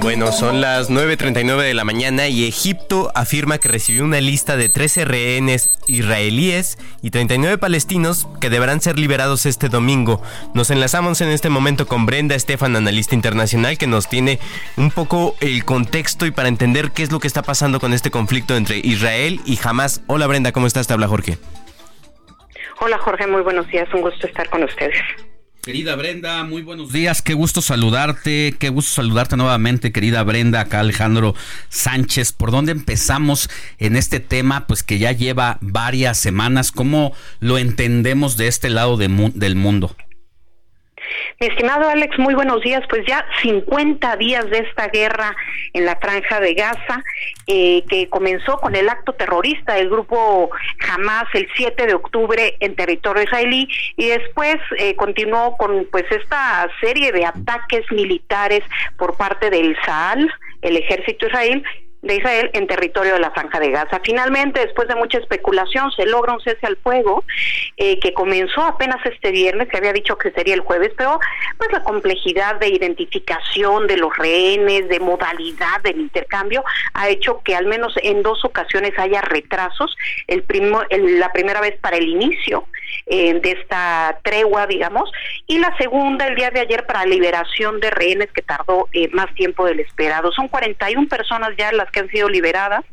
Bueno, 0.00 0.32
son 0.32 0.62
las 0.62 0.90
9.39 0.90 1.58
de 1.58 1.74
la 1.74 1.84
mañana 1.84 2.26
y 2.26 2.48
Egipto 2.48 3.12
afirma 3.14 3.58
que 3.58 3.68
recibió 3.68 4.02
una 4.02 4.18
lista 4.22 4.56
de 4.56 4.70
13 4.70 5.04
rehenes 5.04 5.70
israelíes 5.88 6.78
y 7.02 7.10
39 7.10 7.58
palestinos 7.58 8.26
que 8.40 8.48
deberán 8.48 8.80
ser 8.80 8.98
liberados 8.98 9.44
este 9.44 9.68
domingo. 9.68 10.22
Nos 10.54 10.70
enlazamos 10.70 11.20
en 11.20 11.28
este 11.28 11.50
momento 11.50 11.86
con 11.86 12.06
Brenda 12.06 12.34
Estefan, 12.34 12.76
analista 12.76 13.14
internacional, 13.14 13.76
que 13.76 13.86
nos 13.86 14.08
tiene 14.08 14.38
un 14.78 14.90
poco 14.90 15.36
el 15.40 15.66
contexto 15.66 16.24
y 16.24 16.30
para 16.30 16.48
entender 16.48 16.92
qué 16.92 17.02
es 17.02 17.12
lo 17.12 17.20
que 17.20 17.26
está 17.26 17.42
pasando 17.42 17.78
con 17.78 17.92
este 17.92 18.10
conflicto 18.10 18.56
entre 18.56 18.78
Israel 18.78 19.42
y 19.44 19.58
Hamas. 19.62 20.00
Hola 20.06 20.26
Brenda, 20.26 20.52
¿cómo 20.52 20.66
estás? 20.66 20.86
Te 20.86 20.94
habla 20.94 21.08
Jorge. 21.08 21.36
Hola 22.80 22.96
Jorge, 22.96 23.26
muy 23.26 23.42
buenos 23.42 23.68
días, 23.68 23.86
un 23.92 24.00
gusto 24.00 24.26
estar 24.26 24.48
con 24.48 24.64
ustedes. 24.64 24.96
Querida 25.62 25.94
Brenda, 25.94 26.42
muy 26.44 26.62
buenos 26.62 26.90
días, 26.90 27.20
qué 27.20 27.34
gusto 27.34 27.60
saludarte, 27.60 28.56
qué 28.58 28.70
gusto 28.70 28.92
saludarte 28.92 29.36
nuevamente, 29.36 29.92
querida 29.92 30.22
Brenda, 30.22 30.62
acá 30.62 30.80
Alejandro 30.80 31.34
Sánchez. 31.68 32.32
¿Por 32.32 32.50
dónde 32.50 32.72
empezamos 32.72 33.50
en 33.76 33.94
este 33.94 34.20
tema? 34.20 34.66
Pues 34.66 34.82
que 34.82 34.98
ya 34.98 35.12
lleva 35.12 35.58
varias 35.60 36.16
semanas, 36.16 36.72
¿cómo 36.72 37.12
lo 37.40 37.58
entendemos 37.58 38.38
de 38.38 38.48
este 38.48 38.70
lado 38.70 38.96
del 38.96 39.54
mundo? 39.54 39.94
Mi 41.40 41.46
estimado 41.46 41.88
Alex, 41.88 42.18
muy 42.18 42.34
buenos 42.34 42.60
días. 42.62 42.82
Pues 42.88 43.02
ya 43.06 43.24
50 43.42 44.16
días 44.16 44.48
de 44.50 44.58
esta 44.58 44.88
guerra 44.88 45.34
en 45.72 45.84
la 45.84 45.96
franja 45.96 46.40
de 46.40 46.54
Gaza, 46.54 47.02
eh, 47.46 47.82
que 47.88 48.08
comenzó 48.08 48.58
con 48.58 48.76
el 48.76 48.88
acto 48.88 49.12
terrorista 49.12 49.74
del 49.74 49.90
grupo 49.90 50.50
Hamas 50.88 51.24
el 51.34 51.48
7 51.56 51.86
de 51.86 51.94
octubre 51.94 52.56
en 52.60 52.74
territorio 52.76 53.22
israelí 53.22 53.68
y 53.96 54.08
después 54.08 54.56
eh, 54.78 54.94
continuó 54.96 55.56
con 55.56 55.86
pues 55.90 56.04
esta 56.10 56.68
serie 56.80 57.12
de 57.12 57.26
ataques 57.26 57.90
militares 57.90 58.62
por 58.96 59.16
parte 59.16 59.50
del 59.50 59.76
Sahal, 59.84 60.30
el 60.62 60.76
ejército 60.76 61.26
israelí 61.26 61.62
de 62.02 62.16
Israel 62.16 62.50
en 62.54 62.66
territorio 62.66 63.14
de 63.14 63.20
la 63.20 63.30
Franja 63.30 63.60
de 63.60 63.70
Gaza. 63.70 64.00
Finalmente, 64.04 64.60
después 64.60 64.88
de 64.88 64.94
mucha 64.94 65.18
especulación, 65.18 65.90
se 65.92 66.06
logra 66.06 66.32
un 66.32 66.40
cese 66.40 66.66
al 66.66 66.76
fuego 66.76 67.24
eh, 67.76 67.98
que 68.00 68.14
comenzó 68.14 68.62
apenas 68.62 69.04
este 69.04 69.30
viernes, 69.30 69.68
se 69.70 69.76
había 69.76 69.92
dicho 69.92 70.16
que 70.16 70.30
sería 70.30 70.54
el 70.54 70.60
jueves, 70.60 70.92
pero 70.96 71.20
pues 71.58 71.70
la 71.72 71.82
complejidad 71.82 72.56
de 72.56 72.68
identificación 72.68 73.86
de 73.86 73.96
los 73.96 74.16
rehenes, 74.16 74.88
de 74.88 75.00
modalidad 75.00 75.80
del 75.82 76.00
intercambio, 76.00 76.64
ha 76.94 77.08
hecho 77.08 77.42
que 77.44 77.54
al 77.54 77.66
menos 77.66 77.94
en 78.02 78.22
dos 78.22 78.44
ocasiones 78.44 78.92
haya 78.98 79.20
retrasos. 79.20 79.96
El, 80.26 80.42
primo, 80.42 80.80
la 80.90 81.32
primera 81.32 81.60
vez 81.60 81.76
para 81.80 81.96
el 81.96 82.08
inicio 82.08 82.64
eh, 83.06 83.34
de 83.40 83.52
esta 83.52 84.18
tregua, 84.22 84.66
digamos, 84.66 85.10
y 85.46 85.58
la 85.58 85.76
segunda 85.76 86.26
el 86.26 86.34
día 86.34 86.50
de 86.50 86.60
ayer 86.60 86.86
para 86.86 87.04
liberación 87.04 87.80
de 87.80 87.90
rehenes 87.90 88.30
que 88.32 88.42
tardó 88.42 88.88
eh, 88.92 89.08
más 89.12 89.32
tiempo 89.34 89.66
del 89.66 89.80
esperado. 89.80 90.32
Son 90.32 90.48
41 90.48 91.08
personas 91.08 91.50
ya 91.56 91.72
las 91.72 91.90
que 91.90 92.00
han 92.00 92.08
sido 92.08 92.28
liberadas 92.28 92.84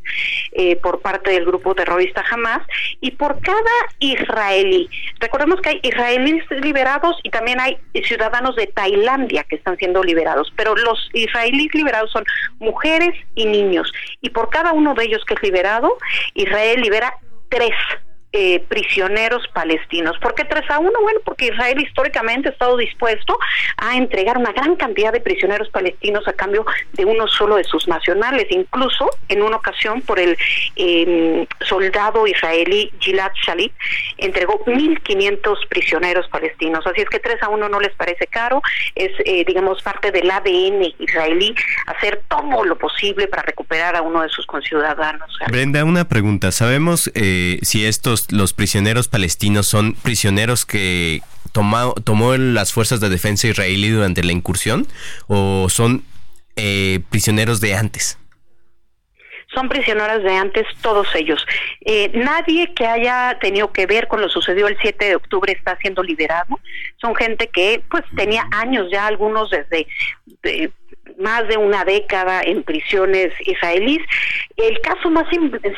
eh, 0.54 0.76
por 0.78 1.02
parte 1.02 1.32
del 1.32 1.46
grupo 1.46 1.76
terrorista 1.76 2.24
Hamas 2.30 2.62
y 3.02 3.12
por 3.12 3.40
cada 3.42 3.72
israelí. 4.00 4.90
Recordemos 5.20 5.62
que 5.62 5.70
hay 5.70 5.80
israelíes 5.84 6.46
liberados 6.62 7.18
y 7.24 7.30
también 7.30 7.60
hay 7.60 7.78
ciudadanos 8.04 8.56
de 8.56 8.68
Tailandia 8.68 9.44
que 9.44 9.56
están 9.56 9.78
siendo 9.78 10.04
liberados, 10.04 10.52
pero 10.56 10.76
los 10.76 11.10
israelíes 11.14 11.74
liberados 11.74 12.12
son 12.12 12.24
mujeres 12.60 13.14
y 13.36 13.46
niños 13.46 13.92
y 14.22 14.30
por 14.30 14.50
cada 14.50 14.74
uno 14.74 14.94
de 14.94 15.06
ellos 15.06 15.24
que 15.26 15.36
es 15.36 15.44
liberado, 15.44 15.98
Israel 16.34 16.82
libera 16.82 17.14
tres 17.50 17.74
eh, 18.34 18.64
prisioneros 18.68 19.48
palestinos. 19.54 20.18
¿Por 20.20 20.36
qué 20.36 20.44
3 20.44 20.70
a 20.70 20.80
1? 20.80 20.92
Bueno, 21.02 21.20
porque 21.24 21.48
Israel 21.48 21.82
históricamente 21.82 22.50
ha 22.50 22.52
estado 22.52 22.78
dispuesto 22.78 23.40
a 23.78 23.96
entregar 23.96 24.38
una 24.38 24.52
gran 24.52 24.76
cantidad 24.76 25.14
de 25.14 25.22
prisioneros 25.22 25.70
palestinos 25.70 26.28
a 26.28 26.34
cambio 26.34 26.66
de 26.94 27.06
uno 27.06 27.28
solo 27.28 27.56
de 27.56 27.64
sus 27.64 27.88
nacionales. 27.88 28.46
Incluso 28.50 29.10
en 29.30 29.42
una 29.42 29.56
ocasión 29.56 30.02
por 30.02 30.20
el 30.20 30.38
eh, 30.76 31.48
soldado 31.62 32.28
israelí 32.28 32.92
Gilad 33.00 33.32
Shalit 33.46 33.74
entregó 34.18 34.64
1.500 34.66 35.68
prisioneros 35.70 36.28
palestinos. 36.28 36.86
Así 36.86 37.02
es 37.02 37.10
que 37.10 37.20
3 37.20 37.42
a 37.44 37.50
1 37.50 37.70
no 37.70 37.80
les 37.80 37.96
parece 37.96 38.28
caro, 38.28 38.62
es 38.96 39.12
eh, 39.26 39.46
digamos 39.46 39.82
parte 39.82 40.12
del 40.12 40.30
ADN 40.30 40.94
israelí 41.00 41.56
hacer 41.86 42.22
todo 42.28 42.66
lo 42.66 42.78
posible 42.78 43.28
para 43.28 43.44
recuperar 43.44 43.96
a 43.96 44.02
uno 44.02 44.22
de 44.22 44.30
sus 44.30 44.46
conciudadanos. 44.46 45.38
Brenda, 45.50 45.84
una 45.84 46.08
pregunta. 46.08 46.52
¿Sabemos 46.52 47.12
eh, 47.16 47.60
si 47.62 47.86
estos 47.86 48.17
los 48.32 48.54
prisioneros 48.54 49.08
palestinos 49.08 49.68
son 49.68 49.94
prisioneros 49.94 50.66
que 50.66 51.22
tomó, 51.52 51.94
tomó 51.94 52.36
las 52.38 52.74
fuerzas 52.74 53.00
de 53.00 53.10
defensa 53.10 53.48
israelí 53.48 53.90
durante 53.90 54.24
la 54.24 54.32
incursión 54.32 54.88
o 55.28 55.68
son 55.70 56.04
eh, 56.56 57.02
prisioneros 57.10 57.62
de 57.62 57.76
antes? 57.76 58.18
son 59.54 59.70
prisioneros 59.70 60.24
de 60.24 60.36
antes 60.36 60.68
todos 60.82 61.08
ellos. 61.16 61.44
Eh, 61.84 62.12
nadie 62.14 62.74
que 62.76 62.86
haya 62.86 63.38
tenido 63.40 63.72
que 63.72 63.88
ver 63.88 64.08
con 64.08 64.22
lo 64.22 64.30
sucedido 64.30 64.68
el 64.68 64.78
7 64.80 65.06
de 65.06 65.16
octubre 65.16 65.52
está 65.52 65.76
siendo 65.78 66.04
liberado. 66.04 66.60
Son 67.02 67.16
gente 67.16 67.48
que 67.48 67.82
pues 67.90 68.04
tenía 68.16 68.48
años 68.52 68.88
ya, 68.92 69.08
algunos 69.08 69.50
desde 69.50 69.88
más 71.18 71.48
de 71.48 71.58
una 71.58 71.84
década 71.84 72.42
en 72.42 72.64
prisiones 72.64 73.34
israelíes. 73.42 74.06
El 74.56 74.80
caso 74.82 75.10
más 75.10 75.26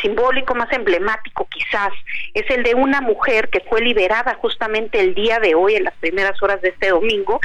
simbólico, 0.01 0.55
más 0.55 0.71
emblemático 0.71 1.47
quizás, 1.49 1.91
es 2.33 2.49
el 2.49 2.63
de 2.63 2.75
una 2.75 3.01
mujer 3.01 3.49
que 3.49 3.61
fue 3.61 3.81
liberada 3.81 4.35
justamente 4.35 4.99
el 4.99 5.13
día 5.15 5.39
de 5.39 5.55
hoy, 5.55 5.75
en 5.75 5.83
las 5.83 5.95
primeras 5.95 6.41
horas 6.41 6.61
de 6.61 6.69
este 6.69 6.89
domingo, 6.89 7.39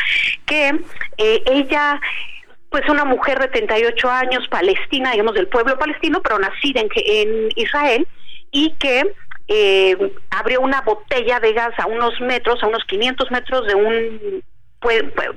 que 0.47 0.73
eh, 1.19 1.43
ella 1.47 2.01
pues 2.70 2.89
una 2.89 3.05
mujer 3.05 3.39
de 3.39 3.47
38 3.47 4.11
años, 4.11 4.48
palestina, 4.48 5.12
digamos 5.12 5.35
del 5.35 5.47
pueblo 5.47 5.78
palestino, 5.78 6.20
pero 6.20 6.40
nacida 6.40 6.81
en, 6.81 6.89
en 6.97 7.48
Israel, 7.55 8.05
y 8.51 8.73
que 8.81 9.05
eh, 9.47 9.97
abrió 10.31 10.61
una 10.61 10.81
botella 10.81 11.39
de 11.39 11.52
gas 11.52 11.73
a 11.78 11.86
unos 11.86 12.20
metros, 12.20 12.62
a 12.62 12.66
unos 12.66 12.85
500 12.85 13.31
metros 13.31 13.66
de 13.66 13.74
un 13.74 14.43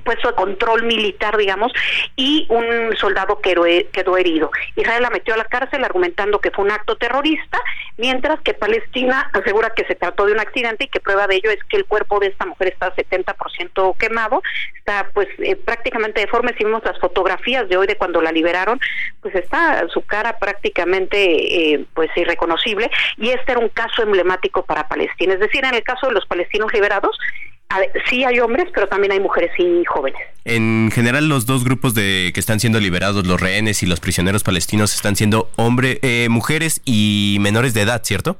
puesto 0.04 0.28
de 0.28 0.34
control 0.34 0.84
militar, 0.84 1.36
digamos, 1.36 1.72
y 2.16 2.46
un 2.48 2.96
soldado 2.96 3.40
quedó, 3.40 3.64
quedó 3.92 4.16
herido. 4.16 4.50
Israel 4.76 5.02
la 5.02 5.10
metió 5.10 5.34
a 5.34 5.36
la 5.36 5.44
cárcel 5.44 5.84
argumentando 5.84 6.40
que 6.40 6.50
fue 6.50 6.64
un 6.64 6.70
acto 6.70 6.96
terrorista, 6.96 7.60
mientras 7.96 8.40
que 8.40 8.54
Palestina 8.54 9.30
asegura 9.32 9.70
que 9.70 9.84
se 9.84 9.94
trató 9.94 10.26
de 10.26 10.32
un 10.32 10.40
accidente 10.40 10.84
y 10.84 10.88
que 10.88 11.00
prueba 11.00 11.26
de 11.26 11.36
ello 11.36 11.50
es 11.50 11.62
que 11.64 11.76
el 11.76 11.84
cuerpo 11.84 12.20
de 12.20 12.28
esta 12.28 12.46
mujer 12.46 12.68
está 12.68 12.94
70% 12.94 13.96
quemado, 13.96 14.42
está 14.76 15.08
pues 15.12 15.28
eh, 15.38 15.56
prácticamente 15.56 16.20
deforme, 16.20 16.54
si 16.56 16.64
vemos 16.64 16.84
las 16.84 16.98
fotografías 16.98 17.68
de 17.68 17.76
hoy 17.76 17.86
de 17.86 17.96
cuando 17.96 18.20
la 18.20 18.32
liberaron, 18.32 18.80
pues 19.20 19.34
está 19.34 19.86
su 19.88 20.02
cara 20.02 20.38
prácticamente 20.38 21.72
eh, 21.72 21.84
pues 21.94 22.10
irreconocible 22.16 22.90
y 23.16 23.30
este 23.30 23.52
era 23.52 23.60
un 23.60 23.68
caso 23.68 24.02
emblemático 24.02 24.64
para 24.64 24.88
Palestina, 24.88 25.34
es 25.34 25.40
decir, 25.40 25.64
en 25.64 25.74
el 25.74 25.82
caso 25.82 26.08
de 26.08 26.14
los 26.14 26.26
palestinos 26.26 26.72
liberados, 26.72 27.18
sí 28.08 28.24
hay 28.24 28.40
hombres, 28.40 28.68
pero 28.74 28.88
también 28.88 29.12
hay 29.12 29.20
mujeres 29.20 29.50
y 29.58 29.84
jóvenes. 29.84 30.20
En 30.44 30.90
general, 30.90 31.28
los 31.28 31.46
dos 31.46 31.64
grupos 31.64 31.94
de 31.94 32.30
que 32.32 32.40
están 32.40 32.60
siendo 32.60 32.80
liberados, 32.80 33.26
los 33.26 33.40
rehenes 33.40 33.82
y 33.82 33.86
los 33.86 34.00
prisioneros 34.00 34.42
palestinos, 34.42 34.94
están 34.94 35.16
siendo 35.16 35.50
hombres, 35.56 35.98
eh, 36.02 36.28
mujeres 36.30 36.80
y 36.84 37.36
menores 37.40 37.74
de 37.74 37.82
edad, 37.82 38.02
¿cierto? 38.04 38.38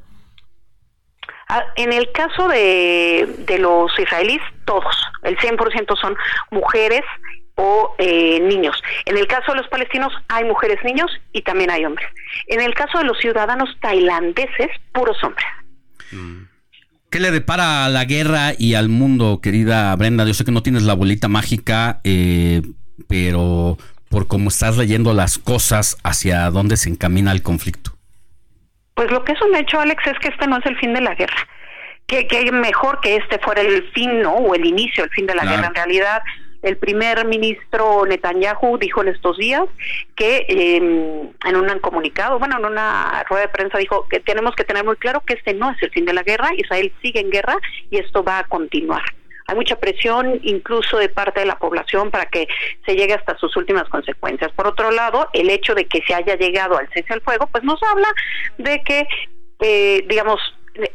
Ah, 1.49 1.65
en 1.77 1.93
el 1.93 2.11
caso 2.13 2.49
de, 2.49 3.27
de 3.47 3.59
los 3.59 3.91
israelíes, 3.99 4.43
todos, 4.65 4.95
el 5.23 5.37
100% 5.39 5.99
son 5.99 6.17
mujeres 6.51 7.03
o 7.59 7.95
eh, 7.99 8.39
niños. 8.41 8.81
En 9.05 9.19
el 9.19 9.27
caso 9.27 9.53
de 9.53 9.59
los 9.59 9.69
palestinos 9.69 10.13
hay 10.29 10.45
mujeres, 10.45 10.79
niños 10.85 11.11
y 11.33 11.43
también 11.43 11.71
hay 11.71 11.85
hombres. 11.85 12.09
En 12.47 12.61
el 12.61 12.73
caso 12.75 12.99
de 12.99 13.05
los 13.05 13.19
ciudadanos 13.19 13.69
tailandeses, 13.81 14.69
puros 14.93 15.23
hombres. 15.25 15.47
Mm. 16.13 16.48
¿Qué 17.11 17.21
le 17.21 17.31
depara 17.31 17.87
a 17.87 17.89
la 17.89 18.05
guerra 18.05 18.53
y 18.59 18.75
al 18.75 18.91
mundo, 18.91 19.41
querida 19.43 19.97
Brenda? 19.97 20.27
Yo 20.27 20.35
sé 20.35 20.45
que 20.45 20.53
no 20.53 20.63
tienes 20.63 20.83
la 20.83 20.93
bolita 20.93 21.29
mágica, 21.29 22.01
eh, 22.05 22.61
pero 23.09 23.79
por 24.11 24.27
cómo 24.27 24.51
estás 24.51 24.77
leyendo 24.77 25.15
las 25.15 25.39
cosas, 25.39 25.97
¿hacia 26.03 26.51
dónde 26.51 26.77
se 26.77 26.91
encamina 26.91 27.33
el 27.33 27.43
conflicto? 27.43 27.93
Pues 28.95 29.11
lo 29.11 29.25
que 29.25 29.33
es 29.33 29.41
un 29.41 29.57
hecho, 29.57 29.81
Alex, 29.81 30.07
es 30.07 30.19
que 30.19 30.29
este 30.29 30.47
no 30.47 30.59
es 30.59 30.67
el 30.67 30.77
fin 30.77 30.93
de 30.93 31.01
la 31.01 31.15
guerra. 31.15 31.49
Que, 32.07 32.27
que 32.27 32.53
mejor 32.53 33.01
que 33.01 33.17
este 33.17 33.39
fuera 33.39 33.63
el 33.63 33.91
fin, 33.93 34.21
¿no? 34.21 34.35
O 34.35 34.55
el 34.55 34.67
inicio, 34.67 35.05
el 35.05 35.11
fin 35.11 35.27
de 35.27 35.35
la 35.35 35.45
guerra. 35.45 35.69
En 35.69 35.75
realidad, 35.75 36.23
el 36.63 36.77
primer 36.77 37.25
ministro 37.27 38.05
Netanyahu 38.05 38.79
dijo 38.79 39.03
en 39.03 39.09
estos 39.09 39.37
días 39.37 39.65
que 40.17 40.45
em, 40.49 41.31
en 41.45 41.57
un 41.57 41.79
comunicado, 41.79 42.39
bueno, 42.39 42.59
en 42.59 42.65
una 42.65 43.25
rueda 43.29 43.43
de 43.43 43.53
prensa 43.53 43.79
dijo 43.79 44.07
que 44.09 44.21
tenemos 44.21 44.55
que 44.55 44.65
tener 44.65 44.85
muy 44.85 44.97
claro 44.97 45.23
que 45.25 45.35
este 45.35 45.55
no 45.55 45.71
es 45.71 45.83
el 45.83 45.91
fin 45.91 46.05
de 46.05 46.13
la 46.13 46.23
guerra, 46.23 46.51
Israel 46.57 46.93
sigue 47.03 47.21
en 47.21 47.31
guerra 47.31 47.57
y 47.91 47.99
esto 47.99 48.25
va 48.25 48.41
a 48.41 48.45
continuar. 48.45 49.03
Hay 49.47 49.55
mucha 49.55 49.77
presión 49.77 50.41
incluso 50.43 50.99
de 50.99 51.09
parte 51.09 51.41
de 51.41 51.47
la 51.47 51.59
población 51.59 52.11
para 52.11 52.27
que 52.27 52.47
se 52.85 52.95
llegue 52.95 53.15
hasta 53.15 53.39
sus 53.39 53.57
últimas 53.57 53.89
consecuencias. 53.89 54.53
Por 54.53 54.67
otro 54.67 54.91
lado, 54.91 55.29
el 55.33 55.49
hecho 55.49 55.75
de 55.75 55.87
que 55.87 56.03
se 56.07 56.15
haya 56.15 56.37
llegado 56.37 56.77
al 56.77 56.89
cese 56.91 57.15
al 57.15 57.23
fuego, 57.23 57.49
pues 57.51 57.65
nos 57.65 57.83
habla 57.83 58.13
de 58.59 58.83
que, 58.83 59.07
eh, 59.61 60.05
digamos, 60.07 60.39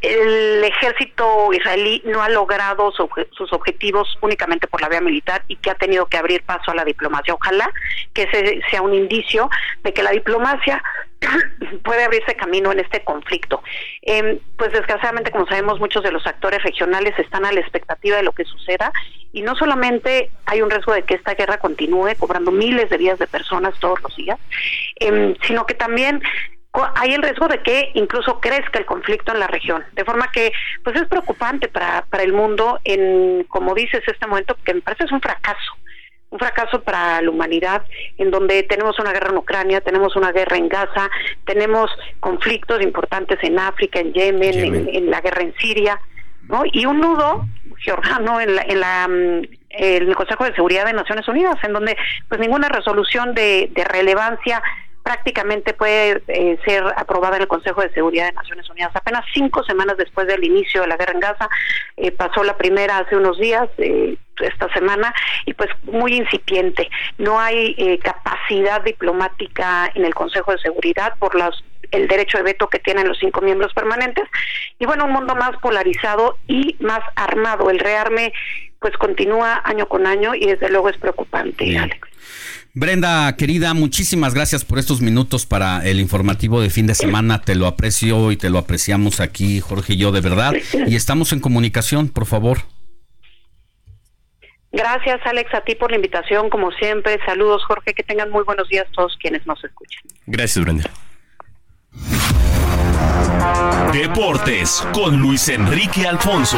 el 0.01 0.63
ejército 0.63 1.51
israelí 1.53 2.01
no 2.05 2.21
ha 2.21 2.29
logrado 2.29 2.91
sus 2.91 3.53
objetivos 3.53 4.17
únicamente 4.21 4.67
por 4.67 4.81
la 4.81 4.89
vía 4.89 5.01
militar 5.01 5.43
y 5.47 5.57
que 5.57 5.71
ha 5.71 5.75
tenido 5.75 6.05
que 6.05 6.17
abrir 6.17 6.43
paso 6.43 6.71
a 6.71 6.75
la 6.75 6.85
diplomacia. 6.85 7.33
Ojalá 7.33 7.69
que 8.13 8.23
ese 8.23 8.61
sea 8.69 8.81
un 8.81 8.93
indicio 8.93 9.49
de 9.83 9.93
que 9.93 10.03
la 10.03 10.11
diplomacia 10.11 10.81
puede 11.83 12.03
abrirse 12.03 12.35
camino 12.35 12.71
en 12.71 12.79
este 12.79 13.03
conflicto. 13.03 13.61
Em, 14.01 14.39
pues 14.57 14.71
desgraciadamente, 14.71 15.31
como 15.31 15.47
sabemos, 15.47 15.79
muchos 15.79 16.03
de 16.03 16.11
los 16.11 16.25
actores 16.27 16.63
regionales 16.63 17.17
están 17.17 17.45
a 17.45 17.51
la 17.51 17.59
expectativa 17.59 18.17
de 18.17 18.23
lo 18.23 18.31
que 18.31 18.45
suceda 18.45 18.91
y 19.31 19.41
no 19.41 19.55
solamente 19.55 20.29
hay 20.45 20.61
un 20.61 20.69
riesgo 20.69 20.93
de 20.93 21.03
que 21.03 21.15
esta 21.15 21.33
guerra 21.33 21.57
continúe 21.57 22.15
cobrando 22.17 22.51
miles 22.51 22.89
de 22.89 22.97
vidas 22.97 23.19
de 23.19 23.27
personas 23.27 23.73
todos 23.79 24.01
los 24.01 24.15
días, 24.15 24.39
em, 24.99 25.35
sino 25.45 25.65
que 25.65 25.73
también 25.73 26.21
hay 26.95 27.13
el 27.13 27.21
riesgo 27.21 27.47
de 27.47 27.61
que 27.61 27.91
incluso 27.93 28.39
crezca 28.39 28.79
el 28.79 28.85
conflicto 28.85 29.31
en 29.31 29.39
la 29.39 29.47
región, 29.47 29.83
de 29.93 30.05
forma 30.05 30.31
que 30.31 30.51
pues 30.83 30.95
es 30.95 31.07
preocupante 31.07 31.67
para, 31.67 32.03
para 32.09 32.23
el 32.23 32.33
mundo 32.33 32.79
en, 32.83 33.43
como 33.43 33.75
dices, 33.75 34.01
este 34.07 34.25
momento 34.25 34.57
que 34.63 34.73
me 34.73 34.81
parece 34.81 35.03
es 35.03 35.11
un 35.11 35.21
fracaso, 35.21 35.73
un 36.31 36.39
fracaso 36.39 36.81
para 36.81 37.21
la 37.21 37.29
humanidad, 37.29 37.83
en 38.17 38.31
donde 38.31 38.63
tenemos 38.63 38.97
una 38.97 39.11
guerra 39.11 39.29
en 39.29 39.37
Ucrania, 39.37 39.81
tenemos 39.81 40.15
una 40.15 40.31
guerra 40.31 40.57
en 40.57 40.67
Gaza, 40.67 41.11
tenemos 41.45 41.91
conflictos 42.19 42.81
importantes 42.81 43.37
en 43.43 43.59
África, 43.59 43.99
en 43.99 44.13
Yemen, 44.13 44.89
En, 44.91 45.11
la 45.11 45.21
guerra 45.21 45.43
en 45.43 45.53
Siria, 45.57 45.99
¿no? 46.49 46.63
Y 46.65 46.87
un 46.87 47.01
nudo 47.01 47.45
georgiano 47.77 48.41
en 48.41 48.55
la, 48.55 48.61
en 48.63 48.79
la 48.79 49.07
mm, 49.07 49.41
el 49.69 50.15
Consejo 50.15 50.45
de 50.45 50.55
Seguridad 50.55 50.85
de 50.85 50.93
Naciones 50.93 51.27
Unidas, 51.27 51.57
en 51.63 51.73
donde 51.73 51.97
pues 52.29 52.41
ninguna 52.41 52.69
resolución 52.69 53.33
de, 53.35 53.69
de 53.71 53.83
relevancia 53.83 54.61
prácticamente 55.03 55.73
puede 55.73 56.23
eh, 56.27 56.57
ser 56.65 56.83
aprobada 56.95 57.35
en 57.35 57.43
el 57.43 57.47
Consejo 57.47 57.81
de 57.81 57.91
Seguridad 57.93 58.27
de 58.27 58.33
Naciones 58.33 58.69
Unidas. 58.69 58.95
Apenas 58.95 59.25
cinco 59.33 59.63
semanas 59.63 59.97
después 59.97 60.25
del 60.27 60.43
inicio 60.43 60.81
de 60.81 60.87
la 60.87 60.97
guerra 60.97 61.13
en 61.13 61.19
Gaza, 61.19 61.49
eh, 61.97 62.11
pasó 62.11 62.43
la 62.43 62.57
primera 62.57 62.99
hace 62.99 63.17
unos 63.17 63.37
días, 63.37 63.69
eh, 63.77 64.17
esta 64.39 64.71
semana, 64.73 65.13
y 65.45 65.53
pues 65.53 65.69
muy 65.83 66.15
incipiente. 66.15 66.89
No 67.19 67.39
hay 67.39 67.99
capacidad 67.99 68.81
diplomática 68.81 69.91
en 69.93 70.05
el 70.05 70.15
Consejo 70.15 70.51
de 70.53 70.57
Seguridad 70.57 71.13
por 71.19 71.35
las 71.35 71.63
el 71.91 72.07
derecho 72.07 72.39
de 72.39 72.43
veto 72.43 72.67
que 72.69 72.79
tienen 72.79 73.07
los 73.07 73.19
cinco 73.19 73.41
miembros 73.41 73.71
permanentes 73.75 74.23
y 74.79 74.85
bueno 74.87 75.05
un 75.05 75.11
mundo 75.11 75.35
más 75.35 75.55
polarizado 75.57 76.37
y 76.47 76.75
más 76.79 77.01
armado 77.15 77.69
el 77.69 77.77
rearme 77.77 78.33
pues 78.79 78.97
continúa 78.97 79.61
año 79.63 79.87
con 79.87 80.07
año 80.07 80.33
y 80.33 80.47
desde 80.47 80.71
luego 80.71 80.89
es 80.89 80.97
preocupante 80.97 81.77
Alex. 81.77 81.99
Brenda, 82.75 83.35
querida, 83.37 83.75
muchísimas 83.75 84.33
gracias 84.33 84.65
por 84.65 84.79
estos 84.79 84.99
minutos 84.99 85.45
para 85.45 85.85
el 85.85 85.99
informativo 85.99 86.59
de 86.59 86.71
fin 86.71 86.87
de 86.87 86.95
semana. 86.95 87.39
Te 87.39 87.53
lo 87.53 87.67
aprecio 87.67 88.31
y 88.31 88.37
te 88.37 88.49
lo 88.49 88.57
apreciamos 88.57 89.19
aquí, 89.19 89.59
Jorge 89.59 89.93
y 89.93 89.97
yo, 89.97 90.11
de 90.11 90.21
verdad. 90.21 90.53
Y 90.87 90.95
estamos 90.95 91.33
en 91.33 91.39
comunicación, 91.39 92.09
por 92.09 92.25
favor. 92.25 92.59
Gracias, 94.71 95.21
Alex, 95.25 95.53
a 95.53 95.61
ti 95.61 95.75
por 95.75 95.91
la 95.91 95.97
invitación, 95.97 96.49
como 96.49 96.71
siempre. 96.71 97.19
Saludos, 97.27 97.63
Jorge. 97.67 97.93
Que 97.93 98.01
tengan 98.01 98.31
muy 98.31 98.43
buenos 98.43 98.67
días 98.69 98.87
todos 98.95 99.15
quienes 99.21 99.45
nos 99.45 99.63
escuchan. 99.63 100.01
Gracias, 100.25 100.65
Brenda. 100.65 100.89
Deportes 103.93 104.83
con 104.93 105.19
Luis 105.19 105.47
Enrique 105.47 106.07
Alfonso. 106.07 106.57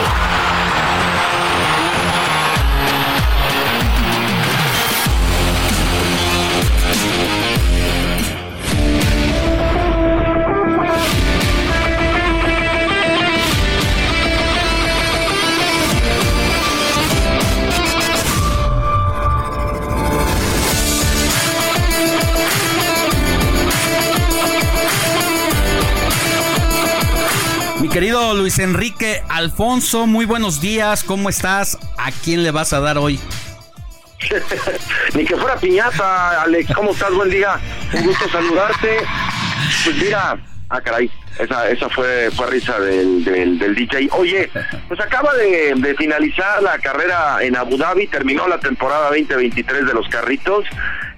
Querido 27.96 28.34
Luis 28.34 28.60
Enrique 28.60 29.24
Alfonso, 29.30 30.06
muy 30.06 30.26
buenos 30.26 30.60
días. 30.60 31.02
¿Cómo 31.02 31.30
estás? 31.30 31.78
¿A 31.98 32.12
quién 32.12 32.44
le 32.44 32.52
vas 32.52 32.74
a 32.74 32.82
dar 32.82 32.98
hoy? 32.98 33.18
Ni 35.14 35.24
que 35.24 35.38
fuera 35.38 35.56
piñata, 35.56 36.42
Alex. 36.42 36.74
¿Cómo 36.76 36.92
estás? 36.92 37.14
Buen 37.14 37.30
día. 37.30 37.58
Un 37.94 38.08
gusto 38.08 38.28
saludarte. 38.28 38.98
Pues 39.86 39.96
mira, 39.96 40.38
ah, 40.68 40.82
caray. 40.82 41.10
Esa, 41.40 41.70
esa 41.70 41.88
fue, 41.88 42.30
fue 42.36 42.48
risa 42.48 42.78
del, 42.82 43.24
del, 43.24 43.58
del 43.60 43.74
DJ. 43.74 44.10
Oye, 44.12 44.50
pues 44.90 45.00
acaba 45.00 45.34
de, 45.36 45.74
de 45.78 45.96
finalizar 45.96 46.62
la 46.62 46.78
carrera 46.80 47.38
en 47.44 47.56
Abu 47.56 47.78
Dhabi, 47.78 48.08
terminó 48.08 48.46
la 48.50 48.60
temporada 48.60 49.08
2023 49.12 49.86
de 49.86 49.94
los 49.94 50.10
carritos 50.10 50.66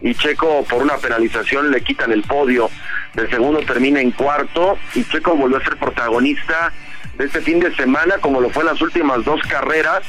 y 0.01 0.13
Checo 0.15 0.63
por 0.69 0.81
una 0.83 0.97
penalización 0.97 1.71
le 1.71 1.81
quitan 1.81 2.11
el 2.11 2.23
podio. 2.23 2.69
El 3.15 3.29
segundo 3.29 3.59
termina 3.61 3.99
en 3.99 4.11
cuarto 4.11 4.77
y 4.93 5.03
Checo 5.05 5.35
volvió 5.35 5.57
a 5.57 5.63
ser 5.63 5.77
protagonista 5.77 6.71
de 7.17 7.25
este 7.25 7.41
fin 7.41 7.59
de 7.59 7.73
semana 7.75 8.15
como 8.19 8.39
lo 8.41 8.49
fue 8.49 8.61
en 8.63 8.67
las 8.67 8.81
últimas 8.81 9.23
dos 9.25 9.41
carreras 9.49 10.03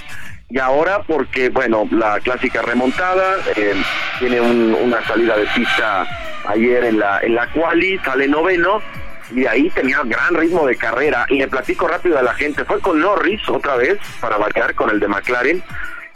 y 0.51 0.59
ahora 0.59 1.03
porque 1.07 1.49
bueno 1.49 1.89
la 1.91 2.21
clásica 2.21 2.61
remontada 2.63 3.37
eh, 3.57 3.75
tiene 4.19 4.41
un- 4.41 4.75
una 4.75 5.03
salida 5.07 5.37
de 5.37 5.47
pista 5.55 6.07
ayer 6.47 6.85
en 6.85 6.99
la 6.99 7.21
en 7.21 7.35
la 7.35 7.47
quali 7.53 7.99
sale 7.99 8.29
noveno 8.29 8.83
y 9.35 9.45
ahí 9.47 9.69
tenía 9.71 10.01
gran 10.05 10.35
ritmo 10.35 10.67
de 10.67 10.77
carrera 10.77 11.27
y 11.29 11.39
le 11.39 11.49
platico 11.49 11.87
rápido 11.89 12.19
a 12.19 12.23
la 12.23 12.35
gente 12.35 12.65
fue 12.65 12.81
con 12.81 13.01
Norris 13.01 13.47
otra 13.49 13.77
vez 13.77 13.99
para 14.21 14.37
variar 14.39 14.75
con 14.75 14.89
el 14.91 15.01
de 15.01 15.09
McLaren 15.09 15.63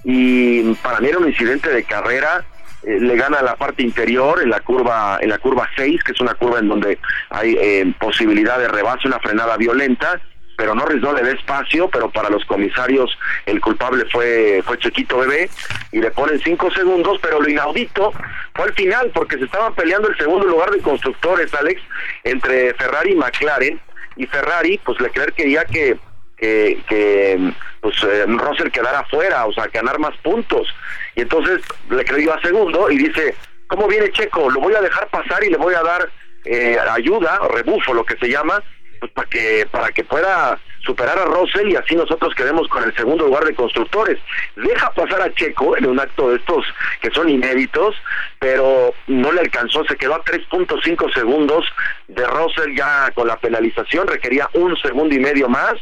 y 0.05 0.75
para 0.77 1.01
mí 1.01 1.09
era 1.09 1.19
un 1.19 1.29
incidente 1.29 1.71
de 1.71 1.85
carrera 1.85 2.45
eh, 2.85 2.99
le 3.01 3.17
gana 3.17 3.43
la 3.43 3.57
parte 3.57 3.83
interior 3.83 4.41
en 4.43 4.51
la 4.51 4.61
curva 4.61 5.19
en 5.21 5.29
la 5.29 5.39
curva 5.39 5.69
6 5.77 6.03
que 6.03 6.13
es 6.13 6.21
una 6.21 6.35
curva 6.35 6.59
en 6.59 6.69
donde 6.69 6.99
hay 7.31 7.57
eh, 7.59 7.93
posibilidad 7.99 8.59
de 8.59 8.69
rebase 8.69 9.09
una 9.09 9.21
frenada 9.21 9.57
violenta 9.57 10.21
pero 10.57 10.75
Norris 10.75 11.03
no 11.03 11.13
le 11.13 11.23
da 11.23 11.31
espacio, 11.31 11.89
pero 11.89 12.11
para 12.11 12.31
los 12.31 12.45
comisarios 12.45 13.19
el 13.47 13.61
culpable 13.61 14.05
fue 14.13 14.63
fue 14.65 14.79
Chequito 14.79 15.19
Bebé 15.19 15.51
y 15.91 16.01
le 16.01 16.11
ponen 16.11 16.39
cinco 16.41 16.71
segundos, 16.71 17.19
pero 17.21 17.41
lo 17.41 17.49
inaudito 17.49 18.13
fue 18.55 18.67
al 18.67 18.75
final 18.75 19.11
porque 19.15 19.39
se 19.39 19.45
estaban 19.45 19.75
peleando 19.75 20.09
el 20.09 20.17
segundo 20.17 20.47
lugar 20.47 20.71
de 20.71 20.81
constructores, 20.81 21.53
Alex, 21.55 21.83
entre 22.23 22.75
Ferrari 22.75 23.13
y 23.13 23.17
McLaren 23.17 23.81
y 24.17 24.27
Ferrari, 24.27 24.79
pues 24.85 25.01
Leclerc 25.01 25.35
quería 25.35 25.65
que 25.65 25.97
que, 26.37 26.83
que 26.89 27.53
pues 27.81 27.97
eh, 28.05 28.71
quedara 28.73 29.05
fuera, 29.05 29.47
o 29.47 29.53
sea, 29.53 29.69
ganar 29.73 29.99
más 29.99 30.17
puntos. 30.19 30.69
Y 31.15 31.23
entonces 31.23 31.61
le 31.91 32.05
creyó 32.05 32.35
a 32.35 32.41
segundo 32.41 32.91
y 32.91 32.99
dice, 32.99 33.35
¿cómo 33.67 33.87
viene 33.89 34.11
Checo? 34.11 34.51
Lo 34.51 34.61
voy 34.61 34.75
a 34.75 34.81
dejar 34.81 35.09
pasar 35.09 35.45
y 35.45 35.51
le 35.51 35.57
voy 35.57 35.75
a 35.75 35.83
dar 35.83 36.09
eh, 36.45 36.79
ayuda, 36.91 37.39
rebufo, 37.49 37.95
lo 37.95 38.05
que 38.05 38.17
se 38.17 38.29
llama, 38.29 38.63
pues 39.01 39.13
para 39.13 39.29
que 39.29 39.67
para 39.71 39.91
que 39.91 40.05
pueda 40.05 40.59
superar 40.85 41.19
a 41.19 41.25
Russell 41.25 41.69
y 41.71 41.77
así 41.77 41.95
nosotros 41.95 42.35
quedemos 42.35 42.69
con 42.69 42.83
el 42.85 42.95
segundo 42.95 43.27
lugar 43.27 43.45
de 43.45 43.55
constructores. 43.55 44.19
Deja 44.57 44.91
pasar 44.91 45.23
a 45.23 45.33
Checo 45.35 45.77
en 45.77 45.87
un 45.87 46.01
acto 46.01 46.31
de 46.31 46.37
estos 46.37 46.65
que 47.01 47.11
son 47.11 47.29
inéditos, 47.29 47.95
pero 48.39 48.95
no 49.07 49.33
le 49.33 49.41
alcanzó, 49.41 49.85
se 49.85 49.97
quedó 49.97 50.15
a 50.15 50.25
3.5 50.25 51.15
segundos 51.15 51.65
de 52.09 52.27
Russell 52.27 52.77
ya 52.77 53.11
con 53.15 53.29
la 53.29 53.37
penalización, 53.39 54.09
requería 54.09 54.49
un 54.55 54.77
segundo 54.79 55.15
y 55.15 55.21
medio 55.21 55.49
más, 55.49 55.75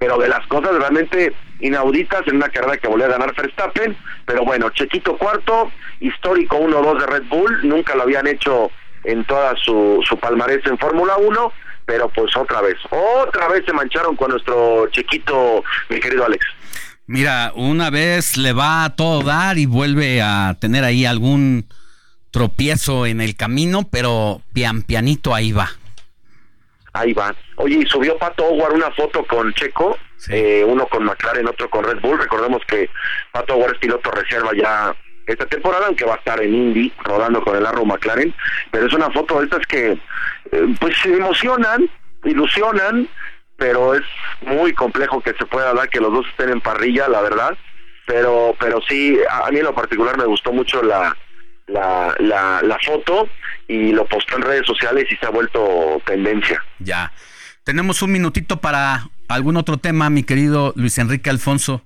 pero 0.00 0.16
de 0.16 0.28
las 0.28 0.46
cosas 0.46 0.72
realmente 0.72 1.34
inauditas 1.60 2.26
en 2.26 2.36
una 2.36 2.48
carrera 2.48 2.78
que 2.78 2.88
volvió 2.88 3.04
a 3.04 3.10
ganar 3.10 3.34
Verstappen, 3.34 3.94
pero 4.24 4.46
bueno, 4.46 4.70
Chequito 4.70 5.18
cuarto, 5.18 5.70
histórico 6.00 6.58
1-2 6.58 7.00
de 7.00 7.06
Red 7.06 7.24
Bull, 7.28 7.68
nunca 7.68 7.94
lo 7.94 8.04
habían 8.04 8.26
hecho 8.26 8.70
en 9.04 9.22
toda 9.26 9.54
su, 9.56 10.02
su 10.08 10.18
palmarés 10.18 10.64
en 10.64 10.78
Fórmula 10.78 11.18
1, 11.18 11.52
pero 11.84 12.08
pues 12.08 12.34
otra 12.34 12.62
vez, 12.62 12.76
otra 12.88 13.48
vez 13.48 13.62
se 13.66 13.74
mancharon 13.74 14.16
con 14.16 14.30
nuestro 14.30 14.88
chiquito, 14.90 15.62
mi 15.90 16.00
querido 16.00 16.24
Alex. 16.24 16.46
Mira, 17.06 17.52
una 17.54 17.90
vez 17.90 18.38
le 18.38 18.54
va 18.54 18.84
a 18.84 18.96
todo 18.96 19.22
dar 19.22 19.58
y 19.58 19.66
vuelve 19.66 20.22
a 20.22 20.56
tener 20.58 20.82
ahí 20.82 21.04
algún 21.04 21.66
tropiezo 22.30 23.04
en 23.04 23.20
el 23.20 23.36
camino, 23.36 23.86
pero 23.90 24.40
pian 24.54 24.80
pianito 24.80 25.34
ahí 25.34 25.52
va. 25.52 25.68
Ahí 26.92 27.12
va. 27.12 27.34
Oye, 27.56 27.76
y 27.76 27.86
subió 27.86 28.16
Pato 28.18 28.44
Howard 28.44 28.74
una 28.74 28.90
foto 28.90 29.24
con 29.24 29.52
Checo, 29.54 29.96
eh, 30.28 30.64
uno 30.66 30.86
con 30.86 31.04
McLaren, 31.04 31.46
otro 31.46 31.70
con 31.70 31.84
Red 31.84 32.00
Bull. 32.00 32.18
Recordemos 32.18 32.62
que 32.66 32.90
Pato 33.32 33.54
Howard 33.54 33.74
es 33.74 33.78
piloto 33.78 34.10
reserva 34.10 34.50
ya 34.54 34.94
esta 35.26 35.46
temporada, 35.46 35.86
aunque 35.86 36.04
va 36.04 36.14
a 36.14 36.18
estar 36.18 36.42
en 36.42 36.52
Indy 36.52 36.92
rodando 37.04 37.42
con 37.42 37.56
el 37.56 37.64
Arrow 37.64 37.86
McLaren. 37.86 38.34
Pero 38.72 38.86
es 38.86 38.92
una 38.92 39.10
foto 39.10 39.38
de 39.38 39.44
estas 39.44 39.66
que, 39.66 39.92
eh, 39.92 40.74
pues, 40.80 40.96
se 40.98 41.14
emocionan, 41.14 41.88
ilusionan, 42.24 43.08
pero 43.56 43.94
es 43.94 44.02
muy 44.40 44.72
complejo 44.72 45.20
que 45.20 45.34
se 45.34 45.46
pueda 45.46 45.72
dar 45.74 45.88
que 45.88 46.00
los 46.00 46.12
dos 46.12 46.26
estén 46.28 46.50
en 46.50 46.60
parrilla, 46.60 47.08
la 47.08 47.20
verdad. 47.20 47.56
Pero, 48.06 48.56
pero 48.58 48.80
sí, 48.88 49.18
a 49.30 49.46
a 49.46 49.50
mí 49.50 49.58
en 49.58 49.66
lo 49.66 49.74
particular 49.74 50.18
me 50.18 50.24
gustó 50.24 50.52
mucho 50.52 50.82
la, 50.82 51.16
la, 51.68 52.14
la, 52.18 52.60
la 52.62 52.78
foto 52.84 53.28
y 53.70 53.92
lo 53.92 54.04
postó 54.04 54.36
en 54.36 54.42
redes 54.42 54.66
sociales 54.66 55.06
y 55.10 55.16
se 55.16 55.26
ha 55.26 55.30
vuelto 55.30 56.02
tendencia. 56.04 56.60
Ya. 56.80 57.12
Tenemos 57.62 58.02
un 58.02 58.10
minutito 58.10 58.60
para 58.60 59.08
algún 59.28 59.56
otro 59.56 59.76
tema, 59.76 60.10
mi 60.10 60.24
querido 60.24 60.72
Luis 60.74 60.98
Enrique 60.98 61.30
Alfonso. 61.30 61.84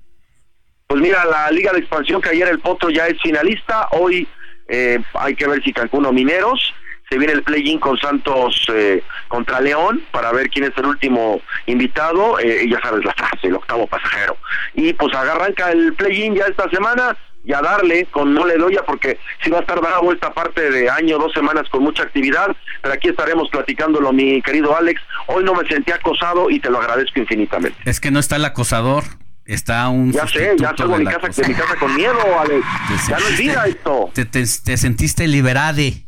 Pues 0.87 1.03
mira, 1.03 1.27
la 1.27 1.51
Liga 1.51 1.73
de 1.73 1.81
Expansión 1.81 2.23
que 2.23 2.31
ayer 2.31 2.49
el 2.49 2.61
Potro 2.61 2.89
ya 2.89 3.07
es 3.07 3.21
finalista, 3.21 3.89
hoy 3.91 4.27
eh, 4.69 4.99
hay 5.13 5.35
que 5.35 5.47
ver 5.47 5.63
si 5.63 5.75
Cancún 5.75 6.07
o 6.07 6.13
Mineros, 6.13 6.73
se 7.11 7.19
viene 7.19 7.35
el 7.35 7.43
play-in 7.43 7.79
con 7.79 7.99
Santos 7.99 8.65
eh, 8.73 9.03
contra 9.29 9.61
León 9.61 10.03
para 10.11 10.33
ver 10.33 10.49
quién 10.49 10.65
es 10.65 10.73
el 10.79 10.87
último 10.87 11.43
invitado, 11.67 12.39
eh, 12.39 12.65
y 12.65 12.71
ya 12.71 12.81
sabes 12.81 13.05
la 13.05 13.13
frase, 13.13 13.49
el 13.49 13.57
octavo 13.57 13.87
pasajero. 13.87 14.39
Y 14.73 14.95
pues 14.95 15.15
arranca 15.15 15.71
el 15.71 15.93
play-in 15.93 16.35
ya 16.35 16.47
esta 16.47 16.71
semana 16.71 17.15
y 17.45 17.53
a 17.53 17.61
darle 17.61 18.07
con 18.07 18.33
no 18.33 18.47
le 18.47 18.57
doy 18.57 18.77
porque 18.87 19.19
si 19.43 19.51
va 19.51 19.59
a 19.59 19.61
estar 19.61 19.81
bravo 19.81 20.13
esta 20.13 20.33
parte 20.33 20.71
de 20.71 20.89
año, 20.89 21.19
dos 21.19 21.33
semanas 21.33 21.69
con 21.71 21.83
mucha 21.83 22.03
actividad, 22.03 22.57
pero 22.83 22.95
aquí 22.95 23.09
estaremos 23.09 23.49
platicándolo 23.51 24.13
mi 24.13 24.41
querido 24.43 24.77
Alex. 24.77 25.01
Hoy 25.27 25.45
no 25.45 25.55
me 25.55 25.67
sentí 25.69 25.93
acosado 25.93 26.51
y 26.51 26.59
te 26.61 26.71
lo 26.71 26.79
agradezco 26.81 27.21
infinitamente. 27.21 27.79
Es 27.85 28.01
que 28.01 28.11
no 28.11 28.19
está 28.19 28.37
el 28.37 28.45
acosador, 28.45 29.05
está 29.45 29.89
un. 29.89 30.13
Ya 30.13 30.27
sé, 30.27 30.55
ya 30.57 30.75
salgo 30.77 30.95
de 30.99 31.05
mi 31.05 31.11
casa, 31.11 31.43
de 31.43 31.49
mi 31.49 31.55
casa 31.55 31.77
con 31.77 31.95
miedo, 31.95 32.19
Alex. 32.41 32.65
Ya 33.09 33.19
no 33.19 33.27
es 33.29 33.39
vida 33.39 33.65
esto. 33.67 34.11
Te, 34.15 34.25
te- 34.25 34.45
te 34.65 34.77
sentiste 34.77 35.29
liberade. 35.29 36.07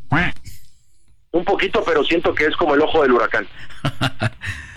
Un 1.31 1.45
poquito, 1.45 1.83
pero 1.85 2.03
siento 2.03 2.33
que 2.33 2.45
es 2.45 2.55
como 2.55 2.73
el 2.73 2.81
ojo 2.81 3.03
del 3.03 3.11
huracán. 3.11 3.47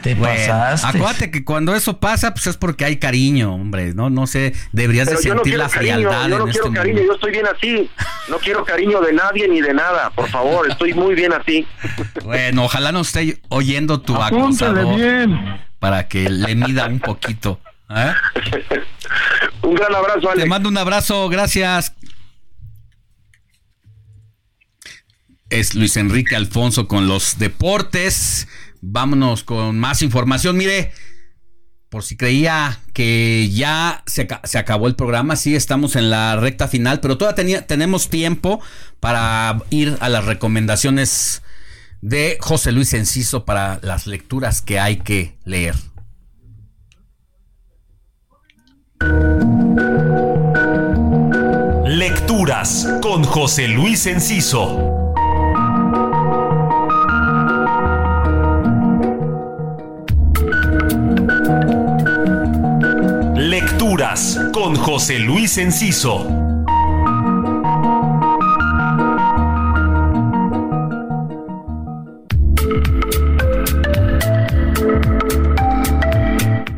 Te 0.02 0.12
Acuérdate 0.12 1.30
que 1.30 1.44
cuando 1.44 1.74
eso 1.74 2.00
pasa, 2.00 2.32
pues 2.32 2.46
es 2.46 2.56
porque 2.56 2.84
hay 2.84 2.96
cariño, 2.96 3.54
hombre. 3.54 3.92
No, 3.94 4.08
no 4.08 4.26
sé, 4.26 4.54
deberías 4.72 5.08
Pero 5.08 5.20
de 5.20 5.28
no 5.28 5.34
sentir 5.34 5.58
la 5.58 5.68
cariño, 5.68 5.94
frialdad 5.94 6.28
yo 6.28 6.38
no 6.38 6.44
en 6.46 6.50
quiero 6.50 6.66
este 6.66 6.78
cariño, 6.78 7.02
yo 7.02 7.12
estoy 7.14 7.32
bien 7.32 7.46
así. 7.46 7.90
No 8.28 8.38
quiero 8.38 8.64
cariño 8.64 9.00
de 9.00 9.12
nadie 9.12 9.48
ni 9.48 9.60
de 9.60 9.74
nada, 9.74 10.10
por 10.10 10.28
favor, 10.28 10.70
estoy 10.70 10.94
muy 10.94 11.14
bien 11.14 11.32
así. 11.32 11.66
Bueno, 12.24 12.64
ojalá 12.64 12.92
no 12.92 13.00
esté 13.00 13.40
oyendo 13.48 14.00
tu 14.00 14.16
acosador 14.16 14.96
bien. 14.96 15.60
para 15.78 16.08
que 16.08 16.28
le 16.30 16.54
mida 16.54 16.86
un 16.86 17.00
poquito. 17.00 17.60
¿eh? 17.90 18.12
un 19.62 19.74
gran 19.74 19.94
abrazo, 19.94 20.30
Alex. 20.30 20.44
Te 20.44 20.48
mando 20.48 20.68
un 20.68 20.78
abrazo, 20.78 21.28
gracias. 21.28 21.94
Es 25.50 25.74
Luis 25.74 25.96
Enrique 25.96 26.36
Alfonso 26.36 26.86
con 26.86 27.08
los 27.08 27.38
deportes. 27.38 28.46
Vámonos 28.80 29.44
con 29.44 29.78
más 29.78 30.02
información. 30.02 30.56
Mire, 30.56 30.92
por 31.90 32.02
si 32.04 32.16
creía 32.16 32.78
que 32.92 33.50
ya 33.52 34.02
se, 34.06 34.22
aca- 34.22 34.40
se 34.44 34.58
acabó 34.58 34.86
el 34.86 34.94
programa, 34.96 35.36
sí, 35.36 35.54
estamos 35.54 35.96
en 35.96 36.08
la 36.10 36.36
recta 36.36 36.68
final, 36.68 37.00
pero 37.00 37.18
todavía 37.18 37.66
tenemos 37.66 38.08
tiempo 38.08 38.60
para 39.00 39.62
ir 39.70 39.96
a 40.00 40.08
las 40.08 40.24
recomendaciones 40.24 41.42
de 42.00 42.38
José 42.40 42.72
Luis 42.72 42.94
Enciso 42.94 43.44
para 43.44 43.78
las 43.82 44.06
lecturas 44.06 44.62
que 44.62 44.78
hay 44.80 44.96
que 44.98 45.36
leer. 45.44 45.74
Lecturas 51.86 52.86
con 53.02 53.24
José 53.24 53.68
Luis 53.68 54.06
Enciso. 54.06 54.99
Con 64.52 64.74
José 64.74 65.20
Luis 65.20 65.56
Enciso. 65.56 66.39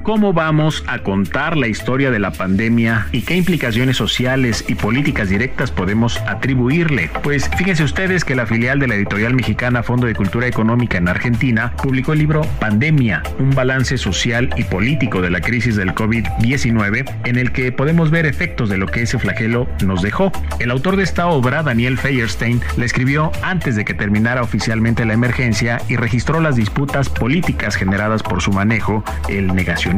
Cómo 0.03 0.33
vamos 0.33 0.85
a 0.87 0.99
contar 0.99 1.57
la 1.57 1.69
historia 1.69 2.11
de 2.11 2.19
la 2.19 2.33
pandemia 2.33 3.07
y 3.13 3.23
qué 3.23 3.37
implicaciones 3.37 3.97
sociales 3.97 4.65
y 4.69 4.75
políticas 4.75 5.29
directas 5.29 5.71
podemos 5.71 6.19
atribuirle. 6.27 7.11
Pues 7.23 7.49
fíjense 7.57 7.85
ustedes 7.85 8.25
que 8.25 8.35
la 8.35 8.47
filial 8.47 8.79
de 8.81 8.89
la 8.89 8.97
editorial 8.97 9.35
mexicana 9.35 9.83
Fondo 9.83 10.07
de 10.07 10.15
Cultura 10.15 10.47
Económica 10.47 10.99
en 10.99 11.09
Argentina 11.09 11.73
publicó 11.83 12.13
el 12.13 12.19
libro 12.19 12.43
Pandemia, 12.59 13.23
un 13.39 13.51
balance 13.51 13.97
social 13.97 14.51
y 14.57 14.65
político 14.65 15.21
de 15.21 15.31
la 15.31 15.41
crisis 15.41 15.77
del 15.77 15.95
COVID-19, 15.95 17.11
en 17.25 17.37
el 17.37 17.53
que 17.53 17.71
podemos 17.73 18.11
ver 18.11 18.27
efectos 18.27 18.69
de 18.69 18.79
lo 18.79 18.87
que 18.87 19.03
ese 19.03 19.19
flagelo 19.19 19.69
nos 19.85 20.03
dejó. 20.03 20.33
El 20.59 20.71
autor 20.71 20.97
de 20.97 21.05
esta 21.05 21.29
obra, 21.29 21.63
Daniel 21.63 21.99
Feierstein, 21.99 22.61
la 22.77 22.85
escribió 22.85 23.31
antes 23.43 23.77
de 23.77 23.85
que 23.85 23.95
terminara 23.95 24.43
oficialmente 24.43 25.05
la 25.05 25.15
emergencia 25.15 25.81
y 25.89 25.97
registró 25.97 26.41
las 26.41 26.57
disputas 26.57 27.09
políticas 27.09 27.77
generadas 27.77 28.23
por 28.23 28.43
su 28.43 28.53
manejo, 28.53 29.05
el 29.29 29.55
negacionismo, 29.55 29.92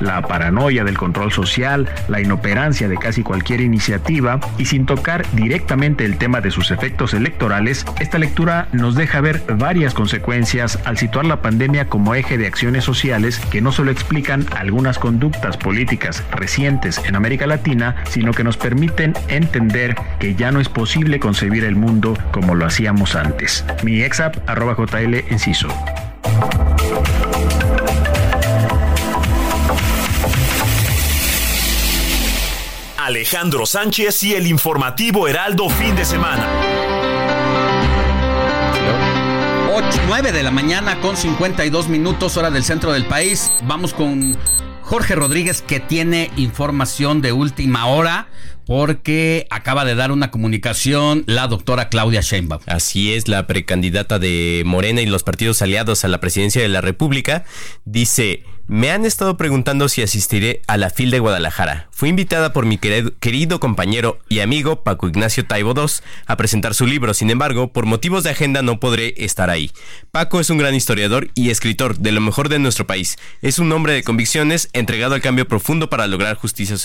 la 0.00 0.22
paranoia 0.22 0.84
del 0.84 0.98
control 0.98 1.32
social, 1.32 1.88
la 2.08 2.20
inoperancia 2.20 2.88
de 2.88 2.96
casi 2.96 3.22
cualquier 3.22 3.60
iniciativa 3.60 4.40
y 4.58 4.66
sin 4.66 4.86
tocar 4.86 5.24
directamente 5.32 6.04
el 6.04 6.18
tema 6.18 6.40
de 6.40 6.50
sus 6.50 6.70
efectos 6.70 7.14
electorales, 7.14 7.86
esta 8.00 8.18
lectura 8.18 8.68
nos 8.72 8.96
deja 8.96 9.20
ver 9.20 9.42
varias 9.56 9.94
consecuencias 9.94 10.78
al 10.84 10.98
situar 10.98 11.26
la 11.26 11.42
pandemia 11.42 11.86
como 11.86 12.14
eje 12.14 12.38
de 12.38 12.46
acciones 12.46 12.84
sociales 12.84 13.38
que 13.50 13.60
no 13.60 13.72
solo 13.72 13.90
explican 13.90 14.46
algunas 14.56 14.98
conductas 14.98 15.56
políticas 15.56 16.24
recientes 16.32 17.00
en 17.04 17.16
América 17.16 17.46
Latina, 17.46 17.96
sino 18.08 18.32
que 18.32 18.44
nos 18.44 18.56
permiten 18.56 19.14
entender 19.28 19.96
que 20.18 20.34
ya 20.34 20.50
no 20.50 20.60
es 20.60 20.68
posible 20.68 21.20
concebir 21.20 21.64
el 21.64 21.76
mundo 21.76 22.16
como 22.32 22.54
lo 22.54 22.66
hacíamos 22.66 23.14
antes. 23.14 23.64
Mi 23.82 24.02
exap 24.02 24.36
arroba 24.48 24.74
JL 24.76 25.14
Enciso. 25.30 25.68
Alejandro 33.04 33.64
Sánchez 33.64 34.22
y 34.24 34.34
el 34.34 34.46
informativo 34.46 35.26
Heraldo 35.26 35.70
fin 35.70 35.96
de 35.96 36.04
semana. 36.04 36.46
8, 39.74 40.02
9 40.06 40.32
de 40.32 40.42
la 40.42 40.50
mañana 40.50 41.00
con 41.00 41.16
52 41.16 41.88
minutos 41.88 42.36
hora 42.36 42.50
del 42.50 42.62
centro 42.62 42.92
del 42.92 43.06
país. 43.06 43.50
Vamos 43.62 43.94
con 43.94 44.36
Jorge 44.82 45.14
Rodríguez 45.14 45.62
que 45.62 45.80
tiene 45.80 46.30
información 46.36 47.22
de 47.22 47.32
última 47.32 47.86
hora 47.86 48.28
porque 48.66 49.46
acaba 49.50 49.84
de 49.84 49.94
dar 49.94 50.12
una 50.12 50.30
comunicación 50.30 51.24
la 51.26 51.48
doctora 51.48 51.88
Claudia 51.88 52.20
Sheinbaum. 52.20 52.60
Así 52.66 53.14
es, 53.14 53.28
la 53.28 53.46
precandidata 53.46 54.18
de 54.18 54.62
Morena 54.66 55.00
y 55.00 55.06
los 55.06 55.22
partidos 55.22 55.62
aliados 55.62 56.04
a 56.04 56.08
la 56.08 56.20
presidencia 56.20 56.60
de 56.60 56.68
la 56.68 56.80
República 56.82 57.44
dice, 57.84 58.44
me 58.70 58.92
han 58.92 59.04
estado 59.04 59.36
preguntando 59.36 59.88
si 59.88 60.00
asistiré 60.00 60.62
a 60.68 60.76
la 60.76 60.90
FIL 60.90 61.10
de 61.10 61.18
Guadalajara. 61.18 61.88
Fui 61.90 62.08
invitada 62.08 62.52
por 62.52 62.66
mi 62.66 62.78
querido 62.78 63.58
compañero 63.58 64.20
y 64.28 64.38
amigo 64.38 64.84
Paco 64.84 65.08
Ignacio 65.08 65.44
Taibo 65.44 65.74
II 65.76 65.86
a 66.26 66.36
presentar 66.36 66.74
su 66.74 66.86
libro, 66.86 67.12
sin 67.12 67.30
embargo, 67.30 67.72
por 67.72 67.84
motivos 67.84 68.22
de 68.22 68.30
agenda 68.30 68.62
no 68.62 68.78
podré 68.78 69.14
estar 69.16 69.50
ahí. 69.50 69.72
Paco 70.12 70.38
es 70.38 70.50
un 70.50 70.58
gran 70.58 70.76
historiador 70.76 71.30
y 71.34 71.50
escritor 71.50 71.98
de 71.98 72.12
lo 72.12 72.20
mejor 72.20 72.48
de 72.48 72.60
nuestro 72.60 72.86
país. 72.86 73.18
Es 73.42 73.58
un 73.58 73.72
hombre 73.72 73.92
de 73.92 74.04
convicciones 74.04 74.70
entregado 74.72 75.16
al 75.16 75.20
cambio 75.20 75.48
profundo 75.48 75.90
para 75.90 76.06
lograr 76.06 76.36
justicia, 76.36 76.76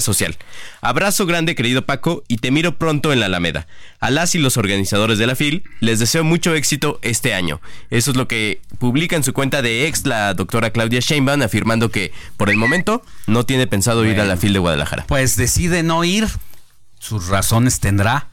social. 0.00 0.36
Abrazo 0.80 1.26
grande, 1.26 1.54
querido 1.54 1.86
Paco, 1.86 2.24
y 2.26 2.38
te 2.38 2.50
miro 2.50 2.76
pronto 2.76 3.12
en 3.12 3.20
la 3.20 3.26
Alameda. 3.26 3.68
A 4.00 4.10
las 4.10 4.34
y 4.34 4.38
los 4.40 4.56
organizadores 4.56 5.18
de 5.18 5.28
la 5.28 5.36
FIL 5.36 5.62
les 5.78 6.00
deseo 6.00 6.24
mucho 6.24 6.56
éxito 6.56 6.98
este 7.02 7.34
año. 7.34 7.60
Eso 7.90 8.10
es 8.10 8.16
lo 8.16 8.26
que 8.26 8.60
publica 8.80 9.14
en 9.14 9.22
su 9.22 9.32
cuenta 9.32 9.62
de 9.62 9.86
ex 9.86 10.06
la 10.06 10.34
doctora 10.34 10.55
Claudia 10.70 11.00
Sheinbaum, 11.00 11.42
afirmando 11.42 11.90
que 11.90 12.12
por 12.36 12.50
el 12.50 12.56
momento 12.56 13.02
no 13.26 13.44
tiene 13.44 13.66
pensado 13.66 14.04
ir 14.04 14.20
a 14.20 14.24
la 14.24 14.36
FIL 14.36 14.52
de 14.52 14.58
Guadalajara. 14.58 15.04
Pues 15.06 15.36
decide 15.36 15.82
no 15.82 16.04
ir, 16.04 16.26
sus 16.98 17.28
razones 17.28 17.80
tendrá. 17.80 18.30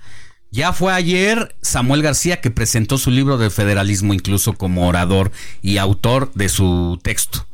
Ya 0.52 0.72
fue 0.72 0.94
ayer 0.94 1.56
Samuel 1.62 2.04
García 2.04 2.40
que 2.40 2.52
presentó 2.52 2.98
su 2.98 3.10
libro 3.10 3.38
de 3.38 3.50
federalismo 3.50 4.14
incluso 4.14 4.54
como 4.54 4.88
orador 4.88 5.32
y 5.62 5.78
autor 5.78 6.32
de 6.36 6.50
su 6.50 7.00
texto. 7.02 7.48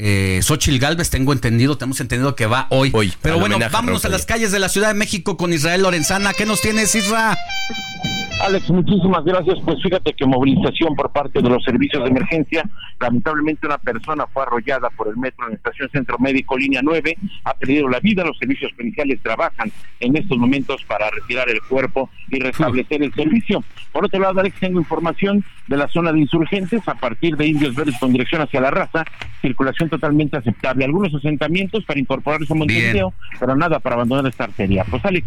Eh, 0.00 0.40
Galvez, 0.78 1.10
tengo 1.10 1.32
entendido, 1.32 1.76
tenemos 1.76 2.00
entendido 2.00 2.36
que 2.36 2.46
va 2.46 2.68
hoy. 2.70 2.92
hoy 2.94 3.12
Pero 3.20 3.40
bueno, 3.40 3.58
vámonos 3.72 4.04
a 4.04 4.08
las 4.08 4.24
calles 4.24 4.52
de 4.52 4.60
la 4.60 4.68
Ciudad 4.68 4.88
de 4.88 4.94
México 4.94 5.36
con 5.36 5.52
Israel 5.52 5.82
Lorenzana. 5.82 6.32
¿Qué 6.32 6.46
nos 6.46 6.60
tienes, 6.60 6.94
Isra? 6.94 7.36
Alex, 8.40 8.70
muchísimas 8.70 9.24
gracias. 9.24 9.58
Pues 9.64 9.82
fíjate 9.82 10.12
que 10.12 10.24
movilización 10.24 10.94
por 10.94 11.10
parte 11.10 11.42
de 11.42 11.48
los 11.48 11.62
servicios 11.64 12.02
de 12.04 12.10
emergencia. 12.10 12.68
Lamentablemente 13.00 13.66
una 13.66 13.78
persona 13.78 14.26
fue 14.26 14.42
arrollada 14.42 14.90
por 14.90 15.08
el 15.08 15.16
metro 15.16 15.44
en 15.46 15.50
la 15.50 15.56
estación 15.56 15.88
Centro 15.90 16.18
Médico 16.18 16.56
Línea 16.56 16.80
9, 16.82 17.16
ha 17.44 17.54
perdido 17.54 17.88
la 17.88 18.00
vida. 18.00 18.24
Los 18.24 18.38
servicios 18.38 18.72
policiales 18.72 19.20
trabajan 19.22 19.72
en 20.00 20.16
estos 20.16 20.38
momentos 20.38 20.84
para 20.84 21.10
retirar 21.10 21.48
el 21.48 21.60
cuerpo 21.62 22.10
y 22.30 22.38
restablecer 22.38 23.02
el 23.02 23.12
servicio. 23.12 23.62
Por 23.92 24.04
otro 24.04 24.20
lado, 24.20 24.40
Alex, 24.40 24.58
tengo 24.60 24.78
información 24.78 25.44
de 25.66 25.76
la 25.76 25.88
zona 25.88 26.12
de 26.12 26.20
insurgentes 26.20 26.86
a 26.88 26.94
partir 26.94 27.36
de 27.36 27.46
Indios 27.46 27.74
Verdes 27.74 27.98
con 27.98 28.12
dirección 28.12 28.42
hacia 28.42 28.60
la 28.60 28.70
raza. 28.70 29.04
Circulación 29.42 29.88
totalmente 29.88 30.36
aceptable. 30.36 30.84
Algunos 30.84 31.14
asentamientos 31.14 31.84
para 31.84 32.00
incorporarse 32.00 32.52
a 32.52 32.56
Montevideo, 32.56 33.12
pero 33.38 33.56
nada 33.56 33.80
para 33.80 33.96
abandonar 33.96 34.26
esta 34.26 34.44
arteria. 34.44 34.84
Pues 34.88 35.04
Alex, 35.04 35.26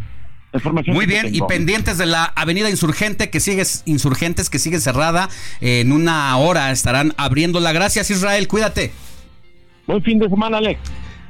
muy 0.87 1.05
bien, 1.05 1.33
y 1.33 1.41
pendientes 1.41 1.97
de 1.97 2.05
la 2.05 2.25
avenida 2.25 2.69
Insurgente 2.69 3.29
que 3.29 3.39
sigue 3.39 3.63
Insurgentes 3.85 4.49
que 4.49 4.59
sigue 4.59 4.79
cerrada, 4.79 5.29
en 5.61 5.91
una 5.91 6.35
hora 6.37 6.71
estarán 6.71 7.13
abriéndola. 7.17 7.71
Gracias 7.71 8.09
Israel, 8.11 8.47
cuídate. 8.47 8.91
Buen 9.87 10.03
fin 10.03 10.19
de 10.19 10.29
semana, 10.29 10.57
Alex. 10.57 10.79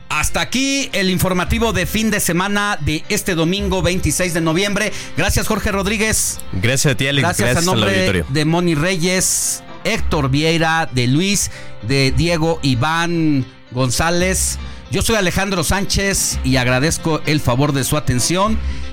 Hasta 0.10 0.42
aquí 0.42 0.90
el 0.92 1.10
informativo 1.10 1.72
de 1.72 1.86
fin 1.86 2.12
de 2.12 2.20
semana 2.20 2.78
de 2.82 3.04
este 3.08 3.34
domingo 3.34 3.82
26 3.82 4.34
de 4.34 4.42
noviembre. 4.42 4.92
Gracias 5.16 5.48
Jorge 5.48 5.72
Rodríguez. 5.72 6.40
Gracias 6.52 6.94
a 6.94 6.98
ti, 6.98 7.08
Alex. 7.08 7.22
Gracias, 7.22 7.58
a 7.58 7.62
nombre 7.62 8.26
de 8.28 8.46
Moni 8.46 8.76
Reyes, 8.76 9.64
Héctor 9.86 10.30
Vieira, 10.30 10.90
de 10.92 11.08
Luis, 11.08 11.50
de 11.84 12.12
Diego 12.12 12.60
Iván 12.62 13.46
González. 13.72 14.60
Yo 14.92 15.02
soy 15.02 15.16
Alejandro 15.16 15.64
Sánchez 15.64 16.40
y 16.44 16.58
agradezco 16.58 17.22
el 17.26 17.40
favor 17.40 17.72
de 17.72 17.86
su 17.86 17.96
atención. 17.96 18.60